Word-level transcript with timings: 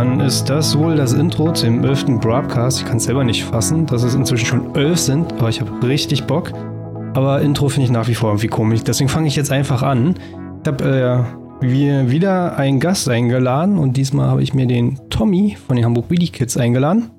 dann 0.00 0.18
ist 0.20 0.48
das 0.48 0.78
wohl 0.78 0.96
das 0.96 1.12
Intro 1.12 1.52
zum 1.52 1.84
11. 1.84 2.20
Broadcast. 2.22 2.78
Ich 2.78 2.86
kann 2.86 2.96
es 2.96 3.04
selber 3.04 3.22
nicht 3.22 3.44
fassen, 3.44 3.84
dass 3.84 4.02
es 4.02 4.14
inzwischen 4.14 4.46
schon 4.46 4.74
11 4.74 4.98
sind, 4.98 5.32
aber 5.34 5.50
ich 5.50 5.60
habe 5.60 5.86
richtig 5.86 6.24
Bock. 6.24 6.52
Aber 7.12 7.42
Intro 7.42 7.68
finde 7.68 7.84
ich 7.84 7.90
nach 7.90 8.08
wie 8.08 8.14
vor 8.14 8.30
irgendwie 8.30 8.46
komisch. 8.46 8.80
Deswegen 8.82 9.10
fange 9.10 9.28
ich 9.28 9.36
jetzt 9.36 9.52
einfach 9.52 9.82
an. 9.82 10.14
Ich 10.62 10.68
habe 10.68 11.28
äh, 11.62 12.10
wieder 12.10 12.56
einen 12.56 12.80
Gast 12.80 13.10
eingeladen 13.10 13.76
und 13.76 13.98
diesmal 13.98 14.28
habe 14.28 14.42
ich 14.42 14.54
mir 14.54 14.66
den 14.66 14.98
Tommy 15.10 15.58
von 15.66 15.76
den 15.76 15.84
Hamburg 15.84 16.06
Wheelie 16.08 16.28
Kids 16.28 16.56
eingeladen. 16.56 17.10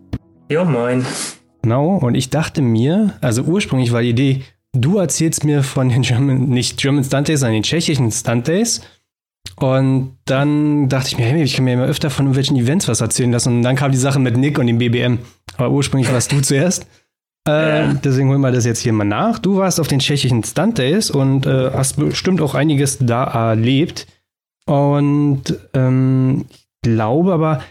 Jo, 0.50 0.66
moin. 0.66 1.06
Genau, 1.62 1.98
und 1.98 2.16
ich 2.16 2.32
dachte 2.32 2.64
mir, 2.64 3.14
also 3.22 3.44
ursprünglich 3.44 3.92
war 3.92 4.02
die 4.02 4.10
Idee, 4.10 4.42
du 4.74 4.98
erzählst 4.98 5.44
mir 5.44 5.62
von 5.62 5.90
den 5.90 6.02
German, 6.02 6.50
nicht 6.50 6.78
German 6.78 7.04
Stunt 7.04 7.28
Days, 7.28 7.42
sondern 7.42 7.58
den 7.58 7.64
tschechischen 7.64 8.10
Stunt 8.10 8.48
Days. 8.48 8.82
Und 9.62 10.18
dann 10.26 10.90
dachte 10.90 11.10
ich 11.10 11.18
mir, 11.20 11.26
hey, 11.26 11.44
ich 11.44 11.56
kann 11.56 11.66
mir 11.66 11.76
immer 11.76 11.86
öfter 11.86 12.10
von 12.10 12.26
irgendwelchen 12.26 12.58
Events 12.58 12.88
was 12.88 13.00
erzählen 13.00 13.32
lassen. 13.32 13.58
Und 13.58 13.62
dann 13.62 13.76
kam 13.76 13.92
die 13.92 13.98
Sache 13.98 14.18
mit 14.18 14.36
Nick 14.36 14.58
und 14.58 14.66
dem 14.66 14.80
BBM. 14.80 15.20
Aber 15.56 15.70
ursprünglich 15.70 16.12
warst 16.12 16.32
du 16.32 16.42
zuerst. 16.42 16.88
Äh, 17.48 17.86
ja. 17.86 17.94
Deswegen 17.94 18.30
holen 18.30 18.42
wir 18.42 18.52
das 18.52 18.66
jetzt 18.66 18.80
hier 18.80 18.92
mal 18.92 19.04
nach. 19.04 19.38
Du 19.38 19.58
warst 19.58 19.80
auf 19.80 19.88
den 19.88 20.00
tschechischen 20.00 20.44
Stunt 20.44 20.80
Days 20.80 21.12
und 21.12 21.46
äh, 21.46 21.72
hast 21.74 21.98
bestimmt 21.98 22.42
auch 22.42 22.56
einiges 22.56 22.98
da 23.00 23.24
erlebt. 23.24 24.08
Und 24.66 25.44
ähm, 25.76 26.46
ich 26.50 26.68
glaube 26.82 27.32
aber, 27.32 27.62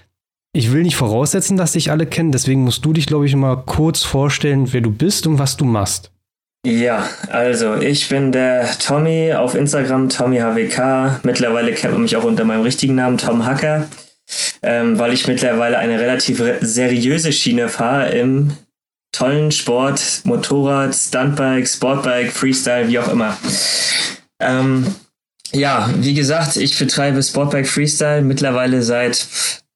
ich 0.53 0.71
will 0.71 0.85
nicht 0.85 0.97
voraussetzen, 0.97 1.57
dass 1.57 1.73
dich 1.73 1.91
alle 1.91 2.07
kennen. 2.07 2.31
Deswegen 2.31 2.63
musst 2.63 2.85
du 2.85 2.93
dich, 2.93 3.07
glaube 3.07 3.27
ich, 3.27 3.35
mal 3.35 3.57
kurz 3.57 4.05
vorstellen, 4.05 4.73
wer 4.73 4.81
du 4.81 4.93
bist 4.93 5.27
und 5.27 5.41
was 5.41 5.57
du 5.57 5.65
machst. 5.65 6.13
Ja, 6.67 7.09
also 7.31 7.77
ich 7.77 8.09
bin 8.11 8.33
der 8.33 8.69
Tommy 8.79 9.33
auf 9.33 9.55
Instagram, 9.55 10.11
TommyHWK. 10.11 11.21
Mittlerweile 11.23 11.73
kennt 11.73 11.95
man 11.95 12.03
mich 12.03 12.17
auch 12.17 12.25
unter 12.25 12.45
meinem 12.45 12.63
richtigen 12.63 12.97
Namen, 12.97 13.17
Tom 13.17 13.47
Hacker, 13.47 13.89
ähm, 14.63 14.99
weil 14.99 15.15
ich 15.15 15.27
mittlerweile 15.27 15.79
eine 15.79 15.99
relativ 15.99 16.43
seriöse 16.61 17.33
Schiene 17.33 17.71
fahre 17.71 18.11
im 18.11 18.53
tollen 19.13 19.51
Sport, 19.53 20.21
Motorrad, 20.25 20.95
Stuntbike, 20.95 21.67
Sportbike, 21.67 22.31
Freestyle, 22.31 22.89
wie 22.89 22.99
auch 22.99 23.09
immer. 23.09 23.37
Ähm, 24.39 24.95
ja, 25.53 25.91
wie 25.97 26.15
gesagt, 26.15 26.57
ich 26.57 26.79
betreibe 26.79 27.23
Sportbike 27.23 27.67
Freestyle 27.67 28.23
mittlerweile 28.23 28.83
seit 28.83 29.27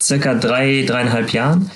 circa 0.00 0.34
drei, 0.34 0.84
dreieinhalb 0.86 1.30
Jahren. 1.30 1.70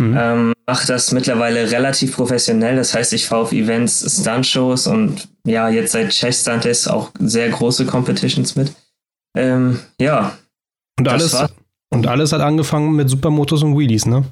Mhm. 0.00 0.16
Ähm, 0.18 0.52
mache 0.66 0.86
das 0.86 1.12
mittlerweile 1.12 1.70
relativ 1.70 2.16
professionell. 2.16 2.76
Das 2.76 2.94
heißt, 2.94 3.12
ich 3.12 3.26
fahre 3.26 3.42
auf 3.42 3.52
Events, 3.52 4.20
Stunt-Shows 4.20 4.86
und 4.86 5.28
ja, 5.46 5.68
jetzt 5.68 5.92
seit 5.92 6.10
Czech 6.10 6.36
Stunt 6.36 6.64
ist 6.64 6.88
auch 6.88 7.10
sehr 7.20 7.48
große 7.50 7.86
Competitions 7.86 8.56
mit. 8.56 8.72
Ähm, 9.36 9.80
ja. 10.00 10.36
Und 10.98 11.08
alles, 11.08 11.36
und 11.90 12.06
alles 12.06 12.32
hat 12.32 12.40
angefangen 12.40 12.94
mit 12.96 13.08
Supermotos 13.08 13.62
und 13.62 13.78
Wheelies, 13.78 14.06
ne? 14.06 14.24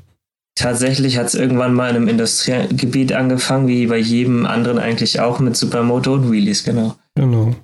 Tatsächlich 0.55 1.16
hat 1.16 1.27
es 1.27 1.34
irgendwann 1.34 1.74
mal 1.74 1.90
in 1.90 1.96
einem 1.96 2.08
Industriegebiet 2.08 3.12
angefangen, 3.12 3.68
wie 3.68 3.86
bei 3.86 3.96
jedem 3.96 4.44
anderen 4.44 4.78
eigentlich 4.78 5.20
auch 5.20 5.38
mit 5.38 5.56
Supermoto 5.56 6.12
und 6.14 6.30
Wheelies, 6.30 6.62
genau. 6.64 6.96
Genau. 7.14 7.55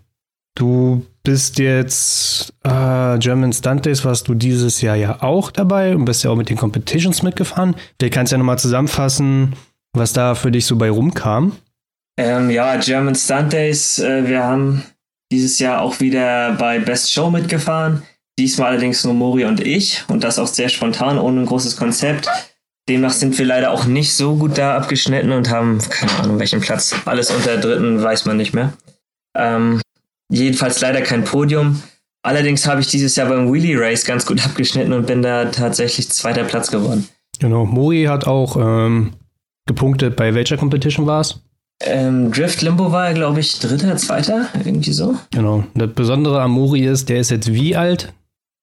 Du 0.59 1.07
bist 1.23 1.61
jetzt 1.61 2.53
äh, 2.65 3.17
German 3.19 3.53
Stunt 3.53 3.87
Days, 3.87 4.05
warst 4.05 4.27
du 4.27 4.35
dieses 4.35 4.81
Jahr 4.81 4.97
ja 4.97 5.23
auch 5.23 5.53
dabei 5.53 5.95
und 5.95 6.05
bist 6.05 6.25
ja 6.25 6.33
auch 6.33 6.37
mit 6.37 6.49
den 6.49 6.57
Competitions 6.57 7.23
mitgefahren. 7.23 7.77
Vielleicht 7.97 8.15
kannst 8.15 8.33
du 8.33 8.35
ja 8.35 8.39
nochmal 8.39 8.59
zusammenfassen, 8.59 9.55
was 9.93 10.13
da 10.13 10.35
für 10.35 10.51
dich 10.51 10.67
so 10.67 10.75
bei 10.75 10.91
rumkam. 10.91 11.53
Ähm, 12.19 12.51
ja, 12.51 12.75
German 12.75 13.15
Stunt 13.15 13.53
Days, 13.53 14.01
äh, 14.01 14.27
wir 14.27 14.43
haben 14.43 14.83
dieses 15.31 15.61
Jahr 15.61 15.81
auch 15.81 16.01
wieder 16.01 16.55
bei 16.55 16.81
Best 16.81 17.13
Show 17.13 17.31
mitgefahren. 17.31 18.03
Diesmal 18.37 18.71
allerdings 18.71 19.05
nur 19.05 19.15
Mori 19.15 19.45
und 19.45 19.61
ich 19.61 20.03
und 20.09 20.25
das 20.25 20.41
auch 20.41 20.49
sehr 20.49 20.69
spontan, 20.69 21.21
ohne 21.21 21.43
ein 21.43 21.47
großes 21.47 21.77
Konzept. 21.77 22.29
Demnach 22.89 23.13
sind 23.13 23.39
wir 23.39 23.47
leider 23.47 23.71
auch 23.71 23.85
nicht 23.85 24.13
so 24.13 24.35
gut 24.35 24.59
da 24.59 24.77
abgeschnitten 24.77 25.31
und 25.31 25.51
haben, 25.51 25.79
keine 25.89 26.19
Ahnung, 26.19 26.41
welchen 26.41 26.61
Platz. 26.61 26.97
Alles 27.05 27.31
unter 27.31 27.59
dritten 27.59 28.03
weiß 28.03 28.25
man 28.25 28.37
nicht 28.37 28.55
mehr. 28.55 28.73
Ähm, 29.37 29.81
jedenfalls 30.31 30.81
leider 30.81 31.01
kein 31.03 31.25
Podium. 31.25 31.83
Allerdings 32.23 32.67
habe 32.67 32.81
ich 32.81 32.89
dieses 32.89 33.17
Jahr 33.17 33.29
beim 33.29 33.53
Wheelie 33.53 33.79
Race 33.79 34.05
ganz 34.05 34.27
gut 34.27 34.45
abgeschnitten 34.45 34.93
und 34.93 35.07
bin 35.07 35.23
da 35.23 35.47
tatsächlich 35.47 36.09
zweiter 36.11 36.45
Platz 36.45 36.71
geworden. 36.71 37.09
Genau, 37.39 37.65
Mori 37.65 38.05
hat 38.05 38.27
auch 38.27 38.57
ähm, 38.57 39.13
gepunktet. 39.67 40.17
Bei 40.17 40.35
welcher 40.35 40.57
Competition 40.57 41.07
war 41.07 41.21
es? 41.21 41.41
Ähm, 41.81 42.33
Drift 42.33 42.63
Limbo 42.63 42.91
war 42.91 43.09
er, 43.09 43.15
glaube 43.15 43.39
ich, 43.39 43.61
dritter, 43.61 43.97
zweiter, 43.97 44.49
irgendwie 44.65 44.93
so. 44.93 45.17
Genau. 45.31 45.63
Das 45.75 45.93
Besondere 45.93 46.43
am 46.43 46.51
Mori 46.51 46.85
ist, 46.85 47.09
der 47.09 47.21
ist 47.21 47.31
jetzt 47.31 47.53
wie 47.53 47.77
alt? 47.77 48.13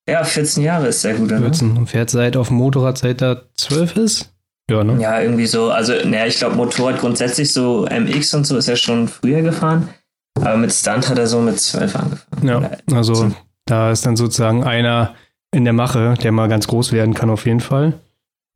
Ja, 0.08 0.24
14 0.24 0.64
Jahre 0.64 0.88
ist 0.88 1.02
sehr 1.02 1.16
gut. 1.16 1.30
14 1.30 1.74
ne? 1.74 1.80
und 1.80 1.88
fährt 1.88 2.09
seit 2.09 2.36
auf 2.36 2.50
dem 2.50 2.58
Motorrad 2.58 2.97
seit 2.97 3.22
er 3.22 3.44
12 3.56 3.96
ist? 3.97 4.34
Ja, 4.70 4.84
ne? 4.84 5.02
Ja, 5.02 5.22
irgendwie 5.22 5.47
so. 5.47 5.72
Also, 5.72 5.94
naja, 6.03 6.26
ich 6.26 6.38
glaube, 6.38 6.56
Motorrad 6.56 7.00
grundsätzlich 7.00 7.53
so 7.53 7.88
MX 7.90 8.34
und 8.34 8.46
so 8.46 8.58
ist 8.58 8.68
er 8.68 8.76
schon 8.76 9.08
früher 9.08 9.42
gefahren. 9.42 9.90
Aber 10.35 10.57
mit 10.57 10.72
Stunt 10.73 11.09
hat 11.09 11.18
er 11.18 11.28
so 11.28 11.40
mit 11.40 11.59
12 11.59 11.96
angefangen. 11.96 12.47
Ja, 12.47 12.72
also 12.96 13.31
da 13.66 13.91
ist 13.91 14.06
dann 14.06 14.16
sozusagen 14.16 14.63
einer 14.63 15.16
in 15.51 15.63
der 15.63 15.73
Mache, 15.73 16.16
der 16.22 16.31
mal 16.31 16.50
ganz 16.50 16.68
groß 16.68 16.91
werden 16.91 17.13
kann, 17.13 17.29
auf 17.29 17.46
jeden 17.46 17.62
Fall. 17.62 17.94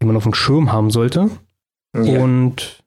Den 0.01 0.07
man 0.07 0.17
auf 0.17 0.23
dem 0.23 0.33
Schirm 0.33 0.71
haben 0.71 0.91
sollte. 0.91 1.29
Ja. 1.95 2.19
Und 2.21 2.83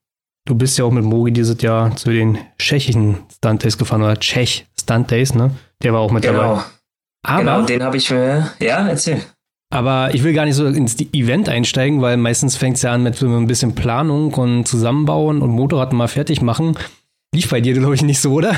du 0.47 0.55
bist 0.55 0.79
ja 0.79 0.85
auch 0.85 0.91
mit 0.91 1.05
Mogi 1.05 1.33
dieses 1.33 1.61
Jahr 1.63 1.97
zu 1.97 2.11
den 2.11 2.39
tschechischen 2.59 3.19
Stunt 3.35 3.65
Days 3.65 3.79
gefahren, 3.79 4.03
oder 4.03 4.19
Tschech 4.19 4.67
Stunt 4.79 5.11
Days, 5.11 5.35
ne? 5.35 5.51
Der 5.83 5.93
war 5.93 6.01
auch 6.01 6.13
mit 6.13 6.23
genau. 6.23 6.39
dabei. 6.39 6.63
Aber, 7.25 7.39
genau, 7.39 7.63
den 7.63 7.83
habe 7.83 7.97
ich 7.97 8.11
mir. 8.11 8.51
Ja, 8.61 8.87
erzähl. 8.87 9.21
Aber 9.73 10.15
ich 10.15 10.23
will 10.23 10.35
gar 10.35 10.45
nicht 10.45 10.57
so 10.57 10.67
ins 10.67 11.01
Event 11.13 11.49
einsteigen, 11.49 12.03
weil 12.03 12.19
meistens 12.19 12.57
fängt 12.57 12.77
es 12.77 12.83
ja 12.83 12.93
an 12.93 13.03
mit 13.03 13.17
so 13.17 13.27
ein 13.27 13.47
bisschen 13.47 13.75
Planung 13.75 14.35
und 14.35 14.67
Zusammenbauen 14.67 15.41
und 15.41 15.51
Motorrad 15.51 15.95
mal 15.95 16.09
fertig 16.09 16.43
machen. 16.43 16.77
Lief 17.35 17.49
bei 17.49 17.63
dir, 17.63 17.73
glaube 17.73 17.95
ich, 17.95 18.03
nicht 18.03 18.21
so, 18.21 18.35
oder? 18.35 18.55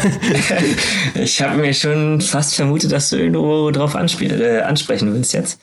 ich 1.14 1.40
habe 1.40 1.58
mir 1.58 1.72
schon 1.72 2.20
fast 2.20 2.56
vermutet, 2.56 2.90
dass 2.90 3.10
du 3.10 3.16
irgendwo 3.16 3.70
drauf 3.70 3.94
äh, 3.94 4.60
ansprechen 4.62 5.14
willst 5.14 5.32
jetzt. 5.32 5.60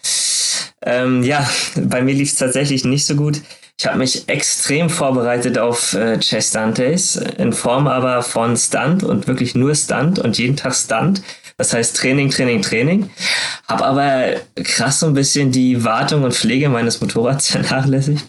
Ähm, 0.81 1.21
ja, 1.21 1.47
bei 1.75 2.01
mir 2.01 2.13
lief 2.13 2.31
es 2.31 2.37
tatsächlich 2.37 2.85
nicht 2.85 3.05
so 3.05 3.15
gut. 3.15 3.41
Ich 3.77 3.85
habe 3.85 3.97
mich 3.97 4.29
extrem 4.29 4.89
vorbereitet 4.89 5.57
auf 5.57 5.93
äh, 5.93 6.19
Chess 6.19 6.51
Dantes, 6.51 7.17
in 7.37 7.51
Form 7.51 7.87
aber 7.87 8.23
von 8.23 8.55
Stunt 8.55 9.03
und 9.03 9.27
wirklich 9.27 9.55
nur 9.55 9.75
Stunt 9.75 10.17
und 10.17 10.37
jeden 10.37 10.55
Tag 10.55 10.73
Stunt. 10.73 11.21
Das 11.57 11.73
heißt 11.73 11.97
Training, 11.97 12.29
Training, 12.29 12.61
Training. 12.61 13.09
Habe 13.67 13.85
aber 13.85 14.23
krass 14.63 15.01
so 15.01 15.07
ein 15.07 15.13
bisschen 15.13 15.51
die 15.51 15.83
Wartung 15.83 16.23
und 16.23 16.33
Pflege 16.33 16.69
meines 16.69 17.01
Motorrads 17.01 17.47
vernachlässigt. 17.51 18.23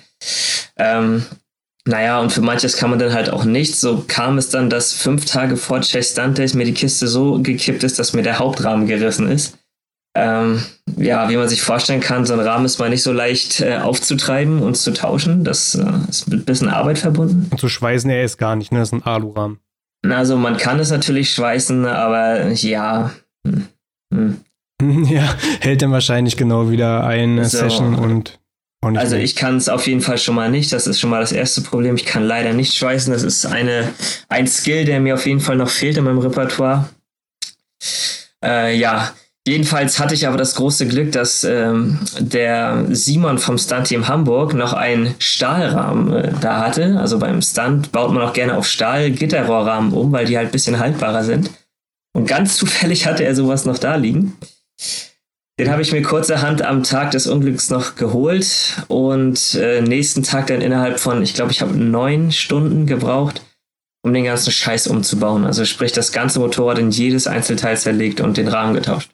Ähm, 0.77 1.25
naja, 1.89 2.21
und 2.21 2.31
für 2.33 2.43
manches 2.43 2.77
kann 2.77 2.91
man 2.91 2.99
dann 2.99 3.13
halt 3.13 3.31
auch 3.31 3.45
nicht. 3.45 3.75
So 3.77 4.05
kam 4.07 4.39
es 4.39 4.51
dann, 4.51 4.71
dass 4.71 4.93
fünf 4.93 5.25
Tage 5.25 5.57
vor 5.57 5.81
Chase 5.81 6.15
Dantes 6.15 6.55
mir 6.55 6.65
die 6.65 6.75
Kiste 6.75 7.09
so 7.09 7.41
gekippt 7.43 7.83
ist, 7.83 7.99
dass 7.99 8.13
mir 8.13 8.23
der 8.23 8.39
Hauptrahmen 8.39 8.87
gerissen 8.87 9.29
ist. 9.29 9.59
Ähm, 10.15 10.63
ja, 10.97 11.31
wie 11.31 11.37
man 11.37 11.49
sich 11.49 11.63
vorstellen 11.63 12.01
kann, 12.01 12.27
so 12.27 12.35
ein 12.35 12.41
Rahmen 12.41 12.67
ist 12.67 12.79
mal 12.79 12.91
nicht 12.91 13.03
so 13.03 13.13
leicht 13.13 13.61
äh, 13.61 13.79
aufzutreiben 13.79 14.61
und 14.63 14.77
zu 14.77 14.93
tauschen. 14.93 15.43
Das 15.43 15.75
äh, 15.75 15.85
ist 16.09 16.29
mit 16.29 16.41
ein 16.41 16.45
bisschen 16.45 16.69
Arbeit 16.69 16.99
verbunden. 16.99 17.49
Und 17.51 17.59
zu 17.59 17.69
schweißen 17.69 18.11
er 18.11 18.23
ist 18.23 18.37
gar 18.37 18.55
nicht, 18.55 18.73
ne? 18.73 18.79
Das 18.79 18.89
ist 18.89 18.93
ein 18.93 19.05
Alurahmen. 19.05 19.59
Also 20.09 20.37
man 20.37 20.59
kann 20.59 20.79
es 20.81 20.91
natürlich 20.91 21.33
schweißen, 21.33 21.87
aber 21.87 22.51
ja. 22.51 23.11
Hm. 23.47 23.67
Hm. 24.15 24.41
Ja, 25.09 25.37
hält 25.61 25.81
dann 25.81 25.93
wahrscheinlich 25.93 26.37
genau 26.37 26.71
wieder 26.71 27.05
eine 27.05 27.45
so. 27.45 27.59
Session 27.59 27.95
und 27.95 28.41
also 28.83 29.15
ich 29.15 29.37
kann 29.37 29.57
es 29.57 29.69
auf 29.69 29.87
jeden 29.87 30.01
Fall 30.01 30.19
schon 30.19 30.35
mal 30.35 30.51
nicht. 30.51 30.73
Das 30.73 30.87
ist 30.87 30.99
schon 30.99 31.11
mal 31.11 31.21
das 31.21 31.33
erste 31.33 31.61
Problem. 31.61 31.95
Ich 31.95 32.05
kann 32.05 32.25
leider 32.25 32.53
nicht 32.53 32.75
schweißen. 32.75 33.13
Das 33.13 33.23
ist 33.23 33.47
eine, 33.47 33.89
ein 34.29 34.49
Skill, 34.49 34.85
der 34.85 35.01
mir 35.01 35.15
auf 35.15 35.25
jeden 35.25 35.41
Fall 35.41 35.57
noch 35.57 35.71
fehlt 35.71 35.97
in 35.97 36.05
meinem 36.05 36.19
Repertoire. 36.19 36.89
Äh, 38.45 38.77
ja, 38.77 39.13
jedenfalls 39.47 40.01
hatte 40.01 40.15
ich 40.15 40.27
aber 40.27 40.37
das 40.37 40.57
große 40.57 40.89
Glück, 40.89 41.13
dass 41.13 41.45
ähm, 41.45 42.01
der 42.19 42.87
Simon 42.91 43.39
vom 43.39 43.57
Stunt-Team 43.57 44.09
Hamburg 44.09 44.53
noch 44.53 44.73
einen 44.73 45.15
Stahlrahmen 45.21 46.13
äh, 46.13 46.33
da 46.41 46.61
hatte. 46.61 46.99
Also 46.99 47.21
beim 47.21 47.41
Stunt 47.41 47.93
baut 47.93 48.13
man 48.13 48.23
auch 48.23 48.33
gerne 48.33 48.57
auf 48.57 48.67
Stahl-Gitterrohrrahmen 48.67 49.93
um, 49.93 50.11
weil 50.11 50.27
die 50.27 50.37
halt 50.37 50.49
ein 50.49 50.53
bisschen 50.53 50.81
haltbarer 50.81 51.23
sind. 51.23 51.51
Und 52.15 52.27
ganz 52.27 52.57
zufällig 52.57 53.07
hatte 53.07 53.25
er 53.25 53.37
sowas 53.37 53.65
noch 53.65 53.79
da 53.79 53.95
liegen. 53.95 54.37
Den 55.59 55.71
habe 55.71 55.83
ich 55.83 55.93
mir 55.93 56.03
kurzerhand 56.03 56.63
am 56.63 56.83
Tag 56.83 57.11
des 57.11 57.27
Unglücks 57.27 57.69
noch 57.69 57.95
geholt 57.95 58.83
und 58.89 59.55
äh, 59.55 59.83
nächsten 59.83 60.23
Tag 60.23 60.47
dann 60.47 60.63
innerhalb 60.63 60.99
von, 60.99 61.23
ich 61.23 61.35
glaube, 61.35 61.53
ich 61.53 61.61
habe 61.61 61.75
neun 61.75 62.33
Stunden 62.33 62.87
gebraucht, 62.87 63.43
um 64.03 64.15
den 64.15 64.25
ganzen 64.25 64.51
Scheiß 64.51 64.87
umzubauen. 64.87 65.45
Also 65.45 65.67
sprich, 65.67 65.93
das 65.93 66.13
ganze 66.13 66.41
Motorrad 66.41 66.79
in 66.79 66.91
jedes 66.91 67.27
Einzelteil 67.27 67.77
zerlegt 67.77 68.21
und 68.21 68.39
den 68.39 68.49
Rahmen 68.49 68.73
getauscht. 68.75 69.11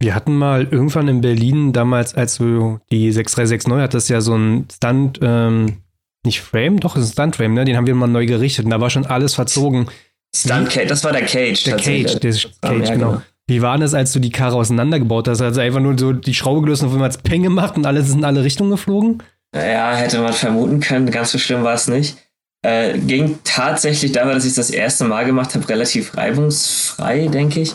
Wir 0.00 0.14
hatten 0.14 0.36
mal 0.36 0.68
irgendwann 0.70 1.08
in 1.08 1.20
Berlin 1.20 1.72
damals, 1.72 2.14
als 2.14 2.36
du 2.36 2.80
die 2.90 3.10
6369 3.12 3.82
hattest, 3.82 4.10
ja 4.10 4.20
so 4.20 4.36
ein 4.36 4.66
Stunt, 4.70 5.20
ähm, 5.22 5.82
nicht 6.24 6.42
Frame, 6.42 6.80
doch, 6.80 6.96
ist 6.96 7.04
ein 7.04 7.12
Stunt-Frame, 7.12 7.54
ne? 7.54 7.64
Den 7.64 7.76
haben 7.76 7.86
wir 7.86 7.94
mal 7.94 8.08
neu 8.08 8.26
gerichtet 8.26 8.64
und 8.64 8.72
da 8.72 8.80
war 8.80 8.90
schon 8.90 9.06
alles 9.06 9.34
verzogen. 9.34 9.88
Stunt 10.34 10.68
Cage, 10.68 10.88
das 10.88 11.04
war 11.04 11.12
der 11.12 11.24
Cage. 11.24 11.62
Der 11.62 11.76
Cage, 11.76 12.18
der 12.18 12.32
Cage, 12.32 12.50
genau. 12.60 12.90
genau. 12.90 13.22
Wie 13.48 13.62
war 13.62 13.78
das, 13.78 13.94
als 13.94 14.12
du 14.12 14.18
die 14.18 14.30
Karre 14.30 14.56
auseinandergebaut 14.56 15.28
hast? 15.28 15.40
Also 15.40 15.60
einfach 15.60 15.80
nur 15.80 15.96
so 15.96 16.12
die 16.12 16.34
Schraube 16.34 16.62
gelöst 16.62 16.82
und 16.82 16.88
auf 16.88 16.94
einmal 16.94 17.10
Peng 17.22 17.44
gemacht 17.44 17.76
und 17.76 17.86
alles 17.86 18.08
ist 18.08 18.16
in 18.16 18.24
alle 18.24 18.42
Richtungen 18.42 18.70
geflogen? 18.70 19.22
Ja, 19.54 19.94
hätte 19.94 20.18
man 20.20 20.32
vermuten 20.32 20.80
können. 20.80 21.10
Ganz 21.10 21.30
so 21.30 21.38
schlimm 21.38 21.62
war 21.62 21.74
es 21.74 21.86
nicht. 21.86 22.16
Äh, 22.62 22.98
ging 22.98 23.38
tatsächlich 23.44 24.10
dabei, 24.10 24.34
dass 24.34 24.44
ich 24.44 24.54
das 24.54 24.70
erste 24.70 25.04
Mal 25.04 25.24
gemacht 25.24 25.54
habe, 25.54 25.68
relativ 25.68 26.16
reibungsfrei, 26.16 27.28
denke 27.28 27.60
ich. 27.60 27.72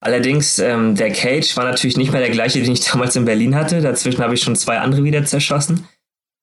Allerdings, 0.00 0.58
ähm, 0.58 0.96
der 0.96 1.12
Cage 1.12 1.56
war 1.56 1.64
natürlich 1.64 1.96
nicht 1.96 2.10
mehr 2.10 2.20
der 2.20 2.30
gleiche, 2.30 2.60
den 2.60 2.72
ich 2.72 2.80
damals 2.90 3.14
in 3.14 3.24
Berlin 3.24 3.54
hatte. 3.54 3.80
Dazwischen 3.80 4.22
habe 4.22 4.34
ich 4.34 4.42
schon 4.42 4.56
zwei 4.56 4.80
andere 4.80 5.04
wieder 5.04 5.24
zerschossen. 5.24 5.86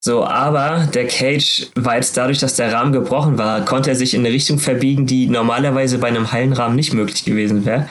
So, 0.01 0.23
aber 0.23 0.87
der 0.93 1.07
Cage 1.07 1.67
war 1.75 1.97
jetzt 1.97 2.15
dadurch, 2.15 2.39
dass 2.39 2.55
der 2.55 2.71
Rahmen 2.71 2.93
gebrochen 2.93 3.37
war, 3.37 3.65
konnte 3.65 3.89
er 3.89 3.97
sich 3.97 4.13
in 4.13 4.21
eine 4.21 4.33
Richtung 4.33 4.57
verbiegen, 4.57 5.05
die 5.05 5.27
normalerweise 5.27 5.97
bei 5.97 6.07
einem 6.07 6.31
heilen 6.31 6.53
Rahmen 6.53 6.77
nicht 6.77 6.93
möglich 6.93 7.25
gewesen 7.25 7.65
wäre. 7.65 7.89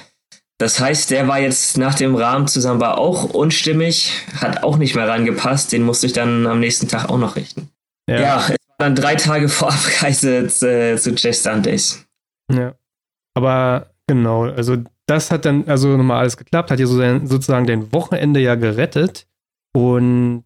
Das 0.58 0.80
heißt, 0.80 1.12
der 1.12 1.28
war 1.28 1.38
jetzt 1.38 1.78
nach 1.78 1.94
dem 1.94 2.16
Rahmen 2.16 2.48
zusammen 2.48 2.80
war 2.80 2.98
auch 2.98 3.24
unstimmig, 3.30 4.12
hat 4.40 4.64
auch 4.64 4.76
nicht 4.76 4.96
mehr 4.96 5.08
rangepasst. 5.08 5.70
Den 5.72 5.84
musste 5.84 6.06
ich 6.06 6.12
dann 6.12 6.46
am 6.48 6.58
nächsten 6.58 6.88
Tag 6.88 7.08
auch 7.08 7.18
noch 7.18 7.36
richten. 7.36 7.70
Ja, 8.08 8.20
ja 8.20 8.36
es 8.40 8.48
war 8.48 8.56
dann 8.78 8.96
drei 8.96 9.14
Tage 9.14 9.48
vor 9.48 9.68
Abreise 9.68 10.48
zu, 10.48 10.96
zu 10.96 11.14
Chase 11.14 11.42
Sundays. 11.42 12.04
Ja. 12.52 12.74
Aber 13.34 13.90
genau, 14.08 14.44
also 14.44 14.78
das 15.06 15.30
hat 15.30 15.44
dann 15.44 15.64
also 15.68 15.96
nochmal 15.96 16.20
alles 16.20 16.36
geklappt, 16.36 16.72
hat 16.72 16.80
ja 16.80 16.86
sozusagen 16.86 17.66
dein 17.66 17.92
Wochenende 17.92 18.40
ja 18.40 18.56
gerettet. 18.56 19.28
Und 19.72 20.44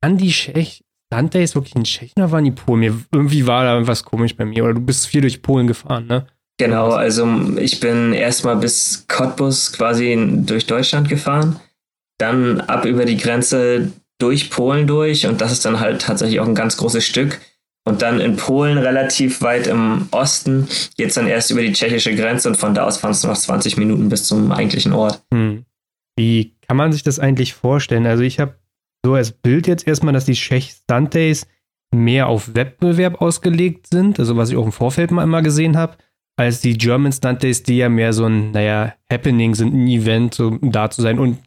an 0.00 0.18
die 0.18 0.30
Tschech, 0.30 0.82
Sundays 1.12 1.54
wirklich 1.54 1.76
in 1.76 1.84
Tschechien 1.84 2.14
oder 2.16 2.32
waren 2.32 2.44
die 2.44 2.50
Polen? 2.50 2.80
Mir, 2.80 2.98
irgendwie 3.12 3.46
war 3.46 3.64
da 3.64 3.86
was 3.86 4.02
komisch 4.02 4.36
bei 4.36 4.44
mir. 4.44 4.64
Oder 4.64 4.74
du 4.74 4.80
bist 4.80 5.06
viel 5.06 5.20
durch 5.20 5.40
Polen 5.40 5.68
gefahren, 5.68 6.06
ne? 6.06 6.26
Genau, 6.58 6.90
also 6.90 7.56
ich 7.56 7.80
bin 7.80 8.12
erstmal 8.12 8.56
bis 8.56 9.06
Cottbus 9.08 9.72
quasi 9.72 10.16
durch 10.44 10.66
Deutschland 10.66 11.08
gefahren, 11.08 11.58
dann 12.18 12.60
ab 12.60 12.84
über 12.84 13.04
die 13.04 13.16
Grenze 13.16 13.92
durch 14.18 14.50
Polen 14.50 14.86
durch 14.86 15.26
und 15.26 15.40
das 15.40 15.50
ist 15.50 15.64
dann 15.64 15.80
halt 15.80 16.02
tatsächlich 16.02 16.40
auch 16.40 16.46
ein 16.46 16.54
ganz 16.54 16.76
großes 16.76 17.04
Stück. 17.04 17.40
Und 17.84 18.00
dann 18.00 18.20
in 18.20 18.36
Polen 18.36 18.78
relativ 18.78 19.42
weit 19.42 19.66
im 19.66 20.06
Osten 20.12 20.68
geht 20.96 21.08
es 21.08 21.14
dann 21.14 21.26
erst 21.26 21.50
über 21.50 21.62
die 21.62 21.72
tschechische 21.72 22.14
Grenze 22.14 22.48
und 22.48 22.56
von 22.56 22.74
da 22.74 22.86
aus 22.86 22.98
fahren 22.98 23.10
es 23.10 23.24
noch 23.24 23.36
20 23.36 23.76
Minuten 23.76 24.08
bis 24.08 24.24
zum 24.24 24.52
eigentlichen 24.52 24.92
Ort. 24.92 25.20
Hm. 25.34 25.64
Wie 26.16 26.54
kann 26.60 26.76
man 26.76 26.92
sich 26.92 27.02
das 27.02 27.18
eigentlich 27.18 27.54
vorstellen? 27.54 28.06
Also 28.06 28.22
ich 28.22 28.38
habe 28.38 28.56
so 29.04 29.14
als 29.14 29.32
Bild 29.32 29.66
jetzt 29.66 29.88
erstmal, 29.88 30.12
dass 30.12 30.26
die 30.26 30.34
Czech 30.34 30.76
Sundays 30.88 31.48
mehr 31.92 32.28
auf 32.28 32.54
Wettbewerb 32.54 33.20
ausgelegt 33.20 33.88
sind, 33.88 34.20
also 34.20 34.36
was 34.36 34.50
ich 34.50 34.56
auch 34.56 34.64
im 34.64 34.72
Vorfeld 34.72 35.10
mal 35.10 35.24
immer 35.24 35.42
gesehen 35.42 35.76
habe 35.76 35.96
als 36.36 36.60
die 36.60 36.76
German 36.76 37.12
Stunt 37.12 37.42
Days, 37.42 37.62
die 37.62 37.78
ja 37.78 37.88
mehr 37.88 38.12
so 38.12 38.26
ein, 38.26 38.52
naja, 38.52 38.94
Happening 39.10 39.54
sind, 39.54 39.74
ein 39.74 39.86
Event, 39.86 40.34
so 40.34 40.58
da 40.60 40.90
zu 40.90 41.02
sein. 41.02 41.18
Und 41.18 41.38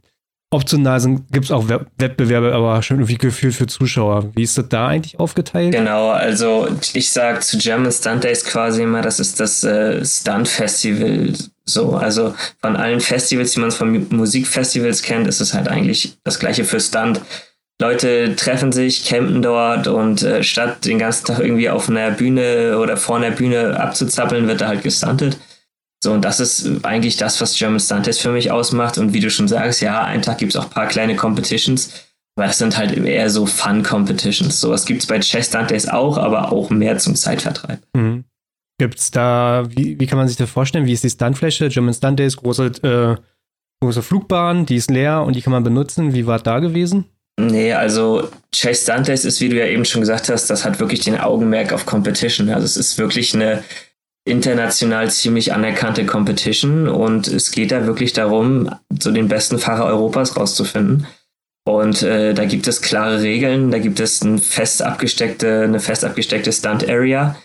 optional 0.52 1.02
gibt 1.32 1.46
es 1.46 1.52
auch 1.52 1.68
Wettbewerbe, 1.68 2.54
aber 2.54 2.82
schon 2.82 2.98
irgendwie 2.98 3.18
gefühlt 3.18 3.56
für 3.56 3.68
Zuschauer. 3.68 4.32
Wie 4.36 4.44
ist 4.44 4.58
das 4.58 4.70
da 4.70 4.88
eigentlich 4.88 5.20
aufgeteilt? 5.20 5.74
Genau, 5.74 6.10
also 6.10 6.68
ich 6.94 7.10
sage 7.10 7.40
zu 7.42 7.58
German 7.58 7.92
Stunt 7.92 8.24
Days 8.24 8.46
quasi 8.46 8.84
immer, 8.84 9.02
das 9.02 9.20
ist 9.20 9.40
das 9.40 9.64
äh, 9.64 10.04
Stunt 10.06 10.48
Festival. 10.48 11.34
So, 11.66 11.96
also 11.96 12.36
von 12.62 12.76
allen 12.76 13.00
Festivals, 13.00 13.54
die 13.54 13.60
man 13.60 13.72
von 13.72 14.08
Musikfestivals 14.10 15.02
kennt, 15.02 15.28
ist 15.28 15.42
es 15.42 15.54
halt 15.54 15.68
eigentlich 15.68 16.18
das 16.24 16.40
gleiche 16.40 16.64
für 16.64 16.80
Stunt. 16.80 17.22
Leute 17.82 18.36
treffen 18.36 18.72
sich, 18.72 19.06
campen 19.06 19.42
dort 19.42 19.88
und 19.88 20.24
äh, 20.24 20.44
statt 20.44 20.86
den 20.86 20.98
ganzen 20.98 21.26
Tag 21.26 21.40
irgendwie 21.40 21.70
auf 21.70 21.90
einer 21.90 22.12
Bühne 22.12 22.78
oder 22.80 22.96
vor 22.96 23.18
einer 23.18 23.32
Bühne 23.32 23.78
abzuzappeln, 23.78 24.48
wird 24.48 24.62
da 24.62 24.68
halt 24.68 24.84
gestuntet. 24.84 25.38
So, 26.02 26.14
und 26.14 26.24
das 26.24 26.40
ist 26.40 26.86
eigentlich 26.86 27.18
das, 27.18 27.42
was 27.42 27.58
German 27.58 27.80
Stunt 27.80 28.06
Test 28.06 28.22
für 28.22 28.32
mich 28.32 28.52
ausmacht. 28.52 28.98
Und 28.98 29.14
wie 29.14 29.20
du 29.20 29.30
schon 29.30 29.48
sagst, 29.48 29.82
ja, 29.82 30.04
einen 30.04 30.22
Tag 30.22 30.38
gibt 30.38 30.54
es 30.54 30.56
auch 30.56 30.66
ein 30.66 30.70
paar 30.70 30.88
kleine 30.88 31.16
Competitions, 31.16 31.92
aber 32.38 32.48
das 32.48 32.60
sind 32.60 32.78
halt 32.78 32.96
eher 32.96 33.30
so 33.30 33.46
Fun-Competitions. 33.46 34.62
Sowas 34.62 34.86
gibt 34.86 35.02
es 35.02 35.08
bei 35.08 35.20
Chess 35.20 35.48
Stunt 35.48 35.72
Days 35.72 35.88
auch, 35.88 36.18
aber 36.18 36.52
auch 36.52 36.70
mehr 36.70 36.98
zum 36.98 37.16
Zeitvertreib. 37.16 37.80
Mhm. 37.94 38.24
Es 38.78 39.10
da, 39.10 39.64
wie, 39.70 40.00
wie 40.00 40.06
kann 40.06 40.18
man 40.18 40.28
sich 40.28 40.38
das 40.38 40.50
vorstellen? 40.50 40.86
Wie 40.86 40.92
ist 40.94 41.04
die 41.04 41.10
Stuntfläche? 41.10 41.70
German 41.70 41.94
Stunt 41.94 42.20
Days, 42.20 42.36
große, 42.38 42.66
äh, 42.84 43.16
große 43.82 44.02
Flugbahn, 44.02 44.66
die 44.66 44.76
ist 44.76 44.92
leer 44.92 45.24
und 45.24 45.36
die 45.36 45.42
kann 45.42 45.54
man 45.54 45.64
benutzen. 45.64 46.14
Wie 46.14 46.28
war 46.28 46.40
da 46.40 46.60
gewesen? 46.60 47.06
Nee, 47.38 47.74
also 47.74 48.30
Chase 48.54 48.86
Dantes 48.86 49.26
ist, 49.26 49.42
wie 49.42 49.50
du 49.50 49.58
ja 49.58 49.66
eben 49.66 49.84
schon 49.84 50.02
gesagt 50.02 50.30
hast, 50.30 50.50
das 50.50 50.64
hat 50.64 50.80
wirklich 50.80 51.02
den 51.02 51.20
Augenmerk 51.20 51.74
auf 51.74 51.86
Competition. 51.86 52.50
Also 52.50 52.66
es 52.66 52.78
ist 52.78 52.98
wirklich 52.98 53.34
eine 53.34 53.64
international 54.26 55.12
ziemlich 55.12 55.54
anerkannte 55.54 56.06
Competition 56.06 56.88
und 56.88 57.28
es 57.28 57.52
geht 57.52 57.72
da 57.72 57.86
wirklich 57.86 58.14
darum, 58.14 58.74
so 59.00 59.12
den 59.12 59.28
besten 59.28 59.60
Fahrer 59.60 59.86
Europas 59.86 60.36
rauszufinden. 60.38 61.08
Und 61.68 62.04
äh, 62.04 62.34
da 62.34 62.46
gibt 62.46 62.68
es 62.68 62.82
klare 62.82 63.22
Regeln, 63.22 63.72
da 63.72 63.80
gibt 63.80 64.00
es 64.00 64.24
ein 64.24 64.38
fest 64.40 64.82
abgesteckte, 64.82 65.64
eine 65.64 65.80
fest 65.80 66.06
abgesteckte 66.06 66.54
Stunt-Area, 66.54 67.36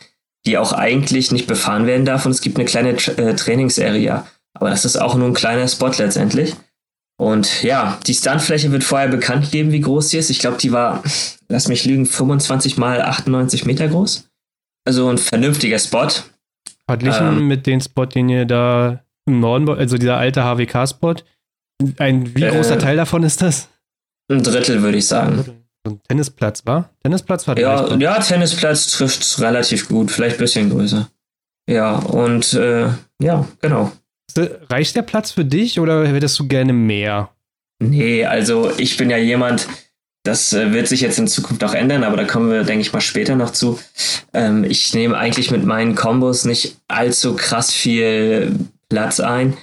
die 0.46 0.58
auch 0.58 0.72
eigentlich 0.72 1.32
nicht 1.32 1.46
befahren 1.46 1.86
werden 1.86 2.04
darf 2.04 2.26
und 2.26 2.32
es 2.32 2.42
gibt 2.42 2.58
eine 2.58 2.66
kleine 2.66 2.96
Tra 2.96 3.12
äh, 3.12 3.34
Trainingsarea. 3.34 4.26
Aber 4.54 4.70
das 4.70 4.84
ist 4.84 4.96
auch 4.96 5.14
nur 5.14 5.26
ein 5.26 5.34
kleiner 5.34 5.68
Spot 5.68 5.90
letztendlich. 5.96 6.54
Und 7.20 7.62
ja, 7.62 7.98
die 8.06 8.14
Stuntfläche 8.14 8.72
wird 8.72 8.82
vorher 8.82 9.08
bekannt 9.08 9.44
gegeben, 9.44 9.72
wie 9.72 9.82
groß 9.82 10.08
sie 10.08 10.16
ist. 10.16 10.30
Ich 10.30 10.38
glaube, 10.38 10.56
die 10.56 10.72
war, 10.72 11.02
lass 11.50 11.68
mich 11.68 11.84
lügen, 11.84 12.06
25 12.06 12.78
mal 12.78 13.02
98 13.02 13.66
Meter 13.66 13.88
groß. 13.88 14.26
Also 14.86 15.06
ein 15.10 15.18
vernünftiger 15.18 15.78
Spot. 15.78 16.08
Verglichen 16.86 17.26
ähm, 17.26 17.46
mit 17.46 17.66
dem 17.66 17.82
Spot, 17.82 18.06
den 18.06 18.30
ihr 18.30 18.46
da 18.46 19.04
im 19.26 19.38
Norden, 19.38 19.68
also 19.68 19.98
dieser 19.98 20.16
alte 20.16 20.44
HWK-Spot. 20.44 21.16
Ein 21.98 22.34
wie 22.34 22.40
großer 22.40 22.76
äh, 22.76 22.78
Teil 22.78 22.96
davon 22.96 23.22
ist 23.22 23.42
das? 23.42 23.68
Ein 24.30 24.42
Drittel, 24.42 24.80
würde 24.80 24.96
ich 24.96 25.06
sagen. 25.06 25.44
So 25.84 25.92
ein 25.92 26.00
Tennisplatz, 26.08 26.64
war? 26.64 26.88
Tennisplatz 27.02 27.46
war 27.46 27.58
ja, 27.58 27.96
ja, 27.96 28.18
Tennisplatz 28.18 28.92
trifft 28.92 29.38
relativ 29.40 29.88
gut, 29.88 30.10
vielleicht 30.10 30.36
ein 30.36 30.40
bisschen 30.40 30.70
größer. 30.70 31.06
Ja, 31.68 31.96
und 31.96 32.54
äh, 32.54 32.88
ja, 33.20 33.46
genau. 33.60 33.92
Reicht 34.38 34.96
der 34.96 35.02
Platz 35.02 35.30
für 35.32 35.44
dich 35.44 35.80
oder 35.80 36.06
hättest 36.06 36.38
du 36.38 36.48
gerne 36.48 36.72
mehr? 36.72 37.30
Nee, 37.82 38.24
also 38.26 38.70
ich 38.76 38.96
bin 38.96 39.10
ja 39.10 39.16
jemand, 39.16 39.66
das 40.22 40.52
äh, 40.52 40.72
wird 40.72 40.86
sich 40.86 41.00
jetzt 41.00 41.18
in 41.18 41.28
Zukunft 41.28 41.64
auch 41.64 41.72
ändern, 41.72 42.04
aber 42.04 42.16
da 42.16 42.24
kommen 42.24 42.50
wir, 42.50 42.64
denke 42.64 42.82
ich 42.82 42.92
mal, 42.92 43.00
später 43.00 43.36
noch 43.36 43.50
zu. 43.50 43.78
Ähm, 44.34 44.64
ich 44.64 44.92
nehme 44.94 45.16
eigentlich 45.16 45.50
mit 45.50 45.64
meinen 45.64 45.94
Kombos 45.94 46.44
nicht 46.44 46.76
allzu 46.88 47.36
krass 47.36 47.72
viel 47.72 48.54
Platz 48.88 49.18
ein. 49.20 49.56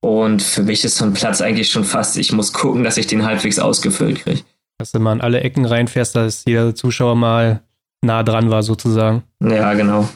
Und 0.00 0.42
für 0.42 0.62
mich 0.62 0.84
ist 0.84 0.96
so 0.96 1.04
ein 1.04 1.14
Platz 1.14 1.40
eigentlich 1.40 1.70
schon 1.70 1.82
fast, 1.82 2.16
ich 2.16 2.30
muss 2.30 2.52
gucken, 2.52 2.84
dass 2.84 2.96
ich 2.96 3.08
den 3.08 3.24
halbwegs 3.24 3.58
ausgefüllt 3.58 4.22
kriege. 4.22 4.42
Dass 4.78 4.92
du 4.92 5.00
mal 5.00 5.14
in 5.14 5.20
alle 5.20 5.40
Ecken 5.40 5.64
reinfährst, 5.64 6.14
dass 6.14 6.44
jeder 6.46 6.74
Zuschauer 6.74 7.16
mal 7.16 7.62
nah 8.02 8.22
dran 8.22 8.50
war, 8.50 8.62
sozusagen. 8.62 9.24
Ja, 9.42 9.74
genau. 9.74 10.08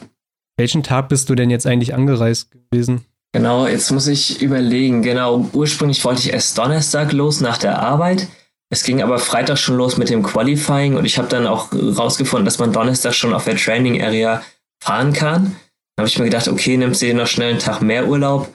Welchen 0.55 0.83
Tag 0.83 1.09
bist 1.09 1.29
du 1.29 1.35
denn 1.35 1.49
jetzt 1.49 1.67
eigentlich 1.67 1.93
angereist 1.93 2.51
gewesen? 2.51 3.03
Genau, 3.33 3.65
jetzt 3.65 3.91
muss 3.91 4.07
ich 4.07 4.41
überlegen. 4.41 5.01
Genau, 5.01 5.49
ursprünglich 5.53 6.03
wollte 6.03 6.21
ich 6.21 6.33
erst 6.33 6.57
Donnerstag 6.57 7.13
los 7.13 7.39
nach 7.39 7.57
der 7.57 7.79
Arbeit. 7.79 8.27
Es 8.69 8.83
ging 8.83 9.01
aber 9.01 9.19
Freitag 9.19 9.57
schon 9.57 9.77
los 9.77 9.97
mit 9.97 10.09
dem 10.09 10.23
Qualifying 10.23 10.95
und 10.95 11.05
ich 11.05 11.17
habe 11.17 11.27
dann 11.27 11.47
auch 11.47 11.71
rausgefunden, 11.73 12.45
dass 12.45 12.59
man 12.59 12.71
Donnerstag 12.71 13.13
schon 13.13 13.33
auf 13.33 13.45
der 13.45 13.57
Training 13.57 14.01
Area 14.01 14.41
fahren 14.81 15.13
kann. 15.13 15.55
Dann 15.95 16.03
habe 16.03 16.07
ich 16.07 16.17
mir 16.17 16.25
gedacht, 16.25 16.47
okay, 16.47 16.77
nimmst 16.77 17.01
du 17.01 17.05
dir 17.05 17.13
noch 17.13 17.27
schnell 17.27 17.51
einen 17.51 17.59
Tag 17.59 17.81
mehr 17.81 18.07
Urlaub. 18.07 18.49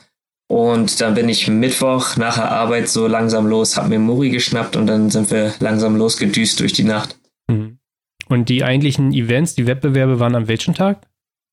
Und 0.48 1.00
dann 1.00 1.14
bin 1.14 1.28
ich 1.28 1.48
Mittwoch 1.48 2.16
nach 2.16 2.36
der 2.36 2.50
Arbeit 2.50 2.88
so 2.88 3.06
langsam 3.06 3.46
los, 3.46 3.76
habe 3.76 3.88
mir 3.88 3.98
Muri 3.98 4.30
geschnappt 4.30 4.76
und 4.76 4.86
dann 4.86 5.10
sind 5.10 5.30
wir 5.30 5.52
langsam 5.58 5.96
losgedüst 5.96 6.60
durch 6.60 6.72
die 6.72 6.84
Nacht. 6.84 7.18
Mhm. 7.48 7.78
Und 8.28 8.48
die 8.48 8.64
eigentlichen 8.64 9.12
Events, 9.12 9.54
die 9.54 9.66
Wettbewerbe 9.66 10.20
waren 10.20 10.34
am 10.34 10.48
welchen 10.48 10.74
Tag? 10.74 11.06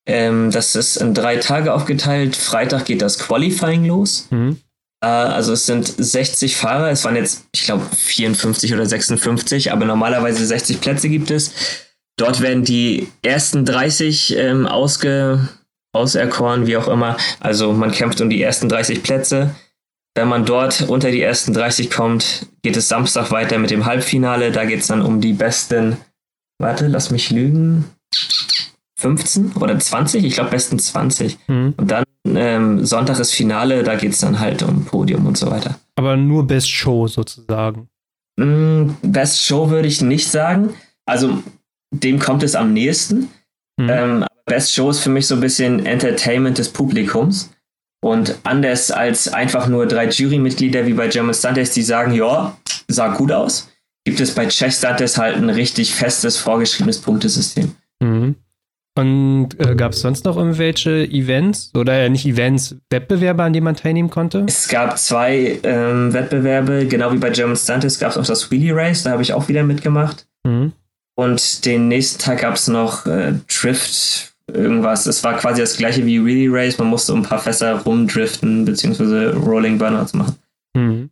Ähm, 0.05 0.51
das 0.51 0.75
ist 0.75 0.98
in 0.98 1.13
drei 1.13 1.38
Tage 1.38 1.74
aufgeteilt. 1.74 2.36
Freitag 2.36 2.86
geht 2.86 3.01
das 3.01 3.19
Qualifying 3.19 3.86
los. 3.86 4.27
Mhm. 4.31 4.57
Äh, 5.03 5.07
also 5.07 5.53
es 5.53 5.65
sind 5.65 5.88
60 5.88 6.55
Fahrer. 6.55 6.89
Es 6.89 7.03
waren 7.05 7.15
jetzt, 7.15 7.45
ich 7.53 7.63
glaube, 7.63 7.86
54 7.95 8.74
oder 8.74 8.86
56, 8.86 9.72
aber 9.72 9.86
normalerweise 9.86 10.45
60 10.45 10.81
Plätze 10.81 11.10
gibt 11.10 11.31
es. 11.31 11.53
Dort 12.17 12.41
werden 12.41 12.63
die 12.63 13.07
ersten 13.22 13.65
30 13.65 14.36
ähm, 14.38 14.67
ausge, 14.67 15.50
auserkoren, 15.93 16.67
wie 16.67 16.77
auch 16.77 16.88
immer. 16.88 17.17
Also 17.39 17.74
man 17.74 17.91
kämpft 17.91 18.22
um 18.22 18.29
die 18.29 18.41
ersten 18.41 18.69
30 18.69 19.03
Plätze. 19.03 19.55
Wenn 20.15 20.27
man 20.27 20.45
dort 20.45 20.81
unter 20.81 21.10
die 21.10 21.22
ersten 21.22 21.53
30 21.53 21.89
kommt, 21.89 22.45
geht 22.62 22.77
es 22.77 22.88
Samstag 22.88 23.31
weiter 23.31 23.57
mit 23.57 23.72
dem 23.72 23.86
Halbfinale. 23.86 24.51
Da 24.51 24.65
geht 24.65 24.81
es 24.81 24.88
dann 24.88 25.01
um 25.01 25.22
die 25.22 25.33
besten, 25.33 25.98
warte, 26.60 26.88
lass 26.88 27.10
mich 27.10 27.31
lügen, 27.31 27.86
15 29.03 29.53
oder 29.60 29.77
20, 29.77 30.24
ich 30.24 30.33
glaube 30.33 30.51
besten 30.51 30.79
20. 30.79 31.38
Mhm. 31.48 31.74
Und 31.75 31.91
dann 31.91 32.05
ähm, 32.25 32.86
Sonntag 32.86 33.19
ist 33.19 33.33
Finale, 33.33 33.83
da 33.83 33.95
geht 33.95 34.13
es 34.13 34.19
dann 34.19 34.39
halt 34.39 34.63
um 34.63 34.86
Podium 34.86 35.27
und 35.27 35.38
so 35.38 35.51
weiter. 35.51 35.75
Aber 35.95 36.15
nur 36.15 36.48
Best 36.48 36.69
Show 36.69 37.07
sozusagen. 37.07 37.89
Mm, 38.38 38.91
Best 39.01 39.43
Show 39.43 39.69
würde 39.69 39.89
ich 39.89 40.01
nicht 40.01 40.31
sagen. 40.31 40.69
Also 41.05 41.43
dem 41.91 42.17
kommt 42.17 42.43
es 42.43 42.55
am 42.55 42.72
nächsten. 42.72 43.29
Mhm. 43.77 43.89
Ähm, 43.89 44.25
Best 44.45 44.74
Show 44.74 44.89
ist 44.89 45.01
für 45.01 45.10
mich 45.10 45.27
so 45.27 45.36
ein 45.36 45.41
bisschen 45.41 45.86
Entertainment 45.86 46.57
des 46.57 46.69
Publikums. 46.69 47.51
Und 48.01 48.38
anders 48.43 48.91
als 48.91 49.27
einfach 49.27 49.67
nur 49.67 49.86
drei 49.86 50.10
Jurymitglieder 50.10 50.86
wie 50.86 50.93
bei 50.93 51.07
German 51.07 51.33
Stunties, 51.33 51.72
die 51.72 51.83
sagen, 51.83 52.13
ja, 52.13 52.57
sah 52.88 53.15
gut 53.15 53.31
aus, 53.31 53.69
gibt 54.05 54.19
es 54.19 54.33
bei 54.33 54.45
Czech 54.48 54.74
Stunties 54.74 55.17
halt 55.17 55.38
ein 55.38 55.50
richtig 55.50 55.93
festes, 55.93 56.38
vorgeschriebenes 56.38 57.00
Punktesystem. 57.00 57.75
Mhm. 58.01 58.36
Und 58.95 59.50
äh, 59.59 59.75
gab 59.75 59.93
es 59.93 60.01
sonst 60.01 60.23
noch 60.23 60.38
irgendwelche 60.38 61.03
Events 61.05 61.71
oder 61.75 61.93
äh, 62.03 62.09
nicht 62.09 62.27
Events, 62.27 62.75
Wettbewerbe, 62.91 63.41
an 63.41 63.51
denen 63.51 63.63
man 63.63 63.75
teilnehmen 63.75 64.12
konnte? 64.12 64.45
Es 64.47 64.67
gab 64.67 65.00
zwei 65.00 65.59
ähm, 65.63 66.13
Wettbewerbe, 66.13 66.85
genau 66.85 67.12
wie 67.12 67.17
bei 67.17 67.31
German 67.31 67.55
Stunties 67.55 67.97
gab 67.97 68.12
es 68.12 68.17
auch 68.17 68.25
das 68.25 68.51
Wheelie 68.51 68.75
Race, 68.75 69.01
da 69.01 69.12
habe 69.12 69.23
ich 69.23 69.33
auch 69.33 69.47
wieder 69.47 69.63
mitgemacht. 69.63 70.27
Mhm. 70.43 70.73
Und 71.15 71.65
den 71.65 71.88
nächsten 71.88 72.21
Tag 72.21 72.41
gab 72.41 72.55
es 72.55 72.67
noch 72.67 73.07
äh, 73.07 73.33
Drift, 73.47 74.33
irgendwas. 74.47 75.07
Es 75.07 75.23
war 75.23 75.38
quasi 75.38 75.62
das 75.62 75.77
gleiche 75.77 76.05
wie 76.05 76.23
Wheelie 76.23 76.51
Race, 76.51 76.77
man 76.77 76.88
musste 76.88 77.13
um 77.13 77.21
ein 77.21 77.23
paar 77.25 77.39
Fässer 77.39 77.79
rumdriften, 77.81 78.65
beziehungsweise 78.65 79.35
Rolling 79.35 79.79
Burnouts 79.79 80.13
machen. 80.13 80.35
Mhm. 80.75 81.09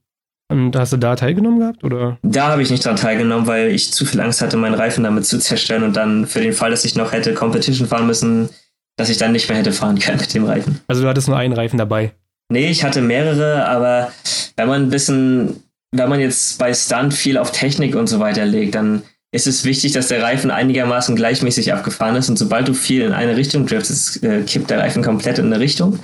Und 0.51 0.75
hast 0.75 0.91
du 0.91 0.97
da 0.97 1.15
teilgenommen 1.15 1.59
gehabt? 1.59 1.83
Oder? 1.83 2.17
Da 2.23 2.49
habe 2.49 2.61
ich 2.61 2.69
nicht 2.69 2.85
dran 2.85 2.97
teilgenommen, 2.97 3.47
weil 3.47 3.69
ich 3.69 3.93
zu 3.93 4.05
viel 4.05 4.19
Angst 4.19 4.41
hatte, 4.41 4.57
meinen 4.57 4.75
Reifen 4.75 5.03
damit 5.03 5.25
zu 5.25 5.39
zerstören 5.39 5.83
und 5.83 5.95
dann 5.95 6.27
für 6.27 6.41
den 6.41 6.51
Fall, 6.51 6.71
dass 6.71 6.83
ich 6.83 6.95
noch 6.95 7.13
hätte 7.13 7.33
Competition 7.33 7.87
fahren 7.87 8.05
müssen, 8.05 8.49
dass 8.97 9.09
ich 9.09 9.17
dann 9.17 9.31
nicht 9.31 9.47
mehr 9.47 9.57
hätte 9.57 9.71
fahren 9.71 9.97
können 9.97 10.19
mit 10.19 10.33
dem 10.33 10.43
Reifen. 10.43 10.81
Also 10.87 11.03
du 11.03 11.07
hattest 11.07 11.29
nur 11.29 11.37
einen 11.37 11.53
Reifen 11.53 11.77
dabei? 11.77 12.13
Nee, 12.51 12.69
ich 12.69 12.83
hatte 12.83 13.01
mehrere, 13.01 13.65
aber 13.65 14.11
wenn 14.57 14.67
man 14.67 14.83
ein 14.83 14.89
bisschen, 14.89 15.63
wenn 15.91 16.09
man 16.09 16.19
jetzt 16.19 16.59
bei 16.59 16.73
Stunt 16.73 17.13
viel 17.13 17.37
auf 17.37 17.51
Technik 17.51 17.95
und 17.95 18.07
so 18.07 18.19
weiter 18.19 18.45
legt, 18.45 18.75
dann 18.75 19.03
ist 19.33 19.47
es 19.47 19.63
wichtig, 19.63 19.93
dass 19.93 20.09
der 20.09 20.21
Reifen 20.21 20.51
einigermaßen 20.51 21.15
gleichmäßig 21.15 21.71
abgefahren 21.71 22.17
ist 22.17 22.29
und 22.29 22.37
sobald 22.37 22.67
du 22.67 22.73
viel 22.73 23.03
in 23.03 23.13
eine 23.13 23.37
Richtung 23.37 23.65
driftest, 23.65 24.21
äh, 24.23 24.41
kippt 24.41 24.69
der 24.69 24.79
Reifen 24.79 25.01
komplett 25.01 25.39
in 25.39 25.45
eine 25.45 25.61
Richtung 25.61 25.99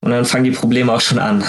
und 0.00 0.12
dann 0.12 0.24
fangen 0.24 0.44
die 0.44 0.52
Probleme 0.52 0.92
auch 0.92 1.00
schon 1.00 1.18
an. 1.18 1.42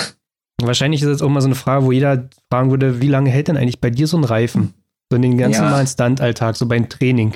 Wahrscheinlich 0.62 1.02
ist 1.02 1.08
das 1.08 1.22
auch 1.22 1.30
mal 1.30 1.42
so 1.42 1.48
eine 1.48 1.56
Frage, 1.56 1.86
wo 1.86 1.92
jeder 1.92 2.30
fragen 2.52 2.72
würde, 2.72 3.02
wie 3.02 3.08
lange 3.08 3.30
hält 3.30 3.48
denn 3.48 3.58
eigentlich 3.58 3.82
bei 3.82 3.90
dir 3.90 4.08
so 4.08 4.18
ein 4.18 4.24
Reifen? 4.24 4.74
So 5.10 5.16
in 5.16 5.24
den 5.24 5.38
ganz 5.38 5.56
ja. 5.56 5.64
normalen 5.64 5.88
Stunt-Alltag, 5.88 6.56
so 6.56 6.66
beim 6.68 6.90
Training. 6.90 7.36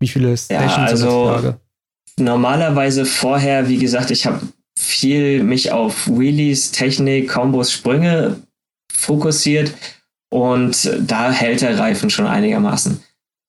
Wie 0.00 0.08
viele 0.08 0.36
Sessions 0.36 0.72
ja, 0.76 0.84
also 0.84 1.26
Frage? 1.28 1.60
Normalerweise 2.18 3.04
vorher, 3.04 3.68
wie 3.68 3.78
gesagt, 3.78 4.10
ich 4.10 4.26
habe 4.26 4.40
viel 4.78 5.42
mich 5.42 5.72
auf 5.72 6.08
Wheelies, 6.08 6.70
Technik, 6.70 7.28
Kombos, 7.28 7.72
Sprünge 7.72 8.40
fokussiert 8.92 9.74
und 10.30 10.90
da 11.00 11.30
hält 11.30 11.60
der 11.60 11.78
Reifen 11.78 12.08
schon 12.08 12.26
einigermaßen. 12.26 13.02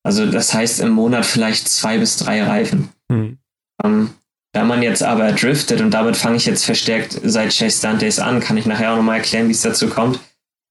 Also 0.03 0.25
das 0.29 0.53
heißt 0.53 0.81
im 0.81 0.91
Monat 0.91 1.25
vielleicht 1.25 1.67
zwei 1.67 1.97
bis 1.97 2.17
drei 2.17 2.43
Reifen. 2.43 2.89
Hm. 3.11 3.37
Ähm, 3.83 4.09
wenn 4.53 4.67
man 4.67 4.84
jetzt 4.84 5.01
aber 5.01 5.31
driftet, 5.31 5.81
und 5.81 5.91
damit 5.91 6.17
fange 6.17 6.36
ich 6.36 6.46
jetzt 6.46 6.65
verstärkt 6.65 7.20
seit 7.24 7.55
Chase 7.55 7.98
Days 7.98 8.20
an, 8.20 8.41
kann 8.41 8.58
ich 8.58 8.65
nachher 8.65 8.91
auch 8.91 8.98
nochmal 8.98 9.17
erklären, 9.17 9.48
wie 9.48 9.53
es 9.53 9.62
dazu 9.62 9.88
kommt. 9.88 10.20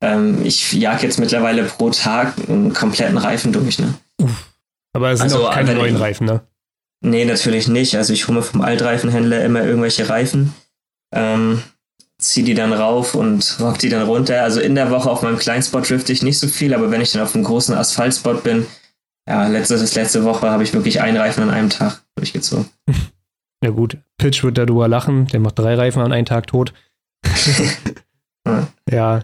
Ähm, 0.02 0.44
ich 0.44 0.72
jag 0.72 1.02
jetzt 1.02 1.18
mittlerweile 1.18 1.64
pro 1.64 1.90
Tag 1.90 2.34
einen 2.48 2.72
kompletten 2.72 3.18
Reifen 3.18 3.52
durch. 3.52 3.78
Ne? 3.78 3.94
Aber 4.92 5.10
es 5.10 5.20
sind 5.20 5.32
also, 5.32 5.48
auch 5.48 5.54
keine 5.54 5.74
neuen 5.74 5.96
Reifen, 5.96 6.26
ne? 6.26 6.40
Nee, 7.02 7.24
natürlich 7.24 7.68
nicht. 7.68 7.96
Also 7.96 8.12
ich 8.12 8.28
hole 8.28 8.38
mir 8.38 8.42
vom 8.42 8.60
Altreifenhändler 8.60 9.42
immer 9.44 9.64
irgendwelche 9.64 10.08
Reifen, 10.08 10.54
ähm, 11.14 11.62
ziehe 12.18 12.44
die 12.44 12.54
dann 12.54 12.74
rauf 12.74 13.14
und 13.14 13.56
rock 13.60 13.78
die 13.78 13.88
dann 13.88 14.02
runter. 14.02 14.42
Also 14.42 14.60
in 14.60 14.74
der 14.74 14.90
Woche 14.90 15.10
auf 15.10 15.22
meinem 15.22 15.38
Kleinspot 15.38 15.88
drifte 15.88 16.12
ich 16.12 16.22
nicht 16.22 16.38
so 16.38 16.48
viel, 16.48 16.74
aber 16.74 16.90
wenn 16.90 17.00
ich 17.00 17.12
dann 17.12 17.22
auf 17.22 17.34
einem 17.34 17.44
großen 17.44 17.74
Asphaltspot 17.74 18.42
bin, 18.42 18.66
ja, 19.26 19.46
letzte, 19.46 19.76
letzte 19.76 20.24
Woche 20.24 20.50
habe 20.50 20.62
ich 20.62 20.74
wirklich 20.74 21.00
einen 21.00 21.16
Reifen 21.16 21.42
an 21.42 21.50
einem 21.50 21.70
Tag 21.70 22.02
durchgezogen. 22.16 22.68
Ja 23.62 23.70
gut, 23.70 23.98
Pitch 24.16 24.42
wird 24.42 24.58
darüber 24.58 24.88
lachen, 24.88 25.26
der 25.26 25.40
macht 25.40 25.58
drei 25.58 25.74
Reifen 25.74 26.02
an 26.02 26.12
einem 26.12 26.26
Tag 26.26 26.46
tot. 26.46 26.72
ja. 28.90 29.20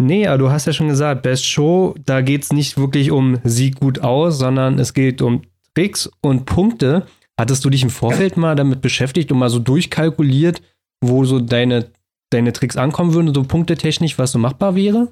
Nee, 0.00 0.26
aber 0.26 0.38
du 0.38 0.50
hast 0.50 0.66
ja 0.66 0.72
schon 0.72 0.88
gesagt, 0.88 1.22
Best 1.22 1.44
Show, 1.44 1.94
da 2.06 2.22
geht 2.22 2.44
es 2.44 2.52
nicht 2.52 2.78
wirklich 2.78 3.10
um 3.10 3.38
Sieg 3.44 3.80
gut 3.80 3.98
aus, 3.98 4.38
sondern 4.38 4.78
es 4.78 4.94
geht 4.94 5.20
um 5.20 5.42
Tricks 5.74 6.10
und 6.22 6.46
Punkte. 6.46 7.06
Hattest 7.38 7.64
du 7.64 7.70
dich 7.70 7.82
im 7.82 7.90
Vorfeld 7.90 8.36
mal 8.36 8.54
damit 8.54 8.80
beschäftigt 8.80 9.30
und 9.30 9.38
mal 9.38 9.50
so 9.50 9.58
durchkalkuliert, 9.58 10.62
wo 11.02 11.24
so 11.24 11.38
deine, 11.40 11.90
deine 12.30 12.52
Tricks 12.52 12.76
ankommen 12.76 13.12
würden, 13.12 13.34
so 13.34 13.42
punktetechnisch, 13.42 14.18
was 14.18 14.32
so 14.32 14.38
machbar 14.38 14.74
wäre? 14.74 15.08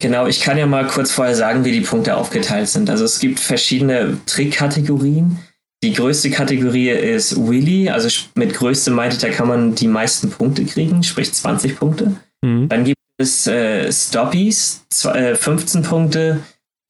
Genau, 0.00 0.26
ich 0.26 0.40
kann 0.40 0.58
ja 0.58 0.66
mal 0.66 0.86
kurz 0.86 1.10
vorher 1.10 1.34
sagen, 1.34 1.64
wie 1.64 1.72
die 1.72 1.80
Punkte 1.80 2.16
aufgeteilt 2.16 2.68
sind. 2.68 2.88
Also 2.88 3.04
es 3.04 3.18
gibt 3.18 3.40
verschiedene 3.40 4.18
Trickkategorien. 4.26 5.38
Die 5.82 5.92
größte 5.92 6.30
Kategorie 6.30 6.90
ist 6.90 7.36
Wheelie, 7.36 7.92
also 7.92 8.08
mit 8.34 8.54
größte 8.54 8.90
meinte, 8.90 9.18
da 9.18 9.28
kann 9.28 9.46
man 9.46 9.74
die 9.74 9.86
meisten 9.86 10.30
Punkte 10.30 10.64
kriegen, 10.64 11.02
sprich 11.04 11.32
20 11.32 11.78
Punkte. 11.78 12.16
Mhm. 12.42 12.68
Dann 12.68 12.84
gibt 12.84 12.98
es 13.16 13.46
äh, 13.46 13.90
Stoppies, 13.92 14.84
äh, 15.04 15.36
15 15.36 15.82
Punkte, 15.82 16.40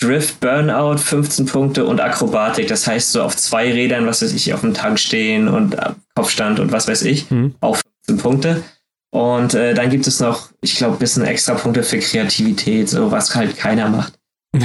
Drift, 0.00 0.40
Burnout, 0.40 0.99
15 0.99 1.47
Punkte 1.47 1.85
und 1.85 2.00
Akrobatik. 2.00 2.68
Das 2.68 2.87
heißt, 2.87 3.12
so 3.12 3.23
auf 3.23 3.37
zwei 3.37 3.71
Rädern, 3.73 4.07
was 4.07 4.23
weiß 4.23 4.33
ich, 4.33 4.54
auf 4.54 4.61
dem 4.61 4.73
Tank 4.73 4.99
stehen 4.99 5.49
und 5.49 5.76
Kopfstand 6.14 6.61
und 6.61 6.73
was 6.73 6.88
weiß 6.88 7.02
ich, 7.02 7.30
mhm. 7.30 7.54
auch 7.61 7.76
15 8.07 8.23
Punkte. 8.23 8.62
Und 9.11 9.54
äh, 9.54 9.75
dann 9.75 9.90
gibt 9.90 10.07
es 10.07 10.21
noch, 10.21 10.50
ich 10.61 10.76
glaube, 10.76 10.97
ein 10.97 10.99
bisschen 10.99 11.25
extra 11.25 11.54
Punkte 11.54 11.83
für 11.83 11.99
Kreativität, 11.99 12.88
so 12.88 13.11
was 13.11 13.35
halt 13.35 13.57
keiner 13.57 13.88
macht. 13.88 14.18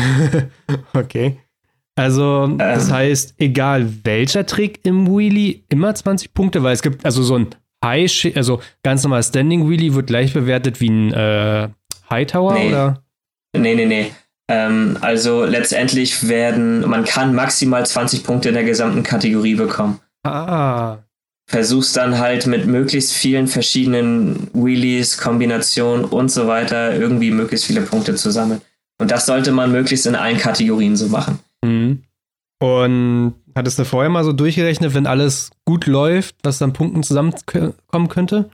okay. 0.94 1.40
Also, 1.96 2.46
ähm. 2.46 2.58
das 2.58 2.92
heißt, 2.92 3.36
egal 3.38 3.88
welcher 4.04 4.46
Trick 4.46 4.80
im 4.84 5.08
Wheelie, 5.08 5.64
immer 5.70 5.94
20 5.94 6.34
Punkte, 6.34 6.64
weil 6.64 6.74
es 6.74 6.82
gibt 6.82 7.06
also 7.06 7.24
so 7.24 7.36
ein 7.36 7.48
High, 7.84 8.32
also 8.36 8.62
ganz 8.82 9.04
normal 9.04 9.24
Standing 9.24 9.70
Wheelie 9.70 9.94
wird 9.94 10.08
gleich 10.08 10.34
bewertet 10.34 10.80
wie 10.80 10.90
ein 10.90 11.14
äh, 11.14 11.70
Hightower, 12.10 12.54
nee. 12.54 12.70
oder? 12.70 13.04
Nee, 13.56 13.76
nee, 13.76 13.86
nee. 13.86 14.12
Ähm, 14.50 14.98
also 15.02 15.46
letztendlich 15.46 16.28
werden, 16.28 16.88
man 16.88 17.06
kann 17.06 17.36
maximal 17.36 17.86
20 17.86 18.24
Punkte 18.24 18.50
in 18.50 18.56
der 18.56 18.64
gesamten 18.64 19.04
Kategorie 19.04 19.56
bekommen. 19.56 20.00
Ah. 20.24 20.98
Versuchst 21.50 21.96
dann 21.98 22.18
halt 22.20 22.48
mit 22.48 22.66
möglichst 22.66 23.14
vielen 23.14 23.48
verschiedenen 23.48 24.50
Wheelies, 24.54 25.18
Kombinationen 25.18 26.06
und 26.06 26.30
so 26.30 26.48
weiter 26.48 26.96
irgendwie 26.96 27.32
möglichst 27.32 27.66
viele 27.66 27.82
Punkte 27.82 28.16
zu 28.16 28.32
sammeln. 28.32 28.62
Und 29.00 29.12
das 29.12 29.26
sollte 29.26 29.52
man 29.52 29.72
möglichst 29.72 30.06
in 30.06 30.16
allen 30.16 30.38
Kategorien 30.38 30.96
so 30.96 31.08
machen. 31.08 31.40
Mhm. 31.64 32.04
Und 32.60 33.34
hattest 33.56 33.80
du 33.80 33.86
vorher 33.86 34.10
mal 34.10 34.24
so 34.24 34.32
durchgerechnet, 34.32 34.94
wenn 34.94 35.08
alles 35.08 35.52
gut 35.66 35.86
läuft, 35.86 36.36
was 36.44 36.60
dann 36.60 36.74
Punkten 36.74 37.04
zusammenkommen 37.04 38.08
könnte? 38.10 38.50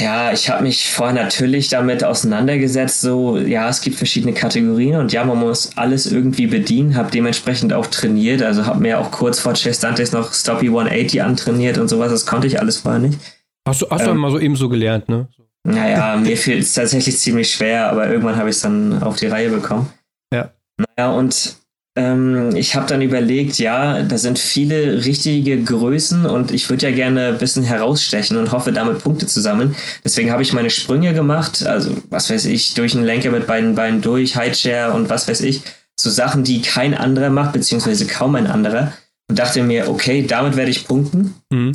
Ja, 0.00 0.32
ich 0.32 0.50
habe 0.50 0.64
mich 0.64 0.90
vorher 0.90 1.14
natürlich 1.14 1.68
damit 1.68 2.02
auseinandergesetzt, 2.02 3.00
so, 3.00 3.38
ja, 3.38 3.68
es 3.68 3.80
gibt 3.80 3.96
verschiedene 3.96 4.34
Kategorien 4.34 4.96
und 4.96 5.12
ja, 5.12 5.24
man 5.24 5.38
muss 5.38 5.76
alles 5.76 6.10
irgendwie 6.10 6.48
bedienen, 6.48 6.96
habe 6.96 7.10
dementsprechend 7.10 7.72
auch 7.72 7.86
trainiert, 7.86 8.42
also 8.42 8.66
habe 8.66 8.80
mir 8.80 8.98
auch 8.98 9.12
kurz 9.12 9.38
vor 9.38 9.54
Chess 9.54 9.78
Dantes 9.78 10.12
noch 10.12 10.34
Stoppy 10.34 10.66
180 10.66 11.22
antrainiert 11.22 11.78
und 11.78 11.88
sowas, 11.88 12.10
das 12.10 12.26
konnte 12.26 12.48
ich 12.48 12.58
alles 12.58 12.78
vorher 12.78 13.00
nicht. 13.00 13.18
Hast 13.66 13.82
du, 13.82 13.86
hast 13.90 14.02
ähm, 14.02 14.08
du 14.08 14.14
mal 14.14 14.30
so 14.32 14.40
eben 14.40 14.56
so 14.56 14.68
gelernt, 14.68 15.08
ne? 15.08 15.28
Naja, 15.62 16.16
mir 16.16 16.36
fiel 16.36 16.58
es 16.58 16.72
tatsächlich 16.72 17.18
ziemlich 17.18 17.52
schwer, 17.52 17.90
aber 17.90 18.08
irgendwann 18.08 18.36
habe 18.36 18.50
ich 18.50 18.56
es 18.56 18.62
dann 18.62 19.02
auf 19.02 19.16
die 19.16 19.26
Reihe 19.26 19.50
bekommen. 19.50 19.90
Ja. 20.32 20.50
Naja, 20.78 21.12
und 21.12 21.59
ähm, 21.96 22.54
ich 22.54 22.76
habe 22.76 22.86
dann 22.86 23.02
überlegt, 23.02 23.58
ja, 23.58 24.02
da 24.02 24.16
sind 24.16 24.38
viele 24.38 25.04
richtige 25.04 25.62
Größen 25.62 26.24
und 26.24 26.52
ich 26.52 26.70
würde 26.70 26.88
ja 26.88 26.94
gerne 26.94 27.28
ein 27.28 27.38
bisschen 27.38 27.64
herausstechen 27.64 28.36
und 28.36 28.52
hoffe, 28.52 28.72
damit 28.72 29.02
Punkte 29.02 29.26
zu 29.26 29.40
sammeln. 29.40 29.74
Deswegen 30.04 30.30
habe 30.30 30.42
ich 30.42 30.52
meine 30.52 30.70
Sprünge 30.70 31.12
gemacht, 31.14 31.66
also 31.66 31.96
was 32.08 32.30
weiß 32.30 32.44
ich, 32.44 32.74
durch 32.74 32.94
einen 32.94 33.04
Lenker 33.04 33.30
mit 33.30 33.46
beiden 33.46 33.74
Beinen 33.74 34.02
durch, 34.02 34.36
Highchair 34.36 34.94
und 34.94 35.10
was 35.10 35.26
weiß 35.26 35.40
ich. 35.40 35.62
So 35.98 36.10
Sachen, 36.10 36.44
die 36.44 36.62
kein 36.62 36.94
anderer 36.94 37.30
macht, 37.30 37.52
beziehungsweise 37.52 38.06
kaum 38.06 38.36
ein 38.36 38.46
anderer. 38.46 38.92
Und 39.28 39.38
dachte 39.38 39.62
mir, 39.62 39.88
okay, 39.88 40.24
damit 40.26 40.56
werde 40.56 40.70
ich 40.70 40.86
punkten. 40.86 41.34
Mhm. 41.50 41.72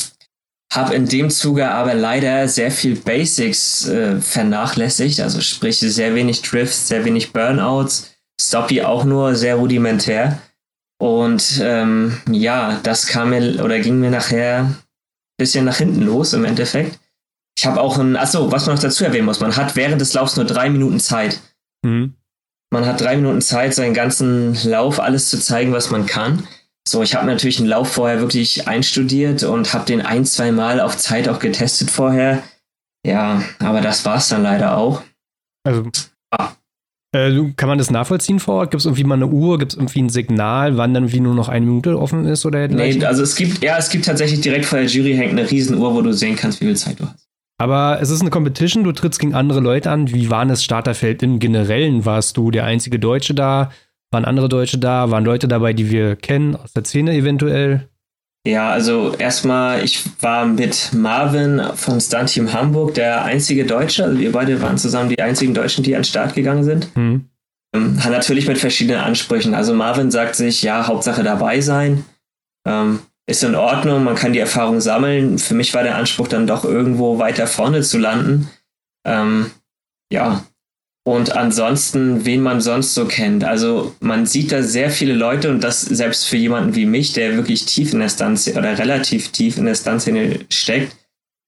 Hab 0.74 0.92
in 0.92 1.08
dem 1.08 1.30
Zuge 1.30 1.70
aber 1.70 1.94
leider 1.94 2.48
sehr 2.48 2.72
viel 2.72 2.96
Basics 2.96 3.88
äh, 3.88 4.20
vernachlässigt, 4.20 5.20
also 5.20 5.40
sprich 5.40 5.80
sehr 5.80 6.16
wenig 6.16 6.42
Drifts, 6.42 6.88
sehr 6.88 7.06
wenig 7.06 7.32
Burnouts 7.32 8.15
Stoppy 8.40 8.82
auch 8.82 9.04
nur 9.04 9.36
sehr 9.36 9.56
rudimentär. 9.56 10.40
Und 10.98 11.60
ähm, 11.62 12.18
ja, 12.30 12.80
das 12.84 13.08
kam 13.08 13.32
mir 13.32 13.64
oder 13.64 13.80
ging 13.80 14.00
mir 14.00 14.12
nachher 14.12 14.62
ein 14.66 14.78
bisschen 15.38 15.66
nach 15.66 15.78
hinten 15.78 16.02
los 16.02 16.34
im 16.34 16.46
Endeffekt. 16.46 17.00
Ich 17.58 17.66
habe 17.66 17.82
auch 17.82 17.98
ein, 17.98 18.16
achso, 18.16 18.52
was 18.52 18.66
man 18.66 18.76
noch 18.76 18.82
dazu 18.82 19.04
erwähnen 19.06 19.26
muss, 19.26 19.40
man 19.40 19.56
hat 19.56 19.76
während 19.76 20.02
des 20.02 20.14
Laufs 20.14 20.36
nur 20.36 20.46
drei 20.46 20.70
Minuten 20.70 21.00
Zeit. 21.00 21.40
Mhm. 21.84 22.16
Man 22.72 22.86
hat 22.86 23.00
drei 23.00 23.16
Minuten 23.16 23.42
Zeit, 23.42 23.74
seinen 23.74 23.94
ganzen 23.94 24.56
Lauf 24.66 25.00
alles 25.00 25.30
zu 25.30 25.40
zeigen, 25.40 25.72
was 25.72 25.92
man 25.92 26.06
kann. 26.06 26.48
So, 26.88 27.02
ich 27.02 27.16
habe 27.16 27.26
natürlich 27.26 27.60
einen 27.60 27.70
Lauf 27.70 27.94
vorher 27.94 28.20
wirklich 28.20 28.68
einstudiert 28.68 29.44
und 29.44 29.74
habe 29.74 29.86
den 29.86 30.02
ein, 30.02 30.26
zwei 30.26 30.52
Mal 30.52 30.80
auf 30.80 30.98
Zeit 30.98 31.28
auch 31.30 31.40
getestet 31.40 31.90
vorher. 31.90 32.44
Ja, 33.06 33.44
aber 33.60 33.82
das 33.82 34.06
war 34.06 34.18
es 34.18 34.30
dann 34.30 34.44
leider 34.44 34.78
auch. 34.78 35.04
Also, 35.64 35.90
ah. 36.32 36.54
Äh, 37.16 37.54
kann 37.56 37.70
man 37.70 37.78
das 37.78 37.92
nachvollziehen 37.92 38.40
vor 38.40 38.56
Ort? 38.56 38.72
Gibt 38.72 38.82
es 38.82 38.86
irgendwie 38.86 39.06
mal 39.06 39.16
eine 39.16 39.28
Uhr? 39.28 39.58
Gibt 39.58 39.72
es 39.72 39.78
irgendwie 39.78 40.02
ein 40.02 40.10
Signal, 40.10 40.76
wann 40.76 40.94
dann 40.94 41.04
irgendwie 41.04 41.22
nur 41.22 41.34
noch 41.34 41.48
eine 41.48 41.66
Minute 41.66 41.98
offen 41.98 42.26
ist 42.26 42.46
oder 42.46 42.68
Nee, 42.68 43.06
also 43.06 43.24
es 43.24 43.38
gibt, 43.38 43.64
ja, 43.64 43.78
es 43.78 43.90
gibt 43.90 44.04
tatsächlich 44.04 44.42
direkt 44.42 44.66
vor 44.66 44.80
der 44.80 44.88
Jury 44.90 45.14
hängt 45.16 45.32
eine 45.32 45.50
Riesenuhr, 45.50 45.96
wo 45.96 46.02
du 46.02 46.12
sehen 46.12 46.36
kannst, 46.36 46.60
wie 46.60 46.66
viel 46.66 46.76
Zeit 46.76 47.00
du 47.00 47.06
hast. 47.06 47.30
Aber 47.58 48.00
es 48.02 48.10
ist 48.10 48.20
eine 48.20 48.32
Competition, 48.32 48.84
du 48.84 48.92
trittst 48.92 49.22
gegen 49.22 49.34
andere 49.34 49.62
Leute 49.62 49.90
an. 49.92 50.12
Wie 50.12 50.30
war 50.30 50.46
das 50.46 50.62
Starterfeld 50.62 51.24
im 51.24 51.40
Generellen? 51.40 52.04
Warst 52.04 52.36
du 52.36 52.52
der 52.52 52.66
einzige 52.66 53.00
Deutsche 53.00 53.34
da? 53.34 53.72
Waren 54.12 54.26
andere 54.26 54.50
Deutsche 54.50 54.78
da? 54.78 55.10
Waren 55.10 55.24
Leute 55.24 55.48
dabei, 55.48 55.72
die 55.72 55.90
wir 55.90 56.18
kennen, 56.18 56.58
aus 56.58 56.74
der 56.74 56.84
Szene 56.84 57.14
eventuell? 57.14 57.88
Ja, 58.48 58.70
also 58.70 59.16
erstmal, 59.16 59.84
ich 59.84 60.04
war 60.22 60.46
mit 60.46 60.92
Marvin 60.94 61.62
vom 61.74 62.00
Stunt 62.00 62.30
Team 62.30 62.54
Hamburg 62.54 62.94
der 62.94 63.26
einzige 63.26 63.66
Deutsche. 63.66 64.04
Also 64.04 64.20
wir 64.20 64.32
beide 64.32 64.62
waren 64.62 64.78
zusammen 64.78 65.10
die 65.10 65.20
einzigen 65.20 65.56
Deutschen, 65.56 65.84
die 65.84 65.96
an 65.96 66.02
den 66.02 66.06
Start 66.08 66.36
gegangen 66.36 66.64
sind. 66.64 66.88
Hm. 66.94 67.28
Ähm, 67.76 68.00
natürlich 68.08 68.48
mit 68.48 68.60
verschiedenen 68.60 69.02
Ansprüchen. 69.02 69.56
Also 69.56 69.74
Marvin 69.74 70.12
sagt 70.12 70.36
sich, 70.36 70.62
ja, 70.62 70.86
Hauptsache 70.86 71.24
dabei 71.24 71.60
sein. 71.62 72.06
Ähm, 72.68 73.00
ist 73.28 73.44
in 73.44 73.56
Ordnung, 73.56 74.04
man 74.04 74.16
kann 74.16 74.34
die 74.34 74.40
Erfahrung 74.40 74.80
sammeln. 74.80 75.40
Für 75.40 75.56
mich 75.56 75.74
war 75.74 75.82
der 75.82 75.96
Anspruch 75.96 76.28
dann 76.28 76.46
doch 76.46 76.64
irgendwo 76.64 77.18
weiter 77.18 77.48
vorne 77.48 77.82
zu 77.82 77.98
landen. 77.98 78.50
Ähm, 79.08 79.50
ja. 80.12 80.44
Und 81.08 81.36
ansonsten, 81.38 82.26
wen 82.26 82.42
man 82.42 82.62
sonst 82.62 82.96
so 82.96 83.06
kennt. 83.06 83.44
Also 83.44 83.94
man 84.00 84.26
sieht 84.26 84.52
da 84.52 84.64
sehr 84.64 84.90
viele 84.90 85.14
Leute 85.14 85.52
und 85.52 85.64
das 85.64 85.82
selbst 85.82 86.26
für 86.26 86.38
jemanden 86.38 86.74
wie 86.74 86.88
mich, 86.88 87.14
der 87.14 87.36
wirklich 87.36 87.66
tief 87.66 87.94
in 87.94 88.00
der 88.00 88.10
Stanz 88.10 88.48
oder 88.48 88.80
relativ 88.80 89.30
tief 89.30 89.58
in 89.58 89.66
der 89.66 89.76
Stanzszene 89.76 90.40
steckt. 90.50 90.96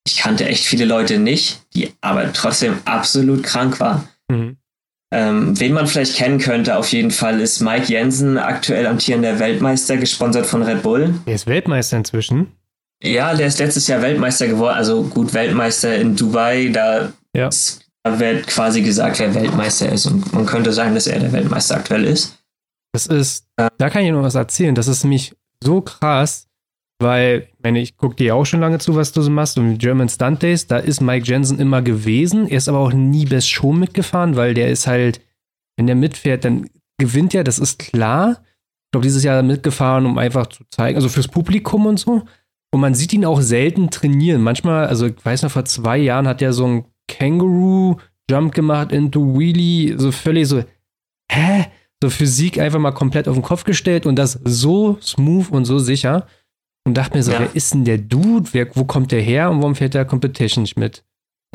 Ich 0.06 0.18
kannte 0.18 0.46
echt 0.46 0.64
viele 0.64 0.86
Leute 0.86 1.18
nicht, 1.18 1.64
die 1.74 1.92
aber 2.02 2.32
trotzdem 2.34 2.78
absolut 2.86 3.42
krank 3.42 3.80
waren. 3.80 4.08
Mhm. 4.30 4.58
Ähm, 5.12 5.60
wen 5.60 5.74
man 5.74 5.88
vielleicht 5.88 6.18
kennen 6.18 6.38
könnte, 6.38 6.78
auf 6.78 6.92
jeden 6.92 7.12
Fall, 7.12 7.42
ist 7.42 7.62
Mike 7.62 7.92
Jensen, 7.92 8.38
aktuell 8.38 8.86
amtierender 8.86 9.40
Weltmeister, 9.40 9.98
gesponsert 9.98 10.46
von 10.46 10.62
Red 10.62 10.84
Bull. 10.84 11.16
Er 11.26 11.34
ist 11.34 11.48
Weltmeister 11.48 11.98
inzwischen. 11.98 12.52
Ja, 13.02 13.34
der 13.34 13.48
ist 13.48 13.60
letztes 13.60 13.88
Jahr 13.88 14.02
Weltmeister 14.02 14.48
geworden, 14.48 14.76
also 14.76 15.04
gut 15.04 15.34
Weltmeister 15.34 15.96
in 15.96 16.16
Dubai. 16.16 16.70
Da, 16.70 17.14
ja. 17.34 17.48
ist, 17.48 17.87
wird 18.06 18.48
quasi 18.48 18.82
gesagt, 18.82 19.20
wer 19.20 19.34
Weltmeister 19.36 19.92
ist 19.92 20.06
und 20.06 20.34
man 20.34 20.46
könnte 20.46 20.72
sagen, 20.72 20.96
dass 20.96 21.08
er 21.08 21.20
der 21.20 21.32
Weltmeister 21.32 21.76
aktuell 21.76 22.06
ist. 22.06 22.38
Das 22.94 23.08
ist, 23.08 23.48
da 23.56 23.90
kann 23.90 24.04
ich 24.04 24.12
noch 24.12 24.24
was 24.24 24.36
erzählen. 24.36 24.74
Das 24.74 24.88
ist 24.88 25.04
nämlich 25.04 25.36
so 25.62 25.82
krass, 25.82 26.48
weil, 27.00 27.48
ich 27.58 27.64
meine, 27.64 27.80
ich 27.80 27.98
gucke 27.98 28.16
dir 28.16 28.36
auch 28.36 28.46
schon 28.46 28.60
lange 28.62 28.80
zu, 28.80 28.96
was 28.96 29.12
du 29.12 29.22
so 29.22 29.30
machst. 29.30 29.58
Und 29.58 29.78
German 29.78 30.10
Stunt 30.10 30.42
Days, 30.42 30.68
da 30.68 30.78
ist 30.78 31.02
Mike 31.02 31.26
Jensen 31.28 31.60
immer 31.60 31.82
gewesen. 31.82 32.48
Er 32.48 32.58
ist 32.58 32.70
aber 32.70 32.80
auch 32.80 32.94
nie 32.94 33.26
Best 33.26 33.50
Show 33.50 33.72
mitgefahren, 33.72 34.36
weil 34.36 34.54
der 34.54 34.70
ist 34.70 34.88
halt, 34.88 35.22
wenn 35.76 35.88
der 35.88 35.96
mitfährt, 35.96 36.44
dann 36.44 36.70
gewinnt 36.98 37.36
er, 37.36 37.44
das 37.44 37.60
ist 37.60 37.78
klar. 37.78 38.42
Ich 38.86 38.92
glaube, 38.92 39.06
dieses 39.06 39.24
Jahr 39.24 39.44
mitgefahren, 39.44 40.06
um 40.06 40.18
einfach 40.18 40.48
zu 40.48 40.64
zeigen, 40.72 40.96
also 40.96 41.10
fürs 41.10 41.28
Publikum 41.28 41.86
und 41.86 42.00
so. 42.00 42.24
Und 42.74 42.82
man 42.82 42.96
sieht 42.96 43.14
ihn 43.14 43.26
auch 43.26 43.42
selten 43.42 43.92
trainieren. 43.92 44.42
Manchmal, 44.42 44.88
also 44.88 45.08
ich 45.08 45.24
weiß 45.24 45.44
noch, 45.44 45.52
vor 45.52 45.66
zwei 45.66 45.98
Jahren 45.98 46.28
hat 46.28 46.42
er 46.42 46.54
so 46.54 46.86
einen 47.20 47.40
Kangaroo-Jump 47.40 48.54
gemacht 48.54 48.92
into 48.92 49.38
Wheelie, 49.38 49.98
so 49.98 50.12
völlig 50.12 50.48
so, 50.48 50.64
hä? 51.32 51.66
So 52.02 52.12
Physik 52.12 52.60
einfach 52.60 52.80
mal 52.80 52.92
komplett 52.92 53.28
auf 53.28 53.34
den 53.34 53.44
Kopf 53.44 53.64
gestellt 53.64 54.06
und 54.06 54.18
das 54.18 54.40
so 54.44 55.00
smooth 55.02 55.50
und 55.50 55.66
so 55.66 55.80
sicher 55.80 56.28
und 56.86 56.94
dachte 56.96 57.18
mir 57.18 57.24
so, 57.24 57.32
ja. 57.32 57.40
wer 57.40 57.56
ist 57.56 57.74
denn 57.74 57.86
der 57.86 57.98
Dude? 57.98 58.50
Wer, 58.54 58.68
wo 58.76 58.86
kommt 58.86 59.12
der 59.12 59.22
her 59.22 59.50
und 59.50 59.62
warum 59.62 59.76
fährt 59.76 59.96
der 59.96 60.06
Competition 60.06 60.62
nicht 60.62 60.78
mit? 60.78 61.04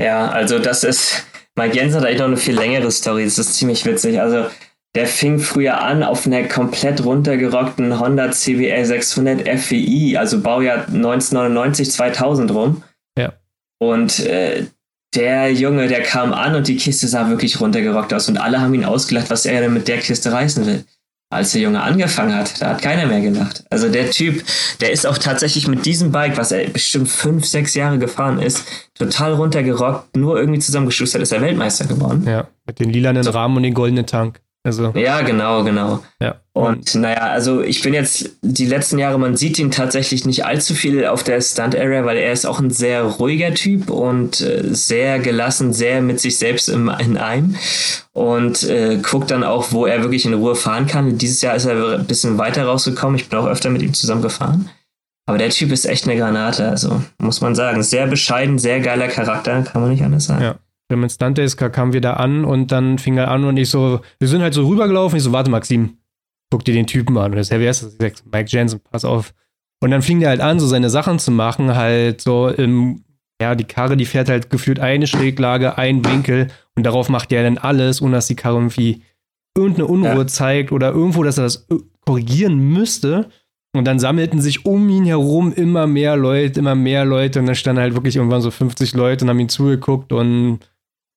Ja, 0.00 0.30
also 0.30 0.58
das 0.58 0.84
ist, 0.84 1.24
Mike 1.54 1.76
Jens 1.76 1.94
hat 1.94 2.04
eigentlich 2.04 2.18
noch 2.18 2.26
eine 2.26 2.36
viel 2.36 2.56
längere 2.56 2.90
Story, 2.90 3.24
das 3.24 3.38
ist 3.38 3.54
ziemlich 3.54 3.84
witzig. 3.86 4.20
Also 4.20 4.46
der 4.94 5.06
fing 5.06 5.38
früher 5.38 5.80
an 5.80 6.02
auf 6.02 6.26
einer 6.26 6.44
komplett 6.48 7.04
runtergerockten 7.04 7.98
Honda 7.98 8.30
CBR 8.30 8.84
600 8.84 9.48
FWI, 9.48 10.18
also 10.18 10.42
Baujahr 10.42 10.86
1999, 10.88 11.90
2000 11.90 12.50
rum. 12.52 12.82
Ja. 13.16 13.32
Und 13.78 14.20
äh, 14.20 14.66
der 15.14 15.52
Junge, 15.52 15.88
der 15.88 16.02
kam 16.02 16.32
an 16.32 16.54
und 16.54 16.68
die 16.68 16.76
Kiste 16.76 17.06
sah 17.06 17.28
wirklich 17.28 17.60
runtergerockt 17.60 18.14
aus 18.14 18.28
und 18.28 18.38
alle 18.38 18.60
haben 18.60 18.74
ihn 18.74 18.84
ausgelacht, 18.84 19.30
was 19.30 19.46
er 19.46 19.60
denn 19.60 19.74
mit 19.74 19.88
der 19.88 19.98
Kiste 19.98 20.32
reißen 20.32 20.66
will 20.66 20.84
als 21.32 21.52
der 21.52 21.62
Junge 21.62 21.82
angefangen 21.82 22.34
hat, 22.34 22.60
da 22.60 22.68
hat 22.70 22.82
keiner 22.82 23.06
mehr 23.06 23.22
gelacht. 23.22 23.64
Also 23.70 23.88
der 23.88 24.10
Typ, 24.10 24.44
der 24.80 24.92
ist 24.92 25.06
auch 25.06 25.16
tatsächlich 25.16 25.66
mit 25.66 25.86
diesem 25.86 26.12
Bike, 26.12 26.36
was 26.36 26.52
er 26.52 26.68
bestimmt 26.68 27.08
fünf, 27.08 27.46
sechs 27.46 27.74
Jahre 27.74 27.98
gefahren 27.98 28.38
ist, 28.38 28.66
total 28.94 29.32
runtergerockt, 29.32 30.14
nur 30.14 30.38
irgendwie 30.38 30.60
zusammengeschustert 30.60 31.22
ist 31.22 31.32
er 31.32 31.40
Weltmeister 31.40 31.86
geworden. 31.86 32.24
Ja, 32.26 32.48
mit 32.66 32.80
den 32.80 32.90
lilanen 32.90 33.26
Rahmen 33.26 33.56
und 33.56 33.62
den 33.62 33.72
goldenen 33.72 34.06
Tank. 34.06 34.40
Also. 34.64 34.92
Ja, 34.94 35.22
genau, 35.22 35.64
genau. 35.64 36.04
Ja. 36.20 36.36
Und 36.52 36.94
naja, 36.94 37.22
also 37.22 37.62
ich 37.62 37.82
bin 37.82 37.94
jetzt 37.94 38.30
die 38.42 38.66
letzten 38.66 38.98
Jahre, 38.98 39.18
man 39.18 39.36
sieht 39.36 39.58
ihn 39.58 39.72
tatsächlich 39.72 40.24
nicht 40.24 40.44
allzu 40.44 40.74
viel 40.74 41.04
auf 41.06 41.24
der 41.24 41.40
Stunt-Area, 41.40 42.04
weil 42.04 42.18
er 42.18 42.32
ist 42.32 42.46
auch 42.46 42.60
ein 42.60 42.70
sehr 42.70 43.02
ruhiger 43.02 43.54
Typ 43.54 43.90
und 43.90 44.40
äh, 44.40 44.72
sehr 44.72 45.18
gelassen, 45.18 45.72
sehr 45.72 46.00
mit 46.00 46.20
sich 46.20 46.38
selbst 46.38 46.68
im, 46.68 46.88
in 47.00 47.16
einem 47.16 47.56
und 48.12 48.62
äh, 48.64 48.98
guckt 49.02 49.32
dann 49.32 49.42
auch, 49.42 49.72
wo 49.72 49.86
er 49.86 50.02
wirklich 50.02 50.26
in 50.26 50.34
Ruhe 50.34 50.54
fahren 50.54 50.86
kann. 50.86 51.18
Dieses 51.18 51.42
Jahr 51.42 51.56
ist 51.56 51.64
er 51.64 51.98
ein 51.98 52.06
bisschen 52.06 52.38
weiter 52.38 52.64
rausgekommen. 52.64 53.16
Ich 53.16 53.28
bin 53.28 53.40
auch 53.40 53.46
öfter 53.46 53.70
mit 53.70 53.82
ihm 53.82 53.94
zusammen 53.94 54.22
gefahren. 54.22 54.70
Aber 55.26 55.38
der 55.38 55.50
Typ 55.50 55.72
ist 55.72 55.86
echt 55.86 56.06
eine 56.06 56.18
Granate, 56.18 56.68
also 56.68 57.02
muss 57.18 57.40
man 57.40 57.54
sagen. 57.54 57.82
Sehr 57.82 58.06
bescheiden, 58.06 58.58
sehr 58.58 58.80
geiler 58.80 59.08
Charakter, 59.08 59.62
kann 59.62 59.80
man 59.80 59.90
nicht 59.90 60.04
anders 60.04 60.26
sagen. 60.26 60.42
Ja. 60.42 60.54
Wenn 61.00 61.10
Stunt 61.10 61.38
ist, 61.38 61.56
kamen 61.56 61.92
wir 61.92 62.00
da 62.00 62.14
an 62.14 62.44
und 62.44 62.72
dann 62.72 62.98
fing 62.98 63.16
er 63.16 63.30
an 63.30 63.44
und 63.44 63.56
ich 63.56 63.70
so, 63.70 64.00
wir 64.18 64.28
sind 64.28 64.42
halt 64.42 64.54
so 64.54 64.66
rübergelaufen. 64.66 65.16
Ich 65.16 65.22
so, 65.22 65.32
warte, 65.32 65.50
Maxim, 65.50 65.98
guck 66.50 66.64
dir 66.64 66.74
den 66.74 66.86
Typen 66.86 67.16
an. 67.16 67.32
Und 67.32 67.38
das, 67.38 67.50
hey, 67.50 67.60
wer 67.60 67.70
ist 67.70 67.82
das? 67.82 67.94
Ich 67.94 68.00
sag, 68.00 68.12
Mike 68.30 68.50
Jensen, 68.50 68.80
pass 68.90 69.04
auf. 69.04 69.32
Und 69.80 69.90
dann 69.90 70.02
fing 70.02 70.20
der 70.20 70.28
halt 70.28 70.40
an, 70.40 70.60
so 70.60 70.66
seine 70.66 70.90
Sachen 70.90 71.18
zu 71.18 71.30
machen, 71.30 71.74
halt 71.74 72.20
so 72.20 72.48
im, 72.48 73.04
ja, 73.40 73.54
die 73.54 73.64
Karre, 73.64 73.96
die 73.96 74.04
fährt 74.04 74.28
halt 74.28 74.50
gefühlt 74.50 74.78
eine 74.78 75.08
Schräglage, 75.08 75.76
ein 75.76 76.04
Winkel 76.04 76.48
und 76.76 76.86
darauf 76.86 77.08
macht 77.08 77.32
er 77.32 77.42
dann 77.42 77.58
alles, 77.58 78.00
ohne 78.00 78.12
dass 78.12 78.28
die 78.28 78.36
Karre 78.36 78.58
irgendwie 78.58 79.02
irgendeine 79.56 79.88
Unruhe 79.88 80.18
ja. 80.18 80.26
zeigt 80.26 80.72
oder 80.72 80.92
irgendwo, 80.92 81.24
dass 81.24 81.38
er 81.38 81.44
das 81.44 81.66
äh, 81.68 81.76
korrigieren 82.06 82.58
müsste. 82.58 83.28
Und 83.74 83.86
dann 83.86 83.98
sammelten 83.98 84.40
sich 84.40 84.66
um 84.66 84.88
ihn 84.90 85.06
herum 85.06 85.52
immer 85.52 85.86
mehr 85.86 86.16
Leute, 86.16 86.60
immer 86.60 86.74
mehr 86.74 87.06
Leute 87.06 87.40
und 87.40 87.46
dann 87.46 87.54
standen 87.54 87.80
halt 87.80 87.94
wirklich 87.94 88.16
irgendwann 88.16 88.42
so 88.42 88.50
50 88.50 88.92
Leute 88.92 89.24
und 89.24 89.30
haben 89.30 89.40
ihm 89.40 89.48
zugeguckt 89.48 90.12
und 90.12 90.60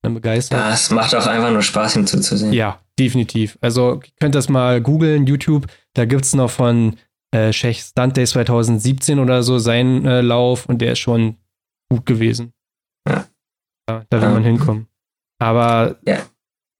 dann 0.05 0.13
begeistert. 0.13 0.59
Ja, 0.59 0.73
es 0.73 0.89
macht 0.91 1.13
auch 1.15 1.27
einfach 1.27 1.51
nur 1.51 1.61
Spaß, 1.61 1.97
ihm 1.97 2.07
zuzusehen. 2.07 2.53
Ja, 2.53 2.79
definitiv. 2.97 3.57
Also, 3.61 4.01
ihr 4.03 4.11
könnt 4.19 4.35
das 4.35 4.49
mal 4.49 4.81
googeln, 4.81 5.27
YouTube. 5.27 5.67
Da 5.93 6.05
gibt 6.05 6.25
es 6.25 6.33
noch 6.35 6.49
von 6.49 6.95
äh, 7.31 7.51
Schech 7.51 7.81
Stunt 7.81 8.17
Day 8.17 8.25
2017 8.25 9.19
oder 9.19 9.43
so 9.43 9.59
seinen 9.59 10.05
äh, 10.05 10.21
Lauf 10.21 10.67
und 10.67 10.79
der 10.81 10.93
ist 10.93 10.99
schon 10.99 11.35
gut 11.89 12.05
gewesen. 12.05 12.53
Ja. 13.07 13.25
ja 13.89 14.03
da 14.09 14.21
will 14.21 14.29
man 14.29 14.43
hinkommen. 14.43 14.87
Aber 15.39 15.97
ja. 16.07 16.19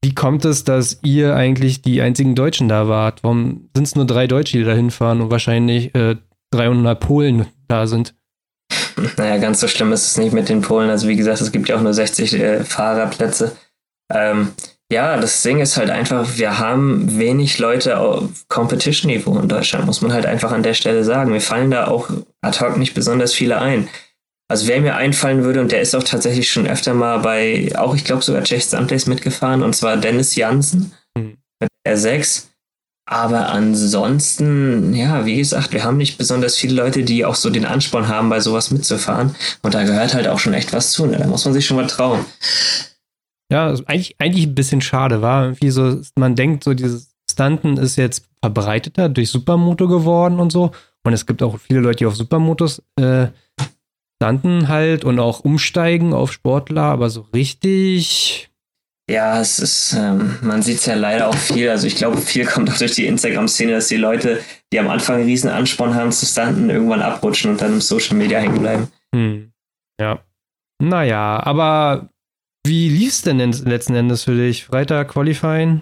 wie 0.04 0.16
kommt 0.16 0.46
es, 0.46 0.64
dass 0.64 1.00
ihr 1.04 1.36
eigentlich 1.36 1.82
die 1.82 2.02
einzigen 2.02 2.36
Deutschen 2.36 2.70
da 2.70 2.88
wart? 2.88 3.24
Warum 3.24 3.70
sind 3.76 3.84
es 3.86 3.96
nur 3.96 4.06
drei 4.06 4.28
Deutsche, 4.28 4.58
die 4.58 4.64
da 4.64 4.74
hinfahren 4.74 5.22
und 5.22 5.32
wahrscheinlich 5.32 5.94
äh, 5.96 6.16
300 6.52 7.00
Polen 7.00 7.48
da 7.68 7.88
sind? 7.88 8.16
Naja, 9.18 9.38
ganz 9.38 9.60
so 9.60 9.68
schlimm 9.68 9.92
ist 9.92 10.08
es 10.08 10.18
nicht 10.18 10.34
mit 10.34 10.50
den 10.50 10.62
Polen. 10.62 10.90
Also 10.90 11.08
wie 11.08 11.16
gesagt, 11.16 11.42
es 11.42 11.52
gibt 11.52 11.70
ja 11.70 11.76
auch 11.76 11.82
nur 11.82 11.94
60 11.94 12.34
äh, 12.34 12.64
Fahrerplätze. 12.64 13.56
Ähm, 14.14 14.54
ja, 14.92 15.18
das 15.18 15.42
Ding 15.42 15.60
ist 15.60 15.78
halt 15.78 15.90
einfach, 15.90 16.38
wir 16.38 16.60
haben 16.60 17.18
wenig 17.18 17.58
Leute 17.58 17.98
auf 17.98 18.30
Competition-Niveau 18.50 19.40
in 19.40 19.50
Deutschland, 19.50 19.86
muss 19.88 20.02
man 20.02 20.14
halt 20.14 20.28
einfach 20.28 20.52
an 20.52 20.62
der 20.62 20.76
Stelle 20.76 21.04
sagen. 21.04 21.34
Wir 21.34 21.42
fallen 21.42 21.72
da 21.72 21.88
auch 21.88 22.10
ad 22.42 22.60
hoc 22.60 22.78
nicht 22.78 22.94
besonders 22.94 23.34
viele 23.34 23.60
ein. 23.60 23.90
Also 24.48 24.68
wer 24.68 24.80
mir 24.80 24.96
einfallen 24.96 25.44
würde, 25.44 25.60
und 25.62 25.72
der 25.72 25.82
ist 25.82 25.96
auch 25.96 26.04
tatsächlich 26.04 26.52
schon 26.52 26.68
öfter 26.68 26.94
mal 26.94 27.18
bei, 27.20 27.72
auch 27.76 27.96
ich 27.96 28.06
glaube 28.06 28.22
sogar 28.22 28.44
Czech 28.44 28.68
Sundays 28.68 29.08
mitgefahren, 29.08 29.64
und 29.64 29.76
zwar 29.76 29.98
Dennis 29.98 30.36
Jansen 30.36 30.94
mhm. 31.18 31.38
mit 31.60 31.70
R6. 31.88 32.44
Aber 33.08 33.50
ansonsten, 33.50 34.94
ja, 34.96 35.26
wie 35.26 35.38
gesagt, 35.38 35.74
wir 35.74 35.84
haben 35.84 35.98
nicht 35.98 36.18
besonders 36.18 36.56
viele 36.56 36.74
Leute, 36.74 37.04
die 37.04 37.24
auch 37.24 37.36
so 37.36 37.52
den 37.52 37.66
Ansporn 37.66 38.08
haben, 38.08 38.30
bei 38.30 38.40
sowas 38.40 38.72
mitzufahren. 38.72 39.36
Und 39.62 39.76
da 39.76 39.84
gehört 39.84 40.16
halt 40.16 40.28
auch 40.28 40.40
schon 40.40 40.56
echt 40.56 40.74
was 40.74 40.92
zu. 40.92 41.06
Ne? 41.06 41.18
Da 41.18 41.28
muss 41.28 41.46
man 41.46 41.54
sich 41.54 41.68
schon 41.68 41.78
mal 41.78 41.86
trauen. 41.86 42.26
Ja, 43.52 43.76
eigentlich, 43.86 44.16
eigentlich 44.18 44.48
ein 44.48 44.56
bisschen 44.56 44.82
schade, 44.82 45.22
war 45.22 45.44
irgendwie 45.44 45.70
so, 45.70 46.02
man 46.16 46.36
denkt, 46.36 46.64
so 46.64 46.74
dieses 46.74 47.16
Stunten 47.30 47.78
ist 47.78 47.96
jetzt 47.96 48.26
verbreiteter 48.42 49.08
durch 49.08 49.30
Supermoto 49.30 49.88
geworden 49.88 50.40
und 50.40 50.52
so. 50.52 50.72
Und 51.04 51.14
es 51.14 51.28
gibt 51.28 51.44
auch 51.44 51.60
viele 51.60 51.82
Leute, 51.82 51.98
die 51.98 52.06
auf 52.08 52.16
Supermotos 52.16 52.82
äh, 53.00 53.28
stunten 54.20 54.68
halt 54.68 55.06
und 55.06 55.20
auch 55.20 55.42
umsteigen 55.42 56.14
auf 56.14 56.32
Sportler, 56.32 56.84
aber 56.84 57.12
so 57.12 57.28
richtig 57.34 58.50
ja, 59.10 59.40
es 59.40 59.60
ist, 59.60 59.94
ähm, 59.94 60.38
man 60.42 60.64
sieht 60.64 60.80
es 60.80 60.86
ja 60.88 60.96
leider 60.96 61.28
auch 61.28 61.36
viel. 61.36 61.70
Also 61.70 61.86
ich 61.86 61.96
glaube, 61.96 62.18
viel 62.18 62.46
kommt 62.46 62.70
auch 62.72 62.78
durch 62.78 62.96
die 62.96 63.06
Instagram-Szene, 63.06 63.74
dass 63.74 63.88
die 63.88 63.98
Leute, 63.98 64.42
die 64.74 64.80
am 64.80 64.90
Anfang 64.90 65.18
einen 65.18 65.26
riesen 65.26 65.50
Ansporn 65.50 65.94
haben 65.94 66.12
zu 66.12 66.26
stunten, 66.26 66.70
irgendwann 66.70 67.02
abrutschen 67.02 67.52
und 67.52 67.62
dann 67.62 67.74
im 67.74 67.82
Social 67.82 68.18
Media 68.18 68.40
hängen 68.40 68.60
bleiben. 68.60 68.88
Hm. 69.14 69.52
Ja. 70.00 70.24
Naja, 70.82 71.40
aber 71.44 72.10
wie 72.66 72.90
lief 72.90 73.10
es 73.10 73.22
denn 73.22 73.38
letzten 73.38 73.96
Endes 73.96 74.24
für 74.24 74.36
dich? 74.36 74.66
Freitag 74.66 75.10
Qualifying? 75.10 75.82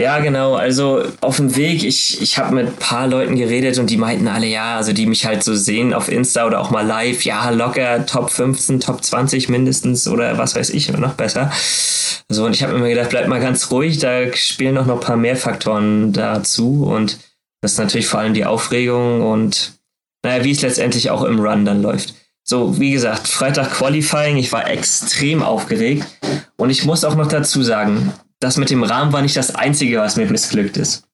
Ja, 0.00 0.18
genau. 0.20 0.54
Also 0.54 1.02
auf 1.20 1.36
dem 1.36 1.56
Weg, 1.56 1.84
ich, 1.84 2.22
ich 2.22 2.38
habe 2.38 2.54
mit 2.54 2.68
ein 2.68 2.76
paar 2.76 3.06
Leuten 3.06 3.36
geredet 3.36 3.78
und 3.78 3.90
die 3.90 3.98
meinten 3.98 4.28
alle, 4.28 4.46
ja, 4.46 4.76
also 4.78 4.94
die 4.94 5.04
mich 5.04 5.26
halt 5.26 5.44
so 5.44 5.54
sehen 5.54 5.92
auf 5.92 6.10
Insta 6.10 6.46
oder 6.46 6.62
auch 6.62 6.70
mal 6.70 6.86
live, 6.86 7.22
ja, 7.26 7.50
locker 7.50 8.06
Top 8.06 8.30
15, 8.30 8.80
Top 8.80 9.04
20 9.04 9.50
mindestens 9.50 10.08
oder 10.08 10.38
was 10.38 10.56
weiß 10.56 10.70
ich, 10.70 10.90
noch 10.90 11.12
besser. 11.12 11.52
So, 12.30 12.46
und 12.46 12.54
ich 12.54 12.62
habe 12.62 12.78
mir 12.78 12.88
gedacht, 12.88 13.10
bleib 13.10 13.28
mal 13.28 13.40
ganz 13.40 13.70
ruhig, 13.70 13.98
da 13.98 14.32
spielen 14.32 14.74
noch, 14.74 14.86
noch 14.86 14.94
ein 14.94 15.00
paar 15.00 15.18
mehr 15.18 15.36
Faktoren 15.36 16.14
dazu 16.14 16.84
und 16.84 17.18
das 17.60 17.72
ist 17.72 17.78
natürlich 17.78 18.06
vor 18.06 18.20
allem 18.20 18.32
die 18.32 18.46
Aufregung 18.46 19.20
und 19.20 19.72
naja, 20.24 20.44
wie 20.44 20.52
es 20.52 20.62
letztendlich 20.62 21.10
auch 21.10 21.24
im 21.24 21.40
Run 21.40 21.66
dann 21.66 21.82
läuft. 21.82 22.14
So, 22.42 22.80
wie 22.80 22.92
gesagt, 22.92 23.28
Freitag 23.28 23.72
Qualifying, 23.72 24.38
ich 24.38 24.50
war 24.50 24.66
extrem 24.66 25.42
aufgeregt 25.42 26.06
und 26.56 26.70
ich 26.70 26.86
muss 26.86 27.04
auch 27.04 27.16
noch 27.16 27.28
dazu 27.28 27.62
sagen, 27.62 28.14
das 28.40 28.56
mit 28.56 28.70
dem 28.70 28.82
Rahmen 28.82 29.12
war 29.12 29.22
nicht 29.22 29.36
das 29.36 29.54
Einzige, 29.54 29.98
was 29.98 30.16
mir 30.16 30.26
missglückt 30.26 30.76
ist. 30.76 31.04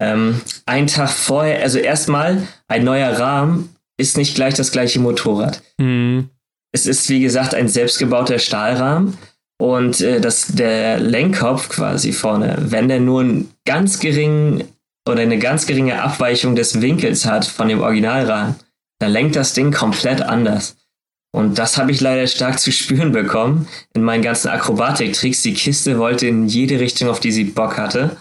Ähm, 0.00 0.40
ein 0.66 0.86
Tag 0.86 1.10
vorher, 1.10 1.62
also 1.62 1.78
erstmal, 1.78 2.46
ein 2.68 2.84
neuer 2.84 3.18
Rahmen 3.18 3.74
ist 3.98 4.16
nicht 4.16 4.34
gleich 4.34 4.54
das 4.54 4.72
gleiche 4.72 5.00
Motorrad. 5.00 5.62
Mhm. 5.78 6.28
Es 6.72 6.86
ist, 6.86 7.08
wie 7.08 7.20
gesagt, 7.20 7.54
ein 7.54 7.68
selbstgebauter 7.68 8.38
Stahlrahmen 8.38 9.16
und 9.58 10.00
äh, 10.02 10.20
das, 10.20 10.48
der 10.48 11.00
Lenkkopf 11.00 11.70
quasi 11.70 12.12
vorne, 12.12 12.56
wenn 12.58 12.88
der 12.88 13.00
nur 13.00 13.20
einen 13.20 13.54
ganz 13.64 13.98
geringen 13.98 14.64
oder 15.08 15.22
eine 15.22 15.38
ganz 15.38 15.66
geringe 15.66 16.02
Abweichung 16.02 16.56
des 16.56 16.82
Winkels 16.82 17.24
hat 17.24 17.46
von 17.46 17.68
dem 17.68 17.80
Originalrahmen, 17.80 18.56
dann 18.98 19.12
lenkt 19.12 19.36
das 19.36 19.54
Ding 19.54 19.72
komplett 19.72 20.20
anders. 20.20 20.76
Und 21.32 21.58
das 21.58 21.76
habe 21.76 21.90
ich 21.90 22.00
leider 22.00 22.26
stark 22.26 22.58
zu 22.58 22.72
spüren 22.72 23.12
bekommen 23.12 23.68
in 23.94 24.02
meinen 24.02 24.22
ganzen 24.22 24.48
Akrobatiktricks. 24.48 25.42
Die 25.42 25.54
Kiste 25.54 25.98
wollte 25.98 26.26
in 26.26 26.46
jede 26.46 26.80
Richtung, 26.80 27.08
auf 27.08 27.20
die 27.20 27.32
sie 27.32 27.44
Bock 27.44 27.76
hatte. 27.76 28.16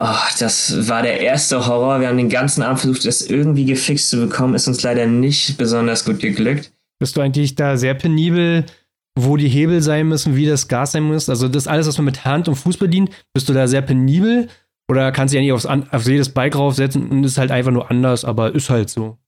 Oh, 0.00 0.06
das 0.38 0.88
war 0.88 1.02
der 1.02 1.20
erste 1.20 1.66
Horror. 1.66 2.00
Wir 2.00 2.08
haben 2.08 2.16
den 2.16 2.28
ganzen 2.28 2.62
Abend 2.62 2.80
versucht, 2.80 3.04
das 3.04 3.22
irgendwie 3.22 3.64
gefixt 3.64 4.10
zu 4.10 4.16
bekommen. 4.18 4.54
Ist 4.54 4.68
uns 4.68 4.82
leider 4.82 5.06
nicht 5.06 5.56
besonders 5.56 6.04
gut 6.04 6.20
geglückt. 6.20 6.72
Bist 7.00 7.16
du 7.16 7.20
eigentlich 7.20 7.54
da 7.54 7.76
sehr 7.76 7.94
penibel, 7.94 8.64
wo 9.18 9.36
die 9.36 9.48
Hebel 9.48 9.82
sein 9.82 10.08
müssen, 10.08 10.36
wie 10.36 10.46
das 10.46 10.68
Gas 10.68 10.92
sein 10.92 11.04
muss? 11.04 11.28
Also 11.28 11.48
das 11.48 11.66
alles, 11.66 11.86
was 11.86 11.98
man 11.98 12.06
mit 12.06 12.24
Hand 12.24 12.48
und 12.48 12.56
Fuß 12.56 12.76
bedient, 12.76 13.10
bist 13.34 13.48
du 13.48 13.52
da 13.52 13.66
sehr 13.66 13.82
penibel? 13.82 14.48
Oder 14.88 15.12
kannst 15.12 15.34
du 15.34 15.38
ja 15.38 15.42
nicht 15.42 15.52
aufs, 15.52 15.66
auf 15.66 16.06
jedes 16.06 16.30
Bike 16.30 16.56
raufsetzen 16.56 17.08
und 17.08 17.24
ist 17.24 17.38
halt 17.38 17.50
einfach 17.50 17.72
nur 17.72 17.90
anders, 17.90 18.24
aber 18.24 18.54
ist 18.54 18.70
halt 18.70 18.90
so. 18.90 19.18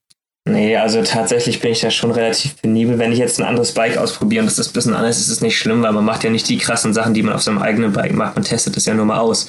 Nee, 0.49 0.75
also 0.75 1.03
tatsächlich 1.03 1.59
bin 1.59 1.71
ich 1.71 1.81
da 1.81 1.91
schon 1.91 2.09
relativ 2.09 2.59
penibel. 2.59 2.97
Wenn 2.97 3.11
ich 3.11 3.19
jetzt 3.19 3.39
ein 3.39 3.45
anderes 3.45 3.73
Bike 3.73 3.97
ausprobiere 3.97 4.41
und 4.41 4.47
das 4.47 4.57
ist 4.57 4.69
ein 4.69 4.73
bisschen 4.73 4.95
anders, 4.95 5.19
ist 5.19 5.29
es 5.29 5.41
nicht 5.41 5.57
schlimm, 5.57 5.83
weil 5.83 5.91
man 5.91 6.03
macht 6.03 6.23
ja 6.23 6.31
nicht 6.31 6.49
die 6.49 6.57
krassen 6.57 6.93
Sachen, 6.93 7.13
die 7.13 7.21
man 7.21 7.35
auf 7.35 7.43
seinem 7.43 7.59
eigenen 7.59 7.93
Bike 7.93 8.13
macht. 8.13 8.35
Man 8.35 8.43
testet 8.43 8.75
es 8.75 8.87
ja 8.87 8.95
nur 8.95 9.05
mal 9.05 9.19
aus. 9.19 9.47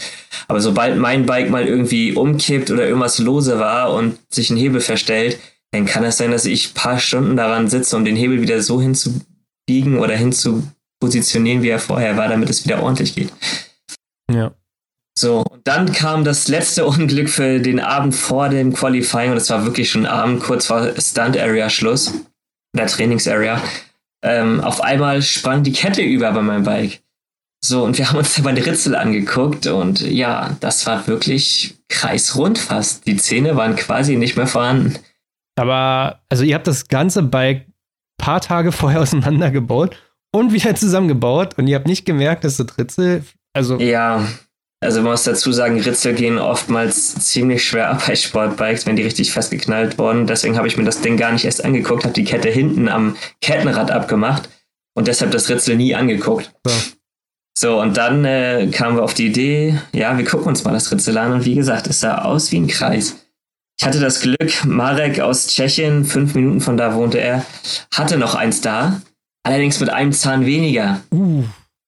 Aber 0.48 0.61
sobald 0.61 0.98
mein 0.98 1.24
Bike 1.24 1.48
mal 1.48 1.66
irgendwie 1.66 2.12
umkippt 2.12 2.70
oder 2.70 2.87
irgendwas 2.87 3.18
lose 3.18 3.59
war 3.59 3.94
und 3.94 4.18
sich 4.28 4.50
ein 4.50 4.59
Hebel 4.59 4.83
verstellt, 4.83 5.38
dann 5.70 5.87
kann 5.87 6.05
es 6.05 6.18
sein, 6.18 6.31
dass 6.31 6.44
ich 6.44 6.70
ein 6.70 6.74
paar 6.74 6.98
Stunden 6.98 7.37
daran 7.38 7.70
sitze, 7.70 7.96
um 7.96 8.05
den 8.05 8.16
Hebel 8.16 8.42
wieder 8.42 8.61
so 8.61 8.78
hinzubiegen 8.78 9.98
oder 9.98 10.14
hinzupositionieren, 10.14 11.62
wie 11.62 11.70
er 11.70 11.78
vorher 11.78 12.18
war, 12.18 12.28
damit 12.28 12.50
es 12.50 12.66
wieder 12.66 12.83
ordentlich 12.83 13.14
geht. 13.14 13.33
Ja. 14.31 14.52
So, 15.18 15.40
und 15.42 15.66
dann 15.66 15.92
kam 15.92 16.25
das 16.25 16.48
letzte 16.48 16.87
Unglück 16.87 17.29
für 17.29 17.61
den 17.61 17.81
Abend 17.81 18.14
vor 18.14 18.48
dem 18.48 18.72
Qualifying 18.72 19.33
und 19.33 19.37
es 19.37 19.51
war 19.51 19.64
wirklich 19.64 19.90
schon 19.90 20.07
Abend, 20.07 20.42
kurz 20.42 20.66
vor 20.66 20.92
Stunt 20.98 21.37
Area 21.37 21.68
Schluss, 21.68 22.12
der 22.77 22.87
Trainings-Area. 22.87 23.61
Ähm, 24.25 24.61
auf 24.61 24.81
einmal 24.81 25.20
sprang 25.20 25.62
die 25.62 25.72
Kette 25.72 26.03
über 26.03 26.33
bei 26.33 26.42
meinem 26.42 26.64
Bike. 26.64 27.03
So, 27.64 27.85
und 27.85 27.98
wir 27.98 28.09
haben 28.09 28.18
uns 28.18 28.35
dabei 28.35 28.53
die 28.53 28.62
Ritzel 28.62 28.94
angeguckt 28.94 29.66
und 29.66 30.01
ja, 30.01 30.57
das 30.61 30.87
war 30.87 31.07
wirklich 31.07 31.77
kreisrund 31.88 32.59
fast. 32.59 33.07
Die 33.07 33.16
Zähne 33.16 33.57
waren 33.57 33.77
quasi 33.77 34.16
nicht 34.16 34.37
mehr 34.37 34.46
vorhanden. 34.46 34.98
Aber, 35.57 36.20
also 36.31 36.44
ihr 36.44 36.55
habt 36.55 36.66
das 36.66 36.88
ganze 36.88 37.22
Bike 37.22 37.66
paar 38.18 38.40
Tage 38.40 38.72
vorher 38.72 39.01
auseinandergebaut 39.03 39.96
und 40.33 40.53
wieder 40.53 40.75
zusammengebaut 40.75 41.59
und 41.59 41.66
ihr 41.66 41.77
habt 41.77 41.87
nicht 41.87 42.07
gemerkt, 42.07 42.44
dass 42.44 42.57
das 42.57 42.79
Ritzel, 42.79 43.25
also. 43.53 43.79
Ja, 43.79 44.27
also 44.83 45.01
man 45.01 45.12
muss 45.12 45.23
dazu 45.23 45.53
sagen, 45.53 45.81
Ritzel 45.81 46.12
gehen 46.12 46.38
oftmals 46.38 47.14
ziemlich 47.14 47.64
schwer 47.64 47.90
ab 47.90 48.03
bei 48.07 48.16
Sportbikes, 48.16 48.85
wenn 48.85 48.97
die 48.97 49.05
richtig 49.05 49.33
festgeknallt 49.33 49.97
wurden. 49.99 50.27
Deswegen 50.27 50.57
habe 50.57 50.66
ich 50.66 50.77
mir 50.77 50.85
das 50.85 51.01
Ding 51.01 51.16
gar 51.16 51.33
nicht 51.33 51.45
erst 51.45 51.64
angeguckt, 51.64 52.05
habe 52.05 52.14
die 52.14 52.25
Kette 52.25 52.51
hinten 52.51 52.88
am 52.88 53.16
Kettenrad 53.40 53.90
abgemacht 53.90 54.49
und 54.95 55.09
deshalb 55.09 55.31
das 55.31 55.49
Ritzel 55.49 55.77
nie 55.77 55.95
angeguckt. 55.95 56.53
Ja. 56.66 56.73
So, 57.57 57.81
und 57.81 57.97
dann 57.97 58.25
äh, 58.25 58.68
kamen 58.73 58.97
wir 58.97 59.05
auf 59.05 59.14
die 59.14 59.27
Idee, 59.27 59.79
ja, 59.92 60.16
wir 60.16 60.25
gucken 60.25 60.49
uns 60.49 60.64
mal 60.64 60.73
das 60.73 60.90
Ritzel 60.90 61.16
an 61.18 61.33
und 61.33 61.45
wie 61.45 61.55
gesagt, 61.55 61.87
es 61.87 62.01
sah 62.01 62.23
aus 62.23 62.51
wie 62.51 62.59
ein 62.59 62.66
Kreis. 62.66 63.16
Ich 63.79 63.87
hatte 63.87 64.01
das 64.01 64.21
Glück, 64.21 64.64
Marek 64.64 65.21
aus 65.21 65.49
Tschechien, 65.49 66.05
fünf 66.05 66.35
Minuten 66.35 66.61
von 66.61 66.77
da 66.77 66.95
wohnte 66.95 67.18
er, 67.18 67.45
hatte 67.95 68.16
noch 68.16 68.35
eins 68.35 68.62
da, 68.62 69.01
allerdings 69.45 69.81
mit 69.81 69.90
einem 69.90 70.12
Zahn 70.12 70.47
weniger. 70.47 71.03
Uh. 71.12 71.45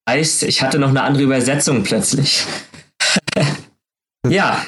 Heißt, 0.09 0.43
ich 0.43 0.63
hatte 0.63 0.79
noch 0.79 0.91
eine 0.91 1.03
andere 1.03 1.25
Übersetzung 1.25 1.83
plötzlich 1.83 2.45
ja. 4.29 4.55
Ist 4.55 4.67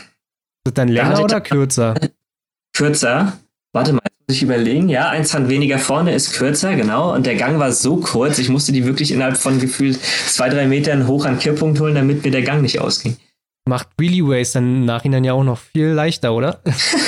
das 0.65 0.75
dann 0.75 0.89
länger 0.89 1.23
oder 1.23 1.41
kürzer? 1.41 1.95
Kürzer. 2.77 3.33
Warte 3.73 3.93
mal, 3.95 4.03
muss 4.27 4.37
ich 4.37 4.43
überlegen. 4.43 4.89
Ja, 4.89 5.09
ein 5.09 5.25
Zahn 5.25 5.49
weniger 5.49 5.79
vorne 5.79 6.15
ist 6.15 6.35
kürzer, 6.35 6.75
genau. 6.75 7.15
Und 7.15 7.27
der 7.27 7.37
Gang 7.37 7.59
war 7.59 7.73
so 7.73 7.97
kurz, 7.97 8.39
ich 8.39 8.49
musste 8.49 8.73
die 8.73 8.85
wirklich 8.85 9.13
innerhalb 9.13 9.37
von 9.37 9.59
gefühlt 9.59 9.99
zwei, 10.03 10.49
drei 10.49 10.67
Metern 10.67 11.07
hoch 11.07 11.25
an 11.25 11.39
Kipppunkt 11.39 11.81
holen, 11.81 11.95
damit 11.95 12.25
mir 12.25 12.31
der 12.31 12.43
Gang 12.43 12.63
nicht 12.63 12.81
ausging. 12.81 13.17
Macht 13.69 13.89
Wheelie 13.99 14.27
Ways 14.27 14.53
dann 14.53 14.65
im 14.65 14.85
Nachhinein 14.85 15.25
ja 15.25 15.33
auch 15.33 15.43
noch 15.43 15.59
viel 15.59 15.89
leichter, 15.89 16.35
oder? 16.35 16.61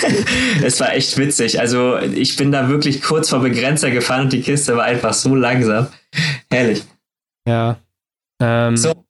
es 0.63 0.81
war 0.81 0.93
echt 0.93 1.17
witzig. 1.17 1.61
Also 1.61 1.99
ich 1.99 2.37
bin 2.37 2.51
da 2.51 2.69
wirklich 2.69 3.01
kurz 3.03 3.29
vor 3.29 3.41
Begrenzer 3.41 3.91
gefahren 3.91 4.23
und 4.23 4.33
die 4.33 4.43
Kiste 4.43 4.77
war 4.77 4.85
einfach 4.85 5.15
so 5.15 5.35
langsam. 5.35 5.87
Herrlich. 6.51 6.83
Ja. 7.47 7.79
Ähm, 8.43 8.77
so, 8.77 9.05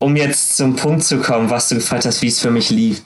um 0.00 0.16
jetzt 0.16 0.56
zum 0.56 0.76
Punkt 0.76 1.04
zu 1.04 1.18
kommen, 1.18 1.50
was 1.50 1.68
du 1.68 1.76
gefragt 1.76 2.04
hast, 2.04 2.22
wie 2.22 2.28
es 2.28 2.40
für 2.40 2.50
mich 2.50 2.70
lief. 2.70 3.02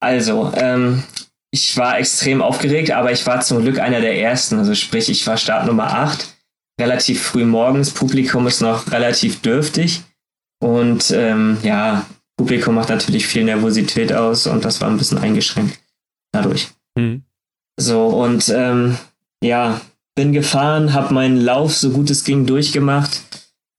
Also, 0.00 0.52
ähm, 0.56 1.02
ich 1.50 1.76
war 1.76 1.98
extrem 1.98 2.42
aufgeregt, 2.42 2.90
aber 2.90 3.12
ich 3.12 3.24
war 3.26 3.40
zum 3.40 3.62
Glück 3.62 3.78
einer 3.78 4.00
der 4.00 4.18
ersten. 4.18 4.58
Also 4.58 4.74
sprich, 4.74 5.08
ich 5.08 5.24
war 5.26 5.36
Start 5.36 5.66
Nummer 5.66 5.92
8, 5.92 6.26
relativ 6.80 7.22
früh 7.22 7.44
morgens. 7.44 7.92
Publikum 7.92 8.48
ist 8.48 8.60
noch 8.60 8.90
relativ 8.90 9.40
dürftig. 9.40 10.02
Und 10.60 11.12
ähm, 11.12 11.58
ja, 11.62 12.06
Publikum 12.36 12.74
macht 12.74 12.88
natürlich 12.88 13.28
viel 13.28 13.44
Nervosität 13.44 14.12
aus 14.12 14.48
und 14.48 14.64
das 14.64 14.80
war 14.80 14.90
ein 14.90 14.96
bisschen 14.96 15.18
eingeschränkt 15.18 15.78
dadurch. 16.32 16.70
Mhm. 16.96 17.22
So, 17.78 18.08
und 18.08 18.48
ähm, 18.48 18.98
ja, 19.40 19.80
bin 20.16 20.32
gefahren, 20.32 20.92
habe 20.92 21.14
meinen 21.14 21.36
Lauf 21.36 21.76
so 21.76 21.90
gut 21.90 22.10
es 22.10 22.24
ging 22.24 22.46
durchgemacht 22.46 23.20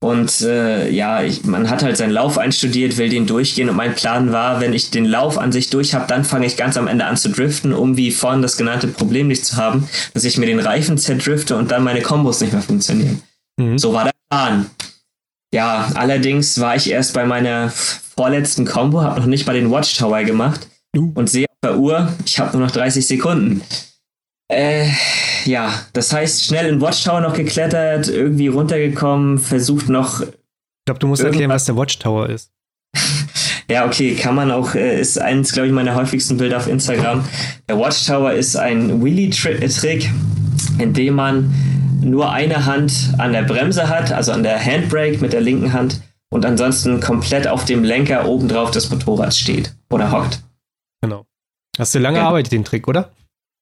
und 0.06 0.42
äh, 0.42 0.88
ja, 0.92 1.24
ich, 1.24 1.46
man 1.46 1.68
hat 1.68 1.82
halt 1.82 1.98
seinen 1.98 2.12
Lauf 2.12 2.38
einstudiert, 2.38 2.98
will 2.98 3.10
den 3.10 3.26
durchgehen 3.26 3.70
und 3.70 3.76
mein 3.76 3.96
Plan 3.96 4.32
war, 4.32 4.62
wenn 4.62 4.72
ich 4.72 4.92
den 4.92 5.06
Lauf 5.06 5.40
an 5.40 5.52
sich 5.52 5.72
durch 5.72 5.96
habe, 5.96 6.06
dann 6.06 6.24
fange 6.24 6.46
ich 6.46 6.58
ganz 6.58 6.78
am 6.78 6.86
Ende 6.86 7.06
an 7.06 7.18
zu 7.18 7.30
driften, 7.30 7.74
um 7.74 7.98
wie 7.98 8.12
vorhin 8.12 8.44
das 8.44 8.56
genannte 8.56 8.88
Problem 8.88 9.30
nicht 9.30 9.44
zu 9.44 9.58
haben, 9.58 9.90
dass 10.14 10.24
ich 10.24 10.38
mir 10.38 10.46
den 10.46 10.60
Reifen 10.60 11.00
zerdrifte 11.00 11.56
und 11.56 11.72
dann 11.72 11.84
meine 11.84 12.04
Kombos 12.04 12.40
nicht 12.40 12.54
mehr 12.54 12.62
funktionieren. 12.62 13.24
Mhm. 13.60 13.80
So 13.80 13.94
war 13.94 14.04
der 14.04 14.12
Plan. 14.30 14.68
Ja, 15.52 15.90
allerdings 15.96 16.60
war 16.60 16.76
ich 16.76 16.92
erst 16.92 17.16
bei 17.16 17.26
meiner 17.26 17.72
vorletzten 17.72 18.66
Combo, 18.66 19.02
habe 19.02 19.20
noch 19.20 19.28
nicht 19.28 19.48
mal 19.48 19.54
den 19.54 19.72
Watchtower 19.72 20.24
gemacht 20.24 20.68
uh. 20.96 21.14
und 21.16 21.32
sehe 21.32 21.48
auf 21.50 21.58
der 21.64 21.80
Uhr, 21.80 22.14
ich 22.28 22.40
habe 22.40 22.56
nur 22.56 22.68
noch 22.68 22.74
30 22.74 23.08
Sekunden. 23.08 23.64
Äh, 24.48 24.90
ja, 25.46 25.74
das 25.94 26.14
heißt, 26.14 26.46
schnell 26.46 26.68
in 26.68 26.82
Watchtower 26.82 27.22
noch 27.22 27.34
geklettert, 27.34 28.08
irgendwie 28.08 28.48
runtergekommen, 28.48 29.40
versucht 29.40 29.90
noch. 29.90 30.22
Ich 30.22 30.28
glaube, 30.86 31.00
du 31.00 31.08
musst 31.08 31.24
erklären, 31.24 31.50
was 31.50 31.66
der 31.66 31.76
Watchtower 31.76 32.30
ist. 32.30 32.52
ja, 33.70 33.86
okay, 33.86 34.16
kann 34.16 34.36
man 34.36 34.52
auch, 34.52 34.76
äh, 34.76 35.00
ist 35.00 35.20
eins, 35.20 35.52
glaube 35.52 35.68
ich, 35.68 35.74
meiner 35.74 35.96
häufigsten 35.96 36.38
Bilder 36.38 36.58
auf 36.58 36.68
Instagram. 36.68 37.26
Der 37.68 37.78
Watchtower 37.80 38.34
ist 38.34 38.56
ein 38.56 39.04
Wheelie-Trick, 39.04 40.12
in 40.78 40.94
dem 40.94 41.16
man 41.16 41.54
nur 42.02 42.32
eine 42.32 42.66
Hand 42.66 43.14
an 43.18 43.34
der 43.34 43.42
Bremse 43.42 43.90
hat, 43.90 44.12
also 44.12 44.32
an 44.32 44.44
der 44.44 44.64
Handbrake 44.64 45.18
mit 45.20 45.34
der 45.34 45.42
linken 45.42 45.74
Hand 45.74 46.02
und 46.30 46.46
ansonsten 46.46 47.00
komplett 47.00 47.48
auf 47.48 47.66
dem 47.66 47.84
Lenker 47.84 48.28
obendrauf 48.28 48.70
des 48.70 48.90
Motorrads 48.92 49.40
steht 49.40 49.76
oder 49.90 50.12
hockt. 50.12 50.44
Genau. 51.02 51.26
Hast 51.80 51.96
du 51.96 52.00
lange 52.00 52.20
ja. 52.20 52.28
arbeitet, 52.28 52.52
den 52.52 52.64
Trick, 52.64 52.88
oder? 52.88 53.12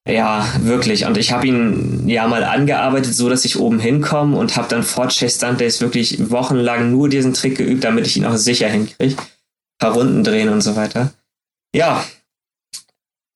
Ja, 0.08 0.46
wirklich. 0.60 1.06
Und 1.06 1.18
ich 1.18 1.32
habe 1.32 1.48
ihn 1.48 2.10
ja 2.10 2.28
mal 2.28 2.44
angearbeitet, 2.44 3.16
so 3.16 3.30
dass 3.30 3.46
ich 3.46 3.58
oben 3.58 3.80
hinkomme 3.80 4.38
und 4.38 4.58
habe 4.58 4.68
dann 4.68 4.84
vor 4.84 5.08
Chase 5.08 5.38
Stunt 5.38 5.62
Days 5.62 5.80
wirklich 5.80 6.30
wochenlang 6.30 6.92
nur 6.92 7.08
diesen 7.08 7.34
Trick 7.34 7.58
geübt, 7.58 7.86
damit 7.86 8.06
ich 8.06 8.18
ihn 8.18 8.26
auch 8.26 8.36
sicher 8.36 8.68
hinkriege. 8.68 9.16
Ein 9.16 9.28
paar 9.80 9.94
Runden 9.94 10.24
drehen 10.24 10.50
und 10.50 10.62
so 10.62 10.76
weiter. 10.76 11.14
Ja. 11.74 12.04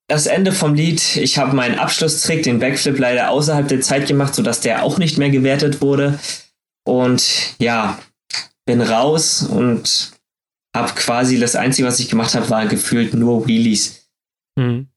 Das 0.10 0.26
Ende 0.26 0.52
vom 0.52 0.74
Lied. 0.74 1.16
Ich 1.18 1.38
habe 1.38 1.56
meinen 1.56 1.80
Abschlusstrick, 1.80 2.44
den 2.44 2.60
Backflip, 2.60 3.00
leider 3.00 3.30
außerhalb 3.30 3.68
der 3.68 3.82
Zeit 3.82 4.08
gemacht, 4.08 4.36
sodass 4.36 4.60
der 4.60 4.84
auch 4.84 4.98
nicht 4.98 5.18
mehr 5.18 5.30
gewertet 5.30 5.82
wurde. 5.82 6.20
Und 6.86 7.56
ja, 7.60 7.98
bin 8.66 8.82
raus 8.82 9.42
und 9.42 10.12
Hab 10.76 10.96
quasi 10.96 11.40
das 11.40 11.56
Einzige, 11.56 11.88
was 11.88 12.00
ich 12.00 12.10
gemacht 12.10 12.36
habe, 12.36 12.50
war 12.50 12.68
gefühlt 12.68 13.14
nur 13.14 13.48
Wheelies. 13.48 14.10
Mhm. 14.56 14.90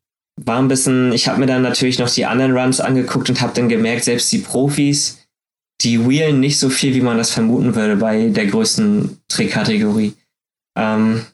War 0.43 0.59
ein 0.59 0.69
bisschen, 0.69 1.13
ich 1.13 1.29
habe 1.29 1.39
mir 1.39 1.47
dann 1.47 1.63
natürlich 1.63 1.99
noch 1.99 2.09
die 2.09 2.27
anderen 2.27 2.57
Runs 2.57 2.81
angeguckt 2.81 3.29
und 3.29 3.41
habe 3.41 3.53
dann 3.55 3.69
gemerkt, 3.69 4.05
selbst 4.05 4.33
die 4.33 4.39
Profis, 4.39 5.19
die 5.83 6.09
wheelen 6.09 6.41
nicht 6.41 6.59
so 6.59 6.71
viel, 6.71 6.95
wie 6.95 7.01
man 7.01 7.19
das 7.19 7.31
vermuten 7.31 7.75
würde 7.75 7.97
bei 7.97 8.29
der 8.29 8.47
größten 8.47 9.19
Trickkategorie. 9.29 10.15
Ähm, 10.79 11.27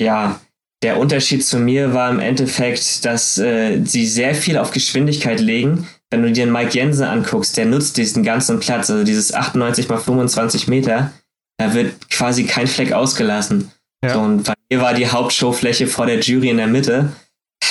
ja, 0.00 0.40
der 0.82 0.98
Unterschied 0.98 1.44
zu 1.44 1.58
mir 1.58 1.94
war 1.94 2.10
im 2.10 2.18
Endeffekt, 2.18 3.04
dass 3.04 3.38
äh, 3.38 3.80
sie 3.84 4.06
sehr 4.06 4.34
viel 4.34 4.58
auf 4.58 4.72
Geschwindigkeit 4.72 5.40
legen. 5.40 5.86
Wenn 6.10 6.22
du 6.22 6.32
dir 6.32 6.44
den 6.44 6.52
Mike 6.52 6.76
Jensen 6.76 7.04
anguckst, 7.04 7.56
der 7.56 7.66
nutzt 7.66 7.96
diesen 7.96 8.24
ganzen 8.24 8.60
Platz, 8.60 8.90
also 8.90 9.04
dieses 9.04 9.32
98 9.32 9.88
mal 9.88 9.98
25 9.98 10.68
Meter, 10.68 11.12
da 11.58 11.72
wird 11.72 12.10
quasi 12.10 12.44
kein 12.44 12.66
Fleck 12.66 12.92
ausgelassen. 12.92 13.70
Ja. 14.04 14.14
So, 14.14 14.20
und 14.20 14.42
bei 14.42 14.54
mir 14.70 14.80
war 14.80 14.94
die 14.94 15.06
Hauptshowfläche 15.06 15.86
vor 15.86 16.06
der 16.06 16.20
Jury 16.20 16.50
in 16.50 16.56
der 16.56 16.66
Mitte. 16.66 17.12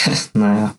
naja. 0.33 0.75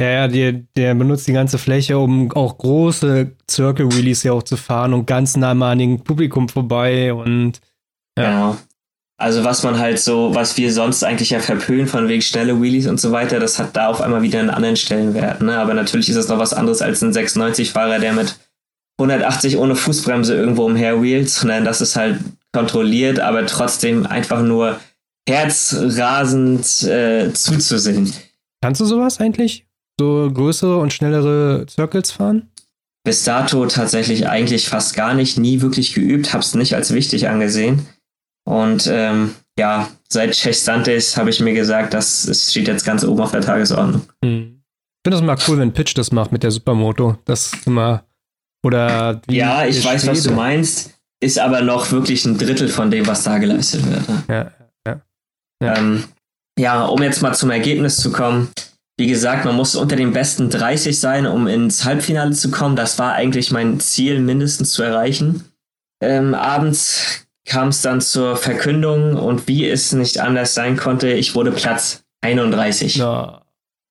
Ja, 0.00 0.08
ja, 0.10 0.28
der, 0.28 0.52
der 0.76 0.94
benutzt 0.94 1.26
die 1.26 1.32
ganze 1.32 1.56
Fläche, 1.56 1.98
um 1.98 2.30
auch 2.32 2.58
große 2.58 3.32
Circle 3.50 3.90
Wheelies 3.92 4.24
ja 4.24 4.32
auch 4.32 4.42
zu 4.42 4.58
fahren 4.58 4.92
und 4.92 5.06
ganz 5.06 5.36
nah 5.36 5.54
mal 5.54 5.72
an 5.72 5.78
dem 5.78 6.04
Publikum 6.04 6.50
vorbei 6.50 7.14
und 7.14 7.60
ja. 8.18 8.24
Genau. 8.24 8.56
Also 9.18 9.44
was 9.44 9.62
man 9.62 9.78
halt 9.78 9.98
so, 9.98 10.34
was 10.34 10.58
wir 10.58 10.70
sonst 10.70 11.02
eigentlich 11.02 11.30
ja 11.30 11.40
verpönen 11.40 11.86
von 11.86 12.06
wegen 12.08 12.20
schnelle 12.20 12.60
Wheelies 12.60 12.86
und 12.86 13.00
so 13.00 13.12
weiter, 13.12 13.40
das 13.40 13.58
hat 13.58 13.74
da 13.74 13.88
auf 13.88 14.02
einmal 14.02 14.20
wieder 14.20 14.40
einen 14.40 14.50
anderen 14.50 14.76
Stellenwert. 14.76 15.40
Ne? 15.40 15.56
Aber 15.56 15.72
natürlich 15.72 16.10
ist 16.10 16.16
es 16.16 16.28
noch 16.28 16.38
was 16.38 16.52
anderes 16.52 16.82
als 16.82 17.02
ein 17.02 17.12
96-Fahrer, 17.12 17.98
der 17.98 18.12
mit 18.12 18.38
180 18.98 19.56
ohne 19.56 19.74
Fußbremse 19.74 20.34
irgendwo 20.34 20.66
umherwheelt, 20.66 21.30
sondern 21.30 21.64
das 21.64 21.80
ist 21.80 21.96
halt 21.96 22.20
kontrolliert, 22.52 23.18
aber 23.18 23.46
trotzdem 23.46 24.06
einfach 24.06 24.42
nur 24.42 24.80
herzrasend 25.26 26.82
äh, 26.82 27.32
zuzusehen. 27.32 28.12
Kannst 28.66 28.80
du 28.80 28.84
sowas 28.84 29.20
eigentlich? 29.20 29.66
so 29.98 30.30
größere 30.32 30.76
und 30.78 30.92
schnellere 30.92 31.66
Circles 31.68 32.10
fahren? 32.10 32.50
Bis 33.04 33.24
dato 33.24 33.64
tatsächlich 33.66 34.28
eigentlich 34.28 34.68
fast 34.68 34.94
gar 34.94 35.14
nicht, 35.14 35.38
nie 35.38 35.60
wirklich 35.60 35.94
geübt, 35.94 36.34
hab's 36.34 36.54
nicht 36.54 36.74
als 36.74 36.92
wichtig 36.92 37.28
angesehen. 37.28 37.86
Und 38.44 38.88
ähm, 38.92 39.34
ja, 39.58 39.88
seit 40.08 40.32
Czech 40.32 40.56
Stantes 40.56 41.16
habe 41.16 41.30
ich 41.30 41.40
mir 41.40 41.54
gesagt, 41.54 41.94
das 41.94 42.50
steht 42.50 42.68
jetzt 42.68 42.84
ganz 42.84 43.04
oben 43.04 43.20
auf 43.22 43.30
der 43.30 43.40
Tagesordnung. 43.40 44.02
Hm. 44.24 44.60
Ich 44.60 45.08
finde 45.08 45.18
das 45.18 45.22
mal 45.22 45.38
cool, 45.48 45.58
wenn 45.60 45.72
Pitch 45.72 45.96
das 45.96 46.10
macht 46.12 46.32
mit 46.32 46.42
der 46.42 46.50
Supermoto. 46.50 47.16
Das 47.24 47.52
ist 47.52 47.66
immer. 47.66 48.04
Oder 48.64 49.22
Ja, 49.30 49.64
ich 49.64 49.84
weiß, 49.84 50.02
Schwede. 50.02 50.16
was 50.16 50.24
du 50.24 50.32
meinst. 50.32 50.94
Ist 51.20 51.38
aber 51.38 51.62
noch 51.62 51.90
wirklich 51.92 52.26
ein 52.26 52.36
Drittel 52.36 52.68
von 52.68 52.90
dem, 52.90 53.06
was 53.06 53.22
da 53.22 53.38
geleistet 53.38 53.88
wird. 53.88 54.08
Ne? 54.08 54.24
Ja, 54.28 54.50
ja. 54.86 55.00
Ja. 55.62 55.76
Ähm, 55.78 56.04
ja, 56.58 56.84
um 56.86 57.02
jetzt 57.02 57.22
mal 57.22 57.34
zum 57.34 57.50
Ergebnis 57.50 57.96
zu 57.96 58.12
kommen. 58.12 58.48
Wie 58.98 59.06
gesagt, 59.06 59.44
man 59.44 59.56
muss 59.56 59.76
unter 59.76 59.94
den 59.94 60.12
besten 60.12 60.48
30 60.48 60.98
sein, 60.98 61.26
um 61.26 61.46
ins 61.46 61.84
Halbfinale 61.84 62.32
zu 62.32 62.50
kommen. 62.50 62.76
Das 62.76 62.98
war 62.98 63.12
eigentlich 63.12 63.50
mein 63.50 63.78
Ziel, 63.78 64.20
mindestens 64.20 64.72
zu 64.72 64.82
erreichen. 64.82 65.44
Ähm, 66.02 66.34
abends 66.34 67.26
kam 67.46 67.68
es 67.68 67.82
dann 67.82 68.00
zur 68.00 68.36
Verkündung 68.36 69.16
und 69.16 69.48
wie 69.48 69.68
es 69.68 69.92
nicht 69.92 70.18
anders 70.18 70.54
sein 70.54 70.76
konnte, 70.76 71.12
ich 71.12 71.34
wurde 71.34 71.52
Platz 71.52 72.04
31. 72.22 72.96
Ja. 72.96 73.42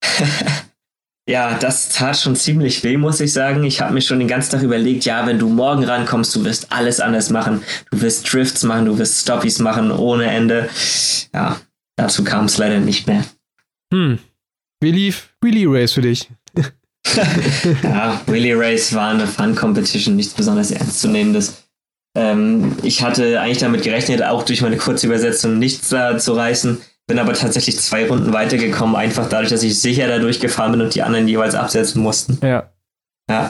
ja, 1.29 1.57
das 1.57 1.89
tat 1.89 2.17
schon 2.17 2.35
ziemlich 2.35 2.83
weh, 2.83 2.97
muss 2.97 3.21
ich 3.21 3.31
sagen. 3.31 3.63
Ich 3.63 3.81
habe 3.81 3.93
mir 3.93 4.01
schon 4.01 4.19
den 4.19 4.27
ganzen 4.27 4.51
Tag 4.51 4.63
überlegt, 4.63 5.05
ja, 5.05 5.25
wenn 5.25 5.39
du 5.39 5.49
morgen 5.49 5.83
rankommst, 5.83 6.35
du 6.35 6.43
wirst 6.43 6.71
alles 6.71 6.99
anders 6.99 7.29
machen. 7.29 7.63
Du 7.91 8.01
wirst 8.01 8.31
Drifts 8.31 8.63
machen, 8.63 8.85
du 8.85 8.97
wirst 8.97 9.21
Stoppies 9.21 9.59
machen 9.59 9.91
ohne 9.91 10.25
Ende. 10.25 10.69
Ja, 11.33 11.57
dazu 11.95 12.23
kam 12.23 12.45
es 12.45 12.57
leider 12.57 12.79
nicht 12.79 13.07
mehr. 13.07 13.23
Hm, 13.93 14.19
wie 14.81 14.91
lief 14.91 15.35
Wheelie 15.41 15.67
Race 15.67 15.93
für 15.93 16.01
dich? 16.01 16.29
ja, 17.83 18.21
Wheelie 18.27 18.57
Race 18.57 18.93
war 18.93 19.11
eine 19.11 19.27
Fun-Competition, 19.27 20.15
nichts 20.15 20.33
besonders 20.33 20.71
ernstzunehmendes. 20.71 21.63
Ähm, 22.17 22.77
ich 22.83 23.03
hatte 23.03 23.39
eigentlich 23.41 23.59
damit 23.59 23.83
gerechnet, 23.83 24.23
auch 24.23 24.43
durch 24.43 24.61
meine 24.61 24.77
kurze 24.77 25.07
Übersetzung 25.07 25.59
nichts 25.59 25.89
da 25.89 26.17
zu 26.17 26.33
reißen. 26.33 26.81
Bin 27.07 27.19
aber 27.19 27.33
tatsächlich 27.33 27.77
zwei 27.77 28.07
Runden 28.07 28.33
weitergekommen, 28.33 28.95
einfach 28.95 29.29
dadurch, 29.29 29.49
dass 29.49 29.61
ich 29.63 29.79
sicher 29.79 30.07
da 30.07 30.17
durchgefahren 30.17 30.71
bin 30.71 30.81
und 30.81 30.95
die 30.95 31.03
anderen 31.03 31.27
jeweils 31.27 31.53
absetzen 31.53 32.01
mussten. 32.01 32.39
Ja. 32.45 32.71
Ja. 33.29 33.49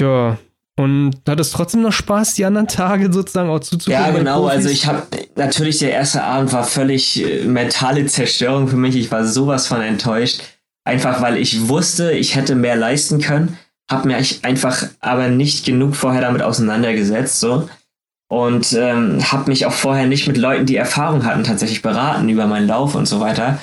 Ja, 0.00 0.38
und 0.78 1.16
hat 1.28 1.40
es 1.40 1.50
trotzdem 1.50 1.82
noch 1.82 1.92
Spaß, 1.92 2.34
die 2.34 2.44
anderen 2.44 2.68
Tage 2.68 3.12
sozusagen 3.12 3.50
auch 3.50 3.58
zuzugucken? 3.58 4.00
Ja, 4.00 4.10
genau. 4.12 4.46
Also 4.46 4.68
ich 4.68 4.86
habe 4.86 5.02
natürlich 5.38 5.78
der 5.78 5.92
erste 5.92 6.22
Abend 6.22 6.52
war 6.52 6.64
völlig 6.64 7.24
äh, 7.24 7.44
mentale 7.44 8.04
Zerstörung 8.06 8.68
für 8.68 8.76
mich. 8.76 8.96
Ich 8.96 9.10
war 9.10 9.24
sowas 9.24 9.66
von 9.66 9.80
enttäuscht. 9.80 10.42
Einfach 10.84 11.20
weil 11.20 11.36
ich 11.36 11.68
wusste, 11.68 12.12
ich 12.12 12.34
hätte 12.34 12.54
mehr 12.54 12.76
leisten 12.76 13.20
können, 13.20 13.58
habe 13.90 14.08
mir 14.08 14.16
einfach 14.42 14.86
aber 15.00 15.28
nicht 15.28 15.66
genug 15.66 15.94
vorher 15.94 16.22
damit 16.22 16.40
auseinandergesetzt 16.40 17.40
so 17.40 17.68
und 18.30 18.72
ähm, 18.72 19.18
habe 19.30 19.50
mich 19.50 19.66
auch 19.66 19.72
vorher 19.72 20.06
nicht 20.06 20.26
mit 20.26 20.36
Leuten, 20.36 20.66
die 20.66 20.76
Erfahrung 20.76 21.24
hatten, 21.24 21.44
tatsächlich 21.44 21.82
beraten 21.82 22.28
über 22.28 22.46
meinen 22.46 22.66
Lauf 22.66 22.94
und 22.94 23.06
so 23.06 23.20
weiter. 23.20 23.58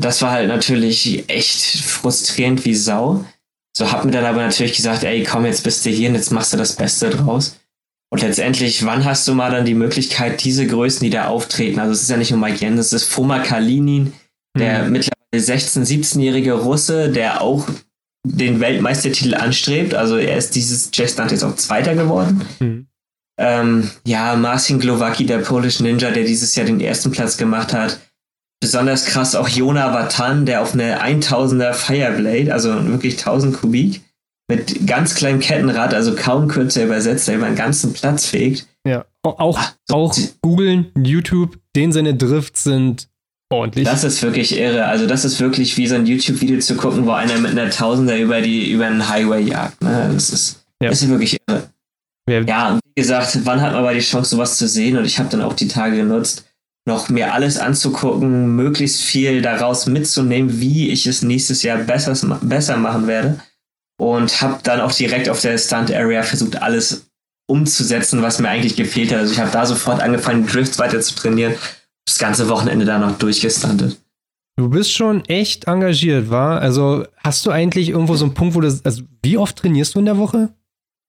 Das 0.00 0.22
war 0.22 0.32
halt 0.32 0.48
natürlich 0.48 1.28
echt 1.28 1.82
frustrierend 1.84 2.64
wie 2.64 2.74
Sau. 2.74 3.24
So 3.76 3.92
hab 3.92 4.04
mir 4.04 4.10
dann 4.10 4.24
aber 4.24 4.42
natürlich 4.42 4.74
gesagt, 4.74 5.04
ey, 5.04 5.22
komm, 5.22 5.44
jetzt 5.44 5.64
bist 5.64 5.84
du 5.84 5.90
hier 5.90 6.08
und 6.08 6.14
jetzt 6.14 6.32
machst 6.32 6.52
du 6.52 6.56
das 6.56 6.74
Beste 6.74 7.10
draus. 7.10 7.58
Und 8.10 8.22
letztendlich, 8.22 8.84
wann 8.86 9.04
hast 9.04 9.26
du 9.26 9.34
mal 9.34 9.50
dann 9.50 9.64
die 9.64 9.74
Möglichkeit, 9.74 10.44
diese 10.44 10.66
Größen, 10.66 11.04
die 11.04 11.10
da 11.10 11.26
auftreten, 11.26 11.80
also 11.80 11.92
es 11.92 12.02
ist 12.02 12.10
ja 12.10 12.16
nicht 12.16 12.30
nur 12.30 12.40
Mike 12.40 12.58
Jens, 12.58 12.80
es 12.80 12.92
ist 12.92 13.04
Foma 13.04 13.40
Kalinin, 13.40 14.12
der 14.56 14.84
mhm. 14.84 14.92
mittlerweile 14.92 15.16
16-, 15.34 15.84
17-jährige 15.84 16.52
Russe, 16.52 17.10
der 17.10 17.42
auch 17.42 17.66
den 18.26 18.60
Weltmeistertitel 18.60 19.34
anstrebt. 19.34 19.94
Also 19.94 20.16
er 20.16 20.36
ist 20.36 20.54
dieses 20.54 20.90
Jazz-Stunt 20.92 21.30
jetzt 21.30 21.44
auch 21.44 21.56
Zweiter 21.56 21.94
geworden. 21.94 22.42
Mhm. 22.60 22.86
Ähm, 23.38 23.90
ja, 24.04 24.34
Marcin 24.36 24.78
Glowacki, 24.78 25.26
der 25.26 25.38
Polish 25.38 25.80
Ninja, 25.80 26.10
der 26.10 26.24
dieses 26.24 26.54
Jahr 26.56 26.66
den 26.66 26.80
ersten 26.80 27.10
Platz 27.10 27.36
gemacht 27.36 27.72
hat. 27.72 27.98
Besonders 28.60 29.04
krass 29.04 29.34
auch 29.34 29.48
Jona 29.48 29.92
Vatan, 29.92 30.46
der 30.46 30.62
auf 30.62 30.72
eine 30.72 31.02
1000er 31.02 31.74
Fireblade, 31.74 32.52
also 32.52 32.86
wirklich 32.88 33.18
1000 33.18 33.54
Kubik, 33.60 34.00
mit 34.48 34.86
ganz 34.86 35.14
kleinem 35.14 35.40
Kettenrad, 35.40 35.92
also 35.92 36.14
kaum 36.14 36.48
kürzer 36.48 36.84
übersetzt, 36.84 37.26
der 37.28 37.36
über 37.36 37.46
den 37.46 37.56
ganzen 37.56 37.92
Platz 37.92 38.26
fegt. 38.26 38.66
Ja, 38.86 39.04
auch, 39.22 39.58
Ach, 39.58 39.74
so 39.84 39.94
auch 39.96 40.16
googeln, 40.40 40.92
YouTube, 40.96 41.58
den 41.74 41.90
seine 41.92 42.14
Drifts 42.14 42.64
sind 42.64 43.08
ordentlich. 43.50 43.84
Das 43.84 44.04
ist 44.04 44.22
wirklich 44.22 44.56
irre. 44.56 44.86
Also 44.86 45.06
das 45.06 45.24
ist 45.24 45.40
wirklich 45.40 45.76
wie 45.76 45.86
so 45.86 45.96
ein 45.96 46.06
YouTube-Video 46.06 46.58
zu 46.60 46.76
gucken, 46.76 47.06
wo 47.06 47.12
einer 47.12 47.38
mit 47.38 47.52
einer 47.52 47.70
Tausender 47.70 48.18
über 48.18 48.40
die 48.40 48.70
über 48.70 48.86
einen 48.86 49.08
Highway 49.08 49.42
jagt. 49.42 49.82
Ne? 49.82 50.10
Das 50.12 50.30
ist, 50.30 50.64
ja. 50.80 50.90
das 50.90 51.02
ist 51.02 51.08
wirklich 51.08 51.38
irre. 51.48 51.70
Ja. 52.28 52.40
ja, 52.40 52.80
wie 52.94 53.00
gesagt, 53.00 53.38
wann 53.44 53.60
hat 53.60 53.72
man 53.72 53.82
aber 53.82 53.94
die 53.94 54.00
Chance, 54.00 54.30
sowas 54.30 54.58
zu 54.58 54.66
sehen? 54.66 54.96
Und 54.96 55.04
ich 55.04 55.18
habe 55.18 55.28
dann 55.28 55.42
auch 55.42 55.52
die 55.52 55.68
Tage 55.68 55.96
genutzt, 55.96 56.44
noch 56.84 57.08
mir 57.08 57.32
alles 57.32 57.58
anzugucken, 57.58 58.56
möglichst 58.56 59.02
viel 59.02 59.42
daraus 59.42 59.86
mitzunehmen, 59.86 60.60
wie 60.60 60.90
ich 60.90 61.06
es 61.06 61.22
nächstes 61.22 61.62
Jahr 61.62 61.78
besser, 61.78 62.16
besser 62.42 62.76
machen 62.76 63.06
werde. 63.06 63.40
Und 63.98 64.42
habe 64.42 64.58
dann 64.62 64.80
auch 64.80 64.92
direkt 64.92 65.28
auf 65.28 65.40
der 65.40 65.56
Stunt 65.56 65.92
Area 65.92 66.22
versucht, 66.22 66.60
alles 66.60 67.06
umzusetzen, 67.48 68.22
was 68.22 68.38
mir 68.40 68.48
eigentlich 68.48 68.76
gefehlt 68.76 69.12
hat. 69.12 69.20
Also 69.20 69.32
ich 69.32 69.40
habe 69.40 69.50
da 69.50 69.64
sofort 69.64 70.02
angefangen, 70.02 70.46
Drifts 70.46 70.78
weiter 70.78 71.00
zu 71.00 71.14
trainieren 71.14 71.54
das 72.06 72.18
ganze 72.18 72.48
Wochenende 72.48 72.86
da 72.86 72.98
noch 72.98 73.18
durchgestandet. 73.18 73.98
Du 74.56 74.70
bist 74.70 74.92
schon 74.92 75.24
echt 75.26 75.66
engagiert, 75.66 76.30
war? 76.30 76.60
Also 76.60 77.04
hast 77.18 77.44
du 77.44 77.50
eigentlich 77.50 77.90
irgendwo 77.90 78.16
so 78.16 78.24
einen 78.24 78.34
Punkt, 78.34 78.54
wo 78.54 78.60
du, 78.60 78.80
also 78.84 79.02
wie 79.22 79.36
oft 79.36 79.56
trainierst 79.56 79.94
du 79.94 79.98
in 79.98 80.06
der 80.06 80.16
Woche? 80.16 80.48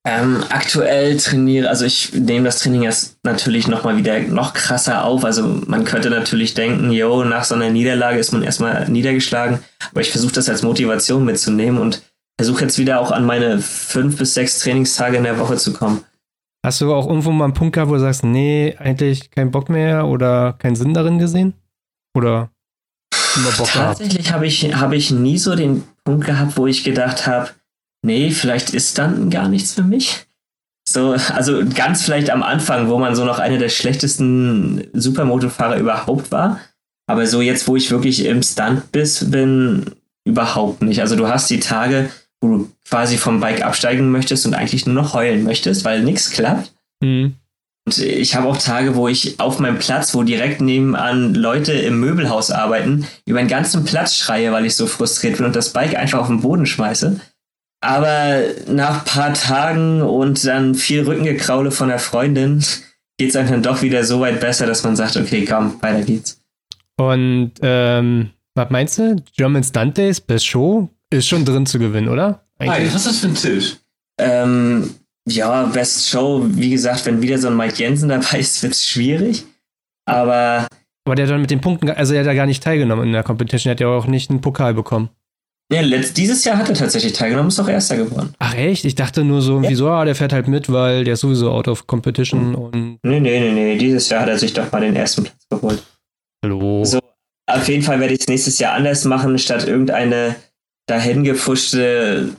Ähm, 0.06 0.44
aktuell 0.50 1.16
trainiere, 1.16 1.68
also 1.68 1.84
ich 1.84 2.12
nehme 2.12 2.44
das 2.44 2.58
Training 2.58 2.82
jetzt 2.82 3.16
natürlich 3.24 3.66
nochmal 3.66 3.96
wieder 3.96 4.20
noch 4.20 4.52
krasser 4.52 5.04
auf. 5.04 5.24
Also 5.24 5.62
man 5.66 5.84
könnte 5.84 6.10
natürlich 6.10 6.54
denken, 6.54 6.90
yo, 6.92 7.24
nach 7.24 7.44
so 7.44 7.54
einer 7.54 7.70
Niederlage 7.70 8.18
ist 8.18 8.32
man 8.32 8.42
erstmal 8.42 8.88
niedergeschlagen. 8.88 9.60
Aber 9.90 10.00
ich 10.02 10.10
versuche 10.10 10.34
das 10.34 10.48
als 10.48 10.62
Motivation 10.62 11.24
mitzunehmen 11.24 11.80
und 11.80 12.02
versuche 12.38 12.62
jetzt 12.62 12.78
wieder 12.78 13.00
auch 13.00 13.10
an 13.10 13.26
meine 13.26 13.58
fünf 13.58 14.16
bis 14.16 14.34
sechs 14.34 14.60
Trainingstage 14.60 15.16
in 15.16 15.24
der 15.24 15.38
Woche 15.38 15.56
zu 15.56 15.72
kommen. 15.72 16.04
Hast 16.64 16.80
du 16.80 16.92
auch 16.94 17.06
irgendwo 17.06 17.30
mal 17.30 17.44
einen 17.44 17.54
Punkt 17.54 17.74
gehabt, 17.74 17.90
wo 17.90 17.94
du 17.94 18.00
sagst, 18.00 18.24
nee, 18.24 18.74
eigentlich 18.78 19.30
kein 19.30 19.50
Bock 19.50 19.68
mehr 19.68 20.06
oder 20.06 20.54
keinen 20.54 20.76
Sinn 20.76 20.94
darin 20.94 21.18
gesehen? 21.18 21.54
Oder 22.16 22.50
immer 23.36 23.50
Bock 23.50 23.68
Tatsächlich 23.72 24.32
habe 24.32 24.46
ich, 24.46 24.74
hab 24.74 24.92
ich 24.92 25.10
nie 25.10 25.38
so 25.38 25.54
den 25.54 25.84
Punkt 26.04 26.26
gehabt, 26.26 26.56
wo 26.56 26.66
ich 26.66 26.84
gedacht 26.84 27.26
habe, 27.26 27.50
nee, 28.04 28.30
vielleicht 28.30 28.70
ist 28.70 28.98
dann 28.98 29.30
gar 29.30 29.48
nichts 29.48 29.74
für 29.74 29.82
mich. 29.82 30.26
So, 30.88 31.16
also 31.34 31.62
ganz 31.74 32.02
vielleicht 32.02 32.30
am 32.30 32.42
Anfang, 32.42 32.88
wo 32.88 32.98
man 32.98 33.14
so 33.14 33.24
noch 33.24 33.38
einer 33.38 33.58
der 33.58 33.68
schlechtesten 33.68 34.88
Supermotofahrer 34.94 35.76
überhaupt 35.76 36.32
war. 36.32 36.60
Aber 37.06 37.26
so 37.26 37.40
jetzt, 37.40 37.68
wo 37.68 37.76
ich 37.76 37.90
wirklich 37.90 38.24
im 38.24 38.42
Stunt 38.42 38.90
bist, 38.92 39.30
bin, 39.30 39.84
überhaupt 40.24 40.82
nicht. 40.82 41.00
Also 41.00 41.16
du 41.16 41.28
hast 41.28 41.50
die 41.50 41.60
Tage, 41.60 42.10
du 42.40 42.70
quasi 42.88 43.16
vom 43.16 43.40
Bike 43.40 43.64
absteigen 43.64 44.10
möchtest 44.10 44.46
und 44.46 44.54
eigentlich 44.54 44.86
nur 44.86 44.94
noch 44.94 45.14
heulen 45.14 45.44
möchtest, 45.44 45.84
weil 45.84 46.02
nichts 46.02 46.30
klappt. 46.30 46.72
Mhm. 47.00 47.34
ich 47.96 48.34
habe 48.34 48.48
auch 48.48 48.56
Tage, 48.56 48.96
wo 48.96 49.08
ich 49.08 49.38
auf 49.40 49.60
meinem 49.60 49.78
Platz, 49.78 50.14
wo 50.14 50.22
direkt 50.22 50.60
nebenan 50.60 51.34
Leute 51.34 51.72
im 51.72 52.00
Möbelhaus 52.00 52.50
arbeiten, 52.50 53.06
über 53.24 53.38
den 53.38 53.48
ganzen 53.48 53.84
Platz 53.84 54.14
schreie, 54.14 54.52
weil 54.52 54.66
ich 54.66 54.74
so 54.74 54.86
frustriert 54.86 55.36
bin 55.36 55.46
und 55.46 55.56
das 55.56 55.72
Bike 55.72 55.96
einfach 55.96 56.18
auf 56.18 56.26
den 56.26 56.40
Boden 56.40 56.66
schmeiße. 56.66 57.20
Aber 57.80 58.42
nach 58.66 59.00
ein 59.00 59.04
paar 59.04 59.34
Tagen 59.34 60.02
und 60.02 60.44
dann 60.44 60.74
viel 60.74 61.02
Rückengekraule 61.02 61.70
von 61.70 61.88
der 61.88 62.00
Freundin 62.00 62.64
geht 63.16 63.30
es 63.30 63.36
einem 63.36 63.50
dann 63.50 63.62
doch 63.62 63.82
wieder 63.82 64.04
so 64.04 64.20
weit 64.20 64.40
besser, 64.40 64.66
dass 64.66 64.82
man 64.82 64.96
sagt, 64.96 65.16
okay, 65.16 65.44
komm, 65.44 65.80
weiter 65.80 66.02
geht's. 66.02 66.40
Und 66.96 67.52
ähm, 67.62 68.30
was 68.54 68.70
meinst 68.70 68.98
du? 68.98 69.22
German 69.36 69.62
Stunt 69.62 69.96
Days, 69.96 70.20
Best 70.20 70.46
Show 70.46 70.90
ist 71.10 71.26
schon 71.26 71.44
drin 71.44 71.66
zu 71.66 71.78
gewinnen, 71.78 72.08
oder? 72.08 72.44
Eigentlich. 72.58 72.94
was 72.94 72.94
ist 72.96 73.06
das 73.06 73.18
für 73.18 73.28
ein 73.28 73.34
Tisch? 73.34 73.76
Ähm, 74.18 74.94
ja, 75.28 75.64
Best 75.64 76.08
Show, 76.08 76.44
wie 76.48 76.70
gesagt, 76.70 77.06
wenn 77.06 77.22
wieder 77.22 77.38
so 77.38 77.48
ein 77.48 77.56
Mike 77.56 77.76
Jensen 77.76 78.08
dabei 78.08 78.40
ist, 78.40 78.62
wird 78.62 78.72
es 78.72 78.86
schwierig. 78.86 79.44
Aber. 80.06 80.66
Aber 81.04 81.14
der 81.14 81.26
hat 81.26 81.32
dann 81.32 81.40
mit 81.40 81.50
den 81.50 81.60
Punkten, 81.60 81.88
also 81.90 82.14
er 82.14 82.20
hat 82.20 82.26
ja 82.26 82.34
gar 82.34 82.46
nicht 82.46 82.62
teilgenommen 82.62 83.06
in 83.06 83.12
der 83.12 83.22
Competition, 83.22 83.70
er 83.70 83.72
hat 83.72 83.80
ja 83.80 83.88
auch 83.88 84.06
nicht 84.06 84.30
einen 84.30 84.40
Pokal 84.40 84.74
bekommen. 84.74 85.08
Ja, 85.70 85.82
letzt, 85.82 86.16
dieses 86.16 86.44
Jahr 86.44 86.56
hat 86.56 86.68
er 86.68 86.74
tatsächlich 86.74 87.12
teilgenommen, 87.12 87.48
ist 87.48 87.60
auch 87.60 87.68
Erster 87.68 87.96
geworden. 87.96 88.34
Ach 88.38 88.54
echt? 88.54 88.86
Ich 88.86 88.94
dachte 88.94 89.22
nur 89.22 89.42
so, 89.42 89.60
ja. 89.60 89.68
wieso, 89.68 89.88
ah, 89.90 90.04
der 90.04 90.14
fährt 90.14 90.32
halt 90.32 90.48
mit, 90.48 90.72
weil 90.72 91.04
der 91.04 91.14
ist 91.14 91.20
sowieso 91.20 91.50
out 91.50 91.68
of 91.68 91.86
competition 91.86 92.54
und. 92.54 92.98
Nee, 93.02 93.20
nee, 93.20 93.40
nee, 93.40 93.52
nee, 93.52 93.76
dieses 93.76 94.08
Jahr 94.08 94.22
hat 94.22 94.28
er 94.28 94.38
sich 94.38 94.52
doch 94.54 94.70
mal 94.72 94.80
den 94.80 94.96
ersten 94.96 95.24
Platz 95.24 95.46
geholt. 95.50 95.82
Hallo. 96.42 96.84
So, 96.84 97.00
auf 97.46 97.68
jeden 97.68 97.82
Fall 97.82 98.00
werde 98.00 98.14
ich 98.14 98.20
es 98.20 98.28
nächstes 98.28 98.58
Jahr 98.58 98.74
anders 98.74 99.04
machen, 99.04 99.38
statt 99.38 99.66
irgendeine 99.66 100.36
dahingepfuschte 100.88 102.34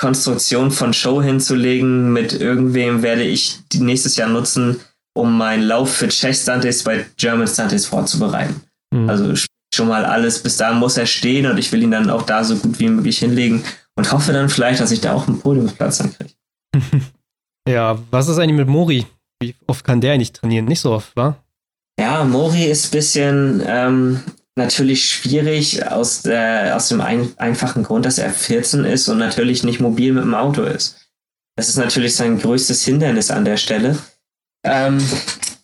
Konstruktion 0.00 0.70
von 0.70 0.92
Show 0.92 1.22
hinzulegen 1.22 2.12
mit 2.12 2.32
irgendwem, 2.32 3.02
werde 3.02 3.22
ich 3.22 3.60
nächstes 3.74 4.16
Jahr 4.16 4.28
nutzen, 4.28 4.80
um 5.14 5.36
meinen 5.36 5.62
Lauf 5.62 5.94
für 5.94 6.08
Czech 6.08 6.36
Stunties 6.36 6.82
bei 6.82 7.06
German 7.16 7.46
Stunties 7.46 7.86
vorzubereiten. 7.86 8.62
Mhm. 8.92 9.08
Also 9.08 9.34
schon 9.74 9.88
mal 9.88 10.04
alles, 10.04 10.42
bis 10.42 10.56
da 10.56 10.72
muss 10.72 10.96
er 10.96 11.06
stehen 11.06 11.46
und 11.46 11.58
ich 11.58 11.70
will 11.72 11.82
ihn 11.82 11.90
dann 11.90 12.10
auch 12.10 12.22
da 12.22 12.42
so 12.44 12.56
gut 12.56 12.80
wie 12.80 12.88
möglich 12.88 13.18
hinlegen 13.18 13.62
und 13.94 14.10
hoffe 14.12 14.32
dann 14.32 14.48
vielleicht, 14.48 14.80
dass 14.80 14.90
ich 14.90 15.00
da 15.00 15.12
auch 15.12 15.28
einen 15.28 15.40
Podiumsplatz 15.40 15.98
dann 15.98 16.14
kriege. 16.14 16.32
ja, 17.68 17.98
was 18.10 18.28
ist 18.28 18.38
eigentlich 18.38 18.56
mit 18.56 18.68
Mori? 18.68 19.06
Wie 19.40 19.54
oft 19.66 19.84
kann 19.84 20.00
der 20.00 20.18
nicht 20.18 20.36
trainieren? 20.36 20.64
Nicht 20.64 20.80
so 20.80 20.92
oft, 20.92 21.14
wa? 21.16 21.36
Ja, 22.00 22.24
Mori 22.24 22.64
ist 22.64 22.86
ein 22.86 22.90
bisschen, 22.90 23.62
ähm, 23.66 24.20
natürlich 24.56 25.08
schwierig 25.08 25.86
aus, 25.86 26.22
der, 26.22 26.76
aus 26.76 26.88
dem 26.88 27.00
ein, 27.00 27.32
einfachen 27.38 27.82
Grund, 27.82 28.04
dass 28.04 28.18
er 28.18 28.30
14 28.30 28.84
ist 28.84 29.08
und 29.08 29.18
natürlich 29.18 29.64
nicht 29.64 29.80
mobil 29.80 30.12
mit 30.12 30.24
dem 30.24 30.34
Auto 30.34 30.62
ist. 30.62 30.96
Das 31.56 31.68
ist 31.68 31.76
natürlich 31.76 32.16
sein 32.16 32.38
größtes 32.38 32.84
Hindernis 32.84 33.30
an 33.30 33.44
der 33.44 33.56
Stelle. 33.56 33.98
Ähm, 34.64 34.98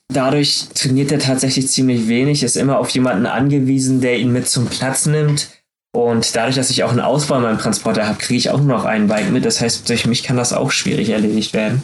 dadurch 0.09 0.69
trainiert 0.75 1.13
er 1.13 1.19
tatsächlich 1.19 1.69
ziemlich 1.69 2.09
wenig, 2.09 2.43
ist 2.43 2.57
immer 2.57 2.79
auf 2.79 2.91
jemanden 2.91 3.27
angewiesen, 3.27 4.01
der 4.01 4.19
ihn 4.19 4.33
mit 4.33 4.49
zum 4.49 4.67
Platz 4.67 5.07
nimmt. 5.07 5.49
Und 5.95 6.37
dadurch, 6.37 6.57
dass 6.57 6.71
ich 6.71 6.85
auch 6.85 6.91
einen 6.91 7.01
Ausbau 7.01 7.37
in 7.37 7.43
meinem 7.43 7.59
Transporter 7.59 8.07
habe, 8.07 8.19
kriege 8.19 8.39
ich 8.39 8.51
auch 8.51 8.59
nur 8.59 8.69
noch 8.69 8.85
ein 8.85 9.09
Bike 9.09 9.31
mit. 9.31 9.45
Das 9.45 9.61
heißt, 9.61 9.89
durch 9.89 10.07
mich 10.07 10.23
kann 10.23 10.37
das 10.37 10.53
auch 10.53 10.71
schwierig 10.71 11.09
erledigt 11.09 11.55
werden. 11.55 11.83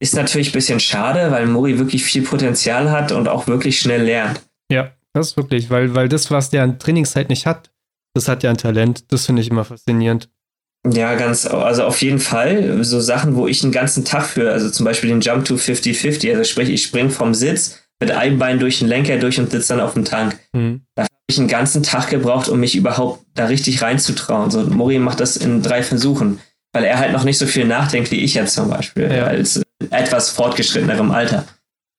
Ist 0.00 0.14
natürlich 0.14 0.50
ein 0.50 0.54
bisschen 0.54 0.80
schade, 0.80 1.30
weil 1.30 1.46
Mori 1.46 1.78
wirklich 1.78 2.04
viel 2.04 2.22
Potenzial 2.22 2.90
hat 2.90 3.12
und 3.12 3.28
auch 3.28 3.46
wirklich 3.46 3.78
schnell 3.78 4.02
lernt. 4.02 4.40
Ja, 4.70 4.92
das 5.14 5.28
ist 5.28 5.36
wirklich, 5.36 5.70
weil, 5.70 5.94
weil 5.94 6.08
das, 6.08 6.30
was 6.30 6.50
der 6.50 6.64
an 6.64 6.78
Trainingszeit 6.78 7.28
nicht 7.28 7.46
hat, 7.46 7.70
das 8.14 8.28
hat 8.28 8.42
ja 8.42 8.50
ein 8.50 8.58
Talent. 8.58 9.12
Das 9.12 9.26
finde 9.26 9.42
ich 9.42 9.50
immer 9.50 9.64
faszinierend. 9.64 10.28
Ja, 10.86 11.14
ganz, 11.14 11.46
also 11.46 11.84
auf 11.84 12.02
jeden 12.02 12.18
Fall. 12.18 12.84
So 12.84 13.00
Sachen, 13.00 13.36
wo 13.36 13.46
ich 13.46 13.62
einen 13.62 13.72
ganzen 13.72 14.04
Tag 14.04 14.26
für, 14.26 14.52
also 14.52 14.68
zum 14.70 14.84
Beispiel 14.84 15.08
den 15.08 15.20
Jump 15.20 15.46
to 15.46 15.54
50-50, 15.54 16.30
also 16.30 16.44
sprich, 16.44 16.68
ich 16.68 16.82
springe 16.82 17.10
vom 17.10 17.32
Sitz 17.32 17.80
mit 18.00 18.10
einem 18.10 18.38
Bein 18.38 18.58
durch 18.58 18.80
den 18.80 18.88
Lenker 18.88 19.16
durch 19.18 19.38
und 19.38 19.50
sitze 19.50 19.74
dann 19.74 19.80
auf 19.80 19.94
dem 19.94 20.04
Tank. 20.04 20.38
Mhm. 20.52 20.82
Da 20.94 21.04
habe 21.04 21.10
ich 21.28 21.38
einen 21.38 21.48
ganzen 21.48 21.82
Tag 21.82 22.10
gebraucht, 22.10 22.48
um 22.48 22.60
mich 22.60 22.76
überhaupt 22.76 23.24
da 23.34 23.46
richtig 23.46 23.80
reinzutrauen. 23.80 24.50
So, 24.50 24.62
Mori 24.62 24.98
macht 24.98 25.20
das 25.20 25.36
in 25.36 25.62
drei 25.62 25.82
Versuchen, 25.82 26.40
weil 26.72 26.84
er 26.84 26.98
halt 26.98 27.12
noch 27.12 27.24
nicht 27.24 27.38
so 27.38 27.46
viel 27.46 27.64
nachdenkt 27.64 28.10
wie 28.10 28.20
ich 28.20 28.34
jetzt 28.34 28.54
zum 28.54 28.68
Beispiel, 28.68 29.10
ja. 29.10 29.24
als 29.24 29.62
etwas 29.90 30.30
fortgeschrittenerem 30.30 31.12
Alter. 31.12 31.44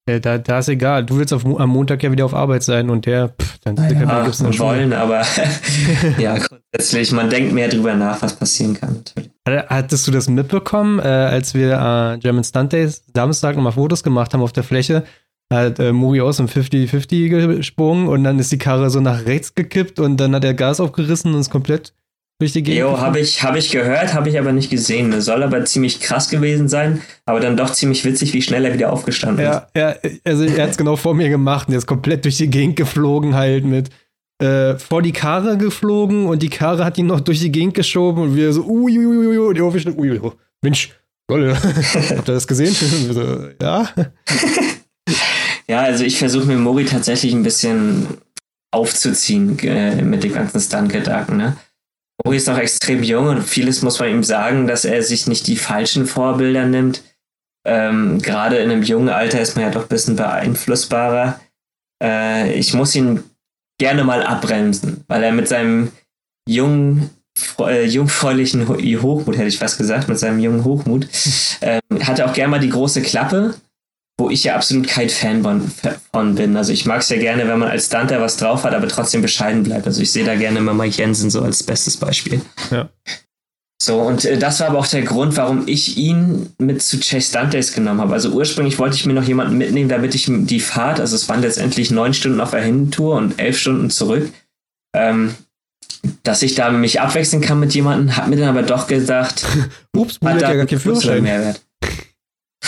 Ja, 0.08 0.20
da, 0.20 0.38
da 0.38 0.60
ist 0.60 0.70
egal. 0.70 1.04
Du 1.04 1.18
willst 1.18 1.34
auf, 1.34 1.44
am 1.46 1.70
Montag 1.70 2.04
ja 2.04 2.12
wieder 2.12 2.26
auf 2.26 2.36
Arbeit 2.36 2.62
sein 2.62 2.91
und 2.91 3.08
der, 3.08 3.30
pff, 3.30 3.58
dann 3.63 3.76
ja, 3.76 4.24
gibt's 4.24 4.44
wir 4.44 4.60
wollen, 4.60 4.94
aber 4.94 5.24
ja, 6.20 6.38
grundsätzlich, 6.38 7.12
man 7.12 7.30
denkt 7.32 7.54
mehr 7.54 7.70
drüber 7.70 7.96
nach, 7.96 8.22
was 8.22 8.36
passieren 8.36 8.76
kann, 8.76 8.94
natürlich. 9.04 9.32
Hattest 9.48 10.06
du 10.06 10.12
das 10.12 10.30
mitbekommen, 10.30 11.00
äh, 11.00 11.04
als 11.04 11.56
wir 11.56 11.74
äh, 11.74 12.20
German 12.20 12.44
Stunt 12.44 12.74
Days 12.74 13.04
Samstag 13.15 13.56
nochmal 13.56 13.72
Fotos 13.72 14.04
gemacht 14.04 14.34
haben 14.34 14.41
auf 14.41 14.54
der 14.54 14.63
Fläche? 14.63 15.04
Hat 15.52 15.80
äh, 15.80 15.91
Muri 15.91 16.22
aus 16.22 16.38
dem 16.38 16.48
50-50 16.48 17.58
gesprungen 17.58 18.08
und 18.08 18.24
dann 18.24 18.38
ist 18.38 18.52
die 18.52 18.58
Karre 18.58 18.91
so 18.91 19.00
nach 19.00 19.26
rechts 19.26 19.56
gekippt 19.56 20.00
und 20.00 20.18
dann 20.18 20.36
hat 20.36 20.44
er 20.44 20.54
Gas 20.54 20.80
aufgerissen 20.80 21.34
und 21.34 21.39
ist 21.39 21.52
komplett 21.52 21.94
durch 22.39 22.54
die 22.54 22.63
Gegend? 22.63 22.82
Jo, 22.82 23.00
habe 23.00 23.19
ich, 23.19 23.43
hab 23.43 23.56
ich 23.56 23.71
gehört, 23.71 24.13
habe 24.13 24.30
ich 24.30 24.38
aber 24.38 24.52
nicht 24.52 24.69
gesehen. 24.69 25.19
Soll 25.21 25.43
aber 25.43 25.63
ziemlich 25.65 26.00
krass 26.00 26.30
gewesen 26.30 26.67
sein, 26.67 27.02
aber 27.26 27.39
dann 27.39 27.58
doch 27.58 27.71
ziemlich 27.71 28.04
witzig, 28.06 28.34
wie 28.34 28.41
schnell 28.41 28.65
er 28.65 28.74
wieder 28.74 28.91
aufgestanden 28.91 29.45
ja, 29.45 29.58
ist. 29.58 29.67
Ja, 29.76 29.95
also 30.24 30.43
er 30.43 30.63
hat 30.63 30.71
es 30.71 30.78
genau 30.78 30.95
vor 30.95 31.13
mir 31.13 31.30
gemacht 31.30 31.67
und 31.67 31.74
er 31.74 31.78
ist 31.78 31.88
komplett 31.88 32.26
durch 32.26 32.38
die 32.38 32.50
Gegend 32.50 32.76
geflogen 32.76 33.36
halt 33.36 33.65
mit 33.65 33.89
äh, 34.39 34.78
vor 34.78 35.02
die 35.02 35.13
Karre 35.13 35.58
geflogen 35.58 36.26
und 36.26 36.41
die 36.41 36.50
Karre 36.50 36.84
hat 36.84 36.98
ihn 36.98 37.06
noch 37.06 37.21
durch 37.21 37.39
die 37.39 37.52
Gegend 37.52 37.74
geschoben 37.74 38.21
und 38.21 38.36
wir 38.36 38.52
so, 38.52 38.65
uiuiui, 38.65 39.38
und 39.38 39.56
die 39.56 39.62
ui, 39.62 40.19
ui, 40.19 40.32
Mensch, 40.62 40.91
toll, 41.28 41.56
habt 41.63 42.28
ihr 42.28 42.34
das 42.34 42.48
gesehen? 42.48 42.76
ja. 43.62 43.88
ja, 45.67 45.82
also 45.82 46.04
ich 46.04 46.17
versuche 46.17 46.48
mir 46.48 46.58
Mori 46.58 46.86
tatsächlich 46.86 47.34
ein 47.34 47.43
bisschen 47.43 48.08
aufzuziehen 48.71 49.58
äh, 49.60 50.02
mit 50.02 50.24
dem 50.24 50.34
ganzen 50.34 50.60
Stunt-Gedanken, 50.60 51.38
ne? 51.38 51.56
Uri 52.23 52.38
ist 52.38 52.47
noch 52.47 52.58
extrem 52.58 53.04
jung 53.04 53.28
und 53.28 53.43
vieles 53.43 53.82
muss 53.82 53.99
man 53.99 54.10
ihm 54.10 54.23
sagen, 54.23 54.67
dass 54.67 54.86
er 54.86 55.04
sich 55.04 55.28
nicht 55.28 55.47
die 55.47 55.58
falschen 55.58 56.06
Vorbilder 56.06 56.65
nimmt. 56.65 57.04
Ähm, 57.67 58.21
Gerade 58.21 58.58
in 58.58 58.71
einem 58.71 58.84
jungen 58.84 59.10
Alter 59.10 59.41
ist 59.41 59.56
man 59.56 59.65
ja 59.65 59.71
doch 59.71 59.84
ein 59.84 59.89
bisschen 59.89 60.15
beeinflussbarer. 60.15 61.39
Äh, 62.01 62.54
ich 62.54 62.73
muss 62.73 62.95
ihn 62.95 63.23
gerne 63.80 64.04
mal 64.04 64.23
abbremsen, 64.23 65.04
weil 65.08 65.23
er 65.23 65.32
mit 65.32 65.47
seinem 65.47 65.91
jungen, 66.47 67.10
äh, 67.60 67.86
jungfräulichen 67.86 68.67
Hochmut, 68.67 69.38
hätte 69.38 69.47
ich 69.47 69.60
fast 69.60 69.78
gesagt, 69.78 70.08
mit 70.08 70.19
seinem 70.19 70.39
jungen 70.39 70.63
Hochmut, 70.63 71.08
äh, 71.62 71.82
hat 72.01 72.19
er 72.19 72.30
auch 72.30 72.34
gerne 72.34 72.51
mal 72.51 72.60
die 72.60 72.69
große 72.69 73.01
Klappe 73.01 73.56
wo 74.17 74.30
ich 74.30 74.45
ja 74.45 74.56
absolut 74.56 74.88
kein 74.88 75.10
Fan 75.10 75.43
von, 76.12 76.36
bin. 76.36 76.56
Also 76.56 76.71
ich 76.71 76.86
mag 76.86 77.01
es 77.01 77.10
ja 77.10 77.17
gerne, 77.17 77.47
wenn 77.47 77.60
man 77.60 77.69
als 77.69 77.88
Stunter 77.88 78.21
was 78.21 78.38
drauf 78.38 78.63
hat, 78.63 78.73
aber 78.73 78.88
trotzdem 78.88 79.21
bescheiden 79.21 79.63
bleibt. 79.63 79.86
Also 79.88 80.01
ich 80.01 80.12
sehe 80.12 80.23
da 80.23 80.36
gerne 80.36 80.60
immer 80.60 80.73
Mike 80.73 80.97
Jensen 80.97 81.30
so 81.30 81.41
als 81.41 81.63
bestes 81.63 81.97
Beispiel. 81.97 82.41
Ja. 82.71 82.89
So, 83.82 83.99
und 83.99 84.23
äh, 84.23 84.38
das 84.38 84.62
war 84.62 84.69
aber 84.69 84.80
auch 84.80 84.88
der 84.88 85.01
Grund, 85.01 85.36
warum 85.36 85.67
ich 85.67 85.97
ihn 85.97 86.49
mit 86.58 86.82
zu 86.82 86.97
Chase 86.99 87.30
Stunt 87.30 87.73
genommen 87.73 87.99
habe. 87.99 88.13
Also 88.13 88.30
ursprünglich 88.30 88.80
wollte 88.80 88.95
ich 88.95 89.06
mir 89.06 89.13
noch 89.13 89.25
jemanden 89.25 89.58
mitnehmen, 89.58 89.89
damit 89.89 90.15
ich 90.15 90.25
die 90.28 90.62
Fahrt, 90.62 91.01
also 91.01 91.15
es 91.15 91.28
waren 91.28 91.41
letztendlich 91.41 91.91
neun 91.91 92.13
Stunden 92.13 92.39
auf 92.39 92.51
der 92.51 92.62
Hintour 92.62 93.17
und 93.17 93.38
elf 93.38 93.60
Stunden 93.60 93.89
zurück, 93.89 94.32
ähm, 94.95 95.36
dass 96.23 96.41
ich 96.41 96.56
da 96.56 96.71
mich 96.71 97.01
abwechseln 97.01 97.41
kann 97.41 97.60
mit 97.60 97.73
jemandem, 97.73 98.15
hat 98.15 98.28
mir 98.28 98.38
dann 98.38 98.49
aber 98.49 98.63
doch 98.63 98.88
gesagt, 98.88 99.45
Ups, 99.95 100.19
hat 100.23 100.41
da 100.41 100.51
ja 100.51 100.56
gar 100.56 100.65
keinen 100.65 100.80
Führerschein. 100.80 101.23
Mehrwert. 101.23 101.64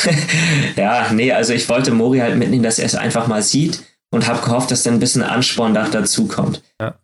ja, 0.75 1.07
nee, 1.13 1.31
also 1.31 1.53
ich 1.53 1.67
wollte 1.69 1.91
Mori 1.91 2.19
halt 2.19 2.37
mitnehmen, 2.37 2.63
dass 2.63 2.79
er 2.79 2.85
es 2.85 2.95
einfach 2.95 3.27
mal 3.27 3.41
sieht 3.41 3.83
und 4.11 4.27
habe 4.27 4.43
gehofft, 4.43 4.71
dass 4.71 4.83
dann 4.83 4.95
ein 4.95 4.99
bisschen 4.99 5.23
Ansporn 5.23 5.73
da 5.73 5.87
dazu 5.87 6.27
kommt. 6.27 6.61
Ja. 6.79 6.95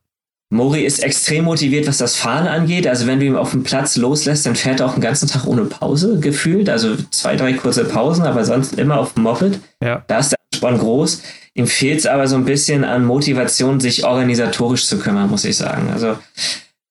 Mori 0.53 0.86
ist 0.86 1.03
extrem 1.03 1.45
motiviert, 1.45 1.88
was 1.88 1.97
das 1.97 2.15
Fahren 2.15 2.47
angeht. 2.47 2.86
Also 2.86 3.08
wenn 3.08 3.19
du 3.19 3.25
ihn 3.25 3.36
auf 3.36 3.51
dem 3.51 3.63
Platz 3.63 3.97
loslässt, 3.97 4.45
dann 4.45 4.56
fährt 4.56 4.79
er 4.79 4.86
auch 4.86 4.93
den 4.93 5.01
ganzen 5.01 5.27
Tag 5.27 5.47
ohne 5.47 5.65
Pause 5.65 6.19
gefühlt. 6.19 6.69
Also 6.69 6.95
zwei, 7.10 7.36
drei 7.36 7.53
kurze 7.53 7.86
Pausen, 7.86 8.23
aber 8.23 8.45
sonst 8.45 8.77
immer 8.77 8.99
auf 8.99 9.15
dem 9.15 9.23
Moped. 9.23 9.60
Ja. 9.82 10.03
Da 10.08 10.19
ist 10.19 10.32
der 10.32 10.38
Ansporn 10.53 10.77
groß. 10.77 11.23
Ihm 11.56 11.67
fehlt 11.67 11.99
es 11.99 12.06
aber 12.06 12.27
so 12.27 12.36
ein 12.36 12.45
bisschen 12.45 12.84
an 12.84 13.03
Motivation, 13.03 13.79
sich 13.79 14.06
organisatorisch 14.06 14.86
zu 14.86 14.99
kümmern, 14.99 15.29
muss 15.29 15.43
ich 15.43 15.58
sagen. 15.58 15.89
Also 15.91 16.17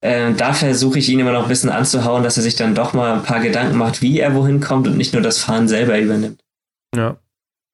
äh, 0.02 0.34
da 0.34 0.52
versuche 0.52 0.98
ich 0.98 1.08
ihn 1.08 1.20
immer 1.20 1.32
noch 1.32 1.44
ein 1.44 1.48
bisschen 1.48 1.70
anzuhauen, 1.70 2.24
dass 2.24 2.36
er 2.36 2.42
sich 2.42 2.56
dann 2.56 2.74
doch 2.74 2.92
mal 2.92 3.14
ein 3.14 3.22
paar 3.22 3.40
Gedanken 3.40 3.78
macht, 3.78 4.02
wie 4.02 4.18
er 4.18 4.34
wohin 4.34 4.60
kommt 4.60 4.88
und 4.88 4.96
nicht 4.96 5.12
nur 5.12 5.22
das 5.22 5.38
Fahren 5.38 5.68
selber 5.68 5.98
übernimmt. 5.98 6.42
Ja. 6.94 7.16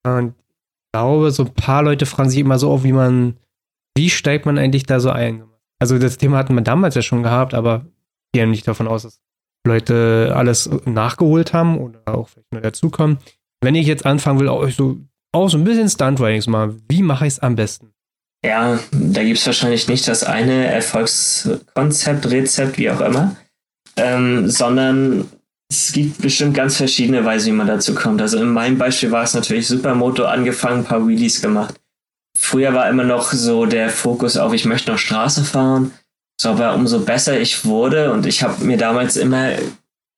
Und 0.07 0.35
ich 0.39 0.93
glaube, 0.93 1.31
so 1.31 1.45
ein 1.45 1.55
paar 1.55 1.83
Leute 1.83 2.07
fragen 2.07 2.31
sich 2.31 2.41
immer 2.41 2.59
so 2.59 2.71
auf, 2.71 2.85
wie 2.85 2.93
man, 2.93 3.39
wie 3.97 4.11
steigt 4.11 4.45
man 4.45 4.59
eigentlich 4.59 4.85
da 4.85 5.01
so 5.01 5.11
ein? 5.11 5.43
Also 5.81 5.99
das 5.99 6.19
Thema 6.19 6.37
hatten 6.37 6.55
wir 6.55 6.63
damals 6.63 6.95
ja 6.95 7.03
schon 7.03 7.23
gehabt, 7.23 7.55
aber 7.55 7.87
ich 7.87 8.39
gehe 8.39 8.47
nicht 8.47 8.69
davon 8.69 8.89
aus, 8.89 9.05
dass 9.05 9.21
Leute 9.67 10.33
alles 10.37 10.69
nachgeholt 10.85 11.53
haben 11.53 11.79
oder 11.79 12.01
auch 12.07 12.29
vielleicht 12.29 12.53
nur 12.53 12.61
dazukommen. 12.61 13.19
Wenn 13.63 13.75
ich 13.75 13.87
jetzt 13.87 14.05
anfangen 14.05 14.39
will, 14.39 14.49
auch 14.49 14.69
so, 14.69 14.99
auch 15.33 15.49
so 15.49 15.57
ein 15.57 15.65
bisschen 15.65 15.89
Stunt-Ridings 15.89 16.47
mal, 16.47 16.77
wie 16.89 17.03
mache 17.03 17.27
ich 17.27 17.35
es 17.35 17.39
am 17.41 17.57
besten? 17.57 17.93
Ja, 18.45 18.79
da 18.93 19.25
gibt 19.25 19.39
es 19.39 19.47
wahrscheinlich 19.47 19.89
nicht 19.89 20.07
das 20.07 20.23
eine 20.23 20.67
Erfolgskonzept, 20.67 22.31
Rezept, 22.31 22.79
wie 22.79 22.91
auch 22.91 23.01
immer, 23.01 23.37
ähm, 23.97 24.49
sondern 24.49 25.29
es 25.71 25.93
gibt 25.93 26.23
bestimmt 26.23 26.55
ganz 26.55 26.77
verschiedene 26.77 27.25
Weise, 27.25 27.47
wie 27.47 27.53
man 27.53 27.67
dazu 27.67 27.95
kommt. 27.95 28.23
Also 28.23 28.39
in 28.39 28.51
meinem 28.51 28.79
Beispiel 28.79 29.11
war 29.11 29.25
es 29.25 29.35
natürlich 29.35 29.67
Supermoto 29.67 30.25
angefangen, 30.25 30.79
ein 30.79 30.85
paar 30.85 31.07
Wheelies 31.07 31.43
gemacht. 31.43 31.75
Früher 32.39 32.73
war 32.73 32.89
immer 32.89 33.05
noch 33.05 33.33
so 33.33 33.67
der 33.67 33.91
Fokus 33.91 34.37
auf, 34.37 34.53
ich 34.53 34.65
möchte 34.65 34.93
noch 34.93 34.99
Straße 34.99 35.45
fahren. 35.45 35.91
So, 36.41 36.51
aber 36.51 36.75
umso 36.75 37.01
besser 37.01 37.39
ich 37.39 37.65
wurde 37.65 38.13
und 38.13 38.25
ich 38.25 38.45
habe 38.45 38.65
mir 38.65 38.77
damals 38.79 39.17
immer 39.17 39.51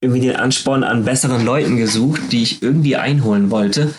irgendwie 0.03 0.21
den 0.21 0.37
Ansporn 0.37 0.85
an 0.85 1.05
besseren 1.05 1.45
Leuten 1.45 1.77
gesucht, 1.77 2.21
die 2.31 2.43
ich 2.43 2.63
irgendwie 2.63 2.97
einholen 2.97 3.51
wollte. 3.51 3.95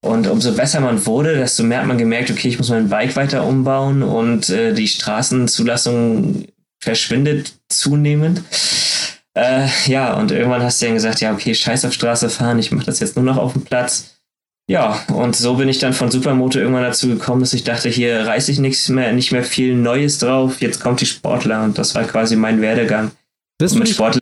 Und 0.00 0.28
umso 0.28 0.52
besser 0.52 0.80
man 0.80 1.04
wurde, 1.06 1.34
desto 1.34 1.64
mehr 1.64 1.80
hat 1.80 1.86
man 1.86 1.98
gemerkt, 1.98 2.30
okay, 2.30 2.48
ich 2.48 2.58
muss 2.58 2.70
mein 2.70 2.88
Bike 2.88 3.16
weiter 3.16 3.44
umbauen 3.44 4.02
und 4.02 4.48
äh, 4.48 4.72
die 4.72 4.86
Straßenzulassung 4.86 6.46
verschwindet 6.80 7.54
zunehmend. 7.68 8.42
Äh, 9.34 9.66
ja, 9.86 10.14
und 10.14 10.30
irgendwann 10.30 10.62
hast 10.62 10.80
du 10.80 10.86
dann 10.86 10.94
gesagt, 10.94 11.20
ja, 11.20 11.32
okay, 11.32 11.54
scheiß 11.54 11.84
auf 11.84 11.92
Straße 11.92 12.30
fahren, 12.30 12.58
ich 12.58 12.70
mache 12.70 12.86
das 12.86 13.00
jetzt 13.00 13.16
nur 13.16 13.24
noch 13.24 13.36
auf 13.36 13.52
dem 13.52 13.64
Platz. 13.64 14.18
Ja, 14.70 15.00
und 15.08 15.34
so 15.34 15.54
bin 15.54 15.68
ich 15.68 15.78
dann 15.78 15.94
von 15.94 16.10
Supermoto 16.10 16.58
irgendwann 16.58 16.82
dazu 16.82 17.08
gekommen, 17.08 17.40
dass 17.40 17.54
ich 17.54 17.64
dachte, 17.64 17.88
hier 17.88 18.26
reiße 18.26 18.52
ich 18.52 18.58
nichts 18.58 18.88
mehr, 18.90 19.12
nicht 19.14 19.32
mehr 19.32 19.42
viel 19.42 19.74
Neues 19.74 20.18
drauf, 20.18 20.60
jetzt 20.60 20.80
kommt 20.80 21.00
die 21.00 21.06
Sportler 21.06 21.64
und 21.64 21.78
das 21.78 21.94
war 21.94 22.04
quasi 22.04 22.36
mein 22.36 22.60
Werdegang. 22.60 23.10
Das 23.58 23.74
mit 23.74 23.88
Sportler, 23.88 24.20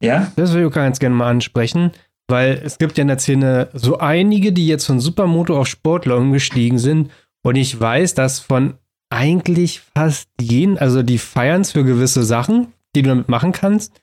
ja? 0.00 0.32
Das 0.36 0.50
würde 0.50 0.62
ich 0.62 0.68
auch 0.68 0.74
ganz 0.74 1.00
gerne 1.00 1.16
mal 1.16 1.30
ansprechen, 1.30 1.90
weil 2.28 2.60
es 2.64 2.78
gibt 2.78 2.98
ja 2.98 3.02
in 3.02 3.08
der 3.08 3.18
Szene 3.18 3.68
so 3.72 3.98
einige, 3.98 4.52
die 4.52 4.66
jetzt 4.66 4.86
von 4.86 5.00
Supermoto 5.00 5.58
auf 5.58 5.66
Sportler 5.66 6.16
umgestiegen 6.16 6.78
sind 6.78 7.10
und 7.42 7.56
ich 7.56 7.78
weiß, 7.78 8.14
dass 8.14 8.40
von 8.40 8.74
eigentlich 9.10 9.80
fast 9.80 10.28
jeden, 10.40 10.78
also 10.78 11.02
die 11.02 11.18
feiern 11.18 11.60
es 11.60 11.72
für 11.72 11.84
gewisse 11.84 12.24
Sachen, 12.24 12.72
die 12.94 13.02
du 13.02 13.08
damit 13.10 13.28
machen 13.28 13.52
kannst, 13.52 14.02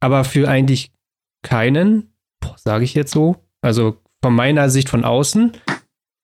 aber 0.00 0.24
für 0.24 0.48
eigentlich 0.48 0.92
keinen, 1.42 2.14
sage 2.56 2.84
ich 2.84 2.94
jetzt 2.94 3.12
so, 3.12 3.36
also 3.62 3.98
von 4.22 4.34
meiner 4.34 4.70
Sicht 4.70 4.88
von 4.88 5.04
außen, 5.04 5.52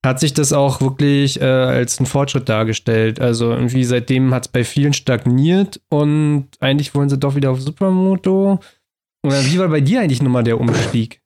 hat 0.04 0.20
sich 0.20 0.32
das 0.32 0.52
auch 0.52 0.80
wirklich 0.80 1.40
äh, 1.40 1.44
als 1.44 2.00
ein 2.00 2.06
Fortschritt 2.06 2.48
dargestellt. 2.48 3.20
Also 3.20 3.50
irgendwie 3.50 3.84
seitdem 3.84 4.32
hat 4.32 4.46
es 4.46 4.52
bei 4.52 4.64
vielen 4.64 4.94
stagniert 4.94 5.80
und 5.90 6.48
eigentlich 6.60 6.94
wollen 6.94 7.10
sie 7.10 7.18
doch 7.18 7.34
wieder 7.34 7.50
auf 7.50 7.60
Supermoto. 7.60 8.60
Oder 9.22 9.44
wie 9.44 9.58
war 9.58 9.68
bei 9.68 9.82
dir 9.82 10.00
eigentlich 10.00 10.22
nochmal 10.22 10.44
der 10.44 10.58
Umstieg? 10.58 11.19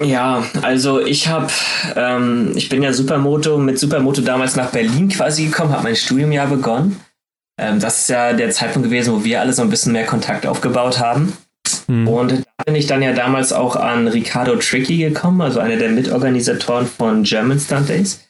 Ja, 0.00 0.44
also 0.62 1.00
ich 1.00 1.26
habe, 1.26 1.48
ähm, 1.96 2.52
ich 2.54 2.68
bin 2.68 2.82
ja 2.82 2.92
Supermoto, 2.92 3.58
mit 3.58 3.78
Supermoto 3.78 4.20
damals 4.20 4.54
nach 4.54 4.70
Berlin 4.70 5.08
quasi 5.08 5.46
gekommen, 5.46 5.72
habe 5.72 5.84
mein 5.84 5.96
Studiumjahr 5.96 6.46
begonnen. 6.46 7.00
Ähm, 7.60 7.80
das 7.80 8.00
ist 8.00 8.08
ja 8.08 8.32
der 8.32 8.50
Zeitpunkt 8.50 8.88
gewesen, 8.88 9.12
wo 9.12 9.24
wir 9.24 9.40
alle 9.40 9.52
so 9.52 9.62
ein 9.62 9.70
bisschen 9.70 9.92
mehr 9.92 10.06
Kontakt 10.06 10.46
aufgebaut 10.46 11.00
haben. 11.00 11.32
Hm. 11.86 12.06
Und 12.06 12.30
da 12.30 12.64
bin 12.64 12.76
ich 12.76 12.86
dann 12.86 13.02
ja 13.02 13.12
damals 13.12 13.52
auch 13.52 13.74
an 13.74 14.06
Ricardo 14.06 14.54
Tricky 14.56 14.98
gekommen, 14.98 15.40
also 15.40 15.58
einer 15.58 15.76
der 15.76 15.90
Mitorganisatoren 15.90 16.86
von 16.86 17.24
German 17.24 17.58
Stunt 17.58 17.88
Days. 17.88 18.20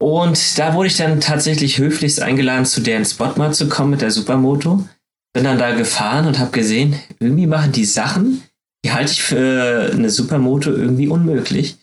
Und 0.00 0.58
da 0.58 0.74
wurde 0.74 0.88
ich 0.88 0.96
dann 0.96 1.20
tatsächlich 1.20 1.78
höflichst 1.78 2.20
eingeladen, 2.20 2.64
zu 2.64 2.80
deren 2.80 3.04
Spot 3.04 3.32
mal 3.36 3.52
zu 3.52 3.68
kommen 3.68 3.90
mit 3.90 4.00
der 4.00 4.10
Supermoto. 4.10 4.86
Bin 5.34 5.44
dann 5.44 5.58
da 5.58 5.72
gefahren 5.74 6.26
und 6.26 6.38
habe 6.38 6.52
gesehen, 6.52 6.98
irgendwie 7.20 7.46
machen 7.46 7.72
die 7.72 7.84
Sachen, 7.84 8.42
die 8.84 8.92
halte 8.92 9.12
ich 9.12 9.22
für 9.22 9.90
eine 9.92 10.10
Supermoto 10.10 10.70
irgendwie 10.70 11.08
unmöglich. 11.08 11.78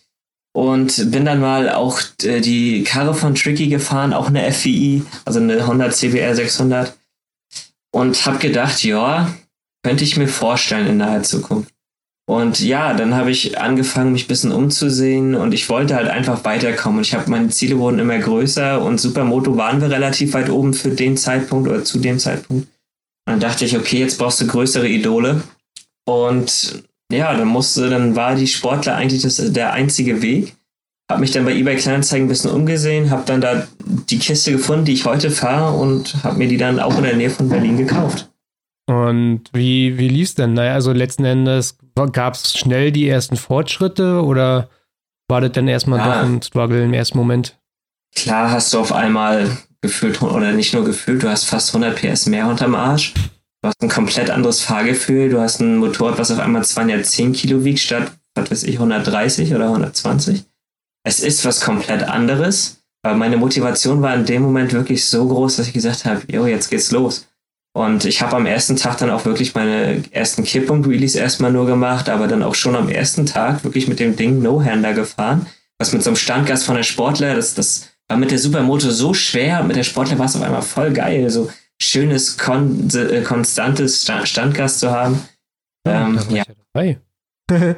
Und 0.54 1.12
bin 1.12 1.26
dann 1.26 1.40
mal 1.40 1.70
auch 1.70 2.02
äh, 2.24 2.42
die 2.42 2.84
Karre 2.84 3.14
von 3.14 3.36
Tricky 3.36 3.68
gefahren, 3.68 4.14
auch 4.14 4.28
eine 4.28 4.52
FVI, 4.52 5.04
also 5.26 5.40
eine 5.40 5.66
Honda 5.66 5.90
CBR 5.90 6.36
600. 6.36 6.96
Und 7.94 8.26
habe 8.26 8.38
gedacht, 8.38 8.84
ja, 8.84 9.34
könnte 9.84 10.04
ich 10.04 10.18
mir 10.18 10.28
vorstellen 10.28 10.88
in 10.88 10.98
naher 10.98 11.24
Zukunft. 11.24 11.74
Und 12.28 12.60
ja, 12.60 12.94
dann 12.94 13.16
habe 13.16 13.32
ich 13.32 13.60
angefangen, 13.60 14.12
mich 14.12 14.26
ein 14.26 14.28
bisschen 14.28 14.52
umzusehen 14.52 15.36
und 15.36 15.54
ich 15.54 15.68
wollte 15.70 15.96
halt 15.96 16.08
einfach 16.08 16.46
weiterkommen. 16.46 17.02
ich 17.02 17.14
habe 17.14 17.30
meine 17.30 17.50
Ziele 17.50 17.78
wurden 17.80 18.00
immer 18.00 18.20
größer 18.20 18.82
und 18.82 19.00
Supermoto 19.00 19.58
waren 19.58 19.82
wir 19.82 19.90
relativ 19.90 20.34
weit 20.34 20.50
oben 20.50 20.74
für 20.74 20.92
den 20.92 21.18
Zeitpunkt 21.18 21.68
oder 21.68 21.84
zu 21.84 22.00
dem 22.00 22.20
Zeitpunkt. 22.20 22.68
Und 23.26 23.34
dann 23.34 23.40
dachte 23.40 23.66
ich, 23.66 23.76
okay, 23.76 24.00
jetzt 24.00 24.18
brauchst 24.18 24.40
du 24.40 24.48
größere 24.48 24.88
Idole. 24.88 25.44
Und 26.06 26.84
ja, 27.12 27.34
dann 27.34 27.48
musste, 27.48 27.90
dann 27.90 28.16
war 28.16 28.36
die 28.36 28.48
Sportler 28.48 28.96
eigentlich 28.96 29.22
das, 29.22 29.38
der 29.38 29.74
einzige 29.74 30.22
Weg. 30.22 30.56
Habe 31.10 31.22
mich 31.22 31.32
dann 31.32 31.46
bei 31.46 31.54
eBay 31.54 31.76
Kleinanzeigen 31.76 32.26
ein 32.26 32.30
bisschen 32.30 32.52
umgesehen, 32.52 33.10
habe 33.10 33.24
dann 33.26 33.42
da 33.42 33.68
die 34.10 34.20
Kiste 34.20 34.54
gefunden, 34.54 34.86
die 34.86 34.94
ich 34.94 35.06
heute 35.06 35.30
fahre 35.30 35.78
und 35.78 36.24
habe 36.24 36.38
mir 36.38 36.48
die 36.48 36.58
dann 36.58 36.80
auch 36.80 36.98
in 36.98 37.04
der 37.04 37.16
Nähe 37.16 37.30
von 37.30 37.50
Berlin 37.50 37.78
gekauft. 37.78 38.30
Und 38.88 39.44
wie, 39.54 39.98
wie 39.98 40.08
lief 40.08 40.30
es 40.30 40.36
denn? 40.36 40.54
Naja, 40.54 40.74
also 40.74 40.92
letzten 40.92 41.26
Endes 41.26 41.78
gab 42.14 42.34
es 42.34 42.58
schnell 42.58 42.92
die 42.92 43.08
ersten 43.08 43.38
Fortschritte 43.38 44.24
oder 44.24 44.70
war 45.30 45.42
das 45.42 45.52
dann 45.52 45.68
erstmal 45.68 46.00
ja. 46.00 46.06
doch 46.06 46.30
ein 46.30 46.42
Struggle 46.42 46.84
im 46.84 46.94
ersten 46.94 47.18
Moment? 47.18 47.58
Klar 48.16 48.52
hast 48.52 48.74
du 48.74 48.80
auf 48.80 48.92
einmal 48.92 49.58
gefühlt, 49.82 50.22
oder 50.22 50.52
nicht 50.52 50.74
nur 50.74 50.84
gefühlt, 50.84 51.24
du 51.24 51.30
hast 51.30 51.46
fast 51.46 51.74
100 51.74 51.96
PS 51.96 52.26
mehr 52.28 52.48
unterm 52.48 52.76
Arsch. 52.76 53.14
Du 53.62 53.68
hast 53.68 53.82
ein 53.84 53.90
komplett 53.90 54.32
anderes 54.32 54.62
Fahrgefühl. 54.62 55.30
Du 55.30 55.40
hast 55.40 55.60
ein 55.60 55.78
Motorrad, 55.78 56.18
was 56.18 56.32
auf 56.32 56.40
einmal 56.40 56.64
210 56.64 57.34
Kilo 57.34 57.64
wiegt, 57.64 57.80
statt, 57.80 58.12
was 58.34 58.50
weiß 58.50 58.64
ich, 58.64 58.76
130 58.76 59.54
oder 59.54 59.66
120. 59.66 60.46
Es 61.04 61.20
ist 61.20 61.46
was 61.46 61.62
komplett 61.62 62.04
anderes. 62.04 62.82
Aber 63.04 63.16
meine 63.16 63.38
Motivation 63.38 64.02
war 64.02 64.16
in 64.16 64.26
dem 64.26 64.42
Moment 64.42 64.74
wirklich 64.74 65.06
so 65.06 65.28
groß, 65.28 65.58
dass 65.58 65.68
ich 65.68 65.74
gesagt 65.74 66.06
habe, 66.06 66.22
jo, 66.28 66.46
jetzt 66.48 66.70
geht's 66.70 66.92
los. 66.92 67.28
Und 67.74 68.06
ich 68.06 68.22
habe 68.22 68.36
am 68.36 68.46
ersten 68.46 68.76
Tag 68.76 68.98
dann 68.98 69.12
auch 69.12 69.26
wirklich 69.26 69.56
meine 69.56 70.04
ersten 70.12 70.44
Kipppunkt-Release 70.44 71.18
erstmal 71.18 71.52
nur 71.52 71.66
gemacht, 71.66 72.10
aber 72.10 72.28
dann 72.28 72.44
auch 72.44 72.56
schon 72.56 72.76
am 72.76 72.90
ersten 72.90 73.26
Tag 73.26 73.64
wirklich 73.64 73.88
mit 73.88 74.00
dem 74.00 74.16
Ding 74.16 74.42
No-Hander 74.42 74.94
gefahren. 74.94 75.46
Was 75.80 75.94
mit 75.94 76.04
so 76.04 76.10
einem 76.10 76.18
Standgas 76.18 76.64
von 76.64 76.76
der 76.76 76.84
Sportler, 76.84 77.36
das, 77.36 77.54
das 77.54 77.90
war 78.08 78.18
mit 78.18 78.32
der 78.32 78.40
Supermoto 78.40 78.90
so 78.90 79.14
schwer, 79.14 79.64
mit 79.64 79.78
der 79.78 79.84
Sportler 79.84 80.20
war 80.20 80.26
es 80.26 80.36
auf 80.36 80.42
einmal 80.42 80.62
voll 80.62 80.92
geil, 80.92 81.30
so 81.30 81.50
schönes, 81.82 82.38
kon 82.38 82.90
äh, 82.94 83.22
konstantes 83.22 84.10
Standgas 84.24 84.80
zu 84.80 84.92
haben. 84.92 85.22
Ähm, 85.86 86.20
ja, 86.30 86.44
ja. 86.80 86.96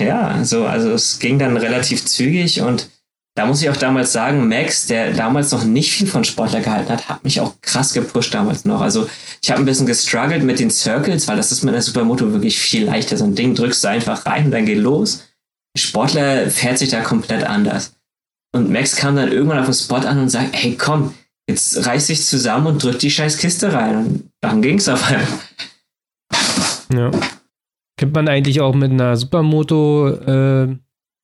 ja, 0.00 0.44
so, 0.44 0.66
also 0.66 0.92
es 0.92 1.18
ging 1.18 1.38
dann 1.38 1.56
relativ 1.56 2.04
zügig 2.04 2.60
und 2.60 2.88
da 3.36 3.46
muss 3.46 3.62
ich 3.62 3.70
auch 3.70 3.76
damals 3.76 4.12
sagen, 4.12 4.48
Max, 4.48 4.86
der 4.86 5.12
damals 5.12 5.52
noch 5.52 5.64
nicht 5.64 5.92
viel 5.92 6.06
von 6.06 6.24
Sportler 6.24 6.60
gehalten 6.60 6.90
hat, 6.90 7.08
hat 7.08 7.24
mich 7.24 7.40
auch 7.40 7.54
krass 7.62 7.94
gepusht 7.94 8.34
damals 8.34 8.64
noch. 8.64 8.80
Also 8.80 9.08
ich 9.40 9.50
habe 9.50 9.62
ein 9.62 9.64
bisschen 9.64 9.86
gestruggelt 9.86 10.42
mit 10.42 10.58
den 10.58 10.70
Circles, 10.70 11.26
weil 11.28 11.36
das 11.36 11.52
ist 11.52 11.62
mit 11.62 11.72
der 11.72 11.80
Supermoto 11.80 12.32
wirklich 12.32 12.58
viel 12.58 12.84
leichter. 12.84 13.16
So 13.16 13.24
ein 13.24 13.36
Ding 13.36 13.54
drückst 13.54 13.84
du 13.84 13.88
einfach 13.88 14.26
rein 14.26 14.46
und 14.46 14.50
dann 14.50 14.66
geht 14.66 14.78
los. 14.78 15.24
Sportler 15.78 16.50
fährt 16.50 16.78
sich 16.78 16.90
da 16.90 17.00
komplett 17.00 17.44
anders. 17.44 17.94
Und 18.52 18.68
Max 18.68 18.96
kam 18.96 19.16
dann 19.16 19.32
irgendwann 19.32 19.60
auf 19.60 19.66
den 19.66 19.74
Spot 19.74 19.96
an 19.96 20.18
und 20.18 20.28
sagt, 20.28 20.50
hey 20.52 20.76
komm, 20.76 21.14
jetzt 21.50 21.86
reiß 21.86 22.06
dich 22.06 22.24
zusammen 22.24 22.68
und 22.68 22.82
drück 22.82 22.98
die 22.98 23.10
scheiß 23.10 23.38
Kiste 23.38 23.72
rein. 23.72 23.96
Und 23.96 24.30
dann 24.40 24.62
ging's 24.62 24.88
auf 24.88 25.04
einmal. 25.08 25.26
Ja. 26.92 27.10
Kennt 27.96 28.14
man 28.14 28.28
eigentlich 28.28 28.60
auch 28.60 28.74
mit 28.74 28.90
einer 28.90 29.16
Supermoto 29.16 30.08
äh, 30.08 30.68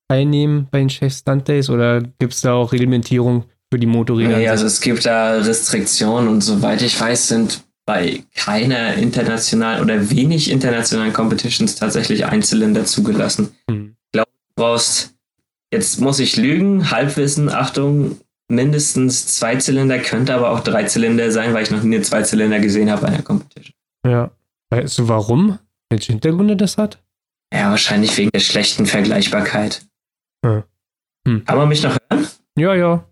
teilnehmen 0.08 0.68
bei 0.70 0.78
den 0.78 0.90
Chef 0.90 1.14
Stunt 1.14 1.48
Days 1.48 1.70
oder 1.70 2.02
gibt 2.02 2.34
es 2.34 2.42
da 2.42 2.52
auch 2.52 2.72
Reglementierung 2.72 3.44
für 3.72 3.78
die 3.78 3.86
Motorräder? 3.86 4.36
Nee, 4.36 4.48
also 4.48 4.66
es 4.66 4.80
gibt 4.80 5.06
da 5.06 5.38
Restriktionen 5.38 6.28
und 6.28 6.42
soweit 6.42 6.82
ich 6.82 7.00
weiß, 7.00 7.28
sind 7.28 7.64
bei 7.86 8.24
keiner 8.34 8.94
internationalen 8.94 9.82
oder 9.82 10.10
wenig 10.10 10.50
internationalen 10.50 11.12
Competitions 11.12 11.76
tatsächlich 11.76 12.26
Einzylinder 12.26 12.84
zugelassen. 12.84 13.48
Hm. 13.70 13.96
Ich 14.06 14.12
glaube, 14.12 14.30
du 14.30 14.62
brauchst, 14.62 15.14
jetzt 15.72 16.00
muss 16.00 16.18
ich 16.18 16.36
lügen, 16.36 16.90
Halbwissen, 16.90 17.48
Achtung, 17.48 18.18
mindestens 18.48 19.26
zwei 19.38 19.56
Zylinder, 19.56 19.98
könnte 19.98 20.34
aber 20.34 20.50
auch 20.50 20.60
drei 20.60 20.84
Zylinder 20.84 21.30
sein, 21.30 21.54
weil 21.54 21.62
ich 21.62 21.70
noch 21.70 21.82
nie 21.82 21.96
einen 21.96 22.04
Zweizylinder 22.04 22.60
gesehen 22.60 22.90
habe 22.90 23.02
bei 23.02 23.08
einer 23.08 23.22
Competition. 23.22 23.74
Ja. 24.06 24.30
Weißt 24.70 24.98
du 24.98 25.08
warum? 25.08 25.58
Welche 25.90 26.12
Hintergründe 26.12 26.56
das 26.56 26.78
hat? 26.78 27.02
Ja, 27.52 27.70
wahrscheinlich 27.70 28.16
wegen 28.18 28.30
der 28.32 28.40
schlechten 28.40 28.86
Vergleichbarkeit. 28.86 29.86
Ja. 30.44 30.64
Hm. 31.26 31.44
Kann 31.44 31.58
man 31.58 31.68
mich 31.68 31.82
noch 31.82 31.96
hören? 32.10 32.26
Ja, 32.58 32.74
ja. 32.74 33.04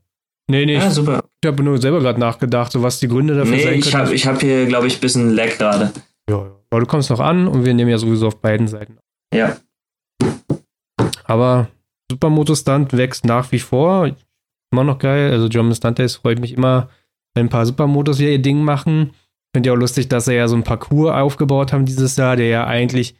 Nee, 0.50 0.66
nee. 0.66 0.74
Ja, 0.74 0.88
ich, 0.88 0.94
super. 0.94 1.24
Ich 1.42 1.48
habe 1.48 1.62
nur 1.62 1.78
selber 1.80 2.00
gerade 2.00 2.20
nachgedacht, 2.20 2.72
so 2.72 2.82
was 2.82 2.98
die 2.98 3.08
Gründe 3.08 3.34
dafür 3.34 3.56
nee, 3.56 3.62
sein 3.62 3.72
können. 3.72 3.82
Ich 3.82 3.94
habe 3.94 4.14
ich 4.14 4.26
hab 4.26 4.40
hier, 4.40 4.66
glaube 4.66 4.86
ich, 4.86 4.96
ein 4.96 5.00
bisschen 5.00 5.30
Lag 5.30 5.56
gerade. 5.56 5.92
Ja, 6.28 6.44
ja. 6.44 6.50
Aber 6.70 6.80
du 6.80 6.86
kommst 6.86 7.10
noch 7.10 7.20
an 7.20 7.46
und 7.46 7.64
wir 7.64 7.72
nehmen 7.72 7.90
ja 7.90 7.98
sowieso 7.98 8.28
auf 8.28 8.40
beiden 8.40 8.66
Seiten. 8.66 8.98
Ja. 9.32 9.56
Aber 11.24 11.68
Supermoto 12.10 12.54
Stunt 12.54 12.96
wächst 12.96 13.24
nach 13.24 13.52
wie 13.52 13.60
vor. 13.60 14.10
Immer 14.74 14.82
noch 14.82 14.98
geil. 14.98 15.30
Also 15.30 15.48
Stunt 15.48 16.00
Days 16.00 16.16
freut 16.16 16.40
mich 16.40 16.52
immer, 16.52 16.88
wenn 17.34 17.46
ein 17.46 17.48
paar 17.48 17.64
Supermotos 17.64 18.18
hier 18.18 18.32
ihr 18.32 18.42
Ding 18.42 18.64
machen. 18.64 19.12
Finde 19.54 19.68
ja 19.68 19.72
auch 19.72 19.78
lustig, 19.78 20.08
dass 20.08 20.24
sie 20.24 20.34
ja 20.34 20.48
so 20.48 20.56
ein 20.56 20.64
Parcours 20.64 21.14
aufgebaut 21.14 21.72
haben 21.72 21.86
dieses 21.86 22.16
Jahr, 22.16 22.34
der 22.34 22.48
ja 22.48 22.66
eigentlich 22.66 23.14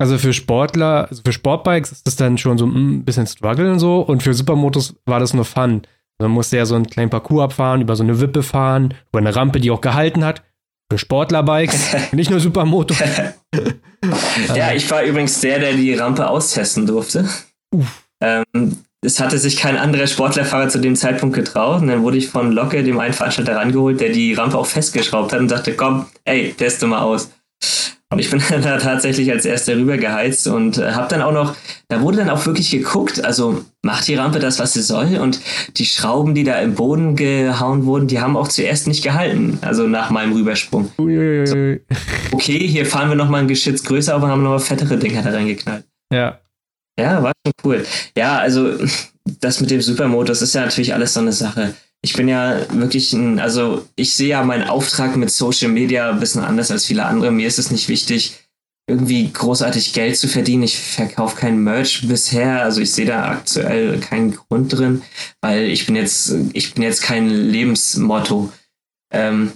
also 0.00 0.18
für 0.18 0.32
Sportler, 0.32 1.06
also 1.08 1.22
für 1.24 1.32
Sportbikes 1.32 1.92
ist 1.92 2.06
das 2.06 2.16
dann 2.16 2.36
schon 2.36 2.58
so 2.58 2.66
ein 2.66 3.04
bisschen 3.04 3.28
Struggle 3.28 3.70
und 3.70 3.78
so. 3.78 4.00
Und 4.00 4.24
für 4.24 4.34
Supermotos 4.34 4.96
war 5.06 5.20
das 5.20 5.34
nur 5.34 5.44
Fun. 5.44 5.82
Man 6.20 6.32
musste 6.32 6.56
ja 6.56 6.66
so 6.66 6.74
einen 6.74 6.88
kleinen 6.88 7.10
Parcours 7.10 7.44
abfahren, 7.44 7.80
über 7.80 7.94
so 7.94 8.02
eine 8.02 8.18
Wippe 8.18 8.42
fahren, 8.42 8.94
über 9.10 9.20
eine 9.20 9.36
Rampe, 9.36 9.60
die 9.60 9.70
auch 9.70 9.80
gehalten 9.80 10.24
hat. 10.24 10.42
Für 10.90 10.98
Sportlerbikes, 10.98 11.94
nicht 12.12 12.30
nur 12.30 12.40
Supermoto. 12.40 12.94
ja, 14.54 14.72
ich 14.72 14.90
war 14.90 15.04
übrigens 15.04 15.40
der, 15.40 15.60
der 15.60 15.74
die 15.74 15.94
Rampe 15.94 16.28
austesten 16.28 16.86
durfte. 16.86 17.28
Ähm, 18.20 18.78
es 19.00 19.20
hatte 19.20 19.38
sich 19.38 19.56
kein 19.56 19.76
anderer 19.76 20.06
Sportlerfahrer 20.06 20.68
zu 20.68 20.80
dem 20.80 20.96
Zeitpunkt 20.96 21.36
getraut. 21.36 21.82
Und 21.82 21.88
dann 21.88 22.02
wurde 22.02 22.16
ich 22.16 22.28
von 22.28 22.50
Locke, 22.52 22.82
dem 22.82 22.98
einen 22.98 23.14
Veranstalter, 23.14 23.56
rangeholt, 23.56 24.00
der 24.00 24.10
die 24.10 24.34
Rampe 24.34 24.58
auch 24.58 24.66
festgeschraubt 24.66 25.32
hat 25.32 25.40
und 25.40 25.48
sagte, 25.48 25.74
komm, 25.74 26.06
ey, 26.24 26.52
teste 26.52 26.86
mal 26.86 27.02
aus. 27.02 27.30
Und 28.10 28.20
ich 28.20 28.30
bin 28.30 28.42
da 28.62 28.78
tatsächlich 28.78 29.30
als 29.30 29.44
erster 29.44 29.76
rübergeheizt 29.76 30.48
und 30.48 30.78
äh, 30.78 30.92
habe 30.92 31.08
dann 31.08 31.22
auch 31.22 31.32
noch, 31.32 31.54
da 31.88 32.00
wurde 32.00 32.16
dann 32.16 32.30
auch 32.30 32.46
wirklich 32.46 32.70
geguckt, 32.70 33.22
also 33.24 33.64
macht 33.82 34.08
die 34.08 34.14
Rampe 34.14 34.38
das, 34.38 34.58
was 34.58 34.72
sie 34.72 34.80
soll 34.80 35.18
und 35.18 35.40
die 35.76 35.84
Schrauben, 35.84 36.34
die 36.34 36.44
da 36.44 36.58
im 36.58 36.74
Boden 36.74 37.16
gehauen 37.16 37.84
wurden, 37.84 38.08
die 38.08 38.20
haben 38.20 38.36
auch 38.36 38.48
zuerst 38.48 38.88
nicht 38.88 39.04
gehalten, 39.04 39.58
also 39.60 39.86
nach 39.86 40.10
meinem 40.10 40.32
Rübersprung. 40.32 40.90
So, 40.96 41.04
okay, 42.32 42.66
hier 42.66 42.86
fahren 42.86 43.10
wir 43.10 43.16
nochmal 43.16 43.42
ein 43.42 43.48
Geschütz 43.48 43.84
größer, 43.84 44.14
aber 44.14 44.28
haben 44.28 44.42
nochmal 44.42 44.60
fettere 44.60 44.96
Dinger 44.96 45.22
da 45.22 45.30
reingeknallt. 45.30 45.84
Ja. 46.10 46.38
Ja, 46.98 47.22
war 47.22 47.32
schon 47.46 47.52
cool. 47.64 47.86
Ja, 48.16 48.38
also 48.38 48.74
das 49.40 49.60
mit 49.60 49.70
dem 49.70 49.80
Supermodus 49.80 50.42
ist 50.42 50.54
ja 50.54 50.62
natürlich 50.62 50.94
alles 50.94 51.14
so 51.14 51.20
eine 51.20 51.32
Sache 51.32 51.74
ich 52.00 52.12
bin 52.12 52.28
ja 52.28 52.60
wirklich 52.72 53.12
ein, 53.12 53.40
also 53.40 53.86
ich 53.96 54.14
sehe 54.14 54.28
ja 54.28 54.44
meinen 54.44 54.68
Auftrag 54.68 55.16
mit 55.16 55.30
Social 55.30 55.70
Media 55.70 56.10
ein 56.10 56.20
bisschen 56.20 56.42
anders 56.44 56.70
als 56.70 56.86
viele 56.86 57.04
andere. 57.04 57.30
Mir 57.30 57.48
ist 57.48 57.58
es 57.58 57.70
nicht 57.70 57.88
wichtig, 57.88 58.38
irgendwie 58.88 59.30
großartig 59.30 59.92
Geld 59.92 60.16
zu 60.16 60.28
verdienen. 60.28 60.62
Ich 60.62 60.78
verkaufe 60.78 61.36
kein 61.36 61.62
Merch 61.62 62.06
bisher, 62.06 62.62
also 62.62 62.80
ich 62.80 62.92
sehe 62.92 63.06
da 63.06 63.28
aktuell 63.28 63.98
keinen 63.98 64.34
Grund 64.34 64.72
drin, 64.72 65.02
weil 65.40 65.64
ich 65.64 65.86
bin 65.86 65.96
jetzt, 65.96 66.34
ich 66.52 66.74
bin 66.74 66.84
jetzt 66.84 67.02
kein 67.02 67.28
Lebensmotto. 67.28 68.52
Ähm, 69.12 69.52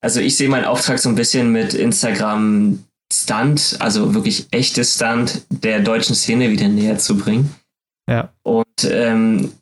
also 0.00 0.20
ich 0.20 0.36
sehe 0.36 0.48
meinen 0.48 0.66
Auftrag 0.66 0.98
so 0.98 1.08
ein 1.08 1.14
bisschen 1.14 1.52
mit 1.52 1.74
Instagram 1.74 2.84
Stunt, 3.12 3.76
also 3.80 4.14
wirklich 4.14 4.46
echtes 4.50 4.94
Stunt 4.94 5.42
der 5.50 5.80
deutschen 5.80 6.14
Szene 6.14 6.50
wieder 6.50 6.68
näher 6.68 6.98
zu 6.98 7.16
bringen. 7.16 7.54
Ja. 8.08 8.32
Und 8.42 8.84
ähm, 8.84 9.52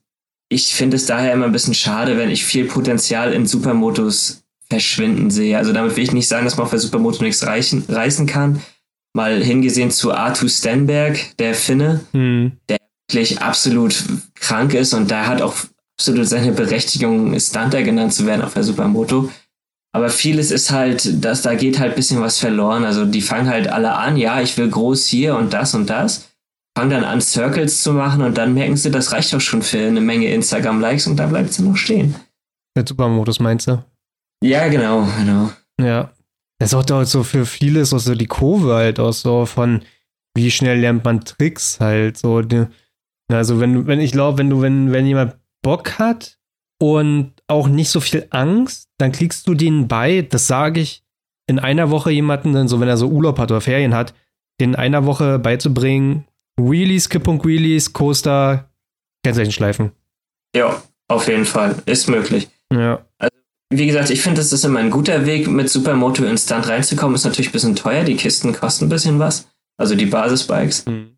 ich 0.48 0.74
finde 0.74 0.96
es 0.96 1.06
daher 1.06 1.32
immer 1.32 1.46
ein 1.46 1.52
bisschen 1.52 1.74
schade, 1.74 2.16
wenn 2.18 2.30
ich 2.30 2.44
viel 2.44 2.66
Potenzial 2.66 3.32
in 3.32 3.46
Supermotos 3.46 4.42
verschwinden 4.68 5.30
sehe. 5.30 5.56
Also 5.56 5.72
damit 5.72 5.96
will 5.96 6.04
ich 6.04 6.12
nicht 6.12 6.28
sagen, 6.28 6.44
dass 6.44 6.56
man 6.56 6.68
für 6.68 6.78
Supermoto 6.78 7.22
nichts 7.22 7.46
reichen, 7.46 7.84
reißen 7.88 8.26
kann. 8.26 8.62
Mal 9.14 9.42
hingesehen 9.42 9.90
zu 9.90 10.12
Arthur 10.12 10.48
Stenberg, 10.48 11.36
der 11.38 11.54
Finne, 11.54 12.00
hm. 12.12 12.52
der 12.68 12.78
wirklich 13.08 13.40
absolut 13.42 14.02
krank 14.34 14.72
ist 14.74 14.94
und 14.94 15.10
da 15.10 15.26
hat 15.26 15.42
auch 15.42 15.54
absolut 15.98 16.26
seine 16.26 16.52
Berechtigung, 16.52 17.38
Stunter 17.38 17.82
genannt 17.82 18.14
zu 18.14 18.26
werden 18.26 18.42
auf 18.42 18.54
der 18.54 18.64
Supermoto. 18.64 19.30
Aber 19.94 20.08
vieles 20.08 20.50
ist 20.50 20.70
halt, 20.70 21.22
dass 21.22 21.42
da 21.42 21.54
geht 21.54 21.78
halt 21.78 21.92
ein 21.92 21.96
bisschen 21.96 22.20
was 22.20 22.38
verloren. 22.38 22.84
Also 22.84 23.04
die 23.04 23.20
fangen 23.20 23.48
halt 23.48 23.68
alle 23.68 23.94
an, 23.94 24.16
ja, 24.16 24.40
ich 24.40 24.56
will 24.56 24.70
groß 24.70 25.06
hier 25.06 25.36
und 25.36 25.52
das 25.52 25.74
und 25.74 25.90
das 25.90 26.32
fangen 26.76 26.90
dann 26.90 27.04
an, 27.04 27.20
Circles 27.20 27.82
zu 27.82 27.92
machen 27.92 28.22
und 28.22 28.38
dann 28.38 28.54
merken 28.54 28.76
sie, 28.76 28.90
das 28.90 29.12
reicht 29.12 29.32
doch 29.32 29.40
schon 29.40 29.62
für 29.62 29.78
eine 29.78 30.00
Menge 30.00 30.32
Instagram-Likes 30.32 31.06
und 31.06 31.16
da 31.16 31.26
bleibt 31.26 31.52
sie 31.52 31.62
noch 31.62 31.76
stehen. 31.76 32.14
Der 32.76 32.86
Supermodus 32.86 33.40
meinst 33.40 33.66
du? 33.66 33.84
Ja, 34.42 34.68
genau, 34.68 35.06
genau. 35.18 35.50
Ja. 35.80 36.10
Das 36.58 36.70
ist 36.70 36.74
auch 36.74 36.84
dort 36.84 37.08
so 37.08 37.24
für 37.24 37.44
viele 37.44 37.80
ist 37.80 37.92
auch 37.92 37.98
so 37.98 38.14
die 38.14 38.26
Kurve 38.26 38.74
halt 38.74 39.00
auch 39.00 39.12
so 39.12 39.46
von, 39.46 39.82
wie 40.34 40.50
schnell 40.50 40.78
lernt 40.78 41.04
man 41.04 41.24
Tricks 41.24 41.80
halt 41.80 42.16
so. 42.16 42.40
Also 43.28 43.60
wenn, 43.60 43.86
wenn 43.86 44.00
ich 44.00 44.12
glaube, 44.12 44.38
wenn 44.38 44.48
du, 44.48 44.62
wenn, 44.62 44.92
wenn 44.92 45.06
jemand 45.06 45.36
Bock 45.62 45.98
hat 45.98 46.38
und 46.82 47.30
auch 47.46 47.68
nicht 47.68 47.90
so 47.90 48.00
viel 48.00 48.26
Angst, 48.30 48.88
dann 48.98 49.12
klickst 49.12 49.46
du 49.46 49.54
denen 49.54 49.86
bei, 49.86 50.22
das 50.22 50.48
sage 50.48 50.80
ich, 50.80 51.04
in 51.46 51.60
einer 51.60 51.90
Woche 51.90 52.10
jemanden, 52.10 52.54
dann 52.54 52.66
so 52.66 52.80
wenn 52.80 52.88
er 52.88 52.96
so 52.96 53.06
Urlaub 53.06 53.38
hat 53.38 53.52
oder 53.52 53.60
Ferien 53.60 53.94
hat, 53.94 54.14
in 54.58 54.74
einer 54.74 55.06
Woche 55.06 55.38
beizubringen, 55.38 56.26
Wheelies, 56.56 57.08
Kippung 57.08 57.44
Wheelies, 57.44 57.92
Coaster, 57.92 58.68
Kennzeichenschleifen. 59.24 59.92
Ja, 60.56 60.82
auf 61.06 61.28
jeden 61.28 61.44
Fall. 61.44 61.80
Ist 61.86 62.08
möglich. 62.08 62.48
Ja. 62.72 63.06
Also, 63.16 63.36
wie 63.72 63.86
gesagt, 63.86 64.10
ich 64.10 64.20
finde, 64.20 64.38
das 64.38 64.52
ist 64.52 64.64
immer 64.64 64.80
ein 64.80 64.90
guter 64.90 65.24
Weg, 65.24 65.46
mit 65.46 65.70
Supermoto 65.70 66.24
instant 66.24 66.66
reinzukommen. 66.66 67.14
Ist 67.14 67.24
natürlich 67.24 67.50
ein 67.50 67.52
bisschen 67.52 67.76
teuer. 67.76 68.02
Die 68.02 68.16
Kisten 68.16 68.52
kosten 68.52 68.86
ein 68.86 68.88
bisschen 68.88 69.20
was. 69.20 69.46
Also 69.76 69.94
die 69.94 70.06
Basisbikes. 70.06 70.86
Mhm. 70.86 71.11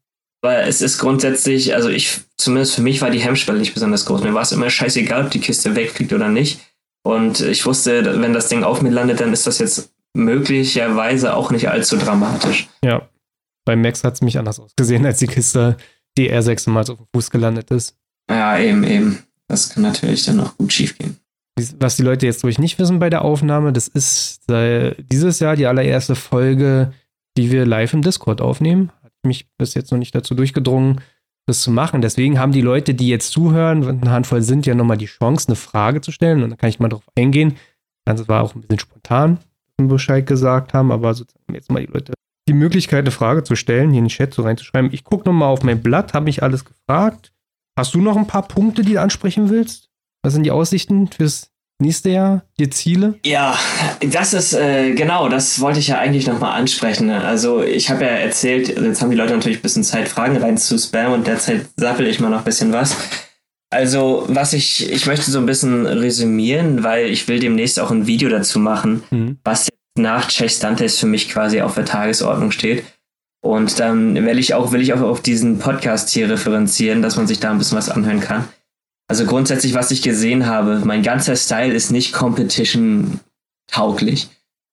Aber 0.45 0.66
es 0.66 0.82
ist 0.82 0.99
grundsätzlich, 0.99 1.74
also 1.74 1.88
ich, 1.88 2.20
zumindest 2.36 2.74
für 2.74 2.82
mich 2.82 3.01
war 3.01 3.09
die 3.09 3.18
Hemmschwelle 3.18 3.59
nicht 3.59 3.72
besonders 3.72 4.05
groß. 4.05 4.22
Mir 4.24 4.34
war 4.34 4.42
es 4.42 4.53
immer 4.53 4.68
scheißegal, 4.68 5.24
ob 5.24 5.30
die 5.30 5.40
Kiste 5.40 5.74
wegfliegt 5.74 6.12
oder 6.12 6.28
nicht. 6.28 6.61
Und 7.03 7.40
ich 7.40 7.64
wusste, 7.64 8.20
wenn 8.20 8.34
das 8.34 8.49
Ding 8.49 8.62
auf 8.62 8.82
mir 8.82 8.90
landet, 8.90 9.20
dann 9.20 9.32
ist 9.32 9.47
das 9.47 9.59
jetzt 9.59 9.95
möglicherweise 10.12 11.34
auch 11.34 11.51
nicht 11.51 11.70
allzu 11.70 11.97
dramatisch. 11.97 12.68
Ja. 12.84 13.09
Bei 13.64 13.74
Max 13.74 14.05
hat 14.05 14.16
es 14.16 14.20
mich 14.20 14.38
anders 14.38 14.61
ausgesehen, 14.61 15.07
als 15.07 15.18
die 15.18 15.28
Kiste 15.28 15.78
die 16.18 16.30
R6 16.30 16.68
mal 16.68 16.80
auf 16.80 16.99
dem 16.99 17.07
Fuß 17.14 17.30
gelandet 17.30 17.70
ist. 17.70 17.97
Ja, 18.28 18.59
eben, 18.59 18.84
eben. 18.84 19.20
Das 19.49 19.70
kann 19.70 19.82
natürlich 19.82 20.26
dann 20.26 20.40
auch 20.40 20.59
gut 20.59 20.74
schief 20.74 20.99
gehen. 20.99 21.16
Was 21.78 21.97
die 21.97 22.03
Leute 22.03 22.26
jetzt 22.26 22.42
durch 22.42 22.59
nicht 22.59 22.78
wissen 22.78 22.99
bei 22.99 23.09
der 23.09 23.22
Aufnahme, 23.22 23.72
das 23.72 23.88
ist 23.88 24.42
dieses 24.47 25.40
Jahr 25.40 25.57
die 25.57 25.66
allererste 25.66 26.14
Folge, 26.14 26.92
die 27.38 27.51
wir 27.51 27.64
live 27.64 27.95
im 27.95 28.03
Discord 28.03 28.42
aufnehmen. 28.42 28.92
Mich 29.24 29.46
bis 29.58 29.74
jetzt 29.74 29.90
noch 29.90 29.98
nicht 29.98 30.14
dazu 30.14 30.34
durchgedrungen, 30.34 31.00
das 31.46 31.62
zu 31.62 31.70
machen. 31.70 32.00
Deswegen 32.00 32.38
haben 32.38 32.52
die 32.52 32.60
Leute, 32.60 32.94
die 32.94 33.08
jetzt 33.08 33.30
zuhören, 33.30 33.86
eine 33.86 34.10
Handvoll 34.10 34.42
sind, 34.42 34.66
ja 34.66 34.74
nochmal 34.74 34.96
die 34.96 35.06
Chance, 35.06 35.48
eine 35.48 35.56
Frage 35.56 36.00
zu 36.00 36.12
stellen. 36.12 36.42
Und 36.42 36.50
dann 36.50 36.58
kann 36.58 36.70
ich 36.70 36.80
mal 36.80 36.88
drauf 36.88 37.08
eingehen. 37.16 37.56
Das 38.04 38.28
war 38.28 38.42
auch 38.42 38.54
ein 38.54 38.60
bisschen 38.60 38.78
spontan, 38.78 39.38
was 39.76 39.84
wir 39.84 39.88
Bescheid 39.88 40.26
gesagt 40.26 40.74
haben, 40.74 40.92
aber 40.92 41.14
sozusagen 41.14 41.54
jetzt 41.54 41.70
mal 41.70 41.84
die 41.84 41.92
Leute 41.92 42.12
die 42.48 42.52
Möglichkeit, 42.52 43.00
eine 43.00 43.10
Frage 43.10 43.42
zu 43.42 43.56
stellen, 43.56 43.90
hier 43.90 44.00
in 44.00 44.04
den 44.04 44.10
Chat 44.10 44.34
so 44.34 44.42
reinzuschreiben. 44.42 44.92
Ich 44.92 45.04
gucke 45.04 45.26
nochmal 45.26 45.48
auf 45.48 45.62
mein 45.62 45.82
Blatt, 45.82 46.12
habe 46.12 46.26
mich 46.26 46.42
alles 46.42 46.64
gefragt. 46.64 47.32
Hast 47.76 47.94
du 47.94 48.00
noch 48.00 48.16
ein 48.16 48.26
paar 48.26 48.46
Punkte, 48.46 48.82
die 48.82 48.92
du 48.92 49.00
ansprechen 49.00 49.48
willst? 49.48 49.88
Was 50.22 50.34
sind 50.34 50.44
die 50.44 50.50
Aussichten 50.50 51.08
fürs 51.08 51.50
nächste 51.78 52.10
Jahr, 52.10 52.44
die 52.58 52.70
Ziele? 52.70 53.18
Ja, 53.24 53.58
das 54.00 54.34
ist 54.34 54.54
äh, 54.54 54.94
genau, 54.94 55.28
das 55.28 55.60
wollte 55.60 55.78
ich 55.78 55.88
ja 55.88 55.98
eigentlich 55.98 56.26
nochmal 56.26 56.58
ansprechen. 56.58 57.10
Also 57.10 57.62
ich 57.62 57.90
habe 57.90 58.04
ja 58.04 58.10
erzählt, 58.10 58.68
jetzt 58.68 59.02
haben 59.02 59.10
die 59.10 59.16
Leute 59.16 59.34
natürlich 59.34 59.58
ein 59.58 59.62
bisschen 59.62 59.84
Zeit, 59.84 60.08
Fragen 60.08 60.36
rein 60.36 60.58
zu 60.58 60.78
spammen 60.78 61.12
und 61.12 61.26
derzeit 61.26 61.66
sappel 61.76 62.06
ich 62.06 62.20
mal 62.20 62.30
noch 62.30 62.38
ein 62.38 62.44
bisschen 62.44 62.72
was. 62.72 62.96
Also, 63.70 64.24
was 64.28 64.52
ich, 64.52 64.88
ich 64.92 65.06
möchte 65.06 65.32
so 65.32 65.38
ein 65.40 65.46
bisschen 65.46 65.84
resümieren, 65.84 66.84
weil 66.84 67.06
ich 67.06 67.26
will 67.26 67.40
demnächst 67.40 67.80
auch 67.80 67.90
ein 67.90 68.06
Video 68.06 68.28
dazu 68.28 68.60
machen, 68.60 69.02
mhm. 69.10 69.38
was 69.42 69.68
nach 69.98 70.28
Chase 70.28 70.60
Dantes 70.60 70.98
für 70.98 71.06
mich 71.06 71.28
quasi 71.28 71.60
auf 71.60 71.74
der 71.74 71.84
Tagesordnung 71.84 72.52
steht. 72.52 72.84
Und 73.42 73.78
dann 73.80 74.14
will 74.14 74.38
ich 74.38 74.54
auch, 74.54 74.72
will 74.72 74.80
ich 74.80 74.94
auch 74.94 75.00
auf 75.00 75.20
diesen 75.20 75.58
Podcast 75.58 76.08
hier 76.10 76.30
referenzieren, 76.30 77.02
dass 77.02 77.16
man 77.16 77.26
sich 77.26 77.40
da 77.40 77.50
ein 77.50 77.58
bisschen 77.58 77.76
was 77.76 77.90
anhören 77.90 78.20
kann. 78.20 78.44
Also 79.09 79.26
grundsätzlich, 79.26 79.74
was 79.74 79.90
ich 79.90 80.02
gesehen 80.02 80.46
habe, 80.46 80.80
mein 80.84 81.02
ganzer 81.02 81.36
Style 81.36 81.74
ist 81.74 81.90
nicht 81.90 82.12
Competition 82.12 83.20
tauglich. 83.66 84.28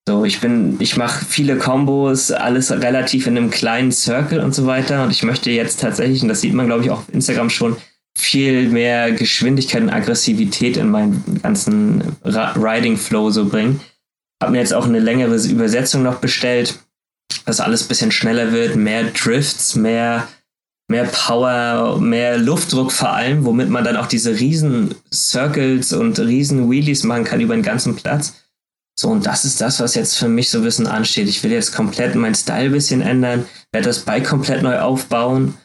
So, 0.07 0.25
ich 0.25 0.39
bin, 0.39 0.77
ich 0.79 0.97
mache 0.97 1.23
viele 1.25 1.57
Combos, 1.57 2.31
alles 2.31 2.71
relativ 2.71 3.27
in 3.27 3.37
einem 3.37 3.51
kleinen 3.51 3.91
Circle 3.91 4.39
und 4.39 4.55
so 4.55 4.65
weiter. 4.65 5.03
Und 5.03 5.11
ich 5.11 5.23
möchte 5.23 5.51
jetzt 5.51 5.79
tatsächlich, 5.79 6.21
und 6.21 6.29
das 6.29 6.41
sieht 6.41 6.53
man, 6.53 6.65
glaube 6.65 6.83
ich, 6.83 6.89
auch 6.89 6.99
auf 6.99 7.13
Instagram 7.13 7.49
schon, 7.49 7.75
viel 8.17 8.67
mehr 8.69 9.11
Geschwindigkeit 9.11 9.83
und 9.83 9.89
Aggressivität 9.89 10.77
in 10.77 10.89
meinen 10.89 11.39
ganzen 11.41 12.17
Riding 12.25 12.97
Flow 12.97 13.31
so 13.31 13.47
bringen. 13.47 13.79
Habe 14.41 14.53
mir 14.53 14.59
jetzt 14.59 14.73
auch 14.73 14.85
eine 14.85 14.99
längere 14.99 15.35
Übersetzung 15.47 16.03
noch 16.03 16.15
bestellt, 16.15 16.79
dass 17.45 17.59
alles 17.59 17.83
bisschen 17.83 18.11
schneller 18.11 18.51
wird, 18.51 18.75
mehr 18.75 19.05
Drifts, 19.05 19.75
mehr, 19.75 20.27
mehr 20.91 21.05
Power, 21.05 21.99
mehr 21.99 22.37
Luftdruck 22.37 22.91
vor 22.91 23.13
allem, 23.13 23.45
womit 23.45 23.69
man 23.69 23.83
dann 23.83 23.97
auch 23.97 24.07
diese 24.07 24.39
riesen 24.39 24.93
Circles 25.11 25.93
und 25.93 26.19
riesen 26.19 26.69
Wheelies 26.69 27.03
machen 27.03 27.23
kann 27.23 27.41
über 27.41 27.55
den 27.55 27.63
ganzen 27.63 27.95
Platz. 27.95 28.35
So, 28.99 29.07
und 29.07 29.25
das 29.25 29.45
ist 29.45 29.61
das, 29.61 29.79
was 29.79 29.95
jetzt 29.95 30.17
für 30.17 30.27
mich 30.27 30.49
so 30.49 30.59
ein 30.59 30.63
bisschen 30.65 30.85
ansteht. 30.85 31.27
Ich 31.29 31.41
will 31.43 31.51
jetzt 31.51 31.73
komplett 31.73 32.13
meinen 32.15 32.35
Style 32.35 32.65
ein 32.65 32.71
bisschen 32.73 33.01
ändern, 33.01 33.45
werde 33.71 33.87
das 33.87 34.01
Bike 34.01 34.25
komplett 34.25 34.61
neu 34.61 34.79
aufbauen. 34.79 35.55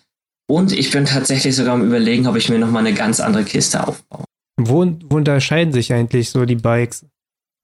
Und 0.49 0.73
ich 0.73 0.93
bin 0.93 1.05
tatsächlich 1.05 1.57
sogar 1.57 1.75
am 1.75 1.85
überlegen, 1.85 2.29
ob 2.29 2.37
ich 2.37 2.49
mir 2.49 2.61
nochmal 2.61 2.87
eine 2.87 2.95
ganz 2.95 3.19
andere 3.19 3.45
Kiste 3.45 3.87
aufbaue. 3.87 4.25
Wo, 4.59 4.87
wo 5.11 5.17
unterscheiden 5.17 5.73
sich 5.73 5.93
eigentlich 5.93 6.31
so 6.31 6.45
die 6.45 6.55
Bikes? 6.55 7.05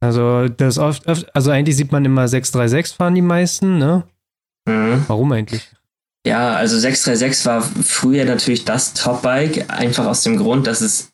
Also, 0.00 0.48
das 0.48 0.78
oft, 0.78 1.06
oft, 1.06 1.34
also 1.34 1.52
eigentlich 1.52 1.76
sieht 1.76 1.92
man 1.92 2.04
immer 2.04 2.26
636 2.26 2.96
fahren 2.96 3.14
die 3.14 3.22
meisten, 3.22 3.78
ne? 3.78 4.02
Mhm. 4.68 5.04
Warum 5.06 5.30
eigentlich? 5.30 5.70
Ja, 6.26 6.54
also 6.54 6.78
636 6.78 7.46
war 7.46 7.62
früher 7.62 8.24
natürlich 8.24 8.64
das 8.64 8.94
Top-Bike, 8.94 9.66
einfach 9.68 10.06
aus 10.06 10.22
dem 10.22 10.36
Grund, 10.36 10.66
dass 10.66 10.80
es 10.80 11.12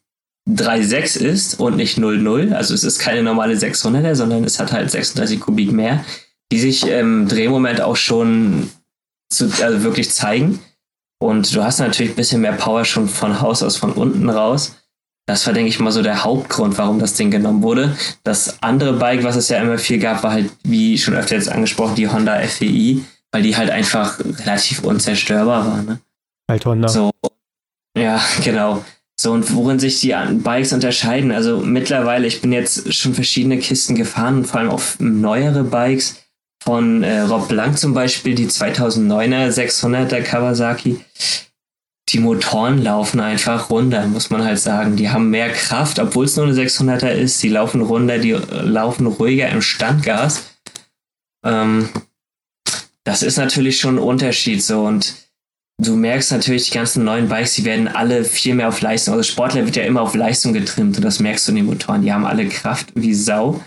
3.6 0.48 1.18
ist 1.18 1.60
und 1.60 1.76
nicht 1.76 1.98
0.0. 1.98 2.52
Also 2.52 2.74
es 2.74 2.84
ist 2.84 2.98
keine 2.98 3.22
normale 3.22 3.54
600er, 3.54 4.14
sondern 4.14 4.44
es 4.44 4.58
hat 4.58 4.72
halt 4.72 4.90
36 4.90 5.40
Kubik 5.40 5.72
mehr, 5.72 6.04
die 6.52 6.58
sich 6.58 6.86
im 6.86 7.28
Drehmoment 7.28 7.80
auch 7.80 7.96
schon 7.96 8.70
zu, 9.30 9.50
also 9.62 9.82
wirklich 9.82 10.10
zeigen. 10.10 10.60
Und 11.20 11.54
du 11.54 11.64
hast 11.64 11.80
natürlich 11.80 12.12
ein 12.12 12.16
bisschen 12.16 12.40
mehr 12.40 12.52
Power 12.52 12.84
schon 12.84 13.08
von 13.08 13.40
Haus 13.40 13.62
aus 13.62 13.76
von 13.76 13.92
unten 13.92 14.28
raus. 14.28 14.76
Das 15.26 15.46
war, 15.46 15.52
denke 15.52 15.68
ich 15.68 15.78
mal, 15.78 15.90
so 15.90 16.02
der 16.02 16.24
Hauptgrund, 16.24 16.78
warum 16.78 16.98
das 16.98 17.14
Ding 17.14 17.30
genommen 17.30 17.62
wurde. 17.62 17.96
Das 18.24 18.62
andere 18.62 18.94
Bike, 18.94 19.24
was 19.24 19.36
es 19.36 19.50
ja 19.50 19.60
immer 19.60 19.76
viel 19.76 19.98
gab, 19.98 20.22
war 20.22 20.32
halt, 20.32 20.50
wie 20.62 20.96
schon 20.96 21.14
öfter 21.14 21.34
jetzt 21.34 21.50
angesprochen, 21.50 21.96
die 21.96 22.08
Honda 22.08 22.38
FEI, 22.40 23.00
weil 23.32 23.42
die 23.42 23.56
halt 23.56 23.70
einfach 23.70 24.18
relativ 24.20 24.82
unzerstörbar 24.84 25.66
war. 25.66 25.82
Ne? 25.82 26.00
Halt 26.50 26.64
Honda. 26.66 26.88
So, 26.88 27.10
ja, 27.96 28.20
genau. 28.44 28.84
So, 29.20 29.32
und 29.32 29.52
worin 29.54 29.80
sich 29.80 30.00
die 30.00 30.14
Bikes 30.44 30.72
unterscheiden. 30.72 31.32
Also 31.32 31.58
mittlerweile, 31.58 32.26
ich 32.26 32.40
bin 32.40 32.52
jetzt 32.52 32.94
schon 32.94 33.14
verschiedene 33.14 33.58
Kisten 33.58 33.96
gefahren, 33.96 34.44
vor 34.44 34.60
allem 34.60 34.70
auf 34.70 34.96
neuere 35.00 35.64
Bikes. 35.64 36.22
Von 36.64 37.04
äh, 37.04 37.20
Rob 37.20 37.48
Blank 37.48 37.78
zum 37.78 37.94
Beispiel, 37.94 38.34
die 38.34 38.48
2009er 38.48 39.48
600er 39.48 40.22
Kawasaki. 40.22 41.00
Die 42.08 42.18
Motoren 42.18 42.82
laufen 42.82 43.20
einfach 43.20 43.70
runter, 43.70 44.06
muss 44.06 44.30
man 44.30 44.44
halt 44.44 44.58
sagen. 44.58 44.96
Die 44.96 45.10
haben 45.10 45.30
mehr 45.30 45.50
Kraft, 45.50 45.98
obwohl 45.98 46.24
es 46.24 46.36
nur 46.36 46.46
eine 46.46 46.54
600er 46.54 47.10
ist. 47.10 47.42
Die 47.42 47.48
laufen 47.48 47.80
runter, 47.80 48.18
die 48.18 48.32
äh, 48.32 48.62
laufen 48.62 49.06
ruhiger 49.06 49.48
im 49.48 49.62
Standgas. 49.62 50.50
Ähm, 51.44 51.88
das 53.08 53.22
ist 53.22 53.38
natürlich 53.38 53.80
schon 53.80 53.96
ein 53.96 54.02
Unterschied 54.02 54.62
so 54.62 54.84
und 54.84 55.14
du 55.80 55.96
merkst 55.96 56.30
natürlich, 56.30 56.66
die 56.66 56.74
ganzen 56.74 57.04
neuen 57.04 57.30
Bikes, 57.30 57.54
die 57.54 57.64
werden 57.64 57.88
alle 57.88 58.22
viel 58.22 58.54
mehr 58.54 58.68
auf 58.68 58.82
Leistung. 58.82 59.14
Also 59.14 59.30
Sportler 59.30 59.64
wird 59.64 59.76
ja 59.76 59.84
immer 59.84 60.02
auf 60.02 60.14
Leistung 60.14 60.52
getrimmt 60.52 60.98
und 60.98 61.02
das 61.02 61.18
merkst 61.18 61.48
du 61.48 61.52
in 61.52 61.56
den 61.56 61.64
Motoren. 61.64 62.02
Die 62.02 62.12
haben 62.12 62.26
alle 62.26 62.46
Kraft 62.50 62.90
wie 62.94 63.14
Sau. 63.14 63.64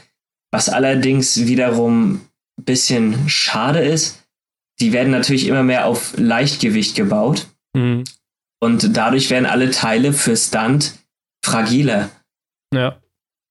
Was 0.52 0.70
allerdings 0.70 1.48
wiederum 1.48 2.22
ein 2.60 2.66
bisschen 2.66 3.28
schade 3.28 3.80
ist, 3.80 4.20
die 4.80 4.94
werden 4.94 5.12
natürlich 5.12 5.48
immer 5.48 5.64
mehr 5.64 5.88
auf 5.88 6.14
Leichtgewicht 6.18 6.96
gebaut. 6.96 7.48
Mhm. 7.76 8.04
Und 8.60 8.96
dadurch 8.96 9.32
werden 9.32 9.48
alle 9.48 9.72
Teile 9.72 10.14
für 10.14 10.38
Stunt 10.38 10.94
fragiler. 11.44 12.12
Ja. 12.72 13.02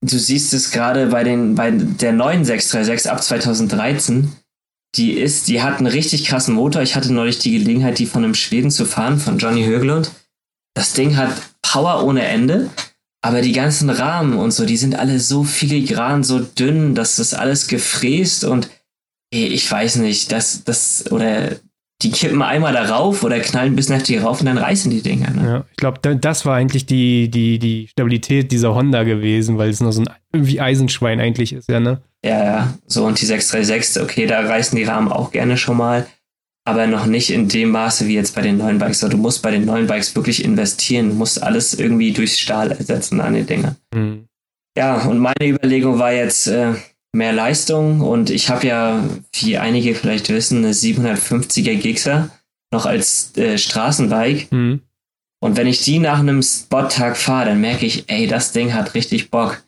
Du 0.02 0.18
siehst 0.18 0.54
es 0.54 0.70
gerade 0.70 1.08
bei, 1.08 1.24
den, 1.24 1.56
bei 1.56 1.72
der 1.72 2.12
neuen 2.12 2.44
636 2.44 3.10
ab 3.10 3.24
2013 3.24 4.30
die 4.96 5.12
ist, 5.12 5.48
die 5.48 5.62
hat 5.62 5.78
einen 5.78 5.86
richtig 5.86 6.26
krassen 6.26 6.54
Motor. 6.54 6.82
Ich 6.82 6.96
hatte 6.96 7.12
neulich 7.12 7.38
die 7.38 7.52
Gelegenheit, 7.52 7.98
die 7.98 8.06
von 8.06 8.24
einem 8.24 8.34
Schweden 8.34 8.70
zu 8.70 8.84
fahren, 8.84 9.18
von 9.18 9.38
Johnny 9.38 9.64
Höglund. 9.64 10.10
Das 10.74 10.92
Ding 10.94 11.16
hat 11.16 11.30
Power 11.62 12.04
ohne 12.04 12.24
Ende, 12.24 12.70
aber 13.22 13.42
die 13.42 13.52
ganzen 13.52 13.90
Rahmen 13.90 14.34
und 14.34 14.50
so, 14.50 14.64
die 14.64 14.76
sind 14.76 14.96
alle 14.96 15.20
so 15.20 15.44
filigran, 15.44 16.24
so 16.24 16.40
dünn, 16.40 16.94
dass 16.94 17.16
das 17.16 17.34
alles 17.34 17.68
gefräst 17.68 18.44
und 18.44 18.70
ich 19.32 19.70
weiß 19.70 19.96
nicht, 19.96 20.32
das, 20.32 20.64
das, 20.64 21.10
oder 21.12 21.56
die 22.02 22.10
kippen 22.10 22.42
einmal 22.42 22.72
darauf 22.72 23.22
oder 23.22 23.38
knallen 23.40 23.76
bis 23.76 23.90
heftig 23.90 24.22
rauf 24.22 24.40
und 24.40 24.46
dann 24.46 24.58
reißen 24.58 24.90
die 24.90 25.02
Dinger. 25.02 25.30
Ne? 25.30 25.46
Ja, 25.46 25.64
ich 25.70 25.76
glaube, 25.76 26.16
das 26.16 26.46
war 26.46 26.56
eigentlich 26.56 26.86
die, 26.86 27.30
die, 27.30 27.58
die 27.58 27.88
Stabilität 27.88 28.50
dieser 28.50 28.74
Honda 28.74 29.04
gewesen, 29.04 29.58
weil 29.58 29.70
es 29.70 29.80
nur 29.80 29.92
so 29.92 30.02
ein 30.02 30.08
irgendwie 30.32 30.60
Eisenschwein 30.60 31.20
eigentlich 31.20 31.52
ist, 31.52 31.68
ja, 31.68 31.78
ne? 31.78 32.00
Ja, 32.24 32.44
ja. 32.44 32.74
So, 32.86 33.06
und 33.06 33.20
die 33.20 33.26
636, 33.26 34.02
okay, 34.02 34.26
da 34.26 34.40
reißen 34.40 34.76
die 34.76 34.84
Rahmen 34.84 35.10
auch 35.10 35.30
gerne 35.30 35.56
schon 35.56 35.76
mal, 35.76 36.06
aber 36.64 36.86
noch 36.86 37.06
nicht 37.06 37.30
in 37.30 37.48
dem 37.48 37.70
Maße 37.70 38.06
wie 38.06 38.14
jetzt 38.14 38.34
bei 38.34 38.42
den 38.42 38.58
neuen 38.58 38.78
Bikes. 38.78 39.02
Also, 39.02 39.16
du 39.16 39.22
musst 39.22 39.42
bei 39.42 39.50
den 39.50 39.64
neuen 39.64 39.86
Bikes 39.86 40.14
wirklich 40.14 40.44
investieren, 40.44 41.10
du 41.10 41.14
musst 41.14 41.42
alles 41.42 41.74
irgendwie 41.74 42.12
durchs 42.12 42.38
Stahl 42.38 42.72
ersetzen 42.72 43.20
an 43.20 43.34
den 43.34 43.46
Dingern. 43.46 43.76
Mhm. 43.94 44.26
Ja, 44.76 45.02
und 45.02 45.18
meine 45.18 45.48
Überlegung 45.48 45.98
war 45.98 46.12
jetzt, 46.12 46.46
äh, 46.46 46.74
mehr 47.12 47.32
Leistung 47.32 48.00
und 48.00 48.30
ich 48.30 48.50
habe 48.50 48.66
ja, 48.66 49.04
wie 49.34 49.58
einige 49.58 49.94
vielleicht 49.94 50.28
wissen, 50.28 50.58
eine 50.58 50.72
750er 50.72 51.74
Gixxer 51.76 52.30
noch 52.72 52.86
als 52.86 53.36
äh, 53.36 53.58
Straßenbike. 53.58 54.52
Mhm. 54.52 54.82
Und 55.42 55.56
wenn 55.56 55.66
ich 55.66 55.82
die 55.82 55.98
nach 55.98 56.20
einem 56.20 56.42
Spot-Tag 56.42 57.16
fahre, 57.16 57.46
dann 57.46 57.60
merke 57.60 57.86
ich, 57.86 58.04
ey, 58.08 58.26
das 58.26 58.52
Ding 58.52 58.74
hat 58.74 58.94
richtig 58.94 59.30
Bock. 59.30 59.62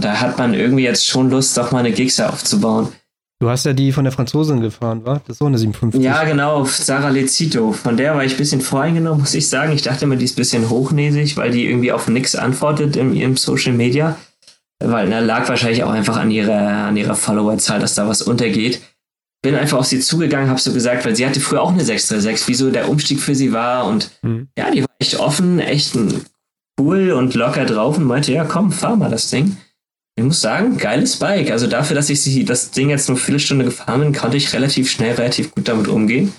Da 0.00 0.20
hat 0.20 0.38
man 0.38 0.54
irgendwie 0.54 0.84
jetzt 0.84 1.06
schon 1.06 1.30
Lust, 1.30 1.56
doch 1.56 1.72
mal 1.72 1.80
eine 1.80 1.92
Gixxer 1.92 2.32
aufzubauen. 2.32 2.88
Du 3.40 3.48
hast 3.48 3.64
ja 3.66 3.72
die 3.72 3.92
von 3.92 4.04
der 4.04 4.12
Franzosin 4.12 4.60
gefahren, 4.60 5.04
war? 5.04 5.20
Das 5.20 5.34
ist 5.34 5.38
so 5.38 5.46
eine 5.46 5.58
750. 5.58 6.02
Ja, 6.02 6.24
genau, 6.24 6.64
Sarah 6.64 7.10
Lecito. 7.10 7.72
Von 7.72 7.96
der 7.96 8.16
war 8.16 8.24
ich 8.24 8.32
ein 8.32 8.38
bisschen 8.38 8.60
voreingenommen, 8.60 9.20
muss 9.20 9.34
ich 9.34 9.48
sagen. 9.48 9.72
Ich 9.72 9.82
dachte 9.82 10.06
immer, 10.06 10.16
die 10.16 10.24
ist 10.24 10.32
ein 10.32 10.36
bisschen 10.42 10.70
hochnäsig, 10.70 11.36
weil 11.36 11.52
die 11.52 11.66
irgendwie 11.66 11.92
auf 11.92 12.08
nichts 12.08 12.34
antwortet 12.34 12.96
in 12.96 13.14
ihrem 13.14 13.36
Social 13.36 13.74
Media 13.74 14.16
weil 14.80 15.10
er 15.10 15.20
lag 15.20 15.48
wahrscheinlich 15.48 15.82
auch 15.82 15.90
einfach 15.90 16.16
an 16.16 16.30
ihrer, 16.30 16.86
an 16.86 16.96
ihrer 16.96 17.14
Followerzahl, 17.14 17.80
dass 17.80 17.94
da 17.94 18.08
was 18.08 18.22
untergeht. 18.22 18.80
Bin 19.42 19.54
einfach 19.54 19.78
auf 19.78 19.86
sie 19.86 20.00
zugegangen, 20.00 20.48
habe 20.48 20.60
so 20.60 20.72
gesagt, 20.72 21.04
weil 21.04 21.14
sie 21.14 21.26
hatte 21.26 21.40
früher 21.40 21.62
auch 21.62 21.72
eine 21.72 21.84
636, 21.84 22.48
wieso 22.48 22.70
der 22.70 22.88
Umstieg 22.88 23.20
für 23.20 23.34
sie 23.34 23.52
war 23.52 23.86
und 23.86 24.10
mhm. 24.22 24.48
ja, 24.56 24.70
die 24.70 24.82
war 24.82 24.88
echt 24.98 25.18
offen, 25.18 25.60
echt 25.60 25.96
cool 26.80 27.12
und 27.12 27.34
locker 27.34 27.64
drauf 27.64 27.98
und 27.98 28.04
meinte, 28.04 28.32
ja 28.32 28.44
komm, 28.44 28.72
fahr 28.72 28.96
mal 28.96 29.10
das 29.10 29.30
Ding. 29.30 29.56
Ich 30.18 30.24
muss 30.24 30.40
sagen, 30.40 30.78
geiles 30.78 31.16
Bike. 31.20 31.52
Also 31.52 31.68
dafür, 31.68 31.94
dass 31.94 32.10
ich 32.10 32.20
sie, 32.20 32.44
das 32.44 32.72
Ding 32.72 32.90
jetzt 32.90 33.08
nur 33.08 33.16
eine 33.16 33.24
Viertelstunde 33.24 33.64
gefahren 33.64 34.00
bin, 34.00 34.12
konnte 34.12 34.36
ich 34.36 34.52
relativ 34.52 34.90
schnell, 34.90 35.14
relativ 35.14 35.54
gut 35.54 35.68
damit 35.68 35.86
umgehen. 35.86 36.32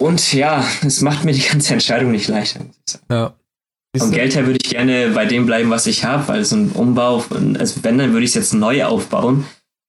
Und 0.00 0.32
ja, 0.32 0.66
es 0.84 1.02
macht 1.02 1.24
mir 1.24 1.34
die 1.34 1.48
ganze 1.48 1.72
Entscheidung 1.72 2.10
nicht 2.10 2.26
leichter. 2.26 2.62
Ja. 3.08 3.34
Vom 3.96 4.10
Geld 4.10 4.34
her 4.34 4.44
würde 4.46 4.58
ich 4.60 4.68
gerne 4.68 5.10
bei 5.10 5.24
dem 5.24 5.46
bleiben, 5.46 5.70
was 5.70 5.86
ich 5.86 6.04
habe, 6.04 6.26
weil 6.26 6.44
so 6.44 6.56
ein 6.56 6.72
Umbau, 6.72 7.24
also 7.60 7.84
wenn, 7.84 7.98
dann 7.98 8.12
würde 8.12 8.24
ich 8.24 8.30
es 8.30 8.34
jetzt 8.34 8.54
neu 8.54 8.86
aufbauen. 8.86 9.44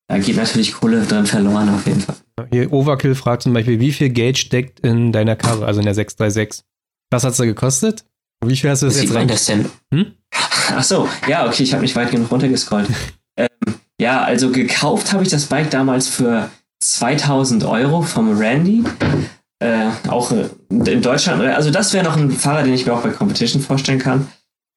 Da 0.08 0.20
geht 0.20 0.36
natürlich 0.36 0.74
Kohle 0.74 1.02
drin 1.06 1.26
verloren 1.26 1.70
auf 1.70 1.88
jeden 1.88 2.02
Fall. 2.02 2.18
Hier 2.52 2.72
Overkill 2.72 3.16
fragt 3.16 3.42
zum 3.42 3.54
Beispiel, 3.54 3.80
wie 3.80 3.94
viel 3.94 4.10
Geld 4.10 4.38
steckt 4.38 4.80
in 4.82 5.12
deiner 5.12 5.36
Karre, 5.36 5.66
also 5.66 5.80
in 5.80 5.86
der 5.86 5.96
636? 5.96 6.64
Was 7.10 7.24
hat 7.24 7.32
es 7.32 7.38
da 7.38 7.46
gekostet? 7.46 8.06
Wie 8.46 8.56
viel 8.56 8.70
hast 8.70 8.84
du 8.84 8.88
das 8.88 8.98
Wie 8.98 9.06
jetzt 9.06 9.16
rein? 9.16 9.28
das 9.28 9.46
denn? 9.46 9.66
Hm? 9.92 10.14
Ach 10.76 10.84
so, 10.84 11.08
ja, 11.28 11.46
okay, 11.48 11.64
ich 11.64 11.74
habe 11.74 11.84
nicht 11.84 11.96
weit 11.96 12.12
genug 12.12 12.32
runtergescrollt. 12.32 12.90
ähm, 13.38 13.48
ja, 14.00 14.22
also 14.22 14.52
gekauft 14.52 15.14
habe 15.14 15.24
ich 15.24 15.30
das 15.30 15.46
Bike 15.46 15.70
damals 15.70 16.08
für 16.08 16.50
2000 16.82 17.64
Euro 17.64 18.02
vom 18.02 18.38
Randy 18.38 18.84
äh, 19.64 19.90
auch 20.10 20.32
äh, 20.32 20.50
in 20.70 21.02
Deutschland, 21.02 21.42
also 21.42 21.72
das 21.72 21.94
wäre 21.94 22.04
noch 22.04 22.18
ein 22.18 22.32
Fahrer, 22.32 22.64
den 22.64 22.74
ich 22.74 22.86
mir 22.86 22.94
auch 22.94 23.02
bei 23.02 23.12
Competition 23.12 23.62
vorstellen 23.62 24.00
kann. 24.00 24.28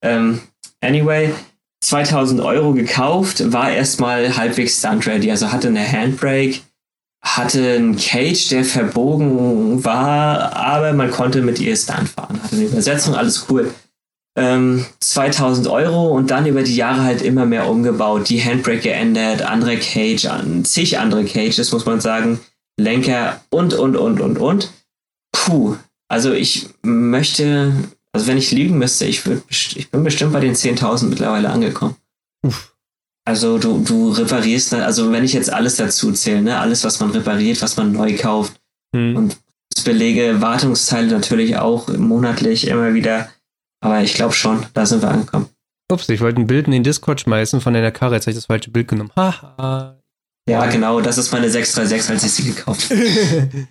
Ähm, 0.02 0.40
anyway, 0.80 1.34
2000 1.82 2.40
Euro 2.40 2.72
gekauft, 2.72 3.52
war 3.52 3.70
erstmal 3.70 4.36
halbwegs 4.36 4.78
stunt-ready, 4.78 5.30
also 5.30 5.50
hatte 5.50 5.68
eine 5.68 5.90
Handbrake, 5.90 6.60
hatte 7.20 7.74
einen 7.74 7.96
Cage, 7.96 8.48
der 8.50 8.64
verbogen 8.64 9.84
war, 9.84 10.54
aber 10.54 10.92
man 10.92 11.10
konnte 11.10 11.42
mit 11.42 11.58
ihr 11.58 11.76
Stunt 11.76 12.08
fahren, 12.08 12.40
hatte 12.42 12.54
eine 12.54 12.66
Übersetzung, 12.66 13.16
alles 13.16 13.46
cool. 13.50 13.74
Ähm, 14.38 14.84
2000 15.00 15.66
Euro 15.68 16.08
und 16.08 16.30
dann 16.30 16.46
über 16.46 16.62
die 16.62 16.76
Jahre 16.76 17.02
halt 17.02 17.22
immer 17.22 17.46
mehr 17.46 17.68
umgebaut, 17.68 18.28
die 18.28 18.42
Handbrake 18.42 18.80
geändert, 18.80 19.40
andere 19.42 19.78
Cage, 19.78 20.28
zig 20.64 20.98
andere 20.98 21.24
Cages, 21.24 21.72
muss 21.72 21.86
man 21.86 22.00
sagen, 22.00 22.38
Lenker 22.78 23.40
und, 23.48 23.72
und, 23.72 23.96
und, 23.96 24.20
und, 24.20 24.38
und. 24.38 24.72
Puh, 25.32 25.76
also 26.08 26.32
ich 26.32 26.68
möchte, 26.82 27.72
also 28.12 28.26
wenn 28.26 28.36
ich 28.36 28.52
lügen 28.52 28.76
müsste, 28.76 29.06
ich, 29.06 29.24
würd, 29.24 29.42
ich 29.48 29.90
bin 29.90 30.04
bestimmt 30.04 30.34
bei 30.34 30.40
den 30.40 30.54
10.000 30.54 31.06
mittlerweile 31.06 31.48
angekommen. 31.48 31.96
Uff. 32.42 32.74
Also 33.24 33.58
du, 33.58 33.82
du 33.82 34.10
reparierst, 34.10 34.74
also 34.74 35.10
wenn 35.12 35.24
ich 35.24 35.32
jetzt 35.32 35.52
alles 35.52 35.76
dazu 35.76 36.12
zähle, 36.12 36.42
ne, 36.42 36.60
alles, 36.60 36.84
was 36.84 37.00
man 37.00 37.10
repariert, 37.10 37.60
was 37.62 37.76
man 37.76 37.90
neu 37.90 38.16
kauft 38.16 38.60
hm. 38.94 39.16
und 39.16 39.36
Belege, 39.86 40.40
Wartungsteile 40.40 41.06
natürlich 41.06 41.56
auch 41.56 41.88
monatlich 41.88 42.66
immer 42.66 42.92
wieder. 42.92 43.30
Aber 43.80 44.02
ich 44.02 44.14
glaube 44.14 44.32
schon, 44.32 44.66
da 44.74 44.86
sind 44.86 45.02
wir 45.02 45.10
angekommen. 45.10 45.48
Ups, 45.90 46.08
ich 46.08 46.20
wollte 46.20 46.40
ein 46.40 46.46
Bild 46.46 46.66
in 46.66 46.72
den 46.72 46.82
Discord 46.82 47.20
schmeißen 47.20 47.60
von 47.60 47.72
deiner 47.72 47.92
Karre, 47.92 48.14
jetzt 48.14 48.24
habe 48.24 48.32
ich 48.32 48.38
das 48.38 48.46
falsche 48.46 48.70
Bild 48.70 48.88
genommen. 48.88 49.12
Haha. 49.16 50.00
Ja, 50.48 50.66
genau, 50.66 51.00
das 51.00 51.18
ist 51.18 51.32
meine 51.32 51.50
636, 51.50 52.10
als 52.10 52.24
ich 52.24 52.32
sie 52.32 52.54
gekauft 52.54 52.90
habe. 52.90 53.00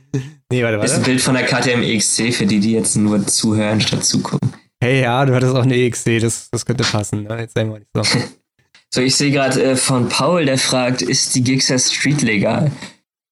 nee, 0.52 0.62
warte, 0.64 0.78
warte. 0.78 0.82
Das 0.82 0.92
ist 0.92 0.98
ein 0.98 1.04
Bild 1.04 1.22
von 1.22 1.36
der 1.36 1.46
KTM 1.46 1.82
EXC, 1.82 2.34
für 2.34 2.46
die, 2.46 2.60
die 2.60 2.74
jetzt 2.74 2.96
nur 2.98 3.26
zuhören 3.26 3.80
statt 3.80 4.04
zugucken. 4.04 4.54
Hey, 4.82 5.02
ja, 5.02 5.26
du 5.26 5.34
hattest 5.34 5.56
auch 5.56 5.64
eine 5.64 5.76
EXC, 5.76 6.20
das, 6.20 6.50
das 6.52 6.66
könnte 6.66 6.84
passen. 6.84 7.24
Ne? 7.24 7.40
Jetzt 7.40 7.54
sei 7.56 7.64
mal 7.64 7.80
nicht 7.80 7.92
so. 7.96 8.04
so, 8.94 9.02
ich 9.02 9.16
sehe 9.16 9.32
gerade 9.32 9.64
äh, 9.64 9.76
von 9.78 10.10
Paul, 10.10 10.46
der 10.46 10.58
fragt, 10.58 11.02
ist 11.02 11.34
die 11.36 11.44
Gixxer 11.44 11.80
Street 11.80 12.22
legal? 12.22 12.72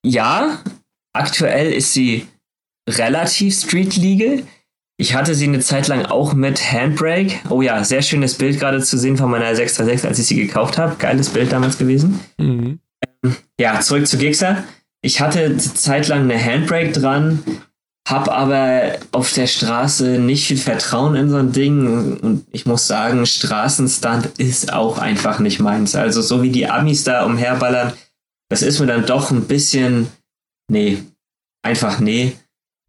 Ja, 0.06 0.62
aktuell 1.14 1.74
ist 1.74 1.94
sie 1.94 2.28
relativ 2.90 3.60
Street 3.60 3.96
legal. 3.98 4.44
Ich 4.98 5.16
hatte 5.16 5.36
sie 5.36 5.46
eine 5.46 5.60
Zeit 5.60 5.88
lang 5.88 6.06
auch 6.06 6.34
mit 6.34 6.72
Handbrake. 6.72 7.40
Oh 7.50 7.62
ja, 7.62 7.84
sehr 7.84 8.02
schönes 8.02 8.36
Bild 8.36 8.60
gerade 8.60 8.82
zu 8.82 8.98
sehen 8.98 9.18
von 9.18 9.30
meiner 9.32 9.56
636, 9.56 10.08
als 10.08 10.20
ich 10.20 10.28
sie 10.28 10.36
gekauft 10.36 10.78
habe. 10.78 10.96
Geiles 10.98 11.30
Bild 11.30 11.52
damals 11.52 11.78
gewesen. 11.78 12.20
Mhm 12.38 12.80
ja, 13.60 13.80
zurück 13.80 14.08
zu 14.08 14.18
Gixxer. 14.18 14.64
Ich 15.02 15.22
hatte 15.22 15.58
zeitlang 15.58 16.24
eine 16.24 16.44
Handbrake 16.44 16.92
dran, 16.92 17.44
hab 18.08 18.30
aber 18.30 18.98
auf 19.12 19.34
der 19.34 19.48
Straße 19.48 20.20
nicht 20.20 20.48
viel 20.48 20.58
Vertrauen 20.58 21.16
in 21.16 21.30
so 21.30 21.38
ein 21.38 21.52
Ding 21.52 22.20
und 22.20 22.46
ich 22.52 22.66
muss 22.66 22.88
sagen, 22.88 23.26
Straßenstand 23.26 24.38
ist 24.38 24.72
auch 24.72 24.98
einfach 24.98 25.40
nicht 25.40 25.60
meins. 25.60 25.96
Also 25.96 26.22
so 26.22 26.42
wie 26.42 26.52
die 26.52 26.68
Amis 26.68 27.04
da 27.04 27.26
umherballern, 27.26 27.94
das 28.50 28.62
ist 28.62 28.80
mir 28.80 28.88
dann 28.88 29.06
doch 29.06 29.32
ein 29.32 29.46
bisschen, 29.46 30.08
nee, 30.70 31.04
einfach 31.64 32.00
nee. 32.00 32.34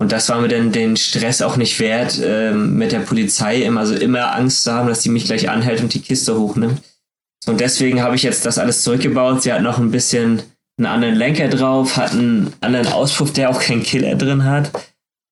Und 0.00 0.12
das 0.12 0.28
war 0.28 0.40
mir 0.40 0.48
dann 0.48 0.72
den 0.72 0.96
Stress 0.96 1.40
auch 1.40 1.56
nicht 1.56 1.78
wert, 1.78 2.20
ähm, 2.22 2.76
mit 2.76 2.92
der 2.92 3.00
Polizei 3.00 3.62
immer, 3.62 3.80
also 3.80 3.94
immer 3.94 4.34
Angst 4.34 4.64
zu 4.64 4.72
haben, 4.72 4.88
dass 4.88 5.00
die 5.00 5.08
mich 5.08 5.24
gleich 5.24 5.48
anhält 5.48 5.80
und 5.80 5.94
die 5.94 6.00
Kiste 6.00 6.38
hochnimmt. 6.38 6.82
Und 7.46 7.60
deswegen 7.60 8.02
habe 8.02 8.16
ich 8.16 8.22
jetzt 8.22 8.46
das 8.46 8.58
alles 8.58 8.82
zurückgebaut. 8.82 9.42
Sie 9.42 9.52
hat 9.52 9.62
noch 9.62 9.78
ein 9.78 9.90
bisschen 9.90 10.42
einen 10.78 10.86
anderen 10.86 11.14
Lenker 11.14 11.48
drauf, 11.48 11.96
hat 11.96 12.12
einen 12.12 12.52
anderen 12.60 12.88
Auspuff, 12.88 13.32
der 13.32 13.50
auch 13.50 13.60
keinen 13.60 13.82
Killer 13.82 14.16
drin 14.16 14.44
hat. 14.44 14.70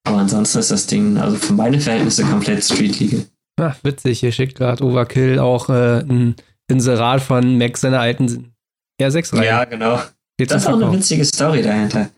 Aber 0.04 0.18
ansonsten 0.18 0.58
ist 0.58 0.70
das 0.70 0.86
Ding, 0.86 1.16
also 1.16 1.36
für 1.36 1.52
meine 1.52 1.80
Verhältnisse 1.80 2.24
komplett 2.24 2.64
Street 2.64 2.98
Legal. 3.00 3.24
Ach, 3.60 3.76
witzig, 3.82 4.20
hier 4.20 4.32
schickt 4.32 4.58
gerade 4.58 4.84
Overkill 4.84 5.38
auch 5.38 5.68
äh, 5.68 6.00
ein 6.00 6.36
Inserat 6.68 7.20
von 7.20 7.58
Max 7.58 7.80
seiner 7.80 8.00
alten 8.00 8.54
R6 9.00 9.36
rein. 9.36 9.44
Ja, 9.44 9.64
genau. 9.64 10.00
das 10.38 10.62
ist 10.62 10.66
auch 10.66 10.74
eine 10.74 10.92
witzige 10.92 11.24
Story 11.24 11.62
dahinter. 11.62 12.08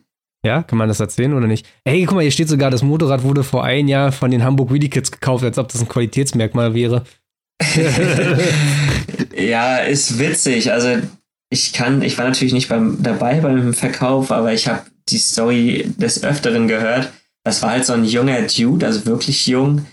Ja, 0.44 0.62
kann 0.62 0.76
man 0.76 0.88
das 0.88 1.00
erzählen 1.00 1.32
oder 1.32 1.46
nicht? 1.46 1.66
Ey, 1.84 2.04
guck 2.04 2.16
mal, 2.16 2.20
hier 2.20 2.30
steht 2.30 2.50
sogar, 2.50 2.70
das 2.70 2.82
Motorrad 2.82 3.22
wurde 3.22 3.42
vor 3.42 3.64
ein 3.64 3.88
Jahr 3.88 4.12
von 4.12 4.30
den 4.30 4.44
Hamburg 4.44 4.70
Wheelie 4.70 4.90
Kids 4.90 5.10
gekauft, 5.10 5.42
als 5.42 5.58
ob 5.58 5.68
das 5.68 5.80
ein 5.80 5.88
Qualitätsmerkmal 5.88 6.74
wäre. 6.74 7.04
ja, 9.36 9.78
ist 9.78 10.18
witzig. 10.18 10.70
Also 10.70 10.98
ich 11.50 11.72
kann, 11.72 12.02
ich 12.02 12.18
war 12.18 12.26
natürlich 12.26 12.52
nicht 12.52 12.68
beim, 12.68 13.02
dabei 13.02 13.40
beim 13.40 13.72
Verkauf, 13.72 14.30
aber 14.30 14.52
ich 14.52 14.68
habe 14.68 14.82
die 15.08 15.18
Story 15.18 15.90
des 15.96 16.22
Öfteren 16.22 16.68
gehört. 16.68 17.10
Das 17.42 17.62
war 17.62 17.70
halt 17.70 17.86
so 17.86 17.94
ein 17.94 18.04
junger 18.04 18.42
Dude, 18.42 18.84
also 18.84 19.06
wirklich 19.06 19.46
jung, 19.46 19.86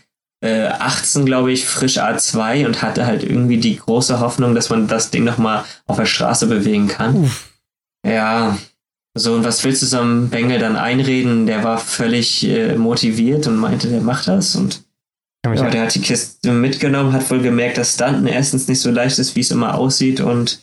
äh, 0.44 0.68
18 0.68 1.26
glaube 1.26 1.54
ich, 1.54 1.66
frisch 1.66 1.98
A2 1.98 2.66
und 2.66 2.82
hatte 2.82 3.06
halt 3.06 3.24
irgendwie 3.24 3.58
die 3.58 3.78
große 3.78 4.20
Hoffnung, 4.20 4.54
dass 4.54 4.70
man 4.70 4.88
das 4.88 5.12
Ding 5.12 5.24
nochmal 5.24 5.64
auf 5.88 5.98
der 5.98 6.06
Straße 6.06 6.48
bewegen 6.48 6.88
kann. 6.88 7.16
Uff. 7.24 7.52
Ja, 8.06 8.58
so, 9.14 9.34
und 9.34 9.44
was 9.44 9.64
willst 9.64 9.82
du 9.82 9.86
so 9.86 10.00
einem 10.00 10.30
Bengel 10.30 10.60
dann 10.60 10.78
einreden? 10.78 11.46
Der 11.46 11.64
war 11.64 11.78
völlig 11.78 12.48
äh, 12.48 12.76
motiviert 12.76 13.46
und 13.48 13.58
meinte, 13.58 13.90
der 13.90 14.02
macht 14.02 14.28
das. 14.28 14.56
Und 14.56 14.84
ja, 15.46 15.70
der 15.70 15.84
hat 15.84 15.96
die 15.96 16.02
Kiste 16.02 16.52
mitgenommen, 16.52 17.12
hat 17.12 17.30
wohl 17.30 17.42
gemerkt, 17.42 17.78
dass 17.78 17.96
Stunten 17.96 18.28
erstens 18.28 18.68
nicht 18.68 18.80
so 18.80 18.90
leicht 18.90 19.20
ist, 19.20 19.36
wie 19.36 19.42
es 19.42 19.52
immer 19.52 19.76
aussieht. 19.76 20.22
Und 20.22 20.60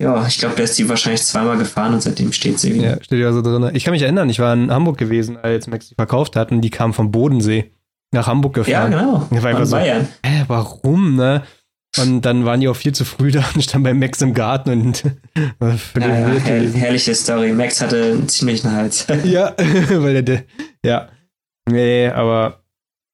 ja, 0.00 0.24
ich 0.26 0.38
glaube, 0.38 0.54
der 0.54 0.66
ist 0.66 0.78
die 0.78 0.88
wahrscheinlich 0.88 1.22
zweimal 1.22 1.58
gefahren 1.58 1.94
und 1.94 2.02
seitdem 2.02 2.32
steht 2.32 2.60
sie 2.60 2.74
wieder. 2.74 2.96
Ja, 2.96 3.02
steht 3.02 3.18
ja 3.18 3.32
so 3.32 3.42
drin. 3.42 3.70
Ich 3.74 3.84
kann 3.84 3.92
mich 3.92 4.02
erinnern, 4.02 4.30
ich 4.30 4.38
war 4.38 4.54
in 4.54 4.70
Hamburg 4.70 4.96
gewesen, 4.96 5.36
als 5.36 5.66
Max 5.66 5.88
die 5.88 5.94
verkauft 5.94 6.36
hat 6.36 6.52
und 6.52 6.60
die 6.60 6.70
kam 6.70 6.94
vom 6.94 7.10
Bodensee 7.10 7.72
nach 8.12 8.26
Hamburg 8.26 8.54
gefahren. 8.54 8.92
Ja, 8.92 9.00
genau. 9.00 9.26
Ich 9.30 9.42
war 9.42 9.66
so, 9.66 9.76
Bayern. 9.76 10.08
Hä, 10.24 10.44
warum, 10.46 11.16
ne? 11.16 11.42
Und 11.98 12.22
dann 12.22 12.44
waren 12.44 12.60
die 12.60 12.68
auch 12.68 12.76
viel 12.76 12.92
zu 12.92 13.04
früh 13.04 13.30
da 13.32 13.44
und 13.54 13.62
stand 13.62 13.84
bei 13.84 13.94
Max 13.94 14.20
im 14.22 14.34
Garten 14.34 14.70
und 14.70 15.02
ja, 15.60 15.76
ja, 15.98 16.28
her 16.28 16.72
herrliche 16.72 17.14
Story. 17.14 17.52
Max 17.52 17.80
hatte 17.80 18.12
einen 18.12 18.28
ziemlichen 18.28 18.70
Hals. 18.72 19.06
ja, 19.24 19.54
weil 19.90 20.22
der, 20.22 20.44
ja. 20.84 21.08
Nee, 21.68 22.08
aber 22.08 22.60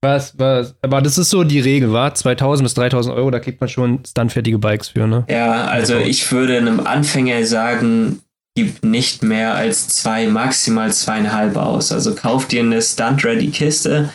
was, 0.02 0.38
was, 0.38 0.74
aber 0.82 1.02
das 1.02 1.18
ist 1.18 1.30
so 1.30 1.42
die 1.42 1.60
Regel, 1.60 1.92
war 1.92 2.14
2000 2.14 2.64
bis 2.64 2.74
3000 2.74 3.14
Euro, 3.16 3.30
da 3.30 3.40
kriegt 3.40 3.60
man 3.60 3.68
schon 3.68 4.04
standfertige 4.06 4.58
Bikes 4.58 4.88
für, 4.88 5.06
ne? 5.06 5.24
Ja, 5.28 5.64
also 5.64 5.96
ich 5.96 6.30
würde 6.30 6.56
einem 6.56 6.80
Anfänger 6.80 7.44
sagen, 7.44 8.20
gib 8.54 8.84
nicht 8.84 9.22
mehr 9.22 9.54
als 9.54 9.88
zwei, 9.88 10.28
maximal 10.28 10.92
zweieinhalb 10.92 11.56
aus. 11.56 11.92
Also 11.92 12.14
kauf 12.14 12.46
dir 12.46 12.60
eine 12.60 12.80
Stunt-Ready-Kiste, 12.80 14.10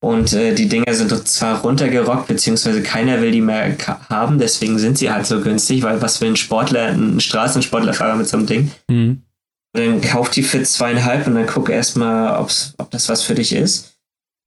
und 0.00 0.32
äh, 0.34 0.54
die 0.54 0.68
Dinger 0.68 0.92
sind 0.94 1.10
zwar 1.26 1.60
runtergerockt, 1.62 2.28
beziehungsweise 2.28 2.82
keiner 2.82 3.20
will 3.20 3.32
die 3.32 3.40
mehr 3.40 3.76
haben, 4.08 4.38
deswegen 4.38 4.78
sind 4.78 4.98
sie 4.98 5.10
halt 5.10 5.26
so 5.26 5.40
günstig, 5.40 5.82
weil 5.82 6.02
was 6.02 6.20
will 6.20 6.30
ein 6.30 6.36
Sportler, 6.36 6.88
ein 6.88 7.20
Straßensportlerfahrer 7.20 8.16
mit 8.16 8.28
so 8.28 8.36
einem 8.36 8.46
Ding? 8.46 8.70
Mhm. 8.88 9.22
Dann 9.72 10.00
kauf 10.00 10.30
die 10.30 10.42
für 10.42 10.62
zweieinhalb 10.62 11.26
und 11.26 11.34
dann 11.34 11.46
guck 11.46 11.68
erstmal, 11.68 12.38
ob 12.38 12.90
das 12.90 13.08
was 13.08 13.22
für 13.22 13.34
dich 13.34 13.52
ist. 13.52 13.96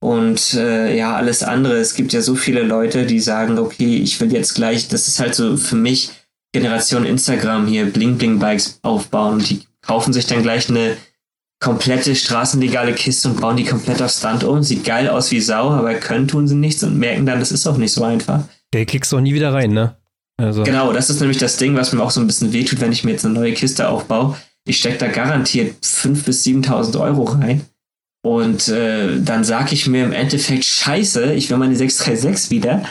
Und 0.02 0.54
äh, 0.54 0.96
ja, 0.96 1.14
alles 1.14 1.42
andere. 1.42 1.76
Es 1.76 1.94
gibt 1.94 2.12
ja 2.12 2.22
so 2.22 2.34
viele 2.34 2.62
Leute, 2.62 3.04
die 3.04 3.20
sagen, 3.20 3.58
okay, 3.58 3.96
ich 3.98 4.18
will 4.20 4.32
jetzt 4.32 4.54
gleich, 4.54 4.88
das 4.88 5.08
ist 5.08 5.20
halt 5.20 5.34
so 5.34 5.56
für 5.56 5.76
mich 5.76 6.10
Generation 6.52 7.04
Instagram 7.04 7.66
hier, 7.66 7.86
Bling 7.86 8.16
Bling 8.16 8.38
Bikes 8.38 8.80
aufbauen 8.82 9.38
die 9.38 9.62
kaufen 9.82 10.12
sich 10.12 10.26
dann 10.26 10.42
gleich 10.42 10.68
eine 10.68 10.96
komplette 11.60 12.16
straßenlegale 12.16 12.94
Kiste 12.94 13.28
und 13.28 13.40
bauen 13.40 13.56
die 13.56 13.64
komplett 13.64 14.02
auf 14.02 14.10
Stunt 14.10 14.44
um. 14.44 14.62
Sieht 14.62 14.84
geil 14.84 15.08
aus 15.08 15.30
wie 15.30 15.40
Sau, 15.40 15.70
aber 15.70 15.94
können 15.94 16.26
tun 16.26 16.48
sie 16.48 16.54
nichts 16.54 16.82
und 16.82 16.98
merken 16.98 17.26
dann, 17.26 17.38
das 17.38 17.52
ist 17.52 17.66
auch 17.66 17.76
nicht 17.76 17.92
so 17.92 18.02
einfach. 18.02 18.44
Der 18.72 18.86
kriegst 18.86 19.12
du 19.12 19.18
auch 19.18 19.20
nie 19.20 19.34
wieder 19.34 19.52
rein, 19.52 19.72
ne? 19.72 19.96
Also. 20.38 20.62
Genau, 20.62 20.92
das 20.92 21.10
ist 21.10 21.20
nämlich 21.20 21.36
das 21.36 21.58
Ding, 21.58 21.76
was 21.76 21.92
mir 21.92 22.02
auch 22.02 22.10
so 22.10 22.20
ein 22.20 22.26
bisschen 22.26 22.52
wehtut, 22.52 22.80
wenn 22.80 22.92
ich 22.92 23.04
mir 23.04 23.10
jetzt 23.10 23.26
eine 23.26 23.34
neue 23.34 23.52
Kiste 23.52 23.88
aufbaue. 23.88 24.36
Ich 24.66 24.78
stecke 24.78 24.98
da 24.98 25.08
garantiert 25.08 25.84
5.000 25.84 26.24
bis 26.24 26.44
7.000 26.44 27.00
Euro 27.00 27.24
rein. 27.24 27.62
Und 28.22 28.68
äh, 28.68 29.20
dann 29.20 29.44
sage 29.44 29.74
ich 29.74 29.86
mir 29.86 30.04
im 30.04 30.12
Endeffekt, 30.12 30.64
scheiße, 30.64 31.32
ich 31.34 31.50
will 31.50 31.58
meine 31.58 31.76
636 31.76 32.50
wieder. 32.50 32.84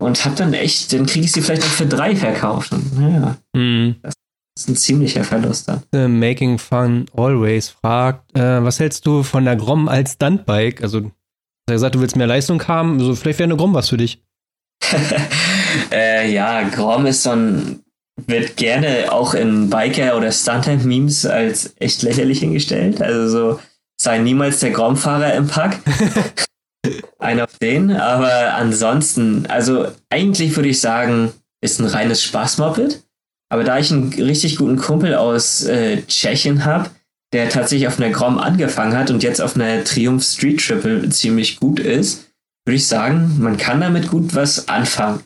Und 0.00 0.24
hab 0.24 0.34
dann 0.34 0.52
echt, 0.54 0.92
dann 0.92 1.06
kriege 1.06 1.24
ich 1.24 1.32
sie 1.32 1.42
vielleicht 1.42 1.62
noch 1.62 1.68
für 1.68 1.86
drei 1.86 2.16
verkauft. 2.16 2.72
Und, 2.72 2.84
ja, 3.00 3.36
mhm. 3.52 3.96
das 4.02 4.14
das 4.54 4.64
ist 4.64 4.68
ein 4.68 4.76
ziemlicher 4.76 5.24
Verlust 5.24 5.68
dann. 5.68 5.82
Uh, 5.94 6.08
Making 6.08 6.58
Fun 6.58 7.06
Always 7.16 7.70
fragt, 7.70 8.36
äh, 8.36 8.62
was 8.62 8.80
hältst 8.80 9.06
du 9.06 9.22
von 9.22 9.44
der 9.44 9.56
Grom 9.56 9.88
als 9.88 10.12
Stuntbike? 10.12 10.82
Also, 10.82 11.00
du 11.00 11.10
hast 11.68 11.74
gesagt, 11.74 11.94
du 11.94 12.00
willst 12.00 12.16
mehr 12.16 12.26
Leistung 12.26 12.62
haben, 12.68 12.98
also 12.98 13.14
vielleicht 13.14 13.38
wäre 13.38 13.48
eine 13.48 13.56
Grom 13.56 13.72
was 13.72 13.88
für 13.88 13.96
dich. 13.96 14.22
äh, 15.92 16.30
ja, 16.30 16.62
Grom 16.68 17.06
ist 17.06 17.22
so 17.22 17.30
ein, 17.30 17.80
wird 18.26 18.56
gerne 18.56 19.10
auch 19.10 19.32
in 19.32 19.70
Biker- 19.70 20.16
oder 20.16 20.30
Stunter-Memes 20.30 21.24
als 21.24 21.74
echt 21.78 22.02
lächerlich 22.02 22.40
hingestellt. 22.40 23.00
Also 23.00 23.28
so, 23.28 23.60
sei 23.98 24.18
niemals 24.18 24.60
der 24.60 24.70
Grom-Fahrer 24.70 25.34
im 25.34 25.46
Pack. 25.46 25.78
Einer 27.18 27.44
auf 27.44 27.58
den, 27.58 27.92
aber 27.92 28.54
ansonsten, 28.54 29.46
also 29.46 29.86
eigentlich 30.10 30.56
würde 30.56 30.68
ich 30.68 30.80
sagen, 30.80 31.32
ist 31.62 31.80
ein 31.80 31.86
reines 31.86 32.22
Spaßmoped. 32.22 33.02
Aber 33.52 33.64
da 33.64 33.78
ich 33.78 33.92
einen 33.92 34.10
richtig 34.14 34.56
guten 34.56 34.78
Kumpel 34.78 35.14
aus 35.14 35.64
äh, 35.64 36.00
Tschechien 36.06 36.64
habe, 36.64 36.88
der 37.34 37.50
tatsächlich 37.50 37.86
auf 37.86 38.00
einer 38.00 38.08
Grom 38.08 38.38
angefangen 38.38 38.96
hat 38.96 39.10
und 39.10 39.22
jetzt 39.22 39.42
auf 39.42 39.56
einer 39.56 39.84
Triumph 39.84 40.24
Street 40.24 40.58
Triple 40.58 41.06
ziemlich 41.10 41.60
gut 41.60 41.78
ist, 41.78 42.30
würde 42.64 42.76
ich 42.76 42.86
sagen, 42.86 43.36
man 43.40 43.58
kann 43.58 43.82
damit 43.82 44.08
gut 44.08 44.34
was 44.34 44.68
anfangen. 44.68 45.20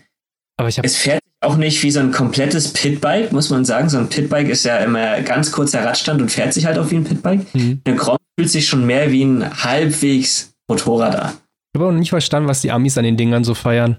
Aber 0.59 0.69
ich 0.69 0.81
es 0.83 0.97
fährt 0.97 1.21
auch 1.41 1.57
nicht 1.57 1.81
wie 1.85 1.91
so 1.93 2.01
ein 2.01 2.11
komplettes 2.11 2.73
Pitbike, 2.73 3.31
muss 3.31 3.51
man 3.51 3.65
sagen. 3.65 3.89
So 3.89 3.99
ein 3.99 4.09
Pitbike 4.09 4.49
ist 4.49 4.65
ja 4.65 4.79
immer 4.79 5.21
ganz 5.21 5.53
kurzer 5.53 5.85
Radstand 5.85 6.21
und 6.21 6.29
fährt 6.29 6.53
sich 6.53 6.67
halt 6.67 6.79
auch 6.79 6.91
wie 6.91 6.97
ein 6.97 7.05
Pitbike. 7.05 7.55
Mhm. 7.55 7.81
Eine 7.85 7.95
Grom 7.95 8.17
fühlt 8.37 8.51
sich 8.51 8.67
schon 8.67 8.87
mehr 8.87 9.13
wie 9.13 9.23
ein 9.23 9.63
halbwegs 9.63 10.53
Motorrad 10.69 11.15
an. 11.15 11.33
Ich 11.73 11.81
habe 11.81 11.91
auch 11.91 11.97
nicht 11.97 12.11
verstanden, 12.11 12.49
was 12.49 12.61
die 12.61 12.73
Amis 12.73 12.99
an 12.99 13.05
den 13.05 13.17
Dingern 13.17 13.45
so 13.45 13.55
feiern. 13.55 13.99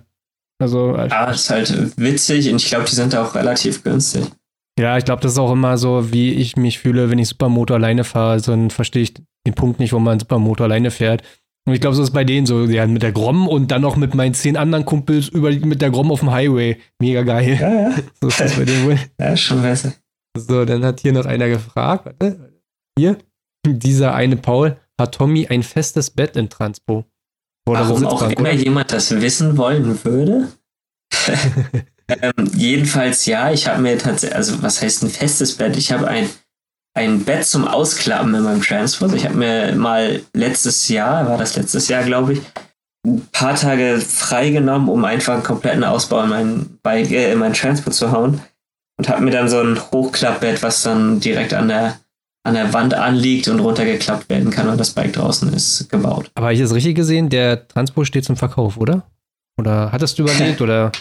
Also, 0.60 0.96
ja, 0.96 1.28
das 1.28 1.42
ist 1.42 1.50
halt 1.50 1.98
witzig 1.98 2.50
und 2.52 2.62
ich 2.62 2.70
glaube, 2.70 2.86
die 2.86 2.96
sind 2.96 3.16
auch 3.16 3.36
relativ 3.36 3.84
günstig. 3.84 4.26
Ja, 4.80 4.98
ich 4.98 5.06
glaube, 5.06 5.22
das 5.22 5.34
ist 5.34 5.38
auch 5.40 5.52
immer 5.52 5.78
so, 5.78 6.12
wie 6.12 6.34
ich 6.34 6.56
mich 6.56 6.80
fühle, 6.80 7.10
wenn 7.10 7.20
ich 7.20 7.30
Supermotor 7.30 7.78
alleine 7.78 8.04
fahre. 8.04 8.34
Also 8.34 8.52
dann 8.52 8.70
verstehe 8.70 9.04
ich 9.04 9.14
den 9.48 9.56
Punkt 9.56 9.80
nicht, 9.80 9.94
wo 9.94 10.00
man 10.00 10.20
Supermotor 10.20 10.66
alleine 10.66 10.92
fährt. 10.92 11.24
Und 11.68 11.74
ich 11.74 11.82
glaube, 11.82 11.96
so 11.96 12.02
ist 12.02 12.10
es 12.10 12.14
bei 12.14 12.24
denen 12.24 12.46
so, 12.46 12.64
ja, 12.66 12.86
mit 12.88 13.02
der 13.02 13.12
Grom 13.12 13.48
und 13.48 13.72
dann 13.72 13.82
noch 13.82 13.98
mit 13.98 14.14
meinen 14.14 14.34
zehn 14.34 14.56
anderen 14.56 14.86
Kumpels 14.86 15.28
über, 15.28 15.52
mit 15.52 15.82
der 15.82 15.90
Grom 15.90 16.12
auf 16.12 16.20
dem 16.20 16.32
Highway. 16.32 16.78
Mega 17.02 17.24
geil. 17.24 17.58
Ja, 17.60 17.90
ja. 17.90 17.96
So 18.22 18.28
ist 18.28 18.40
das 18.40 18.56
bei 18.56 18.66
denen 18.66 18.86
wohl. 18.86 19.00
Ja, 19.20 19.36
schon 19.36 19.62
besser. 19.62 19.94
So, 20.38 20.64
dann 20.64 20.86
hat 20.86 21.02
hier 21.02 21.14
noch 21.14 21.26
einer 21.26 21.50
gefragt, 21.50 22.06
warte, 22.06 22.54
hier, 22.98 23.18
dieser 23.66 24.14
eine 24.14 24.38
Paul, 24.38 24.78
hat 25.00 25.16
Tommy 25.16 25.48
ein 25.48 25.64
festes 25.64 26.12
Bett 26.12 26.36
in 26.36 26.50
Transpo? 26.50 27.06
Warum 27.68 28.06
auch 28.06 28.30
immer 28.30 28.52
jemand 28.52 28.94
das 28.94 29.12
wissen 29.12 29.58
wollen 29.58 30.04
würde. 30.04 30.48
ähm, 32.08 32.52
jedenfalls 32.56 33.26
ja, 33.26 33.52
ich 33.52 33.68
habe 33.68 33.82
mir 33.82 33.98
tatsächlich, 33.98 34.36
also 34.36 34.62
was 34.62 34.82
heißt 34.82 35.04
ein 35.04 35.10
festes 35.10 35.56
Bett? 35.56 35.76
Ich 35.78 35.92
habe 35.92 36.08
ein, 36.08 36.30
ein 36.94 37.24
Bett 37.24 37.46
zum 37.46 37.68
Ausklappen 37.68 38.34
in 38.34 38.44
meinem 38.44 38.62
Transport. 38.62 39.14
Ich 39.14 39.26
habe 39.26 39.36
mir 39.36 39.76
mal 39.76 40.22
letztes 40.34 40.88
Jahr, 40.88 41.28
war 41.28 41.38
das 41.38 41.56
letztes 41.56 41.88
Jahr, 41.88 42.04
glaube 42.04 42.34
ich, 42.34 42.42
ein 43.06 43.28
paar 43.32 43.56
Tage 43.56 44.00
freigenommen, 44.00 44.90
um 44.90 45.06
einfach 45.06 45.36
einen 45.36 45.44
kompletten 45.44 45.84
Ausbau 45.84 46.24
in 46.24 46.30
mein, 46.30 46.80
Bike, 46.84 47.12
äh, 47.12 47.32
in 47.32 47.40
mein 47.40 47.54
Transport 47.54 47.96
zu 47.96 48.12
hauen. 48.12 48.42
Und 49.00 49.10
habe 49.10 49.22
mir 49.22 49.32
dann 49.32 49.48
so 49.48 49.60
ein 49.60 49.80
Hochklappbett, 49.92 50.64
was 50.64 50.82
dann 50.82 51.20
direkt 51.20 51.54
an 51.54 51.68
der 51.68 52.00
an 52.48 52.54
der 52.54 52.72
Wand 52.74 52.94
anliegt 52.94 53.50
und 53.50 53.60
runtergeklappt 53.60 54.30
werden 54.30 54.52
kann, 54.52 54.68
weil 54.68 54.78
das 54.78 54.92
Bike 54.92 55.14
draußen 55.14 55.52
ist, 55.54 55.90
gebaut. 55.90 56.32
Aber 56.34 56.54
ich 56.54 56.62
es 56.62 56.74
richtig 56.74 56.96
gesehen, 56.96 57.28
der 57.30 57.68
Transport 57.68 58.08
steht 58.08 58.24
zum 58.24 58.38
Verkauf, 58.38 58.78
oder? 58.78 59.04
Oder 59.60 59.92
hattest 59.92 60.18
du 60.18 60.24
überlegt 60.24 60.62
oder? 60.62 60.94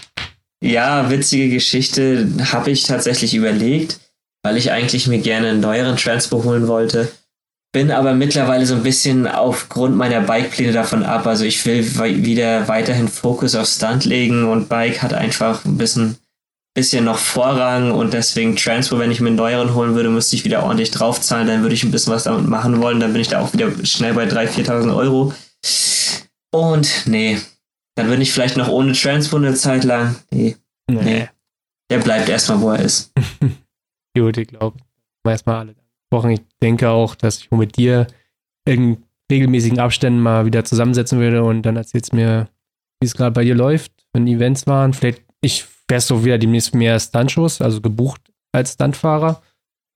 Ja, 0.61 1.09
witzige 1.09 1.49
Geschichte 1.49 2.29
habe 2.53 2.73
ich 2.73 2.83
tatsächlich 2.83 3.35
überlegt, 3.35 4.01
weil 4.43 4.57
ich 4.57 4.73
eigentlich 4.73 5.07
mir 5.07 5.19
gerne 5.19 5.51
einen 5.51 5.61
neueren 5.61 5.97
Transport 5.97 6.45
holen 6.45 6.67
wollte. 6.67 7.09
Bin 7.73 7.93
aber 7.93 8.15
mittlerweile 8.15 8.67
so 8.67 8.75
ein 8.75 8.83
bisschen 8.83 9.29
aufgrund 9.29 9.97
meiner 9.97 10.23
Bike-Pläne 10.23 10.73
davon 10.73 11.05
ab. 11.05 11.27
Also 11.27 11.45
ich 11.45 11.65
will 11.65 12.25
wieder 12.25 12.67
weiterhin 12.67 13.07
Fokus 13.07 13.55
auf 13.55 13.69
Stunt 13.69 14.05
legen 14.05 14.45
und 14.45 14.69
Bike 14.69 15.03
hat 15.03 15.15
einfach 15.15 15.65
ein 15.65 15.79
bisschen 15.79 16.17
bisschen 16.77 17.07
noch 17.07 17.17
Vorrang 17.17 17.91
und 17.91 18.13
deswegen 18.13 18.55
Transfer, 18.55 18.99
wenn 18.99 19.11
ich 19.11 19.21
mir 19.21 19.29
einen 19.29 19.37
neueren 19.37 19.75
holen 19.75 19.95
würde, 19.95 20.11
müsste 20.11 20.37
ich 20.37 20.45
wieder 20.45 20.63
ordentlich 20.63 20.91
draufzahlen, 20.91 21.49
dann 21.49 21.63
würde 21.63 21.75
ich 21.75 21.83
ein 21.83 21.91
bisschen 21.91 22.13
was 22.13 22.25
damit 22.25 22.47
machen 22.47 22.81
wollen, 22.83 23.01
dann 23.01 23.13
bin 23.13 23.23
ich 23.23 23.29
da 23.29 23.41
auch 23.41 23.55
wieder 23.55 23.73
schnell 23.85 24.13
bei 24.13 24.25
3.000, 24.25 24.67
4.000 24.67 24.95
Euro. 24.95 25.33
Und 26.53 27.07
nee, 27.07 27.39
dann 27.97 28.11
bin 28.11 28.21
ich 28.21 28.31
vielleicht 28.31 28.59
noch 28.59 28.69
ohne 28.69 28.93
Transfer 28.93 29.39
eine 29.39 29.55
Zeit 29.55 29.85
lang. 29.85 30.17
Nee, 30.31 30.57
nee. 30.91 31.03
nee. 31.03 31.29
Der 31.91 31.99
bleibt 31.99 32.29
erstmal, 32.29 32.61
wo 32.61 32.71
er 32.71 32.81
ist. 32.81 33.11
Gut, 34.17 34.37
ich 34.37 34.49
glaube, 34.49 34.77
erstmal 35.27 35.57
alle 35.57 35.75
angesprochen. 36.11 36.31
Ich 36.33 36.43
denke 36.63 36.91
auch, 36.91 37.15
dass 37.15 37.39
ich 37.39 37.51
mit 37.53 37.79
dir 37.79 38.07
in 38.67 39.03
regelmäßigen 39.33 39.79
Abständen 39.79 40.21
mal 40.21 40.45
wieder 40.45 40.63
zusammensetzen 40.65 41.21
würde 41.21 41.43
und 41.43 41.63
dann 41.63 41.77
erzählst 41.77 42.13
du 42.13 42.17
mir, 42.17 42.49
wie 43.01 43.07
es 43.07 43.15
gerade 43.15 43.33
bei 43.33 43.45
dir 43.45 43.55
läuft, 43.55 43.93
wenn 44.13 44.27
Events 44.27 44.67
waren. 44.67 44.93
Vielleicht, 44.93 45.23
ich 45.41 45.65
wärst 45.89 46.11
du 46.11 46.25
wieder 46.25 46.39
demnächst 46.39 46.75
mehr 46.75 46.99
Stuntshows, 46.99 47.61
also 47.61 47.81
gebucht 47.81 48.21
als 48.53 48.73
Stuntfahrer. 48.73 49.43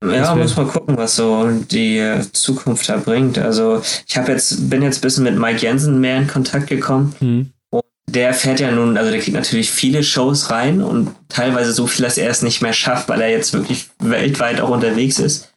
Ja, 0.03 0.34
muss 0.34 0.57
mal 0.57 0.66
gucken, 0.66 0.97
was 0.97 1.16
so 1.16 1.51
die 1.51 1.99
äh, 1.99 2.24
Zukunft 2.32 2.88
da 2.88 2.97
bringt. 2.97 3.38
Also 3.38 3.82
ich 4.07 4.16
habe 4.16 4.32
jetzt, 4.32 4.70
bin 4.70 4.82
jetzt 4.82 4.99
ein 4.99 5.03
bisschen 5.03 5.24
mit 5.24 5.38
Mike 5.38 5.59
Jensen 5.59 6.01
mehr 6.01 6.16
in 6.16 6.26
Kontakt 6.26 6.68
gekommen. 6.68 7.14
Mhm. 7.20 7.53
Und 7.70 7.84
der 8.09 8.32
fährt 8.32 8.61
ja 8.61 8.70
nun, 8.70 8.97
also 8.97 9.11
der 9.11 9.20
kriegt 9.20 9.36
natürlich 9.36 9.70
viele 9.70 10.03
Shows 10.03 10.51
rein 10.51 10.82
und 10.82 11.14
teilweise 11.28 11.72
so 11.72 11.86
viel, 11.86 12.05
dass 12.05 12.16
er 12.16 12.30
es 12.30 12.41
nicht 12.41 12.62
mehr 12.62 12.72
schafft, 12.72 13.11
weil 13.11 13.20
er 13.20 13.30
jetzt 13.30 13.53
wirklich 13.53 13.91
weltweit 13.99 14.62
auch 14.62 14.70
unterwegs 14.70 15.18
ist. 15.18 15.53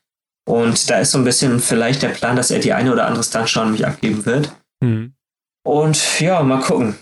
Und 0.45 0.89
da 0.89 0.99
ist 0.99 1.11
so 1.11 1.19
ein 1.19 1.23
bisschen 1.23 1.61
vielleicht 1.61 2.01
der 2.01 2.09
Plan, 2.09 2.36
dass 2.36 2.51
er 2.51 2.59
die 2.59 2.73
eine 2.73 2.91
oder 2.91 3.05
andere 3.07 3.23
Stuntshow 3.23 3.61
an 3.61 3.71
mich 3.71 3.88
abgeben 3.88 4.25
wird. 4.25 4.51
Mhm. 4.81 5.13
Und 5.65 6.19
ja, 6.19 6.43
mal 6.43 6.59
gucken 6.59 6.95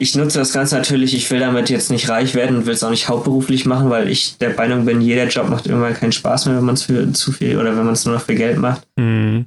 ich 0.00 0.14
nutze 0.16 0.38
das 0.38 0.54
Ganze 0.54 0.76
natürlich, 0.76 1.14
ich 1.14 1.30
will 1.30 1.40
damit 1.40 1.68
jetzt 1.68 1.90
nicht 1.90 2.08
reich 2.08 2.34
werden 2.34 2.56
und 2.56 2.66
will 2.66 2.72
es 2.72 2.82
auch 2.82 2.90
nicht 2.90 3.10
hauptberuflich 3.10 3.66
machen, 3.66 3.90
weil 3.90 4.08
ich 4.08 4.38
der 4.38 4.54
Meinung 4.54 4.86
bin, 4.86 5.02
jeder 5.02 5.28
Job 5.28 5.50
macht 5.50 5.66
irgendwann 5.66 5.92
keinen 5.92 6.12
Spaß 6.12 6.46
mehr, 6.46 6.56
wenn 6.56 6.64
man 6.64 6.74
es 6.74 6.84
für 6.84 7.12
zu 7.12 7.32
viel 7.32 7.58
oder 7.58 7.76
wenn 7.76 7.84
man 7.84 7.92
es 7.92 8.06
nur 8.06 8.14
noch 8.14 8.22
für 8.22 8.34
Geld 8.34 8.56
macht. 8.56 8.88
Mhm. 8.96 9.44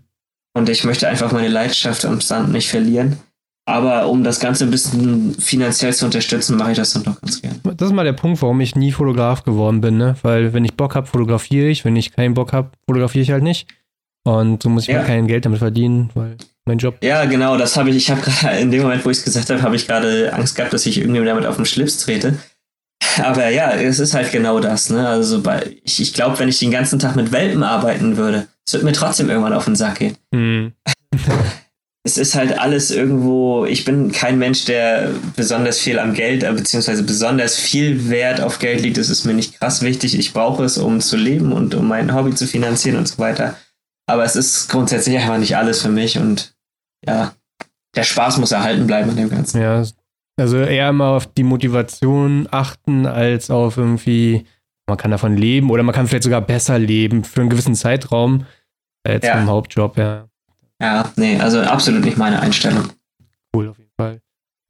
Und 0.56 0.70
ich 0.70 0.84
möchte 0.84 1.08
einfach 1.08 1.32
meine 1.32 1.48
Leidenschaft 1.48 2.06
am 2.06 2.22
Stand 2.22 2.52
nicht 2.52 2.70
verlieren. 2.70 3.18
Aber 3.66 4.08
um 4.08 4.24
das 4.24 4.40
Ganze 4.40 4.66
ein 4.66 4.72
bisschen 4.72 5.34
finanziell 5.34 5.94
zu 5.94 6.06
unterstützen, 6.06 6.58
mache 6.58 6.72
ich 6.72 6.78
das 6.78 6.94
dann 6.94 7.04
doch 7.04 7.20
ganz 7.20 7.42
gerne. 7.42 7.60
Das 7.64 7.88
ist 7.88 7.94
mal 7.96 8.04
der 8.04 8.14
Punkt, 8.14 8.40
warum 8.44 8.62
ich 8.62 8.76
nie 8.76 8.92
Fotograf 8.92 9.44
geworden 9.44 9.82
bin, 9.82 9.98
ne? 9.98 10.16
Weil 10.22 10.54
wenn 10.54 10.66
ich 10.66 10.76
Bock 10.76 10.94
habe, 10.94 11.08
fotografiere 11.08 11.70
ich. 11.70 11.84
Wenn 11.84 11.96
ich 11.96 12.12
keinen 12.12 12.36
Bock 12.36 12.54
habe, 12.54 12.70
fotografiere 12.86 13.24
ich 13.24 13.32
halt 13.32 13.44
nicht. 13.44 13.68
Und 14.24 14.62
so 14.62 14.70
muss 14.70 14.84
ich 14.84 14.90
ja. 14.90 15.00
mal 15.00 15.08
kein 15.08 15.26
Geld 15.28 15.46
damit 15.46 15.60
verdienen, 15.60 16.12
weil 16.14 16.36
mein 16.66 16.78
Job. 16.78 16.98
Ja, 17.04 17.26
genau, 17.26 17.58
das 17.58 17.78
habe 17.78 17.90
ich. 17.90 17.96
Ich 17.96 18.12
habe 18.12 18.22
gerade 18.42 18.58
in 18.58 18.72
dem 18.72 18.84
Moment, 18.84 19.06
wo 19.06 19.10
ich 19.10 19.18
es 19.18 19.24
gesagt 19.24 19.50
habe, 19.50 19.62
habe 19.62 19.76
ich 19.76 19.88
gerade 19.88 20.34
Angst 20.34 20.56
gehabt, 20.56 20.74
dass 20.74 20.86
ich 20.86 21.00
irgendwie 21.00 21.24
damit 21.24 21.46
auf 21.46 21.56
den 21.56 21.66
Schlips 21.66 21.98
trete. 21.98 22.38
Aber 23.22 23.50
ja, 23.50 23.72
es 23.72 24.00
ist 24.00 24.14
halt 24.14 24.32
genau 24.32 24.60
das. 24.60 24.90
Ne? 24.90 25.08
Also 25.08 25.42
bei, 25.42 25.78
ich, 25.84 26.02
ich 26.02 26.14
glaube, 26.14 26.40
wenn 26.40 26.50
ich 26.50 26.60
den 26.60 26.72
ganzen 26.72 27.00
Tag 27.00 27.16
mit 27.16 27.32
Welpen 27.32 27.64
arbeiten 27.64 28.18
würde, 28.18 28.48
es 28.66 28.74
wird 28.74 28.84
mir 28.84 28.94
trotzdem 28.94 29.30
irgendwann 29.30 29.54
auf 29.54 29.66
den 29.66 29.76
Sack 29.76 30.00
gehen. 30.00 30.18
Mhm. 30.32 30.74
es 32.04 32.18
ist 32.18 32.36
halt 32.36 32.58
alles 32.58 32.92
irgendwo. 32.92 33.66
Ich 33.66 33.86
bin 33.86 34.12
kein 34.12 34.40
Mensch, 34.40 34.66
der 34.66 35.12
besonders 35.36 35.80
viel 35.80 36.00
am 36.00 36.14
Geld, 36.14 36.44
äh, 36.44 36.52
beziehungsweise 36.52 37.04
besonders 37.04 37.56
viel 37.56 38.10
Wert 38.10 38.42
auf 38.42 38.60
Geld 38.60 38.82
liegt. 38.82 38.98
Es 38.98 39.10
ist 39.10 39.26
mir 39.26 39.34
nicht 39.34 39.60
krass 39.60 39.82
wichtig. 39.82 40.18
Ich 40.18 40.34
brauche 40.34 40.64
es, 40.64 40.78
um 40.78 41.02
zu 41.02 41.18
leben 41.18 41.52
und 41.52 41.76
um 41.76 41.88
mein 41.88 42.14
Hobby 42.14 42.34
zu 42.34 42.48
finanzieren 42.48 42.98
und 42.98 43.08
so 43.08 43.20
weiter. 43.20 43.58
Aber 44.06 44.24
es 44.26 44.36
ist 44.36 44.70
grundsätzlich 44.70 45.18
einfach 45.18 45.38
nicht 45.38 45.56
alles 45.56 45.82
für 45.82 45.90
mich 45.90 46.18
und 46.18 46.53
ja, 47.08 47.34
der 47.96 48.04
Spaß 48.04 48.38
muss 48.38 48.52
erhalten 48.52 48.88
bleiben 48.88 49.10
an 49.10 49.16
dem 49.16 49.30
Ganzen. 49.30 49.62
Ja, 49.62 49.84
also 50.38 50.58
eher 50.58 50.90
immer 50.90 51.10
auf 51.10 51.28
die 51.28 51.44
Motivation 51.44 52.48
achten, 52.50 53.06
als 53.06 53.52
auf 53.52 53.78
irgendwie, 53.78 54.46
man 54.88 54.98
kann 54.98 55.12
davon 55.12 55.38
leben 55.38 55.70
oder 55.70 55.84
man 55.84 55.94
kann 55.94 56.08
vielleicht 56.08 56.24
sogar 56.24 56.42
besser 56.42 56.80
leben 56.80 57.24
für 57.24 57.42
einen 57.42 57.50
gewissen 57.50 57.76
Zeitraum 57.76 58.46
als 59.04 59.26
ja. 59.26 59.40
im 59.40 59.48
Hauptjob, 59.48 59.98
ja. 59.98 60.28
Ja, 60.82 61.12
nee, 61.16 61.40
also 61.40 61.62
absolut 61.62 62.04
nicht 62.04 62.18
meine 62.18 62.40
Einstellung. 62.40 62.90
Cool, 63.56 63.70
auf 63.70 63.78
jeden 63.78 63.92
Fall. 63.96 64.22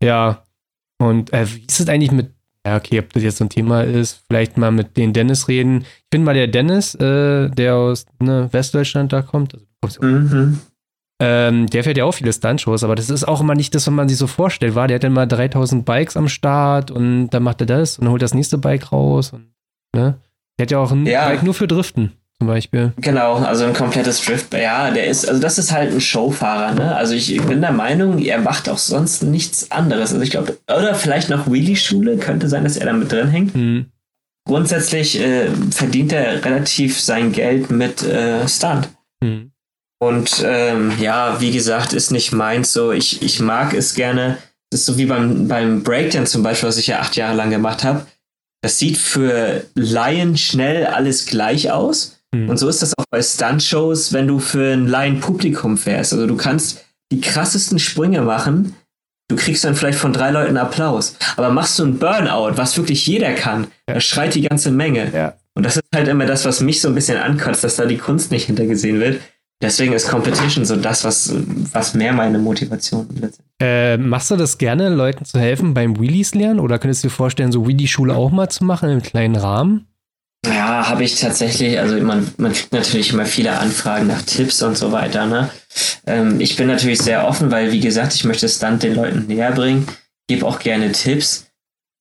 Ja, 0.03 0.43
und 0.99 1.31
äh, 1.33 1.47
wie 1.49 1.65
ist 1.65 1.79
es 1.79 1.87
eigentlich 1.87 2.11
mit 2.11 2.33
ja, 2.65 2.77
okay, 2.77 2.99
ob 2.99 3.11
das 3.11 3.23
jetzt 3.23 3.37
so 3.37 3.43
ein 3.43 3.49
Thema 3.49 3.83
ist, 3.83 4.23
vielleicht 4.27 4.57
mal 4.57 4.71
mit 4.71 4.95
den 4.95 5.11
Dennis 5.11 5.49
reden. 5.49 5.81
Ich 5.81 6.09
bin 6.09 6.23
mal 6.23 6.33
der 6.33 6.47
Dennis, 6.47 6.95
äh, 6.95 7.49
der 7.49 7.75
aus 7.75 8.05
ne, 8.19 8.47
Westdeutschland 8.51 9.11
da 9.11 9.21
kommt. 9.21 9.57
Also, 9.81 10.01
mhm. 10.01 10.61
Ähm, 11.25 11.67
der 11.67 11.85
fährt 11.85 11.97
ja 11.97 12.03
auch 12.03 12.11
viele 12.11 12.33
Stuntshows, 12.33 12.83
aber 12.83 12.95
das 12.95 13.09
ist 13.09 13.25
auch 13.25 13.39
immer 13.39 13.55
nicht 13.55 13.73
das, 13.73 13.87
was 13.87 13.93
man 13.93 14.09
sich 14.09 14.17
so 14.17 14.27
vorstellt. 14.27 14.75
War, 14.75 14.89
der 14.89 14.95
hat 14.95 15.05
dann 15.05 15.13
mal 15.13 15.25
3000 15.25 15.85
Bikes 15.85 16.17
am 16.17 16.27
Start 16.27 16.91
und 16.91 17.29
dann 17.29 17.43
macht 17.43 17.61
er 17.61 17.67
das 17.67 17.97
und 17.97 18.09
holt 18.09 18.21
das 18.21 18.33
nächste 18.33 18.57
Bike 18.57 18.91
raus. 18.91 19.31
Und, 19.31 19.47
ne? 19.95 20.15
Der 20.59 20.65
hat 20.65 20.71
ja 20.71 20.79
auch 20.79 20.91
ein 20.91 21.05
ja. 21.05 21.29
Bike 21.29 21.43
nur 21.43 21.53
für 21.53 21.67
Driften 21.67 22.11
zum 22.39 22.47
Beispiel. 22.47 22.91
Genau, 22.97 23.35
also 23.35 23.63
ein 23.63 23.73
komplettes 23.73 24.21
Drift. 24.25 24.53
Ja, 24.53 24.91
der 24.91 25.07
ist, 25.07 25.25
also 25.29 25.39
das 25.39 25.57
ist 25.57 25.71
halt 25.71 25.93
ein 25.93 26.01
Showfahrer, 26.01 26.73
ne? 26.73 26.93
Also 26.93 27.13
ich, 27.13 27.41
bin 27.41 27.61
der 27.61 27.71
Meinung, 27.71 28.19
er 28.19 28.39
macht 28.39 28.67
auch 28.67 28.77
sonst 28.77 29.23
nichts 29.23 29.71
anderes. 29.71 30.11
Also 30.11 30.21
ich 30.23 30.31
glaube, 30.31 30.57
oder 30.67 30.93
vielleicht 30.93 31.29
noch 31.29 31.49
Wheelie-Schule, 31.49 32.17
könnte 32.17 32.49
sein, 32.49 32.65
dass 32.65 32.75
er 32.75 32.87
da 32.87 32.93
mit 32.93 33.09
drin 33.09 33.29
hängt. 33.29 33.55
Mhm. 33.55 33.85
Grundsätzlich 34.45 35.21
äh, 35.21 35.47
verdient 35.71 36.11
er 36.11 36.43
relativ 36.43 36.99
sein 36.99 37.31
Geld 37.31 37.71
mit 37.71 38.03
äh, 38.03 38.45
Stunt. 38.45 38.89
Mhm. 39.21 39.52
Und 40.03 40.43
ähm, 40.45 40.91
ja, 40.99 41.39
wie 41.39 41.51
gesagt, 41.51 41.93
ist 41.93 42.11
nicht 42.11 42.33
meins 42.33 42.73
so. 42.73 42.91
Ich, 42.91 43.21
ich 43.21 43.39
mag 43.39 43.73
es 43.73 43.95
gerne. 43.95 44.37
Das 44.69 44.81
ist 44.81 44.85
so 44.85 44.97
wie 44.97 45.05
beim, 45.05 45.47
beim 45.47 45.83
Breakdance 45.83 46.33
zum 46.33 46.43
Beispiel, 46.43 46.67
was 46.67 46.77
ich 46.77 46.87
ja 46.87 46.99
acht 46.99 47.15
Jahre 47.15 47.37
lang 47.37 47.51
gemacht 47.51 47.85
habe. 47.85 48.05
Das 48.61 48.79
sieht 48.79 48.97
für 48.97 49.63
Laien 49.75 50.37
schnell 50.37 50.87
alles 50.87 51.25
gleich 51.25 51.71
aus. 51.71 52.19
Mhm. 52.35 52.49
Und 52.49 52.57
so 52.57 52.67
ist 52.67 52.81
das 52.81 52.97
auch 52.97 53.05
bei 53.09 53.21
Stunt-Shows, 53.21 54.11
wenn 54.11 54.27
du 54.27 54.39
für 54.39 54.73
ein 54.73 54.87
Laien-Publikum 54.87 55.77
fährst. 55.77 56.11
Also 56.11 56.27
du 56.27 56.35
kannst 56.35 56.83
die 57.13 57.21
krassesten 57.21 57.79
Sprünge 57.79 58.23
machen, 58.23 58.75
du 59.29 59.37
kriegst 59.37 59.63
dann 59.63 59.75
vielleicht 59.75 59.99
von 59.99 60.11
drei 60.11 60.31
Leuten 60.31 60.57
Applaus. 60.57 61.15
Aber 61.37 61.49
machst 61.49 61.79
du 61.79 61.85
ein 61.85 61.97
Burnout, 61.97 62.57
was 62.57 62.75
wirklich 62.75 63.07
jeder 63.07 63.33
kann, 63.33 63.67
ja. 63.87 63.93
da 63.93 64.01
schreit 64.01 64.35
die 64.35 64.41
ganze 64.41 64.71
Menge. 64.71 65.11
Ja. 65.13 65.37
Und 65.55 65.65
das 65.65 65.77
ist 65.77 65.83
halt 65.95 66.09
immer 66.09 66.25
das, 66.25 66.43
was 66.43 66.59
mich 66.59 66.81
so 66.81 66.89
ein 66.89 66.95
bisschen 66.95 67.17
ankotzt, 67.17 67.63
dass 67.63 67.77
da 67.77 67.85
die 67.85 67.97
Kunst 67.97 68.31
nicht 68.31 68.47
hintergesehen 68.47 68.99
wird. 68.99 69.21
Deswegen 69.63 69.93
ist 69.93 70.09
Competition 70.09 70.65
so 70.65 70.75
das, 70.75 71.05
was, 71.05 71.33
was 71.71 71.93
mehr 71.93 72.11
meine 72.11 72.37
Motivation 72.37 73.07
ist. 73.21 73.39
Äh, 73.61 73.95
machst 73.95 74.29
du 74.29 74.35
das 74.35 74.57
gerne, 74.57 74.89
Leuten 74.89 75.23
zu 75.23 75.39
helfen 75.39 75.73
beim 75.73 75.97
Wheelies 75.97 76.35
lernen? 76.35 76.59
Oder 76.59 76.79
könntest 76.79 77.01
du 77.03 77.07
dir 77.07 77.13
vorstellen, 77.13 77.53
so 77.53 77.65
Wheelie-Schule 77.65 78.13
auch 78.13 78.29
mal 78.29 78.49
zu 78.49 78.65
machen, 78.65 78.89
im 78.89 79.01
kleinen 79.01 79.37
Rahmen? 79.37 79.87
Ja, 80.45 80.89
habe 80.89 81.05
ich 81.05 81.17
tatsächlich, 81.17 81.79
also 81.79 81.95
man, 82.03 82.27
man 82.35 82.51
kriegt 82.51 82.73
natürlich 82.73 83.13
immer 83.13 83.25
viele 83.25 83.57
Anfragen 83.57 84.07
nach 84.07 84.21
Tipps 84.23 84.61
und 84.61 84.77
so 84.77 84.91
weiter. 84.91 85.27
Ne? 85.27 85.49
Ähm, 86.05 86.41
ich 86.41 86.57
bin 86.57 86.67
natürlich 86.67 86.99
sehr 86.99 87.25
offen, 87.25 87.49
weil, 87.49 87.71
wie 87.71 87.79
gesagt, 87.79 88.13
ich 88.15 88.25
möchte 88.25 88.49
Stunt 88.49 88.83
den 88.83 88.95
Leuten 88.95 89.27
näher 89.27 89.53
bringen, 89.53 89.87
gebe 90.27 90.45
auch 90.45 90.59
gerne 90.59 90.91
Tipps. 90.91 91.47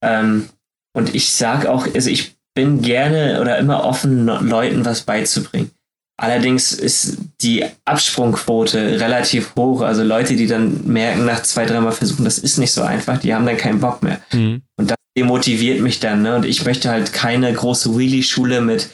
Ähm, 0.03 0.49
und 0.93 1.15
ich 1.15 1.31
sage 1.31 1.71
auch, 1.71 1.87
also 1.95 2.09
ich 2.09 2.35
bin 2.53 2.81
gerne 2.81 3.39
oder 3.39 3.57
immer 3.57 3.85
offen, 3.85 4.25
Leuten 4.25 4.83
was 4.83 5.03
beizubringen. 5.03 5.71
Allerdings 6.17 6.73
ist 6.73 7.17
die 7.41 7.65
Absprungquote 7.85 8.99
relativ 8.99 9.55
hoch. 9.55 9.81
Also 9.81 10.03
Leute, 10.03 10.35
die 10.35 10.47
dann 10.47 10.85
merken, 10.85 11.25
nach 11.25 11.41
zwei, 11.41 11.65
dreimal 11.65 11.91
versuchen, 11.91 12.23
das 12.23 12.37
ist 12.37 12.57
nicht 12.57 12.71
so 12.71 12.83
einfach, 12.83 13.17
die 13.17 13.33
haben 13.33 13.45
dann 13.45 13.57
keinen 13.57 13.79
Bock 13.79 14.03
mehr. 14.03 14.21
Mhm. 14.31 14.61
Und 14.77 14.91
das 14.91 14.97
demotiviert 15.17 15.81
mich 15.81 15.99
dann. 15.99 16.21
Ne? 16.21 16.35
Und 16.35 16.45
ich 16.45 16.65
möchte 16.65 16.89
halt 16.89 17.13
keine 17.13 17.51
große 17.51 17.97
Wheelie-Schule 17.97 18.61
mit 18.61 18.89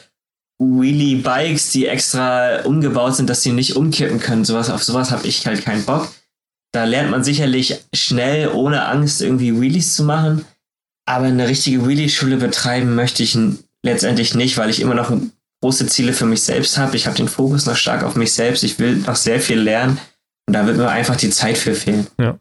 Wheelie-Bikes, 0.60 1.72
die 1.72 1.86
extra 1.86 2.62
umgebaut 2.62 3.16
sind, 3.16 3.28
dass 3.28 3.42
sie 3.42 3.52
nicht 3.52 3.76
umkippen 3.76 4.20
können. 4.20 4.44
Sowas, 4.44 4.70
auf 4.70 4.82
sowas 4.82 5.10
habe 5.10 5.26
ich 5.26 5.46
halt 5.46 5.64
keinen 5.64 5.84
Bock. 5.84 6.10
Da 6.72 6.84
lernt 6.84 7.10
man 7.10 7.24
sicherlich 7.24 7.80
schnell, 7.94 8.48
ohne 8.48 8.86
Angst, 8.86 9.20
irgendwie 9.20 9.60
Wheelies 9.60 9.94
zu 9.94 10.04
machen. 10.04 10.44
Aber 11.06 11.26
eine 11.26 11.48
richtige 11.48 11.86
Wheelie-Schule 11.86 12.36
betreiben 12.36 12.94
möchte 12.94 13.22
ich 13.22 13.36
letztendlich 13.82 14.34
nicht, 14.34 14.56
weil 14.56 14.70
ich 14.70 14.80
immer 14.80 14.94
noch 14.94 15.10
große 15.62 15.86
Ziele 15.86 16.12
für 16.12 16.26
mich 16.26 16.42
selbst 16.42 16.78
habe. 16.78 16.96
Ich 16.96 17.06
habe 17.06 17.16
den 17.16 17.28
Fokus 17.28 17.66
noch 17.66 17.76
stark 17.76 18.02
auf 18.02 18.16
mich 18.16 18.32
selbst. 18.32 18.64
Ich 18.64 18.78
will 18.78 18.96
noch 18.96 19.16
sehr 19.16 19.40
viel 19.40 19.60
lernen. 19.60 19.98
Und 20.46 20.54
da 20.54 20.66
wird 20.66 20.78
mir 20.78 20.88
einfach 20.88 21.16
die 21.16 21.30
Zeit 21.30 21.58
für 21.58 21.74
fehlen. 21.74 22.06
Ja. 22.18 22.38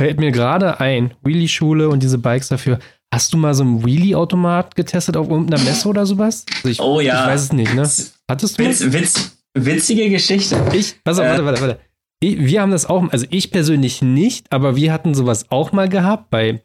Fällt 0.00 0.18
mir 0.18 0.32
gerade 0.32 0.80
ein, 0.80 1.14
Wheelie-Schule 1.22 1.88
und 1.88 2.02
diese 2.02 2.18
Bikes 2.18 2.48
dafür. 2.48 2.78
Hast 3.12 3.32
du 3.32 3.36
mal 3.36 3.54
so 3.54 3.62
einen 3.62 3.84
Wheelie-Automat 3.84 4.74
getestet 4.74 5.16
auf 5.16 5.28
irgendeiner 5.28 5.62
Messe 5.62 5.88
oder 5.88 6.04
sowas? 6.04 6.44
Also 6.56 6.68
ich, 6.68 6.80
oh 6.80 7.00
ja. 7.00 7.22
Ich 7.22 7.30
weiß 7.30 7.42
es 7.42 7.52
nicht, 7.52 7.72
ne? 7.74 7.88
Hattest 8.28 8.58
du? 8.58 8.64
Witz, 8.64 8.92
Witz, 8.92 9.36
witzige 9.54 10.10
Geschichte. 10.10 10.60
Ich, 10.72 11.02
pass 11.04 11.18
auf, 11.18 11.24
äh, 11.24 11.28
warte, 11.28 11.44
warte, 11.44 11.60
warte. 11.60 11.80
Wir 12.20 12.60
haben 12.60 12.72
das 12.72 12.86
auch, 12.86 13.08
also 13.12 13.26
ich 13.30 13.50
persönlich 13.50 14.02
nicht, 14.02 14.52
aber 14.52 14.76
wir 14.76 14.92
hatten 14.92 15.14
sowas 15.14 15.50
auch 15.50 15.72
mal 15.72 15.88
gehabt 15.88 16.30
bei 16.30 16.62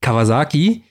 Kawasaki. 0.00 0.84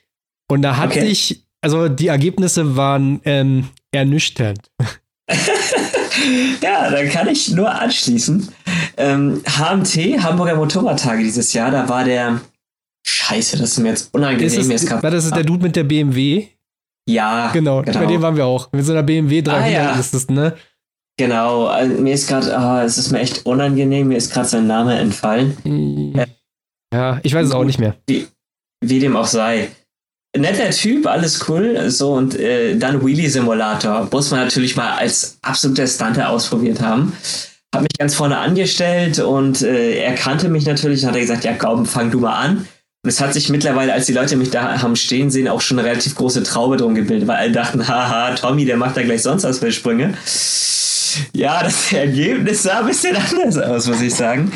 Und 0.49 0.61
da 0.61 0.77
hatte 0.77 0.99
okay. 0.99 1.07
ich, 1.07 1.46
also 1.61 1.89
die 1.89 2.07
Ergebnisse 2.07 2.75
waren 2.75 3.21
ähm, 3.25 3.69
ernüchternd. 3.91 4.71
ja, 6.61 6.89
da 6.89 7.05
kann 7.05 7.27
ich 7.27 7.51
nur 7.51 7.69
anschließen. 7.69 8.49
Ähm, 8.97 9.41
HMT, 9.45 10.23
Hamburger 10.23 10.55
Motorradtage 10.55 11.23
dieses 11.23 11.53
Jahr, 11.53 11.71
da 11.71 11.87
war 11.87 12.03
der 12.03 12.41
Scheiße, 13.05 13.57
das 13.57 13.71
ist 13.71 13.79
mir 13.79 13.89
jetzt 13.89 14.13
unangenehm. 14.13 14.45
Ist 14.45 14.83
es, 14.83 14.91
war 14.91 15.11
das 15.11 15.25
ist 15.25 15.35
der 15.35 15.43
Dude 15.43 15.63
mit 15.63 15.75
der 15.75 15.83
BMW? 15.83 16.47
Ja, 17.09 17.51
genau, 17.53 17.81
genau. 17.81 17.99
Bei 17.99 18.05
dem 18.05 18.21
waren 18.21 18.35
wir 18.35 18.45
auch. 18.45 18.71
Mit 18.73 18.85
so 18.85 18.91
einer 18.91 19.03
BMW 19.03 19.41
300 19.41 19.63
ah, 19.63 19.69
ja. 19.69 19.99
ist 19.99 20.13
das, 20.13 20.27
ne? 20.27 20.55
Genau, 21.17 21.65
also 21.67 21.99
mir 22.01 22.13
ist 22.13 22.27
gerade, 22.27 22.55
oh, 22.55 22.85
es 22.85 22.97
ist 22.97 23.11
mir 23.11 23.19
echt 23.19 23.45
unangenehm, 23.45 24.09
mir 24.09 24.17
ist 24.17 24.31
gerade 24.31 24.47
sein 24.47 24.67
Name 24.67 24.97
entfallen. 24.97 25.57
Ja, 26.93 27.19
ich 27.23 27.33
weiß 27.33 27.47
es 27.47 27.53
auch 27.53 27.63
nicht 27.63 27.79
mehr. 27.79 27.95
Wie, 28.07 28.27
wie 28.83 28.99
dem 28.99 29.15
auch 29.15 29.25
sei. 29.25 29.69
Netter 30.35 30.69
Typ, 30.69 31.07
alles 31.07 31.47
cool. 31.47 31.89
So, 31.89 32.13
und 32.13 32.39
äh, 32.39 32.75
dann 32.77 33.05
Wheelie 33.05 33.29
Simulator. 33.29 34.07
Muss 34.11 34.31
man 34.31 34.41
natürlich 34.41 34.75
mal 34.75 34.97
als 34.97 35.37
absoluter 35.41 35.87
Stunter 35.87 36.29
ausprobiert 36.29 36.81
haben. 36.81 37.13
Hab 37.73 37.81
mich 37.81 37.97
ganz 37.97 38.15
vorne 38.15 38.37
angestellt 38.37 39.19
und 39.19 39.61
äh, 39.61 39.99
er 39.99 40.15
kannte 40.15 40.49
mich 40.49 40.65
natürlich 40.65 41.03
und 41.03 41.09
hat 41.09 41.19
gesagt, 41.19 41.43
ja 41.43 41.53
komm, 41.53 41.85
fang 41.85 42.11
du 42.11 42.19
mal 42.19 42.35
an. 42.35 42.67
Und 43.03 43.09
es 43.09 43.21
hat 43.21 43.33
sich 43.33 43.49
mittlerweile, 43.49 43.93
als 43.93 44.05
die 44.05 44.13
Leute 44.13 44.35
mich 44.35 44.49
da 44.49 44.81
haben 44.81 44.95
stehen 44.95 45.29
sehen, 45.29 45.47
auch 45.47 45.61
schon 45.61 45.79
eine 45.79 45.87
relativ 45.87 46.15
große 46.15 46.43
Traube 46.43 46.77
drum 46.77 46.95
gebildet, 46.95 47.27
weil 47.27 47.37
alle 47.37 47.51
dachten, 47.51 47.87
haha, 47.87 48.35
Tommy, 48.35 48.65
der 48.65 48.77
macht 48.77 48.97
da 48.97 49.03
gleich 49.03 49.21
sonst 49.21 49.43
was 49.43 49.59
für 49.59 49.71
Sprünge. 49.71 50.13
Ja, 51.33 51.63
das 51.63 51.91
Ergebnis 51.93 52.63
sah 52.63 52.79
ein 52.79 52.87
bisschen 52.87 53.15
anders 53.15 53.57
aus, 53.57 53.87
muss 53.87 54.01
ich 54.01 54.13
sagen. 54.13 54.51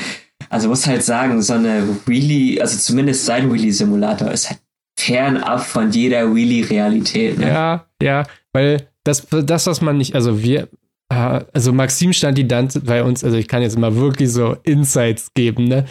Also 0.49 0.67
muss 0.67 0.85
halt 0.85 1.03
sagen, 1.03 1.41
so 1.41 1.53
eine 1.53 1.87
Wheelie, 2.05 2.59
also 2.59 2.77
zumindest 2.77 3.25
sein 3.25 3.51
Wheelie-Simulator 3.51 4.31
ist 4.31 4.49
halt 4.49 4.59
fernab 5.01 5.61
von 5.61 5.91
jeder 5.91 6.33
Wheelie-Realität. 6.33 7.39
Ne? 7.39 7.47
Ja, 7.47 7.85
ja, 8.01 8.23
weil 8.53 8.87
das, 9.03 9.27
das, 9.29 9.67
was 9.67 9.81
man 9.81 9.97
nicht, 9.97 10.15
also 10.15 10.41
wir, 10.41 10.67
äh, 11.09 11.41
also 11.53 11.73
Maxim 11.73 12.13
stand 12.13 12.37
die 12.37 12.47
dann 12.47 12.69
bei 12.83 13.03
uns, 13.03 13.23
also 13.23 13.37
ich 13.37 13.47
kann 13.47 13.61
jetzt 13.61 13.77
mal 13.77 13.95
wirklich 13.95 14.31
so 14.31 14.57
Insights 14.63 15.33
geben, 15.33 15.65
ne? 15.65 15.85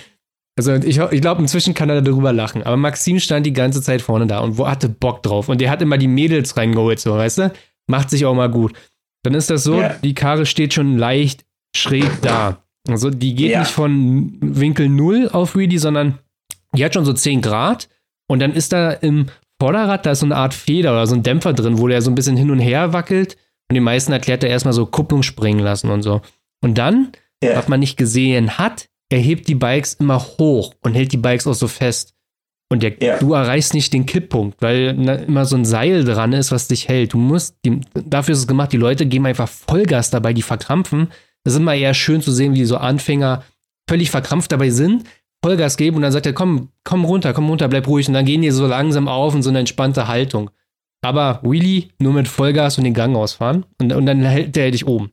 Also 0.58 0.74
ich, 0.74 0.98
ich 0.98 1.20
glaube, 1.22 1.40
inzwischen 1.40 1.72
kann 1.72 1.88
er 1.88 2.02
darüber 2.02 2.32
lachen. 2.32 2.62
Aber 2.64 2.76
Maxim 2.76 3.18
stand 3.18 3.46
die 3.46 3.52
ganze 3.52 3.80
Zeit 3.80 4.02
vorne 4.02 4.26
da 4.26 4.40
und 4.40 4.58
wo 4.58 4.68
hatte 4.68 4.90
Bock 4.90 5.22
drauf. 5.22 5.48
Und 5.48 5.61
der 5.61 5.70
hat 5.70 5.80
immer 5.80 5.96
die 5.96 6.08
Mädels 6.08 6.56
reingeholt, 6.56 7.00
so, 7.00 7.14
weißt 7.14 7.38
du? 7.38 7.52
Macht 7.86 8.11
sich 8.11 8.26
auch 8.26 8.34
mal 8.34 8.50
gut. 8.50 8.74
Dann 9.22 9.32
ist 9.34 9.48
das 9.48 9.64
so, 9.64 9.78
yeah. 9.78 9.96
die 10.02 10.14
Karre 10.14 10.44
steht 10.44 10.74
schon 10.74 10.98
leicht 10.98 11.46
schräg 11.74 12.11
da. 12.22 12.62
Also 12.88 13.11
die 13.11 13.34
geht 13.34 13.52
ja. 13.52 13.61
nicht 13.61 13.70
von 13.70 14.36
Winkel 14.40 14.88
0 14.88 15.30
auf 15.32 15.54
Wheelie, 15.56 15.78
sondern 15.78 16.18
die 16.74 16.84
hat 16.84 16.94
schon 16.94 17.04
so 17.04 17.12
10 17.12 17.40
Grad. 17.40 17.88
Und 18.31 18.39
dann 18.39 18.53
ist 18.53 18.72
da 18.72 18.93
im 18.93 19.26
Vorderrad, 19.61 20.07
da 20.07 20.12
ist 20.12 20.20
so 20.20 20.26
eine 20.26 20.37
Art 20.37 20.55
Feder 20.55 20.93
oder 20.93 21.09
so 21.09 21.16
ein 21.16 21.24
Dämpfer 21.24 21.53
drin, 21.53 21.78
wo 21.78 21.89
der 21.89 22.01
so 22.01 22.12
ein 22.12 22.14
bisschen 22.14 22.37
hin 22.37 22.53
und 22.53 22.61
her 22.61 22.93
wackelt. 22.93 23.37
Und 23.68 23.74
die 23.74 23.81
meisten 23.81 24.12
erklärt 24.12 24.45
er 24.45 24.51
erstmal 24.51 24.72
so 24.72 24.87
Kupplung 24.87 25.24
springen 25.24 25.59
lassen 25.59 25.91
und 25.91 26.03
so. 26.03 26.20
Und 26.62 26.78
dann, 26.78 27.11
ja. 27.43 27.57
was 27.57 27.66
man 27.66 27.81
nicht 27.81 27.97
gesehen 27.97 28.57
hat, 28.57 28.87
er 29.09 29.18
hebt 29.18 29.49
die 29.49 29.57
Bikes 29.57 29.95
immer 29.95 30.20
hoch 30.20 30.74
und 30.83 30.95
hält 30.95 31.11
die 31.11 31.16
Bikes 31.16 31.49
auch 31.49 31.55
so 31.55 31.66
fest. 31.66 32.14
Und 32.68 32.85
der, 32.85 33.03
ja. 33.03 33.18
du 33.18 33.33
erreichst 33.33 33.74
nicht 33.74 33.93
den 33.93 34.07
Kipppunkt, 34.07 34.62
weil 34.62 34.95
na, 34.97 35.14
immer 35.14 35.45
so 35.45 35.57
ein 35.57 35.64
Seil 35.64 36.05
dran 36.05 36.33
ist, 36.33 36.53
was 36.53 36.68
dich 36.68 36.87
hält. 36.87 37.14
Du 37.14 37.18
musst, 37.18 37.57
die, 37.64 37.81
dafür 37.95 38.35
ist 38.35 38.39
es 38.39 38.47
gemacht, 38.47 38.72
die 38.72 38.76
Leute 38.76 39.07
geben 39.07 39.26
einfach 39.26 39.49
Vollgas 39.49 40.11
dabei, 40.11 40.35
die 40.35 40.43
verkrampfen. 40.43 41.09
Das 41.43 41.55
ist 41.55 41.59
immer 41.59 41.74
eher 41.74 41.95
schön 41.95 42.22
zu 42.22 42.31
sehen, 42.31 42.55
wie 42.55 42.64
so 42.64 42.76
Anfänger 42.76 43.43
völlig 43.89 44.12
verkrampft 44.12 44.53
dabei 44.53 44.70
sind, 44.70 45.03
Vollgas 45.43 45.76
geben 45.76 45.97
und 45.97 46.03
dann 46.03 46.12
sagt 46.12 46.26
er, 46.26 46.32
komm, 46.32 46.68
komm 46.84 47.05
runter, 47.05 47.32
komm 47.32 47.49
runter, 47.49 47.68
bleib 47.68 47.86
ruhig. 47.88 48.09
Und 48.09 48.14
dann 48.14 48.24
gehen 48.24 48.43
die 48.43 48.51
so 48.51 48.66
langsam 48.66 49.09
auf 49.09 49.34
in 49.34 49.43
so 49.43 49.51
eine 49.51 49.61
entspannte 49.61 50.07
Haltung. 50.07 50.51
Aber 51.03 51.41
Wheelie 51.43 51.88
nur 51.99 52.12
mit 52.12 52.28
Vollgas 52.28 52.76
und 52.76 52.84
den 52.84 52.95
Gang 52.95 53.16
ausfahren 53.16 53.64
und, 53.80 53.93
und 53.93 54.07
dann 54.07 54.22
hält 54.22 54.55
der 54.57 54.70
dich 54.70 54.86
oben. 54.86 55.11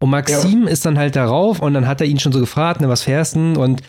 Und 0.00 0.10
Maxim 0.10 0.64
ja. 0.64 0.70
ist 0.70 0.84
dann 0.84 0.98
halt 0.98 1.16
darauf 1.16 1.60
und 1.60 1.74
dann 1.74 1.86
hat 1.86 2.00
er 2.00 2.06
ihn 2.06 2.18
schon 2.18 2.32
so 2.32 2.40
gefragt, 2.40 2.80
ne, 2.80 2.88
was 2.88 3.02
fährst 3.02 3.36
du? 3.36 3.60
Und 3.60 3.82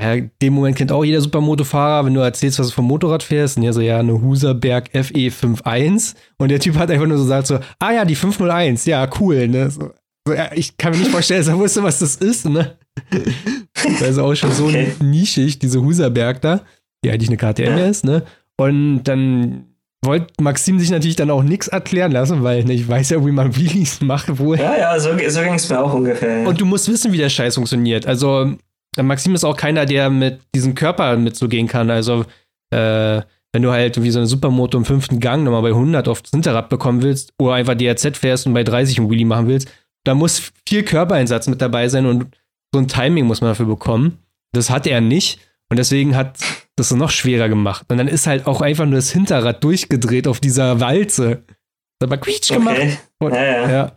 ja, 0.00 0.16
dem 0.42 0.54
Moment 0.54 0.76
kennt 0.76 0.90
auch 0.90 1.04
jeder 1.04 1.20
Supermotofahrer, 1.20 2.04
wenn 2.04 2.14
du 2.14 2.20
erzählst, 2.20 2.58
was 2.58 2.68
du 2.68 2.74
vom 2.74 2.86
Motorrad 2.86 3.22
fährst. 3.22 3.56
Und 3.56 3.62
ja, 3.62 3.72
so, 3.72 3.80
ja, 3.80 3.98
eine 3.98 4.20
Huserberg 4.20 4.90
FE51. 4.92 6.14
Und 6.38 6.50
der 6.50 6.58
Typ 6.58 6.76
hat 6.76 6.90
einfach 6.90 7.06
nur 7.06 7.16
so 7.16 7.24
gesagt, 7.24 7.46
so, 7.46 7.58
ah 7.78 7.92
ja, 7.92 8.04
die 8.04 8.16
501, 8.16 8.86
ja, 8.86 9.08
cool, 9.20 9.46
ne? 9.46 9.70
So, 9.70 9.92
so, 10.26 10.34
ja, 10.34 10.50
ich 10.52 10.76
kann 10.76 10.92
mir 10.92 10.98
nicht 10.98 11.10
vorstellen, 11.10 11.40
dass 11.40 11.48
er 11.48 11.58
wusste, 11.58 11.82
was 11.84 12.00
das 12.00 12.16
ist, 12.16 12.46
ne? 12.46 12.76
Das 13.10 14.10
ist 14.10 14.18
auch 14.18 14.34
schon 14.34 14.50
okay. 14.50 14.92
so 14.98 15.04
nischig, 15.04 15.58
diese 15.58 15.82
Huserberg 15.82 16.40
da, 16.40 16.62
die 17.04 17.10
eigentlich 17.10 17.28
eine 17.28 17.36
KTM 17.36 17.78
ja. 17.78 17.86
ist, 17.86 18.04
ne? 18.04 18.22
Und 18.56 19.04
dann 19.04 19.74
wollte 20.04 20.26
Maxim 20.40 20.78
sich 20.78 20.90
natürlich 20.90 21.16
dann 21.16 21.30
auch 21.30 21.42
nichts 21.42 21.68
erklären 21.68 22.12
lassen, 22.12 22.42
weil 22.42 22.64
ne, 22.64 22.74
ich 22.74 22.86
weiß 22.86 23.10
ja, 23.10 23.24
wie 23.24 23.32
man 23.32 23.56
Wheelies 23.56 24.00
macht 24.00 24.38
wohl. 24.38 24.58
Ja, 24.58 24.76
ja, 24.76 25.00
so, 25.00 25.10
so 25.28 25.40
ging 25.40 25.54
es 25.54 25.68
mir 25.68 25.80
auch 25.80 25.92
ungefähr. 25.92 26.42
Ja. 26.42 26.48
Und 26.48 26.60
du 26.60 26.66
musst 26.66 26.88
wissen, 26.88 27.12
wie 27.12 27.18
der 27.18 27.28
Scheiß 27.28 27.54
funktioniert. 27.54 28.06
Also, 28.06 28.54
Maxim 29.00 29.34
ist 29.34 29.44
auch 29.44 29.56
keiner, 29.56 29.86
der 29.86 30.10
mit 30.10 30.40
diesem 30.54 30.74
Körper 30.74 31.16
mitzugehen 31.16 31.66
kann. 31.66 31.90
Also, 31.90 32.24
äh, 32.70 33.22
wenn 33.52 33.62
du 33.62 33.70
halt 33.70 34.02
wie 34.02 34.10
so 34.10 34.18
eine 34.18 34.26
Supermoto 34.26 34.76
im 34.76 34.84
fünften 34.84 35.20
Gang 35.20 35.44
nochmal 35.44 35.62
bei 35.62 35.68
100 35.68 36.08
aufs 36.08 36.30
Hinterrad 36.30 36.68
bekommen 36.68 37.02
willst 37.02 37.32
oder 37.38 37.54
einfach 37.54 37.74
DRZ 37.74 38.16
fährst 38.16 38.46
und 38.46 38.54
bei 38.54 38.64
30 38.64 38.98
ein 38.98 39.10
Wheelie 39.10 39.26
machen 39.26 39.46
willst, 39.46 39.70
da 40.04 40.14
muss 40.14 40.50
viel 40.68 40.82
Körpereinsatz 40.82 41.46
mit 41.46 41.62
dabei 41.62 41.88
sein 41.88 42.06
und 42.06 42.26
so 42.74 42.78
ein 42.78 42.88
Timing 42.88 43.24
muss 43.24 43.40
man 43.40 43.50
dafür 43.50 43.66
bekommen. 43.66 44.18
Das 44.52 44.68
hat 44.68 44.86
er 44.86 45.00
nicht. 45.00 45.40
Und 45.70 45.78
deswegen 45.78 46.14
hat 46.14 46.38
das 46.76 46.90
so 46.90 46.96
noch 46.96 47.10
schwerer 47.10 47.48
gemacht. 47.48 47.86
Und 47.88 47.98
dann 47.98 48.08
ist 48.08 48.26
halt 48.26 48.46
auch 48.46 48.60
einfach 48.60 48.84
nur 48.84 48.96
das 48.96 49.10
Hinterrad 49.10 49.64
durchgedreht 49.64 50.28
auf 50.28 50.40
dieser 50.40 50.80
Walze. 50.80 51.44
Das 51.46 52.08
hat 52.08 52.12
aber 52.12 52.18
quietsch 52.18 52.52
gemacht. 52.52 52.76
Okay. 52.76 52.98
Und, 53.20 53.32
ja, 53.32 53.44
ja. 53.44 53.70
ja. 53.70 53.92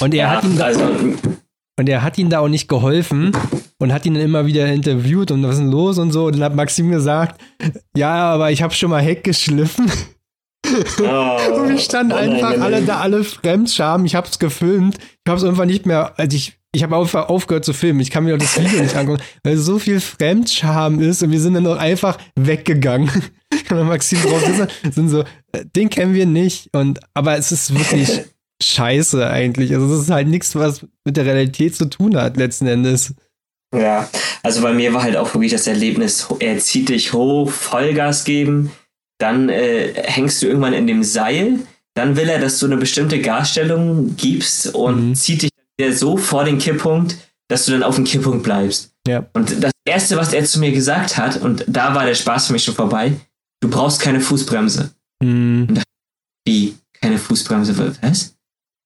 und 0.00 0.14
er 0.14 0.18
ja, 0.18 0.30
hat 0.30 0.44
ihm 0.44 0.56
da, 0.56 0.64
also, 0.64 0.84
und 1.78 1.88
er 1.88 2.02
hat 2.02 2.18
ihm 2.18 2.30
da 2.30 2.40
auch 2.40 2.48
nicht 2.48 2.68
geholfen 2.68 3.32
und 3.78 3.92
hat 3.92 4.06
ihn 4.06 4.14
dann 4.14 4.22
immer 4.22 4.46
wieder 4.46 4.66
interviewt 4.66 5.30
und 5.30 5.42
was 5.42 5.52
ist 5.52 5.60
denn 5.60 5.70
los 5.70 5.98
und 5.98 6.12
so. 6.12 6.26
Und 6.26 6.34
dann 6.34 6.44
hat 6.44 6.54
Maxim 6.54 6.90
gesagt, 6.90 7.40
ja, 7.96 8.32
aber 8.32 8.50
ich 8.50 8.62
habe 8.62 8.74
schon 8.74 8.90
mal 8.90 9.02
Heck 9.02 9.24
geschliffen. 9.24 9.90
Oh, 11.00 11.54
und 11.54 11.68
wir 11.68 11.78
standen 11.78 12.12
einfach 12.12 12.60
alle 12.60 12.82
da, 12.82 13.00
alle 13.00 13.24
Fremdscham. 13.24 14.04
Ich 14.04 14.14
hab's 14.14 14.38
gefilmt. 14.38 14.98
Ich 14.98 15.30
hab's 15.30 15.42
irgendwann 15.42 15.68
nicht 15.68 15.86
mehr, 15.86 16.18
also 16.18 16.36
ich 16.36 16.57
ich 16.72 16.82
habe 16.82 16.96
einfach 16.96 17.28
aufgehört 17.28 17.64
zu 17.64 17.72
filmen. 17.72 18.00
Ich 18.00 18.10
kann 18.10 18.24
mir 18.24 18.34
auch 18.34 18.38
das 18.38 18.58
Video 18.60 18.82
nicht 18.82 18.96
angucken, 18.96 19.22
weil 19.42 19.56
so 19.56 19.78
viel 19.78 20.00
Fremdscham 20.00 21.00
ist 21.00 21.22
und 21.22 21.30
wir 21.30 21.40
sind 21.40 21.54
dann 21.54 21.66
auch 21.66 21.78
einfach 21.78 22.18
weggegangen. 22.36 23.10
Und 23.70 23.86
Maxim 23.86 24.18
drauf 24.22 24.42
ist, 24.48 24.94
sind 24.94 25.10
so, 25.10 25.20
äh, 25.52 25.64
den 25.76 25.90
kennen 25.90 26.14
wir 26.14 26.24
nicht. 26.24 26.70
Und 26.72 27.00
aber 27.12 27.36
es 27.36 27.52
ist 27.52 27.74
wirklich 27.74 28.24
scheiße 28.62 29.28
eigentlich. 29.28 29.74
Also 29.74 29.94
es 29.94 30.02
ist 30.02 30.10
halt 30.10 30.28
nichts, 30.28 30.54
was 30.54 30.86
mit 31.04 31.18
der 31.18 31.26
Realität 31.26 31.76
zu 31.76 31.84
tun 31.84 32.16
hat, 32.16 32.38
letzten 32.38 32.66
Endes. 32.66 33.14
Ja, 33.74 34.08
also 34.42 34.62
bei 34.62 34.72
mir 34.72 34.94
war 34.94 35.02
halt 35.02 35.16
auch 35.16 35.34
wirklich 35.34 35.52
das 35.52 35.66
Erlebnis, 35.66 36.28
er 36.38 36.58
zieht 36.58 36.88
dich 36.88 37.12
hoch, 37.12 37.50
Vollgas 37.50 38.24
geben, 38.24 38.70
dann 39.18 39.50
äh, 39.50 39.92
hängst 39.94 40.40
du 40.40 40.46
irgendwann 40.46 40.72
in 40.72 40.86
dem 40.86 41.02
Seil, 41.02 41.58
dann 41.94 42.16
will 42.16 42.30
er, 42.30 42.38
dass 42.38 42.58
du 42.58 42.66
eine 42.66 42.78
bestimmte 42.78 43.20
Gasstellung 43.20 44.16
gibst 44.16 44.74
und 44.74 45.10
mhm. 45.10 45.14
zieht 45.14 45.42
dich 45.42 45.50
so 45.90 46.16
vor 46.16 46.44
den 46.44 46.58
Kipppunkt, 46.58 47.16
dass 47.48 47.64
du 47.64 47.72
dann 47.72 47.82
auf 47.82 47.96
dem 47.96 48.04
Kipppunkt 48.04 48.42
bleibst. 48.42 48.92
Ja. 49.06 49.26
Und 49.32 49.62
das 49.62 49.72
Erste, 49.86 50.16
was 50.16 50.32
er 50.32 50.44
zu 50.44 50.58
mir 50.58 50.72
gesagt 50.72 51.16
hat, 51.16 51.40
und 51.40 51.64
da 51.66 51.94
war 51.94 52.04
der 52.04 52.14
Spaß 52.14 52.48
für 52.48 52.52
mich 52.52 52.64
schon 52.64 52.74
vorbei, 52.74 53.12
du 53.60 53.70
brauchst 53.70 54.00
keine 54.00 54.20
Fußbremse. 54.20 54.90
Mhm. 55.22 55.66
Und 55.68 55.74
dachte, 55.76 55.88
wie? 56.46 56.76
Keine 57.00 57.18
Fußbremse? 57.18 57.96
Was? 58.02 58.34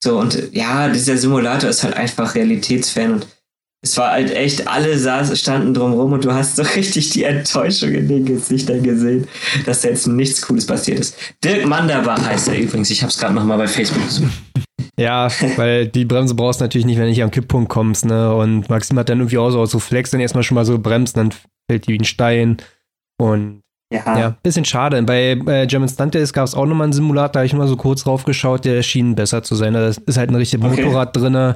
So, 0.02 0.18
und 0.18 0.52
ja, 0.52 0.88
dieser 0.88 1.16
Simulator 1.16 1.70
ist 1.70 1.82
halt 1.82 1.94
einfach 1.94 2.34
realitätsfern 2.34 3.14
und 3.14 3.26
es 3.84 3.96
war 3.96 4.12
halt 4.12 4.30
echt, 4.30 4.68
alle 4.68 4.96
saß, 4.96 5.36
standen 5.38 5.74
drumrum 5.74 6.12
und 6.12 6.24
du 6.24 6.32
hast 6.32 6.56
so 6.56 6.62
richtig 6.76 7.10
die 7.10 7.24
Enttäuschung 7.24 7.90
in 7.92 8.08
den 8.08 8.24
Gesichtern 8.24 8.82
gesehen, 8.82 9.26
dass 9.66 9.80
da 9.80 9.88
jetzt 9.88 10.06
nichts 10.06 10.42
Cooles 10.42 10.66
passiert 10.66 11.00
ist. 11.00 11.16
Dirk 11.42 11.66
Manderbach 11.66 12.24
heißt 12.24 12.48
er 12.48 12.58
übrigens. 12.58 12.90
Ich 12.90 13.02
habe 13.02 13.10
es 13.10 13.18
gerade 13.18 13.34
nochmal 13.34 13.58
bei 13.58 13.66
Facebook 13.66 14.04
gesucht. 14.06 14.32
Ja, 14.98 15.28
weil 15.56 15.88
die 15.88 16.04
Bremse 16.04 16.34
brauchst 16.34 16.60
du 16.60 16.64
natürlich 16.64 16.86
nicht, 16.86 16.96
wenn 16.96 17.04
du 17.04 17.10
nicht 17.10 17.22
am 17.22 17.30
Kipppunkt 17.30 17.70
kommst, 17.70 18.04
ne? 18.04 18.34
Und 18.34 18.68
Maxim 18.68 18.98
hat 18.98 19.08
dann 19.08 19.18
irgendwie 19.18 19.38
auch 19.38 19.50
so, 19.50 19.64
so 19.64 19.78
Flex, 19.78 20.10
dann 20.10 20.20
erstmal 20.20 20.42
schon 20.42 20.54
mal 20.54 20.64
so 20.64 20.78
bremst, 20.78 21.16
dann 21.16 21.30
fällt 21.70 21.86
die 21.86 21.92
wie 21.92 21.98
ein 21.98 22.04
Stein. 22.04 22.58
Und 23.18 23.62
ja, 23.92 24.18
ja 24.18 24.36
bisschen 24.42 24.64
schade. 24.64 25.02
Bei 25.02 25.30
äh, 25.30 25.66
German 25.66 25.88
Stunt 25.88 26.14
Days 26.14 26.32
gab 26.32 26.44
es 26.44 26.54
auch 26.54 26.66
nochmal 26.66 26.86
einen 26.86 26.92
Simulator, 26.92 27.32
da 27.32 27.38
habe 27.40 27.46
ich 27.46 27.54
mal 27.54 27.68
so 27.68 27.76
kurz 27.76 28.04
draufgeschaut, 28.04 28.64
der 28.64 28.82
schien 28.82 29.14
besser 29.14 29.42
zu 29.42 29.54
sein. 29.54 29.72
Da 29.72 29.88
ist 29.88 30.16
halt 30.16 30.30
ein 30.30 30.34
richtiges 30.34 30.64
okay. 30.64 30.82
Motorrad 30.82 31.16
drin. 31.16 31.54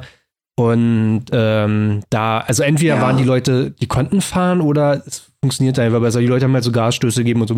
Und 0.59 1.25
ähm, 1.33 2.01
da, 2.09 2.39
also 2.39 2.63
entweder 2.63 2.97
ja. 2.97 3.03
waren 3.03 3.19
die 3.19 3.25
Leute, 3.25 3.73
die 3.73 3.87
konnten 3.87 4.23
fahren 4.23 4.63
oder 4.63 5.03
es 5.07 5.31
funktioniert 5.43 5.79
einfach 5.79 6.01
besser. 6.01 6.21
Die 6.21 6.27
Leute 6.27 6.47
haben 6.47 6.55
halt 6.55 6.65
so 6.65 6.73
Gasstöße 6.73 7.21
gegeben 7.21 7.43
und 7.43 7.49
so. 7.49 7.55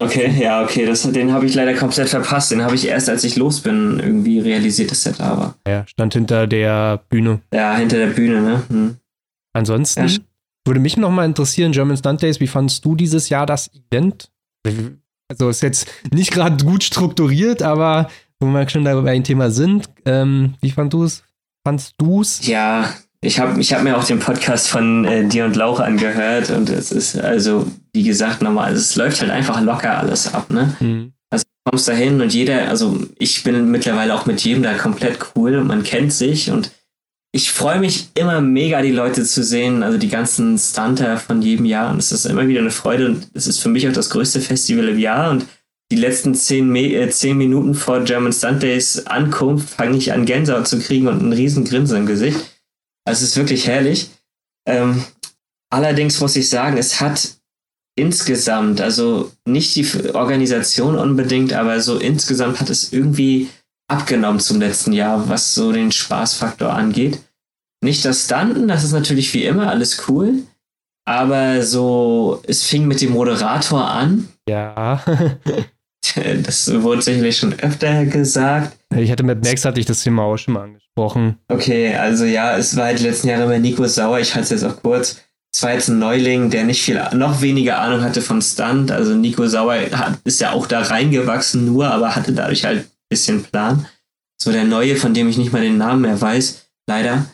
Okay, 0.00 0.34
ja, 0.40 0.62
okay, 0.62 0.86
das, 0.86 1.02
den 1.02 1.32
habe 1.32 1.46
ich 1.46 1.54
leider 1.54 1.74
komplett 1.74 2.08
verpasst. 2.08 2.50
Den 2.50 2.62
habe 2.62 2.74
ich 2.74 2.86
erst, 2.86 3.08
als 3.08 3.24
ich 3.24 3.36
los 3.36 3.60
bin, 3.60 4.00
irgendwie 4.00 4.40
realisiert, 4.40 4.90
dass 4.90 5.04
der 5.04 5.12
da 5.12 5.38
war. 5.38 5.54
Ja, 5.66 5.86
stand 5.86 6.14
hinter 6.14 6.46
der 6.46 7.00
Bühne. 7.08 7.40
Ja, 7.52 7.76
hinter 7.76 7.98
der 7.98 8.08
Bühne, 8.08 8.42
ne? 8.42 8.62
Hm. 8.68 8.96
Ansonsten 9.52 10.08
ja. 10.08 10.18
würde 10.66 10.80
mich 10.80 10.96
noch 10.96 11.10
mal 11.10 11.24
interessieren, 11.24 11.72
German 11.72 11.96
Stunt 11.96 12.22
Days, 12.22 12.40
wie 12.40 12.48
fandest 12.48 12.84
du 12.84 12.96
dieses 12.96 13.28
Jahr 13.28 13.46
das 13.46 13.70
Event? 13.72 14.30
Also 15.28 15.48
ist 15.48 15.62
jetzt 15.62 15.88
nicht 16.12 16.32
gerade 16.32 16.64
gut 16.64 16.82
strukturiert, 16.82 17.62
aber 17.62 18.08
wo 18.40 18.46
wir 18.46 18.68
schon 18.68 18.84
dabei 18.84 19.12
ein 19.12 19.24
Thema 19.24 19.50
sind, 19.50 19.88
ähm, 20.06 20.54
wie 20.60 20.70
fandest 20.70 20.94
du 20.94 21.04
es? 21.04 21.24
Fandst 21.66 21.94
du 21.98 22.20
es? 22.20 22.46
Ja, 22.46 22.92
ich 23.24 23.40
habe 23.40 23.60
ich 23.60 23.72
hab 23.72 23.82
mir 23.82 23.96
auch 23.96 24.04
den 24.04 24.18
Podcast 24.18 24.68
von 24.68 25.04
äh, 25.04 25.26
dir 25.26 25.44
und 25.44 25.56
Lauch 25.56 25.80
angehört 25.80 26.50
und 26.50 26.68
es 26.68 26.92
ist 26.92 27.18
also, 27.18 27.66
wie 27.92 28.02
gesagt, 28.02 28.42
nochmal, 28.42 28.66
also 28.66 28.80
es 28.80 28.96
läuft 28.96 29.20
halt 29.20 29.30
einfach 29.30 29.60
locker 29.60 29.98
alles 29.98 30.32
ab, 30.32 30.50
ne? 30.50 30.74
Mhm. 30.80 31.12
Also 31.30 31.44
kommst 31.64 31.88
da 31.88 31.92
hin 31.92 32.20
und 32.20 32.32
jeder, 32.32 32.68
also 32.68 32.98
ich 33.18 33.42
bin 33.42 33.70
mittlerweile 33.70 34.14
auch 34.14 34.26
mit 34.26 34.42
jedem 34.42 34.62
da 34.62 34.74
komplett 34.74 35.18
cool 35.34 35.56
und 35.56 35.66
man 35.66 35.82
kennt 35.82 36.12
sich 36.12 36.50
und 36.50 36.70
ich 37.34 37.50
freue 37.50 37.80
mich 37.80 38.10
immer 38.14 38.40
mega, 38.40 38.80
die 38.80 38.92
Leute 38.92 39.24
zu 39.24 39.42
sehen, 39.42 39.82
also 39.82 39.98
die 39.98 40.08
ganzen 40.08 40.56
Stunter 40.56 41.16
von 41.16 41.42
jedem 41.42 41.66
Jahr. 41.66 41.90
Und 41.90 41.98
es 41.98 42.12
ist 42.12 42.26
immer 42.26 42.46
wieder 42.46 42.60
eine 42.60 42.70
Freude 42.70 43.06
und 43.06 43.28
es 43.34 43.48
ist 43.48 43.58
für 43.58 43.68
mich 43.68 43.88
auch 43.88 43.92
das 43.92 44.10
größte 44.10 44.40
Festival 44.40 44.88
im 44.88 45.00
Jahr. 45.00 45.32
Und 45.32 45.46
die 45.90 45.96
letzten 45.96 46.36
zehn, 46.36 46.72
äh, 46.76 47.10
zehn 47.10 47.36
Minuten 47.36 47.74
vor 47.74 48.04
German 48.04 48.32
Stunt 48.32 48.62
Days 48.62 49.04
Ankunft 49.06 49.68
fange 49.70 49.96
ich 49.96 50.12
an 50.12 50.26
Gänsehaut 50.26 50.68
zu 50.68 50.78
kriegen 50.78 51.08
und 51.08 51.22
einen 51.22 51.32
riesen 51.32 51.64
Grinsen 51.64 51.96
im 51.96 52.06
Gesicht. 52.06 52.38
Also 53.04 53.24
es 53.24 53.30
ist 53.30 53.36
wirklich 53.36 53.66
herrlich. 53.66 54.10
Ähm, 54.66 55.04
allerdings 55.70 56.20
muss 56.20 56.36
ich 56.36 56.48
sagen, 56.48 56.76
es 56.76 57.00
hat 57.00 57.36
insgesamt, 57.96 58.80
also 58.80 59.30
nicht 59.46 59.76
die 59.76 60.14
Organisation 60.14 60.96
unbedingt, 60.96 61.52
aber 61.52 61.80
so 61.80 61.98
insgesamt 61.98 62.60
hat 62.60 62.70
es 62.70 62.92
irgendwie 62.92 63.48
abgenommen 63.88 64.40
zum 64.40 64.60
letzten 64.60 64.92
Jahr, 64.92 65.28
was 65.28 65.54
so 65.54 65.72
den 65.72 65.92
Spaßfaktor 65.92 66.72
angeht. 66.72 67.20
Nicht 67.82 68.04
das 68.04 68.24
Stunten, 68.24 68.66
das 68.66 68.82
ist 68.82 68.92
natürlich 68.92 69.32
wie 69.34 69.44
immer 69.44 69.68
alles 69.68 70.08
cool, 70.08 70.42
aber 71.06 71.62
so, 71.62 72.40
es 72.46 72.64
fing 72.64 72.86
mit 72.86 73.00
dem 73.02 73.12
Moderator 73.12 73.86
an. 73.86 74.28
Ja. 74.48 75.04
das 76.42 76.72
wurde 76.82 77.02
sicherlich 77.02 77.38
schon 77.38 77.58
öfter 77.60 78.04
gesagt. 78.06 78.76
Ich 78.96 79.10
hatte 79.10 79.22
mit 79.22 79.44
Max 79.44 79.64
hatte 79.64 79.80
ich 79.80 79.86
das 79.86 80.02
Thema 80.02 80.22
auch 80.22 80.36
schon 80.36 80.54
mal 80.54 80.64
angesprochen. 80.64 81.38
Okay, 81.48 81.94
also 81.94 82.24
ja, 82.24 82.56
es 82.56 82.76
war 82.76 82.86
halt 82.86 83.00
die 83.00 83.04
letzten 83.04 83.28
Jahre 83.28 83.44
immer 83.44 83.58
Nico 83.58 83.86
Sauer, 83.86 84.20
ich 84.20 84.34
halte 84.34 84.54
es 84.54 84.62
jetzt 84.62 84.64
auch 84.64 84.82
kurz. 84.82 85.20
Es 85.54 85.62
war 85.62 85.72
jetzt 85.72 85.88
ein 85.88 85.98
Neuling, 85.98 86.50
der 86.50 86.64
nicht 86.64 86.82
viel, 86.82 87.00
noch 87.14 87.40
weniger 87.40 87.78
Ahnung 87.78 88.02
hatte 88.02 88.22
von 88.22 88.42
Stunt. 88.42 88.90
Also 88.90 89.14
Nico 89.14 89.46
Sauer 89.46 89.76
hat, 89.92 90.18
ist 90.24 90.40
ja 90.40 90.52
auch 90.52 90.66
da 90.66 90.82
reingewachsen, 90.82 91.64
nur, 91.64 91.86
aber 91.86 92.16
hatte 92.16 92.32
dadurch 92.32 92.64
halt 92.64 92.88
bisschen 93.08 93.44
Plan. 93.44 93.86
So 94.40 94.50
der 94.50 94.64
neue, 94.64 94.96
von 94.96 95.14
dem 95.14 95.28
ich 95.28 95.38
nicht 95.38 95.52
mal 95.52 95.62
den 95.62 95.78
Namen 95.78 96.02
mehr 96.02 96.20
weiß, 96.20 96.66
leider, 96.88 97.26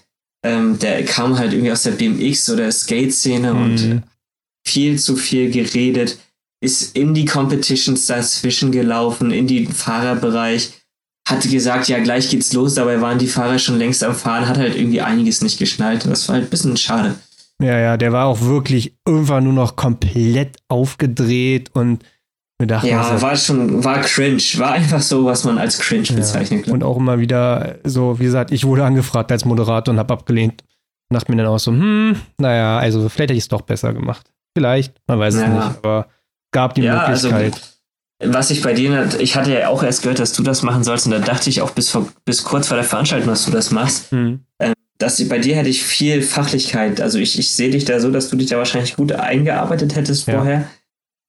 ähm, 0.45 0.79
der 0.79 1.05
kam 1.05 1.39
halt 1.39 1.53
irgendwie 1.53 1.73
aus 1.73 1.83
der 1.83 1.93
BMX 1.93 2.51
oder 2.51 2.71
Skate-Szene 2.71 3.55
mhm. 3.55 3.63
und 3.63 4.03
viel 4.67 4.99
zu 4.99 5.17
viel 5.17 5.51
geredet, 5.51 6.19
ist 6.61 6.97
in 6.97 7.15
die 7.15 7.25
Competitions 7.25 8.07
dazwischen 8.07 8.73
gelaufen, 8.73 9.31
in 9.31 9.47
den 9.47 9.73
Fahrerbereich, 9.73 10.73
hatte 11.29 11.49
gesagt, 11.49 11.89
ja, 11.89 11.99
gleich 12.01 12.29
geht's 12.31 12.53
los, 12.53 12.75
dabei 12.75 13.01
waren 13.01 13.19
die 13.19 13.27
Fahrer 13.27 13.59
schon 13.59 13.79
längst 13.79 14.03
am 14.05 14.15
Fahren, 14.15 14.49
hat 14.49 14.59
halt 14.59 14.77
irgendwie 14.77 15.01
einiges 15.01 15.43
nicht 15.43 15.59
geschnallt. 15.59 16.07
Das 16.07 16.29
war 16.29 16.35
halt 16.37 16.47
ein 16.47 16.51
bisschen 16.51 16.77
schade. 16.77 17.15
Ja, 17.63 17.79
ja, 17.79 17.97
der 17.97 18.13
war 18.13 18.27
auch 18.27 18.41
wirklich 18.41 18.97
irgendwann 19.07 19.45
nur 19.45 19.53
noch 19.53 19.77
komplett 19.77 20.57
aufgedreht 20.69 21.71
und 21.75 22.05
Gedacht, 22.61 22.85
ja, 22.85 23.23
war 23.23 23.37
schon, 23.37 23.83
war 23.83 24.03
cringe. 24.03 24.43
War 24.59 24.73
einfach 24.73 25.01
so, 25.01 25.25
was 25.25 25.45
man 25.45 25.57
als 25.57 25.79
cringe 25.79 26.05
ja. 26.05 26.17
bezeichnet. 26.17 26.69
Und 26.69 26.85
auch 26.85 26.99
immer 26.99 27.19
wieder 27.19 27.79
so, 27.85 28.21
wie 28.21 28.25
gesagt, 28.25 28.51
ich 28.51 28.67
wurde 28.67 28.85
angefragt 28.85 29.33
als 29.33 29.47
Moderator 29.47 29.95
und 29.95 29.99
habe 29.99 30.13
abgelehnt. 30.13 30.63
Dachte 31.09 31.33
mir 31.33 31.39
dann 31.39 31.47
auch 31.47 31.59
so, 31.59 31.71
hm, 31.73 32.17
naja, 32.37 32.79
also 32.79 33.09
vielleicht 33.09 33.31
hätte 33.31 33.33
ich 33.33 33.45
es 33.45 33.49
doch 33.49 33.63
besser 33.63 33.95
gemacht. 33.95 34.31
Vielleicht, 34.55 34.95
man 35.07 35.19
weiß 35.19 35.37
es 35.37 35.41
ja. 35.41 35.49
nicht, 35.49 35.79
aber 35.79 36.09
gab 36.53 36.75
die 36.75 36.83
ja, 36.83 37.05
also 37.05 37.31
Möglichkeit. 37.31 37.63
Also, 38.21 38.35
was 38.35 38.51
ich 38.51 38.63
bei 38.63 38.75
dir, 38.75 39.09
ich 39.19 39.37
hatte 39.37 39.53
ja 39.53 39.69
auch 39.69 39.83
erst 39.83 40.03
gehört, 40.03 40.19
dass 40.19 40.33
du 40.33 40.43
das 40.43 40.63
machen 40.63 40.85
sollst 40.85 41.07
und 41.07 41.13
da 41.13 41.19
dachte 41.19 41.49
ich 41.49 41.63
auch 41.63 41.71
bis, 41.71 41.91
vor, 41.91 42.07
bis 42.25 42.45
kurz 42.45 42.69
vor 42.69 42.77
der 42.77 42.85
Veranstaltung, 42.85 43.29
dass 43.29 43.47
du 43.47 43.51
das 43.51 43.71
machst. 43.71 44.11
Hm. 44.11 44.41
Ähm, 44.59 44.75
dass 44.99 45.27
bei 45.29 45.39
dir 45.39 45.57
hätte 45.57 45.71
ich 45.71 45.83
viel 45.83 46.21
Fachlichkeit. 46.21 47.01
Also 47.01 47.19
ich, 47.19 47.39
ich 47.39 47.51
sehe 47.51 47.71
dich 47.71 47.87
da 47.87 47.99
so, 48.01 48.11
dass 48.11 48.29
du 48.29 48.37
dich 48.37 48.51
da 48.51 48.59
wahrscheinlich 48.59 48.97
gut 48.97 49.13
eingearbeitet 49.13 49.97
hättest 49.97 50.27
ja. 50.27 50.35
vorher. 50.35 50.69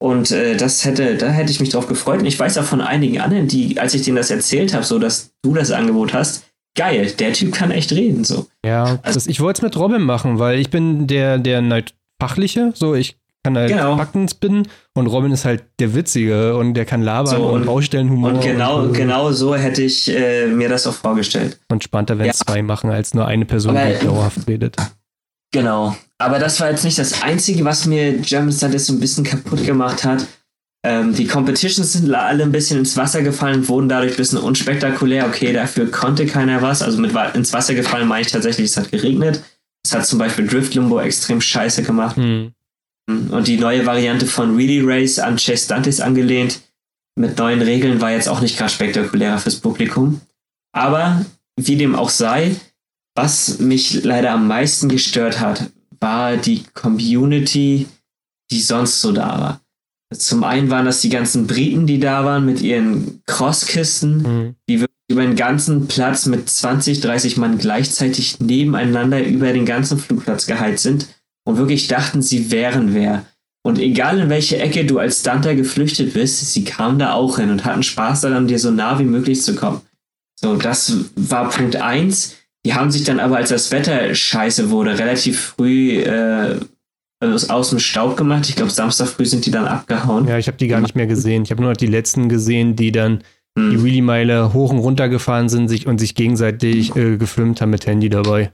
Und 0.01 0.31
äh, 0.31 0.57
das 0.57 0.83
hätte, 0.83 1.15
da 1.15 1.29
hätte 1.29 1.51
ich 1.51 1.61
mich 1.61 1.69
drauf 1.69 1.87
gefreut. 1.87 2.19
Und 2.19 2.25
ich 2.25 2.37
weiß 2.37 2.57
auch 2.57 2.65
von 2.65 2.81
einigen 2.81 3.21
anderen, 3.21 3.47
die, 3.47 3.79
als 3.79 3.93
ich 3.93 4.01
denen 4.01 4.17
das 4.17 4.31
erzählt 4.31 4.73
habe, 4.73 4.83
so 4.83 4.99
dass 4.99 5.31
du 5.43 5.53
das 5.53 5.71
Angebot 5.71 6.13
hast, 6.13 6.43
geil, 6.75 7.11
der 7.19 7.33
Typ 7.33 7.53
kann 7.53 7.71
echt 7.71 7.91
reden. 7.91 8.23
So. 8.23 8.47
Ja, 8.65 8.99
also, 9.03 9.19
das, 9.19 9.27
ich 9.27 9.39
wollte 9.39 9.59
es 9.59 9.61
mit 9.61 9.77
Robin 9.77 10.01
machen, 10.01 10.39
weil 10.39 10.59
ich 10.59 10.69
bin 10.69 11.07
der, 11.07 11.37
der 11.37 11.83
fachliche, 12.19 12.71
so 12.75 12.95
ich 12.95 13.17
kann 13.43 13.57
halt 13.57 13.69
genau. 13.69 13.97
Fakten 13.97 14.27
spinnen 14.27 14.67
und 14.93 15.07
Robin 15.07 15.31
ist 15.31 15.45
halt 15.45 15.63
der 15.79 15.95
Witzige 15.95 16.55
und 16.57 16.75
der 16.75 16.85
kann 16.85 17.01
labern 17.01 17.37
so, 17.37 17.47
und, 17.47 17.61
und 17.61 17.65
Baustellenhumor. 17.65 18.33
Und 18.33 18.41
genau, 18.41 18.81
und, 18.83 18.93
genau 18.93 19.31
so 19.31 19.55
hätte 19.55 19.81
ich 19.81 20.07
äh, 20.09 20.47
mir 20.47 20.69
das 20.69 20.85
auch 20.85 20.93
vorgestellt. 20.93 21.59
Und 21.69 21.83
spannender, 21.83 22.19
wenn 22.19 22.27
ja. 22.27 22.33
zwei 22.33 22.61
machen, 22.61 22.91
als 22.91 23.13
nur 23.13 23.25
eine 23.25 23.45
Person, 23.45 23.75
Aber, 23.75 23.89
die 23.89 24.05
dauerhaft 24.05 24.47
redet. 24.47 24.75
Genau. 25.51 25.95
Aber 26.17 26.39
das 26.39 26.59
war 26.59 26.69
jetzt 26.69 26.85
nicht 26.85 26.99
das 26.99 27.23
Einzige, 27.23 27.65
was 27.65 27.85
mir 27.85 28.13
German 28.19 28.51
Studies 28.51 28.85
so 28.85 28.93
ein 28.93 28.99
bisschen 28.99 29.23
kaputt 29.23 29.65
gemacht 29.65 30.03
hat. 30.03 30.25
Ähm, 30.83 31.13
die 31.13 31.27
Competitions 31.27 31.93
sind 31.93 32.13
alle 32.13 32.43
ein 32.43 32.51
bisschen 32.51 32.79
ins 32.79 32.97
Wasser 32.97 33.21
gefallen, 33.21 33.67
wurden 33.67 33.89
dadurch 33.89 34.13
ein 34.13 34.17
bisschen 34.17 34.39
unspektakulär. 34.39 35.27
Okay, 35.27 35.53
dafür 35.53 35.89
konnte 35.91 36.25
keiner 36.25 36.61
was. 36.61 36.81
Also 36.81 36.99
mit 36.99 37.11
ins 37.33 37.53
Wasser 37.53 37.73
gefallen 37.75 38.07
meine 38.07 38.21
ich 38.21 38.31
tatsächlich, 38.31 38.67
es 38.67 38.77
hat 38.77 38.91
geregnet. 38.91 39.43
Es 39.83 39.93
hat 39.93 40.05
zum 40.05 40.19
Beispiel 40.19 40.47
Drift 40.47 40.75
Limbo 40.75 40.99
extrem 40.99 41.41
scheiße 41.41 41.83
gemacht. 41.83 42.17
Mhm. 42.17 42.53
Und 43.07 43.47
die 43.47 43.57
neue 43.57 43.85
Variante 43.85 44.25
von 44.25 44.55
Really 44.55 44.81
Race 44.83 45.19
an 45.19 45.37
Chase 45.37 45.67
Dantes 45.67 45.99
angelehnt, 45.99 46.61
mit 47.15 47.37
neuen 47.37 47.61
Regeln, 47.61 48.01
war 48.01 48.11
jetzt 48.11 48.29
auch 48.29 48.41
nicht 48.41 48.57
gerade 48.57 48.71
spektakulärer 48.71 49.37
fürs 49.37 49.59
Publikum. 49.59 50.21
Aber 50.71 51.25
wie 51.57 51.75
dem 51.75 51.95
auch 51.95 52.09
sei, 52.09 52.55
was 53.15 53.59
mich 53.59 54.03
leider 54.03 54.31
am 54.31 54.47
meisten 54.47 54.87
gestört 54.87 55.39
hat, 55.39 55.69
war 55.99 56.37
die 56.37 56.63
Community, 56.73 57.87
die 58.49 58.61
sonst 58.61 59.01
so 59.01 59.11
da 59.11 59.39
war. 59.39 59.61
Zum 60.17 60.43
einen 60.43 60.69
waren 60.69 60.85
das 60.85 61.01
die 61.01 61.09
ganzen 61.09 61.47
Briten, 61.47 61.87
die 61.87 61.99
da 61.99 62.25
waren 62.25 62.45
mit 62.45 62.61
ihren 62.61 63.21
Crosskisten, 63.25 64.21
mhm. 64.21 64.55
die 64.67 64.81
wirklich 64.81 64.97
über 65.09 65.21
den 65.21 65.35
ganzen 65.35 65.87
Platz 65.87 66.25
mit 66.25 66.49
20, 66.49 67.01
30 67.01 67.37
Mann 67.37 67.57
gleichzeitig 67.57 68.39
nebeneinander 68.39 69.25
über 69.25 69.53
den 69.53 69.65
ganzen 69.65 69.99
Flugplatz 69.99 70.47
geheizt 70.47 70.83
sind 70.83 71.07
und 71.43 71.57
wirklich 71.57 71.87
dachten, 71.87 72.21
sie 72.21 72.51
wären 72.51 72.93
wer. 72.93 73.25
Und 73.63 73.77
egal 73.77 74.19
in 74.19 74.29
welche 74.29 74.57
Ecke 74.57 74.85
du 74.85 74.97
als 74.97 75.19
Stunter 75.19 75.55
geflüchtet 75.55 76.13
bist, 76.13 76.53
sie 76.53 76.63
kamen 76.63 76.97
da 76.97 77.13
auch 77.13 77.37
hin 77.37 77.51
und 77.51 77.63
hatten 77.63 77.83
Spaß 77.83 78.21
daran, 78.21 78.47
dir 78.47 78.57
so 78.57 78.71
nah 78.71 78.97
wie 78.97 79.03
möglich 79.03 79.41
zu 79.41 79.55
kommen. 79.55 79.81
So, 80.35 80.55
das 80.55 80.95
war 81.15 81.49
Punkt 81.49 81.75
eins. 81.75 82.35
Die 82.65 82.73
haben 82.73 82.91
sich 82.91 83.03
dann 83.03 83.19
aber, 83.19 83.37
als 83.37 83.49
das 83.49 83.71
Wetter 83.71 84.13
scheiße 84.13 84.71
wurde, 84.71 84.97
relativ 84.97 85.39
früh 85.39 85.99
äh, 85.99 86.59
aus 87.21 87.69
dem 87.69 87.79
Staub 87.79 88.17
gemacht. 88.17 88.49
Ich 88.49 88.55
glaube, 88.55 88.71
Samstag 88.71 89.07
früh 89.07 89.25
sind 89.25 89.45
die 89.45 89.51
dann 89.51 89.67
abgehauen. 89.67 90.27
Ja, 90.27 90.39
ich 90.39 90.47
habe 90.47 90.57
die 90.57 90.67
gar 90.67 90.81
nicht 90.81 90.95
mehr 90.95 91.07
gesehen. 91.07 91.43
Ich 91.43 91.51
habe 91.51 91.61
nur 91.61 91.71
noch 91.71 91.77
die 91.77 91.87
letzten 91.87 92.29
gesehen, 92.29 92.75
die 92.75 92.91
dann 92.91 93.23
hm. 93.57 93.69
die 93.69 93.83
Wheelie-Meile 93.83 94.53
hoch 94.53 94.71
und 94.71 94.79
runter 94.79 95.09
gefahren 95.09 95.49
sind 95.49 95.67
sich 95.67 95.85
und 95.85 95.99
sich 95.99 96.15
gegenseitig 96.15 96.95
äh, 96.95 97.17
gefilmt 97.17 97.61
haben 97.61 97.69
mit 97.69 97.85
Handy 97.85 98.09
dabei. 98.09 98.51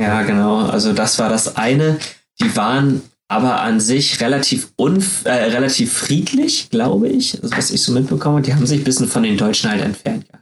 Ja, 0.00 0.22
genau. 0.22 0.60
Also 0.66 0.92
das 0.92 1.18
war 1.18 1.28
das 1.28 1.56
eine. 1.56 1.98
Die 2.40 2.56
waren 2.56 3.02
aber 3.28 3.60
an 3.60 3.80
sich 3.80 4.20
relativ 4.20 4.72
unf 4.76 5.24
äh, 5.24 5.30
relativ 5.30 5.92
friedlich, 5.92 6.70
glaube 6.70 7.08
ich. 7.08 7.42
Also 7.42 7.56
was 7.56 7.70
ich 7.70 7.82
so 7.82 7.92
mitbekomme. 7.92 8.42
Die 8.42 8.54
haben 8.54 8.66
sich 8.66 8.80
ein 8.80 8.84
bisschen 8.84 9.08
von 9.08 9.22
den 9.22 9.36
Deutschen 9.36 9.70
halt 9.70 9.82
entfernt 9.82 10.26
gehalten. 10.26 10.38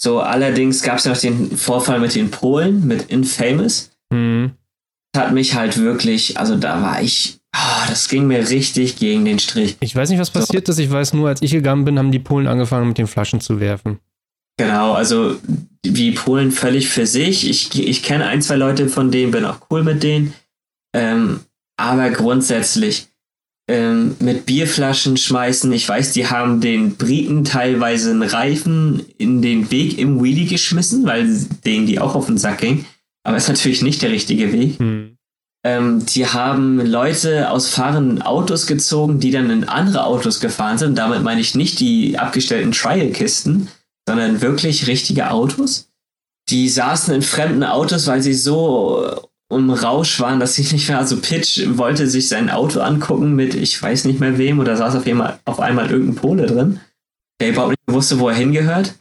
So, 0.00 0.20
allerdings 0.20 0.82
gab 0.82 0.98
es 0.98 1.04
ja 1.04 1.10
noch 1.10 1.18
den 1.18 1.56
Vorfall 1.56 1.98
mit 1.98 2.14
den 2.14 2.30
Polen, 2.30 2.86
mit 2.86 3.10
Infamous. 3.10 3.90
Mhm. 4.10 4.52
Hat 5.16 5.32
mich 5.32 5.54
halt 5.54 5.78
wirklich, 5.78 6.38
also 6.38 6.56
da 6.56 6.80
war 6.82 7.02
ich, 7.02 7.40
oh, 7.56 7.88
das 7.88 8.08
ging 8.08 8.28
mir 8.28 8.48
richtig 8.48 8.96
gegen 8.96 9.24
den 9.24 9.40
Strich. 9.40 9.76
Ich 9.80 9.96
weiß 9.96 10.10
nicht, 10.10 10.20
was 10.20 10.28
so. 10.28 10.38
passiert 10.38 10.68
ist. 10.68 10.78
Ich 10.78 10.90
weiß 10.90 11.14
nur, 11.14 11.28
als 11.28 11.42
ich 11.42 11.50
gegangen 11.50 11.84
bin, 11.84 11.98
haben 11.98 12.12
die 12.12 12.20
Polen 12.20 12.46
angefangen, 12.46 12.86
mit 12.86 12.98
den 12.98 13.08
Flaschen 13.08 13.40
zu 13.40 13.58
werfen. 13.58 13.98
Genau, 14.56 14.92
also 14.92 15.36
die 15.84 16.12
Polen 16.12 16.52
völlig 16.52 16.88
für 16.88 17.06
sich. 17.06 17.48
Ich, 17.48 17.76
ich 17.78 18.02
kenne 18.02 18.26
ein, 18.26 18.42
zwei 18.42 18.56
Leute 18.56 18.88
von 18.88 19.10
denen, 19.10 19.32
bin 19.32 19.44
auch 19.44 19.58
cool 19.70 19.82
mit 19.82 20.02
denen. 20.02 20.32
Ähm, 20.94 21.40
aber 21.76 22.10
grundsätzlich, 22.10 23.08
ähm, 23.68 24.16
mit 24.20 24.46
Bierflaschen 24.46 25.16
schmeißen. 25.16 25.70
Ich 25.72 25.86
weiß, 25.86 26.12
die 26.12 26.26
haben 26.26 26.60
den 26.60 26.96
Briten 26.96 27.44
teilweise 27.44 28.10
einen 28.10 28.22
Reifen 28.22 29.04
in 29.18 29.42
den 29.42 29.70
Weg 29.70 29.98
im 29.98 30.22
Wheelie 30.22 30.46
geschmissen, 30.46 31.04
weil 31.04 31.28
denen 31.64 31.86
die 31.86 32.00
auch 32.00 32.14
auf 32.14 32.26
den 32.26 32.38
Sack 32.38 32.58
ging. 32.58 32.86
Aber 33.24 33.36
ist 33.36 33.48
natürlich 33.48 33.82
nicht 33.82 34.00
der 34.00 34.10
richtige 34.10 34.52
Weg. 34.52 34.78
Hm. 34.78 35.16
Ähm, 35.66 36.06
die 36.06 36.26
haben 36.26 36.80
Leute 36.80 37.50
aus 37.50 37.68
fahrenden 37.68 38.22
Autos 38.22 38.66
gezogen, 38.66 39.20
die 39.20 39.32
dann 39.32 39.50
in 39.50 39.64
andere 39.64 40.04
Autos 40.04 40.40
gefahren 40.40 40.78
sind. 40.78 40.96
Damit 40.96 41.22
meine 41.22 41.42
ich 41.42 41.54
nicht 41.54 41.78
die 41.78 42.18
abgestellten 42.18 42.72
Trial-Kisten, 42.72 43.68
sondern 44.08 44.40
wirklich 44.40 44.86
richtige 44.86 45.30
Autos. 45.30 45.90
Die 46.48 46.70
saßen 46.70 47.12
in 47.14 47.22
fremden 47.22 47.64
Autos, 47.64 48.06
weil 48.06 48.22
sie 48.22 48.32
so 48.32 49.27
um 49.50 49.70
Rausch 49.70 50.20
waren, 50.20 50.40
dass 50.40 50.58
ich 50.58 50.72
nicht 50.72 50.88
mehr, 50.88 50.98
also 50.98 51.16
Pitch 51.16 51.62
wollte 51.78 52.06
sich 52.06 52.28
sein 52.28 52.50
Auto 52.50 52.80
angucken 52.80 53.34
mit 53.34 53.54
ich 53.54 53.82
weiß 53.82 54.04
nicht 54.04 54.20
mehr 54.20 54.36
wem 54.36 54.58
oder 54.58 54.76
saß 54.76 54.96
auf 54.96 55.06
einmal, 55.06 55.38
auf 55.44 55.60
einmal 55.60 55.90
irgendein 55.90 56.16
Pole 56.16 56.46
drin, 56.46 56.80
der 57.40 57.50
überhaupt 57.50 57.70
nicht 57.70 57.96
wusste, 57.96 58.18
wo 58.20 58.28
er 58.28 58.34
hingehört. 58.34 58.94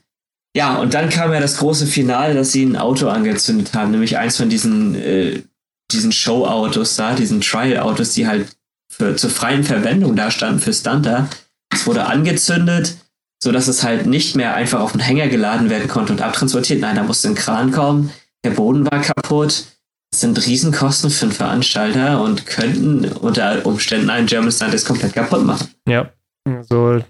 Ja, 0.55 0.77
und 0.77 0.93
dann 0.93 1.09
kam 1.09 1.33
ja 1.33 1.39
das 1.39 1.57
große 1.57 1.85
Finale, 1.85 2.33
dass 2.33 2.51
sie 2.51 2.63
ein 2.63 2.77
Auto 2.77 3.09
angezündet 3.09 3.73
haben, 3.73 3.91
nämlich 3.91 4.17
eins 4.17 4.37
von 4.37 4.49
diesen, 4.49 4.95
äh, 4.95 5.43
diesen 5.91 6.11
Show-Autos 6.11 6.95
da, 6.95 7.13
diesen 7.13 7.41
Trial-Autos, 7.41 8.13
die 8.13 8.27
halt 8.27 8.47
für, 8.89 9.15
zur 9.15 9.29
freien 9.29 9.63
Verwendung 9.63 10.15
da 10.15 10.31
standen 10.31 10.59
für 10.59 10.73
Stunter. 10.73 11.29
Es 11.71 11.85
wurde 11.85 12.05
angezündet, 12.05 12.95
so 13.43 13.51
dass 13.51 13.67
es 13.67 13.83
halt 13.83 14.07
nicht 14.07 14.35
mehr 14.35 14.55
einfach 14.55 14.79
auf 14.79 14.93
den 14.93 15.01
Hänger 15.01 15.27
geladen 15.27 15.69
werden 15.69 15.87
konnte 15.87 16.13
und 16.13 16.21
abtransportiert. 16.21 16.79
Nein, 16.79 16.95
da 16.95 17.03
musste 17.03 17.27
ein 17.27 17.35
Kran 17.35 17.71
kommen, 17.71 18.11
der 18.43 18.51
Boden 18.51 18.89
war 18.89 19.01
kaputt. 19.01 19.65
Das 20.11 20.21
sind 20.21 20.45
Riesenkosten 20.45 21.09
für 21.09 21.25
einen 21.25 21.33
Veranstalter 21.33 22.21
und 22.21 22.45
könnten 22.45 23.05
unter 23.05 23.65
Umständen 23.65 24.09
einen 24.09 24.27
German 24.27 24.51
Stunt 24.51 24.85
komplett 24.85 25.13
kaputt 25.13 25.45
machen. 25.45 25.67
Ja, 25.87 26.09
also 26.47 27.01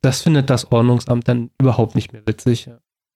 das 0.00 0.22
findet 0.22 0.48
das 0.48 0.70
Ordnungsamt 0.72 1.28
dann 1.28 1.50
überhaupt 1.60 1.94
nicht 1.94 2.12
mehr 2.12 2.22
witzig. 2.26 2.68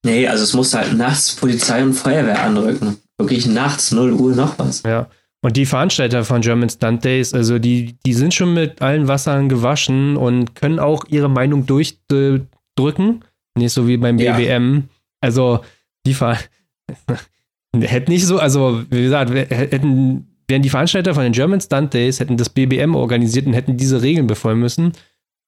Nee, 0.04 0.26
also 0.26 0.44
es 0.44 0.54
musste 0.54 0.78
halt 0.78 0.96
nachts 0.96 1.34
Polizei 1.36 1.82
und 1.82 1.94
Feuerwehr 1.94 2.42
anrücken. 2.42 2.98
Wirklich 3.18 3.46
nachts, 3.46 3.92
0 3.92 4.12
Uhr 4.12 4.34
noch 4.34 4.58
was. 4.58 4.82
Ja. 4.82 5.08
Und 5.42 5.56
die 5.56 5.66
Veranstalter 5.66 6.24
von 6.24 6.42
German 6.42 6.68
Stunt 6.68 7.04
Days, 7.04 7.32
also 7.32 7.58
die, 7.58 7.96
die 8.04 8.12
sind 8.12 8.34
schon 8.34 8.52
mit 8.52 8.82
allen 8.82 9.08
Wassern 9.08 9.48
gewaschen 9.48 10.16
und 10.16 10.54
können 10.54 10.78
auch 10.78 11.04
ihre 11.08 11.30
Meinung 11.30 11.66
durchdrücken. 11.66 13.24
Nicht 13.56 13.72
so 13.72 13.88
wie 13.88 13.96
beim 13.96 14.16
BWM. 14.16 14.74
Ja. 14.74 14.82
Also 15.22 15.60
die 16.06 16.14
Ver 16.14 16.38
hätten 17.78 18.10
nicht 18.10 18.26
so, 18.26 18.38
also 18.38 18.82
wie 18.90 19.02
gesagt, 19.02 19.30
hätten, 19.30 20.26
wären 20.48 20.62
die 20.62 20.70
Veranstalter 20.70 21.14
von 21.14 21.22
den 21.22 21.32
German 21.32 21.60
Stunt 21.60 21.94
Days, 21.94 22.20
hätten 22.20 22.36
das 22.36 22.48
BBM 22.48 22.94
organisiert 22.94 23.46
und 23.46 23.52
hätten 23.52 23.76
diese 23.76 24.02
Regeln 24.02 24.26
befolgen 24.26 24.60
müssen, 24.60 24.92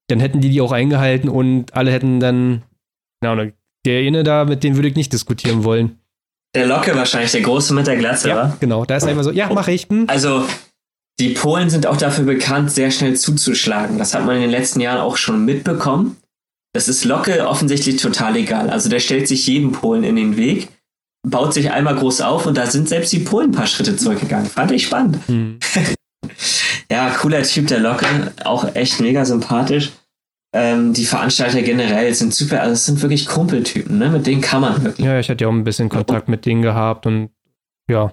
dann 0.09 0.21
hätten 0.21 0.41
die 0.41 0.51
die 0.51 0.61
auch 0.61 0.73
eingehalten 0.73 1.29
und 1.29 1.75
alle 1.75 1.91
hätten 1.91 2.21
dann, 2.21 2.63
ja, 3.23 3.37
der 3.85 4.01
eine 4.01 4.23
da, 4.23 4.45
mit 4.45 4.63
dem 4.63 4.77
würde 4.77 4.89
ich 4.89 4.95
nicht 4.95 5.13
diskutieren 5.13 5.65
wollen. 5.65 5.99
Der 6.55 6.67
Locke 6.67 6.95
wahrscheinlich, 6.95 7.33
der 7.33 7.41
Große 7.41 7.73
mit 7.73 7.87
der 7.87 7.97
Glatze, 7.97 8.29
ja, 8.29 8.37
wa? 8.37 8.57
genau. 8.61 8.85
Da 8.85 8.97
ist 8.97 9.05
einfach 9.05 9.25
so, 9.25 9.31
ja, 9.31 9.51
mache 9.53 9.73
ich. 9.73 9.89
Hm. 9.89 10.05
Also, 10.09 10.45
die 11.19 11.31
Polen 11.31 11.71
sind 11.71 11.87
auch 11.87 11.97
dafür 11.97 12.25
bekannt, 12.25 12.71
sehr 12.71 12.91
schnell 12.91 13.17
zuzuschlagen. 13.17 13.99
Das 13.99 14.15
hat 14.15 14.27
man 14.27 14.37
in 14.37 14.43
den 14.43 14.51
letzten 14.51 14.81
Jahren 14.81 15.01
auch 15.01 15.17
schon 15.17 15.45
mitbekommen. 15.45 16.17
Das 16.75 16.89
ist 16.89 17.05
Locke 17.05 17.47
offensichtlich 17.49 17.97
total 17.97 18.37
egal. 18.37 18.69
Also, 18.69 18.91
der 18.91 19.01
stellt 19.01 19.29
sich 19.29 19.47
jedem 19.47 19.73
Polen 19.73 20.05
in 20.05 20.17
den 20.17 20.37
Weg, 20.37 20.69
baut 21.23 21.55
sich 21.55 21.71
einmal 21.71 21.95
groß 21.95 22.21
auf 22.21 22.47
und 22.47 22.57
da 22.57 22.67
sind 22.67 22.89
selbst 22.89 23.13
die 23.13 23.21
Polen 23.21 23.51
ein 23.51 23.55
paar 23.55 23.67
Schritte 23.67 23.97
zurückgegangen. 23.97 24.47
Fand 24.47 24.73
ich 24.73 24.87
spannend. 24.87 25.19
Hm. 25.27 25.59
ja, 26.91 27.11
cooler 27.11 27.43
Typ, 27.43 27.69
der 27.69 27.81
Locke. 27.81 28.07
Auch 28.45 28.75
echt 28.75 29.01
mega 29.01 29.25
sympathisch. 29.25 29.93
Ähm, 30.55 30.93
die 30.93 31.07
Veranstalter 31.07 31.63
generell 31.63 32.13
sind 32.13 32.35
super, 32.35 32.61
also 32.61 32.73
es 32.73 32.85
sind 32.85 33.01
wirklich 33.01 33.27
Kumpeltypen, 33.27 33.97
ne? 33.99 34.11
Mit 34.11 34.27
denen 34.27 34.43
kann 34.43 34.61
man 34.61 34.85
wirklich. 34.85 35.07
Ja, 35.07 35.19
ich 35.19 35.31
hatte 35.31 35.45
ja 35.45 35.49
auch 35.49 35.53
ein 35.53 35.65
bisschen 35.65 35.89
Kontakt 35.89 36.29
mit 36.29 36.45
denen 36.45 36.61
gehabt 36.61 37.07
und 37.07 37.31
ja. 37.91 38.13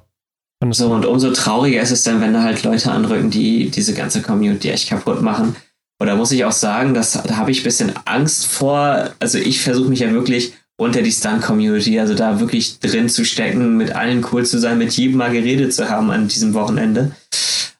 So, 0.71 0.91
und 0.91 1.05
umso 1.05 1.31
trauriger 1.31 1.81
ist 1.81 1.91
es 1.91 2.03
dann, 2.03 2.21
wenn 2.21 2.33
da 2.33 2.43
halt 2.43 2.63
Leute 2.63 2.91
anrücken, 2.91 3.29
die 3.29 3.69
diese 3.69 3.93
ganze 3.93 4.21
Community 4.21 4.69
echt 4.69 4.89
kaputt 4.89 5.21
machen. 5.21 5.55
Oder 6.01 6.15
muss 6.15 6.31
ich 6.31 6.45
auch 6.45 6.53
sagen, 6.53 6.93
dass, 6.93 7.13
da 7.13 7.37
habe 7.37 7.51
ich 7.51 7.61
ein 7.61 7.63
bisschen 7.63 7.93
Angst 8.05 8.47
vor. 8.47 9.09
Also 9.19 9.37
ich 9.37 9.61
versuche 9.61 9.89
mich 9.89 9.99
ja 9.99 10.11
wirklich 10.11 10.53
unter 10.79 11.01
die 11.01 11.11
Stunt-Community, 11.11 11.99
also 11.99 12.15
da 12.15 12.39
wirklich 12.39 12.79
drin 12.79 13.09
zu 13.09 13.25
stecken, 13.25 13.75
mit 13.75 13.91
allen 13.91 14.25
cool 14.31 14.45
zu 14.45 14.59
sein, 14.59 14.77
mit 14.77 14.93
jedem 14.93 15.17
mal 15.17 15.29
geredet 15.29 15.73
zu 15.73 15.89
haben 15.89 16.09
an 16.09 16.29
diesem 16.29 16.53
Wochenende. 16.53 17.11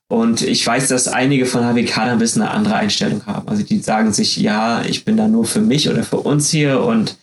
Und 0.10 0.42
ich 0.42 0.68
weiß, 0.68 0.90
dass 0.90 1.08
einige 1.08 1.46
von 1.46 1.64
HWK 1.64 1.96
da 1.96 2.12
ein 2.12 2.20
bisschen 2.20 2.42
eine 2.42 2.52
andere 2.52 2.76
Einstellung 2.76 3.26
haben. 3.26 3.48
Also 3.48 3.64
die 3.64 3.80
sagen 3.80 4.12
sich, 4.12 4.36
ja, 4.36 4.82
ich 4.82 5.06
bin 5.06 5.16
da 5.16 5.30
nur 5.30 5.46
für 5.46 5.62
mich 5.62 5.90
oder 5.90 6.04
für 6.04 6.18
uns 6.18 6.50
hier 6.50 6.82
und 6.82 7.16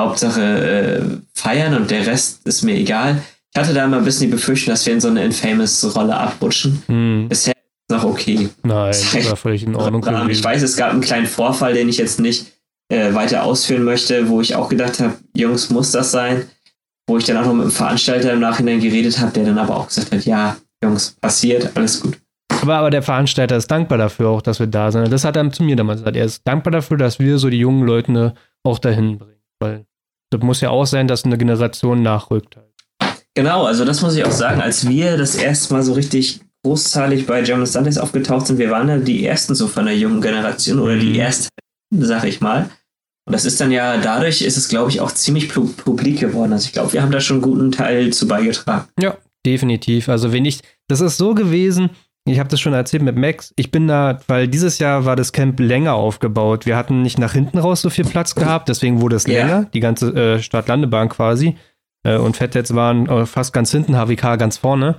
Hauptsache 0.00 0.40
äh, 0.40 1.02
feiern 1.34 1.74
und 1.74 1.90
der 1.90 2.06
Rest 2.06 2.46
ist 2.46 2.62
mir 2.62 2.76
egal. 2.76 3.20
Ich 3.52 3.60
hatte 3.60 3.74
da 3.74 3.84
immer 3.84 3.98
ein 3.98 4.04
bisschen 4.04 4.28
die 4.28 4.34
Befürchtung, 4.34 4.72
dass 4.72 4.86
wir 4.86 4.94
in 4.94 5.00
so 5.00 5.08
eine 5.08 5.24
Infamous-Rolle 5.24 6.16
abrutschen. 6.16 6.82
Hm. 6.86 7.26
Bisher 7.28 7.52
ist 7.54 7.90
es 7.90 7.94
noch 7.94 8.04
okay. 8.04 8.48
Nein, 8.62 8.92
das 8.92 9.28
war 9.28 9.36
völlig 9.36 9.62
in 9.64 9.74
Ordnung. 9.76 10.30
Ich 10.30 10.42
weiß, 10.42 10.62
es 10.62 10.76
gab 10.76 10.92
einen 10.92 11.02
kleinen 11.02 11.26
Vorfall, 11.26 11.74
den 11.74 11.90
ich 11.90 11.98
jetzt 11.98 12.18
nicht 12.18 12.46
äh, 12.88 13.14
weiter 13.14 13.44
ausführen 13.44 13.84
möchte, 13.84 14.28
wo 14.28 14.40
ich 14.40 14.54
auch 14.54 14.68
gedacht 14.68 15.00
habe, 15.00 15.14
Jungs, 15.34 15.70
muss 15.70 15.90
das 15.92 16.10
sein? 16.10 16.48
Wo 17.06 17.16
ich 17.16 17.24
dann 17.24 17.36
auch 17.38 17.46
noch 17.46 17.54
mit 17.54 17.64
dem 17.64 17.70
Veranstalter 17.70 18.32
im 18.32 18.40
Nachhinein 18.40 18.80
geredet 18.80 19.18
habe, 19.18 19.32
der 19.32 19.44
dann 19.44 19.58
aber 19.58 19.76
auch 19.76 19.88
gesagt 19.88 20.12
hat, 20.12 20.24
ja, 20.24 20.56
Jungs, 20.82 21.16
passiert, 21.20 21.70
alles 21.74 22.00
gut. 22.00 22.18
Aber, 22.62 22.76
aber 22.76 22.90
der 22.90 23.02
Veranstalter 23.02 23.56
ist 23.56 23.70
dankbar 23.70 23.98
dafür 23.98 24.28
auch, 24.28 24.42
dass 24.42 24.58
wir 24.58 24.66
da 24.66 24.90
sind. 24.90 25.10
Das 25.12 25.24
hat 25.24 25.36
er 25.36 25.50
zu 25.50 25.62
mir 25.62 25.76
damals 25.76 26.00
gesagt. 26.00 26.16
Er 26.16 26.24
ist 26.24 26.42
dankbar 26.46 26.72
dafür, 26.72 26.96
dass 26.96 27.18
wir 27.18 27.38
so 27.38 27.50
die 27.50 27.58
jungen 27.58 27.86
Leute 27.86 28.34
auch 28.64 28.78
dahin 28.78 29.18
bringen. 29.18 29.40
Weil 29.60 29.86
das 30.30 30.42
muss 30.42 30.60
ja 30.60 30.70
auch 30.70 30.86
sein, 30.86 31.08
dass 31.08 31.24
eine 31.24 31.38
Generation 31.38 32.02
nachrückt. 32.02 32.56
Halt. 32.56 32.68
Genau, 33.34 33.64
also 33.64 33.84
das 33.84 34.02
muss 34.02 34.16
ich 34.16 34.24
auch 34.24 34.32
sagen, 34.32 34.60
als 34.60 34.88
wir 34.88 35.16
das 35.16 35.36
erste 35.36 35.72
Mal 35.72 35.82
so 35.82 35.92
richtig 35.92 36.40
großzahlig 36.64 37.26
bei 37.26 37.42
German 37.42 37.66
Sundays 37.66 37.98
aufgetaucht 37.98 38.46
sind, 38.48 38.58
wir 38.58 38.70
waren 38.70 38.88
ja 38.88 38.98
die 38.98 39.24
ersten 39.24 39.54
so 39.54 39.68
von 39.68 39.86
der 39.86 39.96
jungen 39.96 40.20
Generation 40.20 40.80
oder 40.80 40.96
die 40.96 41.10
mhm. 41.10 41.20
ersten, 41.20 41.48
sag 41.90 42.24
ich 42.24 42.40
mal. 42.40 42.70
Und 43.26 43.32
das 43.32 43.44
ist 43.44 43.60
dann 43.60 43.70
ja, 43.70 43.98
dadurch 43.98 44.40
ist 44.40 44.56
es, 44.56 44.68
glaube 44.68 44.90
ich, 44.90 45.00
auch 45.00 45.12
ziemlich 45.12 45.48
publik 45.50 46.20
geworden. 46.20 46.52
Also 46.52 46.66
ich 46.66 46.72
glaube, 46.72 46.92
wir 46.94 47.02
haben 47.02 47.12
da 47.12 47.20
schon 47.20 47.36
einen 47.36 47.42
guten 47.42 47.72
Teil 47.72 48.12
zu 48.12 48.26
beigetragen. 48.26 48.88
Ja, 48.98 49.18
definitiv. 49.44 50.08
Also 50.08 50.32
wenn 50.32 50.46
ich, 50.46 50.60
das 50.88 51.02
ist 51.02 51.18
so 51.18 51.34
gewesen, 51.34 51.90
ich 52.24 52.38
habe 52.38 52.48
das 52.48 52.60
schon 52.60 52.72
erzählt 52.72 53.02
mit 53.02 53.16
Max. 53.16 53.52
Ich 53.56 53.70
bin 53.70 53.88
da, 53.88 54.20
weil 54.28 54.48
dieses 54.48 54.78
Jahr 54.78 55.04
war 55.04 55.16
das 55.16 55.32
Camp 55.32 55.58
länger 55.60 55.94
aufgebaut. 55.94 56.66
Wir 56.66 56.76
hatten 56.76 57.02
nicht 57.02 57.18
nach 57.18 57.32
hinten 57.32 57.58
raus 57.58 57.80
so 57.80 57.90
viel 57.90 58.04
Platz 58.04 58.34
gehabt, 58.34 58.68
deswegen 58.68 59.00
wurde 59.00 59.16
es 59.16 59.26
yeah. 59.26 59.46
länger, 59.46 59.64
die 59.72 59.80
ganze 59.80 60.14
äh, 60.14 60.42
Stadtlandebahn 60.42 61.08
quasi. 61.08 61.56
Äh, 62.04 62.16
und 62.16 62.36
Fettnetz 62.36 62.74
waren 62.74 63.08
äh, 63.08 63.26
fast 63.26 63.52
ganz 63.52 63.70
hinten, 63.70 63.96
HWK 63.96 64.38
ganz 64.38 64.56
vorne. 64.58 64.96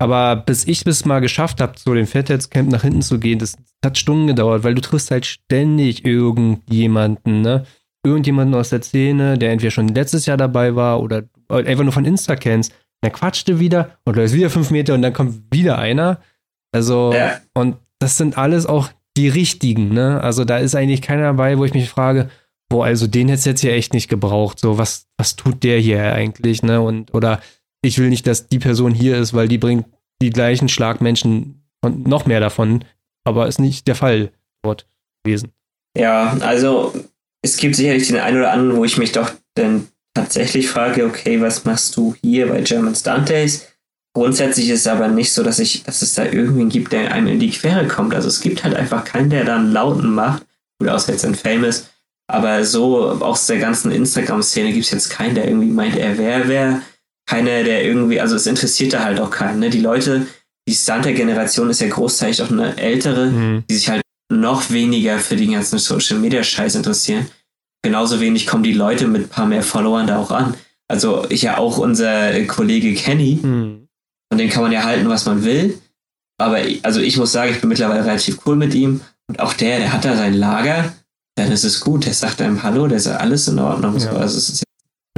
Aber 0.00 0.36
bis 0.36 0.66
ich 0.66 0.86
es 0.86 1.04
mal 1.04 1.20
geschafft 1.20 1.60
habe, 1.60 1.72
so 1.76 1.92
den 1.92 2.06
Fettnetz-Camp 2.06 2.70
nach 2.70 2.82
hinten 2.82 3.02
zu 3.02 3.18
gehen, 3.18 3.38
das, 3.38 3.52
das, 3.52 3.64
hat 3.84 3.98
Stunden 3.98 4.28
gedauert, 4.28 4.62
weil 4.64 4.74
du 4.74 4.80
triffst 4.80 5.10
halt 5.10 5.26
ständig 5.26 6.04
irgendjemanden, 6.04 7.42
ne? 7.42 7.64
Irgendjemanden 8.04 8.54
aus 8.54 8.70
der 8.70 8.82
Szene, 8.82 9.38
der 9.38 9.50
entweder 9.50 9.72
schon 9.72 9.88
letztes 9.88 10.26
Jahr 10.26 10.36
dabei 10.36 10.76
war 10.76 11.02
oder 11.02 11.24
einfach 11.48 11.82
nur 11.82 11.92
von 11.92 12.04
Insta 12.04 12.36
kennst. 12.36 12.72
Dann 13.00 13.12
quatschte 13.12 13.58
wieder 13.58 13.98
und 14.04 14.16
läufst 14.16 14.34
wieder 14.34 14.50
fünf 14.50 14.70
Meter 14.70 14.94
und 14.94 15.02
dann 15.02 15.12
kommt 15.12 15.42
wieder 15.52 15.78
einer. 15.78 16.20
Also, 16.72 17.12
ja. 17.12 17.40
und 17.54 17.76
das 17.98 18.16
sind 18.16 18.38
alles 18.38 18.66
auch 18.66 18.90
die 19.16 19.28
richtigen, 19.28 19.92
ne? 19.92 20.20
Also 20.20 20.44
da 20.44 20.58
ist 20.58 20.76
eigentlich 20.76 21.02
keiner 21.02 21.22
dabei, 21.22 21.58
wo 21.58 21.64
ich 21.64 21.74
mich 21.74 21.88
frage, 21.88 22.30
boah, 22.68 22.84
also 22.84 23.06
den 23.06 23.28
hätte 23.28 23.40
es 23.40 23.44
jetzt 23.44 23.60
hier 23.60 23.72
echt 23.72 23.92
nicht 23.94 24.08
gebraucht. 24.08 24.60
So, 24.60 24.78
was, 24.78 25.06
was 25.16 25.36
tut 25.36 25.64
der 25.64 25.78
hier 25.80 26.12
eigentlich, 26.12 26.62
ne? 26.62 26.80
Und, 26.80 27.12
oder 27.14 27.40
ich 27.82 27.98
will 27.98 28.08
nicht, 28.08 28.26
dass 28.26 28.48
die 28.48 28.58
Person 28.58 28.94
hier 28.94 29.16
ist, 29.18 29.34
weil 29.34 29.48
die 29.48 29.58
bringt 29.58 29.86
die 30.20 30.30
gleichen 30.30 30.68
Schlagmenschen 30.68 31.62
und 31.80 32.06
noch 32.06 32.26
mehr 32.26 32.40
davon, 32.40 32.84
aber 33.24 33.46
ist 33.46 33.60
nicht 33.60 33.86
der 33.86 33.94
Fall 33.94 34.32
dort 34.62 34.86
gewesen. 35.22 35.52
Ja, 35.96 36.36
also 36.40 36.92
es 37.42 37.56
gibt 37.56 37.76
sicherlich 37.76 38.08
den 38.08 38.18
einen 38.18 38.38
oder 38.38 38.52
anderen, 38.52 38.76
wo 38.76 38.84
ich 38.84 38.98
mich 38.98 39.12
doch 39.12 39.30
dann 39.54 39.88
tatsächlich 40.14 40.68
frage, 40.68 41.04
okay, 41.04 41.40
was 41.40 41.64
machst 41.64 41.96
du 41.96 42.14
hier 42.22 42.48
bei 42.48 42.60
German 42.62 42.96
Days? 43.26 43.68
Grundsätzlich 44.14 44.68
ist 44.70 44.80
es 44.80 44.86
aber 44.86 45.08
nicht 45.08 45.32
so, 45.32 45.44
dass 45.44 45.60
ich, 45.60 45.84
dass 45.84 46.02
es 46.02 46.14
da 46.14 46.24
irgendwen 46.24 46.70
gibt, 46.70 46.92
der 46.92 47.12
einem 47.12 47.28
in 47.28 47.38
die 47.38 47.50
Quere 47.50 47.86
kommt. 47.86 48.14
Also 48.14 48.26
es 48.26 48.40
gibt 48.40 48.64
halt 48.64 48.74
einfach 48.74 49.04
keinen, 49.04 49.30
der 49.30 49.44
dann 49.44 49.70
Lauten 49.70 50.12
macht. 50.12 50.44
Gut, 50.80 50.88
außer 50.88 51.12
jetzt 51.12 51.24
in 51.24 51.34
Famous. 51.34 51.88
Aber 52.26 52.64
so 52.64 53.10
aus 53.20 53.46
der 53.46 53.58
ganzen 53.58 53.92
Instagram-Szene 53.92 54.72
gibt 54.72 54.86
es 54.86 54.90
jetzt 54.90 55.10
keinen, 55.10 55.34
der 55.34 55.46
irgendwie 55.46 55.70
meint, 55.70 55.96
er 55.96 56.18
wäre 56.18 56.48
wer. 56.48 56.82
Keiner, 57.28 57.64
der 57.64 57.84
irgendwie, 57.84 58.20
also 58.20 58.36
es 58.36 58.46
interessiert 58.46 58.92
da 58.92 59.04
halt 59.04 59.20
auch 59.20 59.30
keinen. 59.30 59.60
Ne? 59.60 59.70
Die 59.70 59.80
Leute, 59.80 60.26
die 60.68 60.74
Stunter-Generation 60.74 61.70
ist 61.70 61.80
ja 61.80 61.88
großteilig 61.88 62.42
auch 62.42 62.50
eine 62.50 62.76
ältere, 62.78 63.26
mhm. 63.26 63.64
die 63.68 63.74
sich 63.74 63.88
halt 63.88 64.02
noch 64.30 64.70
weniger 64.70 65.18
für 65.18 65.36
den 65.36 65.52
ganzen 65.52 65.78
Social-Media-Scheiß 65.78 66.74
interessieren. 66.74 67.26
Genauso 67.82 68.20
wenig 68.20 68.46
kommen 68.46 68.62
die 68.62 68.72
Leute 68.72 69.06
mit 69.06 69.22
ein 69.22 69.28
paar 69.28 69.46
mehr 69.46 69.62
Followern 69.62 70.06
da 70.06 70.18
auch 70.18 70.30
an. 70.30 70.54
Also 70.88 71.26
ich 71.28 71.42
ja 71.42 71.58
auch 71.58 71.78
unser 71.78 72.42
Kollege 72.44 72.94
Kenny, 72.94 73.38
mhm 73.42 73.88
von 74.30 74.38
dem 74.38 74.50
kann 74.50 74.62
man 74.62 74.72
ja 74.72 74.84
halten, 74.84 75.08
was 75.08 75.26
man 75.26 75.44
will. 75.44 75.80
Aber 76.40 76.58
also 76.82 77.00
ich 77.00 77.16
muss 77.16 77.32
sagen, 77.32 77.52
ich 77.52 77.60
bin 77.60 77.68
mittlerweile 77.68 78.04
relativ 78.04 78.46
cool 78.46 78.56
mit 78.56 78.74
ihm. 78.74 79.00
Und 79.26 79.40
auch 79.40 79.52
der, 79.54 79.78
der 79.78 79.92
hat 79.92 80.04
da 80.04 80.16
sein 80.16 80.34
Lager, 80.34 80.94
dann 81.36 81.50
ist 81.50 81.64
es 81.64 81.80
gut. 81.80 82.06
Der 82.06 82.14
sagt 82.14 82.40
einem 82.40 82.62
Hallo, 82.62 82.86
der 82.86 83.00
sagt 83.00 83.20
alles 83.20 83.48
in 83.48 83.58
Ordnung. 83.58 83.94
Ja. 83.94 84.00
So. 84.00 84.10
Also 84.10 84.38
es 84.38 84.48
ist 84.48 84.64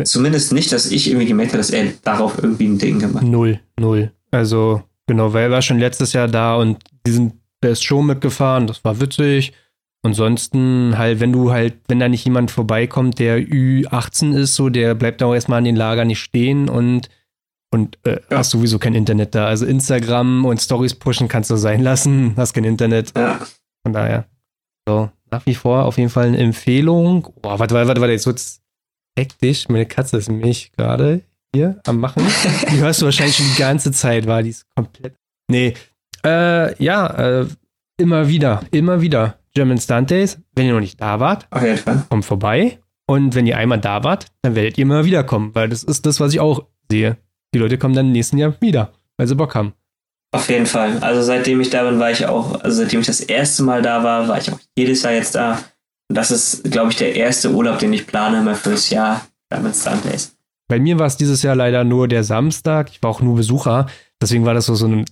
zumindest 0.05 0.53
nicht, 0.53 0.73
dass 0.73 0.91
ich 0.91 1.09
irgendwie 1.09 1.27
gemerkt 1.27 1.53
habe, 1.53 1.59
dass 1.59 1.71
er 1.71 1.93
darauf 2.03 2.43
irgendwie 2.43 2.67
ein 2.67 2.79
Ding 2.79 2.99
gemacht 2.99 3.23
hat. 3.23 3.31
Null, 3.31 3.61
null. 3.79 4.13
Also 4.31 4.83
genau, 5.07 5.33
weil 5.33 5.45
er 5.45 5.51
war 5.51 5.63
schon 5.63 5.79
letztes 5.79 6.13
Jahr 6.13 6.29
da 6.29 6.57
und 6.57 6.79
diesen, 7.07 7.41
der 7.63 7.71
ist 7.71 7.85
schon 7.85 8.07
mitgefahren, 8.07 8.67
das 8.67 8.85
war 8.85 9.01
witzig. 9.01 9.53
Ansonsten 10.03 10.97
halt, 10.97 11.21
wenn 11.21 11.33
du 11.33 11.53
halt, 11.53 11.75
wenn 11.89 12.01
da 12.01 12.09
nicht 12.09 12.25
jemand 12.25 12.51
vorbeikommt, 12.51 13.19
der 13.19 13.39
Ü18 13.39 14.35
ist, 14.35 14.55
so, 14.55 14.71
der 14.71 14.95
bleibt 14.95 15.21
da 15.21 15.27
auch 15.27 15.35
erstmal 15.35 15.59
an 15.59 15.65
den 15.65 15.77
Lager 15.77 16.05
nicht 16.05 16.21
stehen 16.21 16.69
und 16.69 17.09
und 17.73 17.99
äh, 18.05 18.19
ja. 18.31 18.39
hast 18.39 18.51
sowieso 18.51 18.79
kein 18.79 18.95
Internet 18.95 19.35
da. 19.35 19.47
Also 19.47 19.65
Instagram 19.65 20.45
und 20.45 20.61
Stories 20.61 20.95
pushen 20.95 21.29
kannst 21.29 21.51
du 21.51 21.57
sein 21.57 21.83
lassen, 21.83 22.35
hast 22.37 22.55
kein 22.55 22.65
Internet. 22.65 23.13
Ja. 23.17 23.41
Von 23.85 23.93
daher. 23.93 24.27
So, 24.89 25.11
nach 25.31 25.47
wie 25.47 25.55
vor 25.55 25.85
auf 25.85 25.99
jeden 25.99 26.11
Fall 26.11 26.29
eine 26.29 26.39
Empfehlung. 26.39 27.29
Boah, 27.43 27.59
warte, 27.59 27.75
warte, 27.75 27.89
warte, 27.89 28.01
warte, 28.01 28.13
jetzt 28.13 28.27
wird's 28.27 28.60
hektisch. 29.19 29.69
Meine 29.69 29.87
Katze 29.87 30.17
ist 30.17 30.29
nämlich 30.29 30.73
gerade 30.73 31.23
hier 31.55 31.81
am 31.87 31.99
Machen. 31.99 32.23
Die 32.71 32.79
hörst 32.79 33.03
du 33.03 33.07
wahrscheinlich 33.07 33.37
schon 33.37 33.47
die 33.47 33.59
ganze 33.59 33.93
Zeit, 33.93 34.27
war 34.27 34.43
die 34.43 34.51
ist 34.51 34.67
komplett. 34.75 35.15
Nee. 35.51 35.75
Äh, 36.25 36.83
ja, 36.83 37.41
äh, 37.41 37.47
immer 37.99 38.29
wieder, 38.29 38.63
immer 38.71 39.01
wieder. 39.01 39.37
German 39.55 39.79
Stunt 39.79 40.11
Days, 40.11 40.39
wenn 40.55 40.67
ihr 40.67 40.75
noch 40.75 40.81
nicht 40.81 41.01
da 41.01 41.19
wart, 41.19 41.49
Fall. 41.51 42.07
kommt 42.09 42.25
vorbei. 42.25 42.79
Und 43.09 43.35
wenn 43.35 43.47
ihr 43.47 43.57
einmal 43.57 43.81
da 43.81 44.05
wart, 44.05 44.27
dann 44.43 44.55
werdet 44.55 44.79
ihr 44.79 44.83
immer 44.83 45.05
wiederkommen, 45.05 45.53
weil 45.55 45.69
das 45.69 45.83
ist 45.83 46.07
das, 46.07 46.21
was 46.21 46.33
ich 46.33 46.39
auch 46.39 46.67
sehe. 46.89 47.17
Die 47.53 47.59
Leute 47.59 47.77
kommen 47.77 47.95
dann 47.95 48.07
im 48.07 48.13
nächsten 48.13 48.39
Jahr 48.39 48.55
wieder, 48.61 48.93
weil 49.17 49.27
sie 49.27 49.35
Bock 49.35 49.57
haben. 49.57 49.73
Auf 50.33 50.49
jeden 50.49 50.67
Fall. 50.67 50.99
Also 51.01 51.23
seitdem 51.23 51.61
ich 51.61 51.71
da 51.71 51.83
bin, 51.83 51.99
war 51.99 52.13
ich 52.13 52.27
auch, 52.27 52.61
also 52.61 52.77
seitdem 52.83 53.01
ich 53.01 53.07
das 53.07 53.21
erste 53.21 53.65
Mal 53.65 53.83
da 53.83 54.05
war, 54.05 54.29
war 54.29 54.39
ich 54.39 54.53
auch 54.53 54.61
jedes 54.79 55.03
Jahr 55.03 55.15
jetzt 55.15 55.35
da. 55.35 55.59
Und 56.11 56.17
das 56.17 56.33
ist, 56.33 56.65
glaube 56.65 56.91
ich, 56.91 56.97
der 56.97 57.15
erste 57.15 57.53
Urlaub, 57.53 57.79
den 57.79 57.93
ich 57.93 58.05
plane 58.05 58.43
mal 58.43 58.57
fürs 58.57 58.91
Jahr 58.91 59.25
German 59.49 59.73
Stunt 59.73 60.05
Days. 60.05 60.37
Bei 60.69 60.81
mir 60.81 60.99
war 60.99 61.07
es 61.07 61.17
dieses 61.17 61.43
Jahr 61.45 61.55
leider 61.55 61.85
nur 61.85 62.09
der 62.09 62.25
Samstag. 62.25 62.91
Ich 62.91 63.01
war 63.01 63.11
auch 63.11 63.21
nur 63.21 63.37
Besucher. 63.37 63.87
Deswegen 64.21 64.45
war 64.45 64.53
das 64.55 64.67
so, 64.67 64.75
so 64.75 64.87
eine 64.87 65.05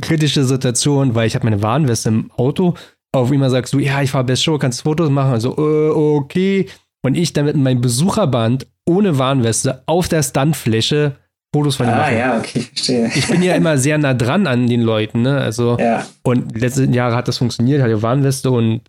kritische 0.00 0.44
Situation, 0.44 1.14
weil 1.14 1.26
ich 1.26 1.34
habe 1.34 1.46
meine 1.46 1.62
Warnweste 1.62 2.10
im 2.10 2.30
Auto. 2.36 2.74
Auf 3.12 3.32
immer 3.32 3.48
sagst 3.48 3.72
du, 3.72 3.78
ja, 3.78 4.02
ich 4.02 4.10
fahre 4.10 4.24
Best 4.24 4.44
Show, 4.44 4.58
kannst 4.58 4.82
Fotos 4.82 5.08
machen. 5.08 5.32
Also, 5.32 5.56
äh, 5.56 5.88
okay. 5.90 6.68
Und 7.02 7.14
ich 7.16 7.32
dann 7.32 7.46
mit 7.46 7.56
meinem 7.56 7.80
Besucherband 7.80 8.66
ohne 8.84 9.18
Warnweste 9.18 9.82
auf 9.86 10.08
der 10.08 10.22
Stuntfläche 10.22 11.16
Fotos 11.54 11.76
von 11.76 11.86
ihm 11.86 11.92
Ah, 11.94 11.96
machen. 11.98 12.18
ja, 12.18 12.36
okay, 12.38 12.60
verstehe. 12.60 13.10
Ich 13.14 13.26
bin 13.28 13.42
ja 13.42 13.54
immer 13.54 13.78
sehr 13.78 13.96
nah 13.96 14.12
dran 14.12 14.46
an 14.46 14.66
den 14.66 14.82
Leuten, 14.82 15.22
ne? 15.22 15.38
Also, 15.38 15.78
Ja, 15.78 16.04
und 16.24 16.54
die 16.54 16.60
letzten 16.60 16.92
Jahre 16.92 17.16
hat 17.16 17.26
das 17.28 17.38
funktioniert, 17.38 17.80
hatte 17.80 18.02
Warnweste 18.02 18.50
und 18.50 18.82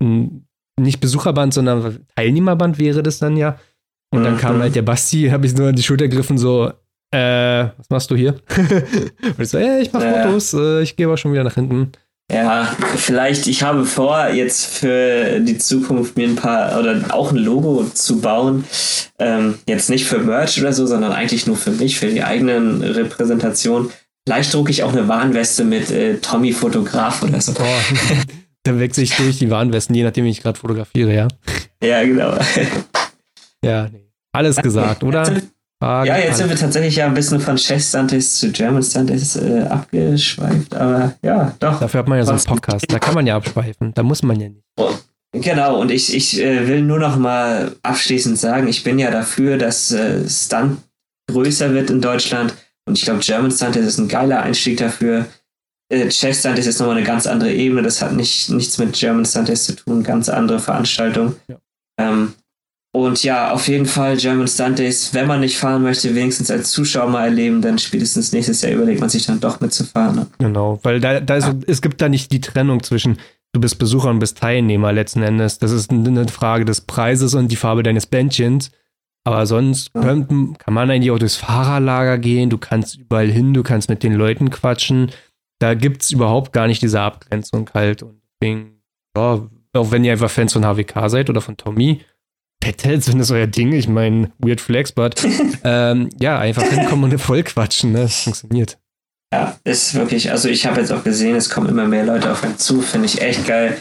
ein, 0.00 0.46
nicht 0.78 1.00
Besucherband, 1.00 1.54
sondern 1.54 2.00
Teilnehmerband 2.16 2.78
wäre 2.78 3.02
das 3.02 3.18
dann 3.18 3.36
ja. 3.36 3.58
Und 4.10 4.22
dann 4.24 4.34
Mhm. 4.34 4.38
kam 4.38 4.60
halt 4.60 4.74
der 4.76 4.82
Basti, 4.82 5.28
habe 5.30 5.46
ich 5.46 5.54
nur 5.56 5.68
an 5.68 5.76
die 5.76 5.82
Schulter 5.82 6.08
gegriffen, 6.08 6.38
so, 6.38 6.70
äh, 7.10 7.64
was 7.76 7.90
machst 7.90 8.10
du 8.10 8.16
hier? 8.16 8.34
und 8.56 9.40
ich 9.40 9.48
so, 9.48 9.58
ja, 9.58 9.78
ich 9.78 9.92
mache 9.92 10.04
Ja. 10.04 10.22
Fotos, 10.24 10.54
äh, 10.54 10.82
ich 10.82 10.96
gehe 10.96 11.06
aber 11.06 11.16
schon 11.16 11.32
wieder 11.32 11.44
nach 11.44 11.54
hinten. 11.54 11.92
ja, 12.32 12.64
vielleicht, 12.96 13.46
ich 13.48 13.62
habe 13.62 13.84
vor, 13.84 14.28
jetzt 14.28 14.66
für 14.66 15.40
die 15.40 15.58
Zukunft 15.58 16.16
mir 16.16 16.26
ein 16.28 16.36
paar 16.36 16.78
oder 16.78 17.00
auch 17.10 17.30
ein 17.32 17.36
Logo 17.38 17.84
zu 17.92 18.20
bauen. 18.20 18.64
Ähm, 19.18 19.56
jetzt 19.68 19.90
nicht 19.90 20.06
für 20.06 20.18
Merch 20.18 20.60
oder 20.60 20.72
so, 20.72 20.86
sondern 20.86 21.12
eigentlich 21.12 21.46
nur 21.46 21.56
für 21.56 21.70
mich, 21.70 21.98
für 21.98 22.06
die 22.08 22.22
eigenen 22.24 22.82
Repräsentation. 22.82 23.90
Vielleicht 24.26 24.54
drucke 24.54 24.70
ich 24.70 24.82
auch 24.84 24.92
eine 24.92 25.06
Warnweste 25.06 25.64
mit 25.64 25.90
äh, 25.90 26.16
Tommy 26.18 26.52
Fotograf 26.52 27.22
oder 27.22 27.40
so. 27.40 27.52
Oh, 27.58 27.64
dann 28.64 28.80
wechsle 28.80 29.02
ich 29.02 29.14
durch 29.16 29.38
die 29.38 29.50
Warnwesten, 29.50 29.94
je 29.94 30.02
nachdem, 30.02 30.24
wie 30.24 30.30
ich 30.30 30.42
gerade 30.42 30.58
fotografiere, 30.58 31.14
ja. 31.14 31.28
Ja, 31.82 32.02
genau. 32.02 32.36
Ja, 33.64 33.88
nee. 33.88 34.10
Alles 34.32 34.56
gesagt, 34.56 35.04
oder? 35.04 35.24
Fragen, 35.80 36.06
Ja, 36.06 36.18
jetzt 36.18 36.38
sind 36.38 36.48
wir 36.48 36.56
tatsächlich 36.56 36.96
ja 36.96 37.06
ein 37.06 37.14
bisschen 37.14 37.40
von 37.40 37.56
Chess 37.56 37.88
Stunties 37.88 38.38
zu 38.38 38.50
German 38.52 38.82
Stunties 38.82 39.36
äh, 39.36 39.62
abgeschweift, 39.62 40.74
aber 40.74 41.14
ja, 41.22 41.54
doch. 41.60 41.80
Dafür 41.80 42.00
hat 42.00 42.08
man 42.08 42.18
ja 42.18 42.24
so 42.24 42.32
einen 42.32 42.42
Podcast, 42.42 42.86
da 42.88 42.98
kann 42.98 43.14
man 43.14 43.26
ja 43.26 43.36
abschweifen, 43.36 43.92
da 43.94 44.02
muss 44.02 44.22
man 44.22 44.40
ja 44.40 44.48
nicht. 44.48 44.64
Genau, 45.32 45.80
und 45.80 45.90
ich, 45.90 46.14
ich 46.14 46.40
äh, 46.40 46.68
will 46.68 46.82
nur 46.82 46.98
noch 46.98 47.16
mal 47.16 47.74
abschließend 47.82 48.38
sagen, 48.38 48.68
ich 48.68 48.84
bin 48.84 48.98
ja 48.98 49.10
dafür, 49.10 49.58
dass 49.58 49.90
äh, 49.90 50.28
Stunt 50.28 50.78
größer 51.30 51.74
wird 51.74 51.90
in 51.90 52.00
Deutschland 52.00 52.54
und 52.86 52.98
ich 52.98 53.04
glaube, 53.04 53.20
German 53.20 53.50
Stunt 53.50 53.76
ist 53.76 53.98
ein 53.98 54.08
geiler 54.08 54.42
Einstieg 54.42 54.78
dafür. 54.78 55.26
Äh, 55.94 56.08
Chess 56.08 56.40
Stunt 56.40 56.58
ist 56.58 56.66
jetzt 56.66 56.80
nochmal 56.80 56.96
eine 56.96 57.06
ganz 57.06 57.26
andere 57.26 57.52
Ebene, 57.52 57.82
das 57.82 58.02
hat 58.02 58.12
nicht, 58.14 58.50
nichts 58.50 58.78
mit 58.78 58.94
German 58.94 59.24
Stunt 59.24 59.56
zu 59.56 59.76
tun, 59.76 60.02
ganz 60.02 60.28
andere 60.28 60.58
Veranstaltung. 60.58 61.36
Ja. 61.48 61.56
Ähm, 61.98 62.34
und 62.94 63.24
ja, 63.24 63.50
auf 63.50 63.66
jeden 63.66 63.86
Fall 63.86 64.16
German 64.16 64.46
Stunt 64.46 64.78
Days, 64.78 65.12
wenn 65.14 65.26
man 65.26 65.40
nicht 65.40 65.58
fahren 65.58 65.82
möchte, 65.82 66.14
wenigstens 66.14 66.50
als 66.50 66.70
Zuschauer 66.70 67.10
mal 67.10 67.24
erleben, 67.24 67.60
dann 67.60 67.78
spätestens 67.78 68.32
nächstes 68.32 68.62
Jahr 68.62 68.72
überlegt 68.72 69.00
man 69.00 69.08
sich 69.08 69.26
dann 69.26 69.40
doch 69.40 69.60
mitzufahren. 69.60 70.14
Ne? 70.14 70.26
Genau, 70.38 70.78
weil 70.84 71.00
da, 71.00 71.20
da 71.20 71.36
ist, 71.36 71.50
es 71.66 71.82
gibt 71.82 72.00
da 72.00 72.08
nicht 72.08 72.30
die 72.30 72.40
Trennung 72.40 72.82
zwischen 72.82 73.18
du 73.52 73.60
bist 73.60 73.78
Besucher 73.78 74.10
und 74.10 74.18
bist 74.18 74.38
Teilnehmer 74.38 74.92
letzten 74.92 75.22
Endes. 75.22 75.58
Das 75.58 75.70
ist 75.70 75.90
eine 75.90 76.28
Frage 76.28 76.64
des 76.64 76.82
Preises 76.82 77.34
und 77.34 77.48
die 77.48 77.56
Farbe 77.56 77.82
deines 77.82 78.06
Bändchens. 78.06 78.70
Aber 79.24 79.46
sonst 79.46 79.90
Ja. 79.94 80.02
kann 80.02 80.56
man 80.68 80.90
eigentlich 80.90 81.10
auch 81.10 81.18
durchs 81.18 81.36
Fahrerlager 81.36 82.18
gehen, 82.18 82.50
du 82.50 82.58
kannst 82.58 82.96
überall 82.98 83.30
hin, 83.30 83.54
du 83.54 83.62
kannst 83.62 83.88
mit 83.88 84.02
den 84.02 84.12
Leuten 84.12 84.50
quatschen. 84.50 85.10
Da 85.60 85.74
gibt 85.74 86.02
es 86.02 86.10
überhaupt 86.10 86.52
gar 86.52 86.66
nicht 86.66 86.82
diese 86.82 87.00
Abgrenzung 87.00 87.70
halt. 87.74 88.02
Und 88.02 88.20
deswegen, 88.40 88.82
ja, 89.16 89.46
auch 89.74 89.90
wenn 89.90 90.04
ihr 90.04 90.12
einfach 90.12 90.30
Fans 90.30 90.52
von 90.52 90.64
HWK 90.64 91.08
seid 91.08 91.30
oder 91.30 91.40
von 91.40 91.56
Tommy, 91.56 92.02
Petels, 92.60 93.08
wenn 93.08 93.18
das 93.18 93.30
euer 93.30 93.46
Ding, 93.46 93.72
ich 93.72 93.88
meine, 93.88 94.32
weird 94.38 94.60
flex, 94.60 94.92
but 94.92 95.22
ähm, 95.64 96.08
ja, 96.18 96.38
einfach 96.38 96.62
hinkommen 96.62 97.12
und 97.12 97.18
voll 97.18 97.42
quatschen, 97.42 97.92
ne? 97.92 98.02
Das 98.02 98.22
funktioniert. 98.22 98.78
Ja, 99.32 99.58
ist 99.64 99.94
wirklich, 99.94 100.30
also 100.30 100.48
ich 100.48 100.64
habe 100.64 100.80
jetzt 100.80 100.92
auch 100.92 101.02
gesehen, 101.02 101.34
es 101.34 101.50
kommen 101.50 101.68
immer 101.68 101.86
mehr 101.86 102.06
Leute 102.06 102.30
auf 102.30 102.44
einen 102.44 102.56
zu, 102.56 102.80
finde 102.80 103.06
ich 103.06 103.20
echt 103.20 103.46
geil. 103.46 103.76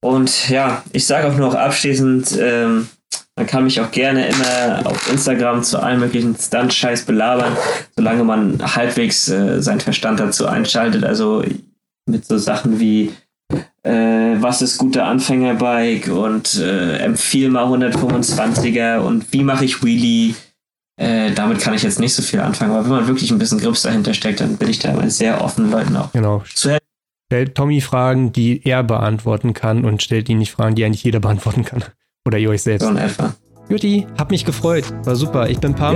Und 0.00 0.48
ja, 0.48 0.84
ich 0.92 1.06
sage 1.06 1.28
auch 1.28 1.36
noch 1.36 1.54
abschließend, 1.54 2.38
ähm, 2.40 2.88
man 3.36 3.46
kann 3.46 3.64
mich 3.64 3.80
auch 3.80 3.90
gerne 3.90 4.28
immer 4.28 4.86
auf 4.86 5.10
Instagram 5.10 5.62
zu 5.62 5.80
allen 5.82 6.00
möglichen 6.00 6.36
Stunt-Scheiß 6.36 7.04
belabern, 7.04 7.56
solange 7.96 8.24
man 8.24 8.74
halbwegs 8.76 9.28
äh, 9.28 9.60
seinen 9.60 9.80
Verstand 9.80 10.20
dazu 10.20 10.46
einschaltet. 10.46 11.04
Also 11.04 11.44
mit 12.06 12.24
so 12.26 12.38
Sachen 12.38 12.78
wie 12.78 13.12
äh, 13.82 14.36
was 14.40 14.62
ist 14.62 14.78
gute 14.78 15.04
Anfängerbike 15.04 16.08
und 16.08 16.56
äh, 16.56 16.98
empfiehl 16.98 17.50
mal 17.50 17.64
125er 17.64 18.98
und 18.98 19.32
wie 19.32 19.42
mache 19.42 19.64
ich 19.64 19.82
Wheelie. 19.82 20.34
Äh, 20.96 21.32
damit 21.32 21.58
kann 21.60 21.74
ich 21.74 21.82
jetzt 21.82 21.98
nicht 21.98 22.14
so 22.14 22.22
viel 22.22 22.38
anfangen, 22.40 22.70
aber 22.72 22.84
wenn 22.84 22.92
man 22.92 23.08
wirklich 23.08 23.32
ein 23.32 23.38
bisschen 23.38 23.58
Grips 23.58 23.82
dahinter 23.82 24.14
steckt, 24.14 24.40
dann 24.40 24.56
bin 24.56 24.70
ich 24.70 24.78
da 24.78 24.90
immer 24.92 25.10
sehr 25.10 25.42
offen, 25.42 25.70
Leuten 25.70 25.96
auch 25.96 26.12
Genau. 26.12 26.44
zu 26.54 26.70
helfen. 26.70 26.84
Stellt 27.32 27.54
Tommy 27.56 27.80
Fragen, 27.80 28.32
die 28.32 28.62
er 28.64 28.84
beantworten 28.84 29.54
kann 29.54 29.84
und 29.84 30.02
stellt 30.04 30.28
ihn 30.28 30.38
nicht 30.38 30.52
Fragen, 30.52 30.76
die 30.76 30.84
eigentlich 30.84 31.02
jeder 31.02 31.18
beantworten 31.20 31.64
kann. 31.64 31.82
Oder 32.26 32.38
ihr 32.38 32.50
euch 32.50 32.62
selbst. 32.62 32.84
So 32.84 32.90
in 32.90 32.96
etwa. 32.96 33.34
Juti, 33.68 34.06
hab 34.18 34.30
mich 34.30 34.44
gefreut. 34.44 34.84
War 35.04 35.16
super. 35.16 35.48
Ich 35.48 35.58
bin 35.58 35.74
pumped. 35.74 35.94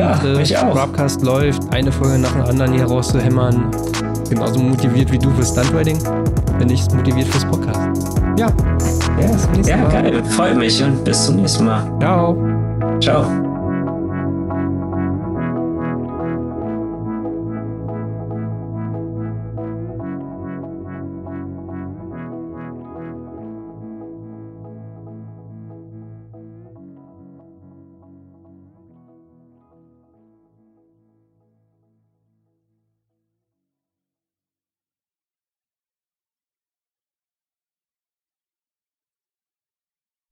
Ja, 0.49 0.69
auch. 0.69 0.75
Broadcast 0.75 1.23
läuft. 1.23 1.73
Eine 1.73 1.93
Folge 1.93 2.19
nach 2.19 2.33
der 2.33 2.49
anderen 2.49 2.73
hier 2.73 2.85
rauszuhämmern. 2.85 3.71
Genauso 4.29 4.59
motiviert 4.61 5.13
wie 5.13 5.19
du 5.19 5.31
fürs 5.31 5.51
Stuntriding. 5.51 5.99
Bin 6.59 6.71
ich 6.71 6.83
motiviert 6.93 7.29
fürs 7.29 7.45
Podcast. 7.45 7.81
Ja. 8.39 8.47
Ja, 9.21 9.29
nächsten 9.55 9.65
Ja, 9.65 9.89
geil. 9.89 10.23
Freut 10.25 10.57
mich 10.57 10.83
und 10.83 11.05
bis 11.05 11.27
zum 11.27 11.37
nächsten 11.37 11.65
Mal. 11.65 11.99
Ciao. 12.01 12.37
Ciao. 13.01 13.48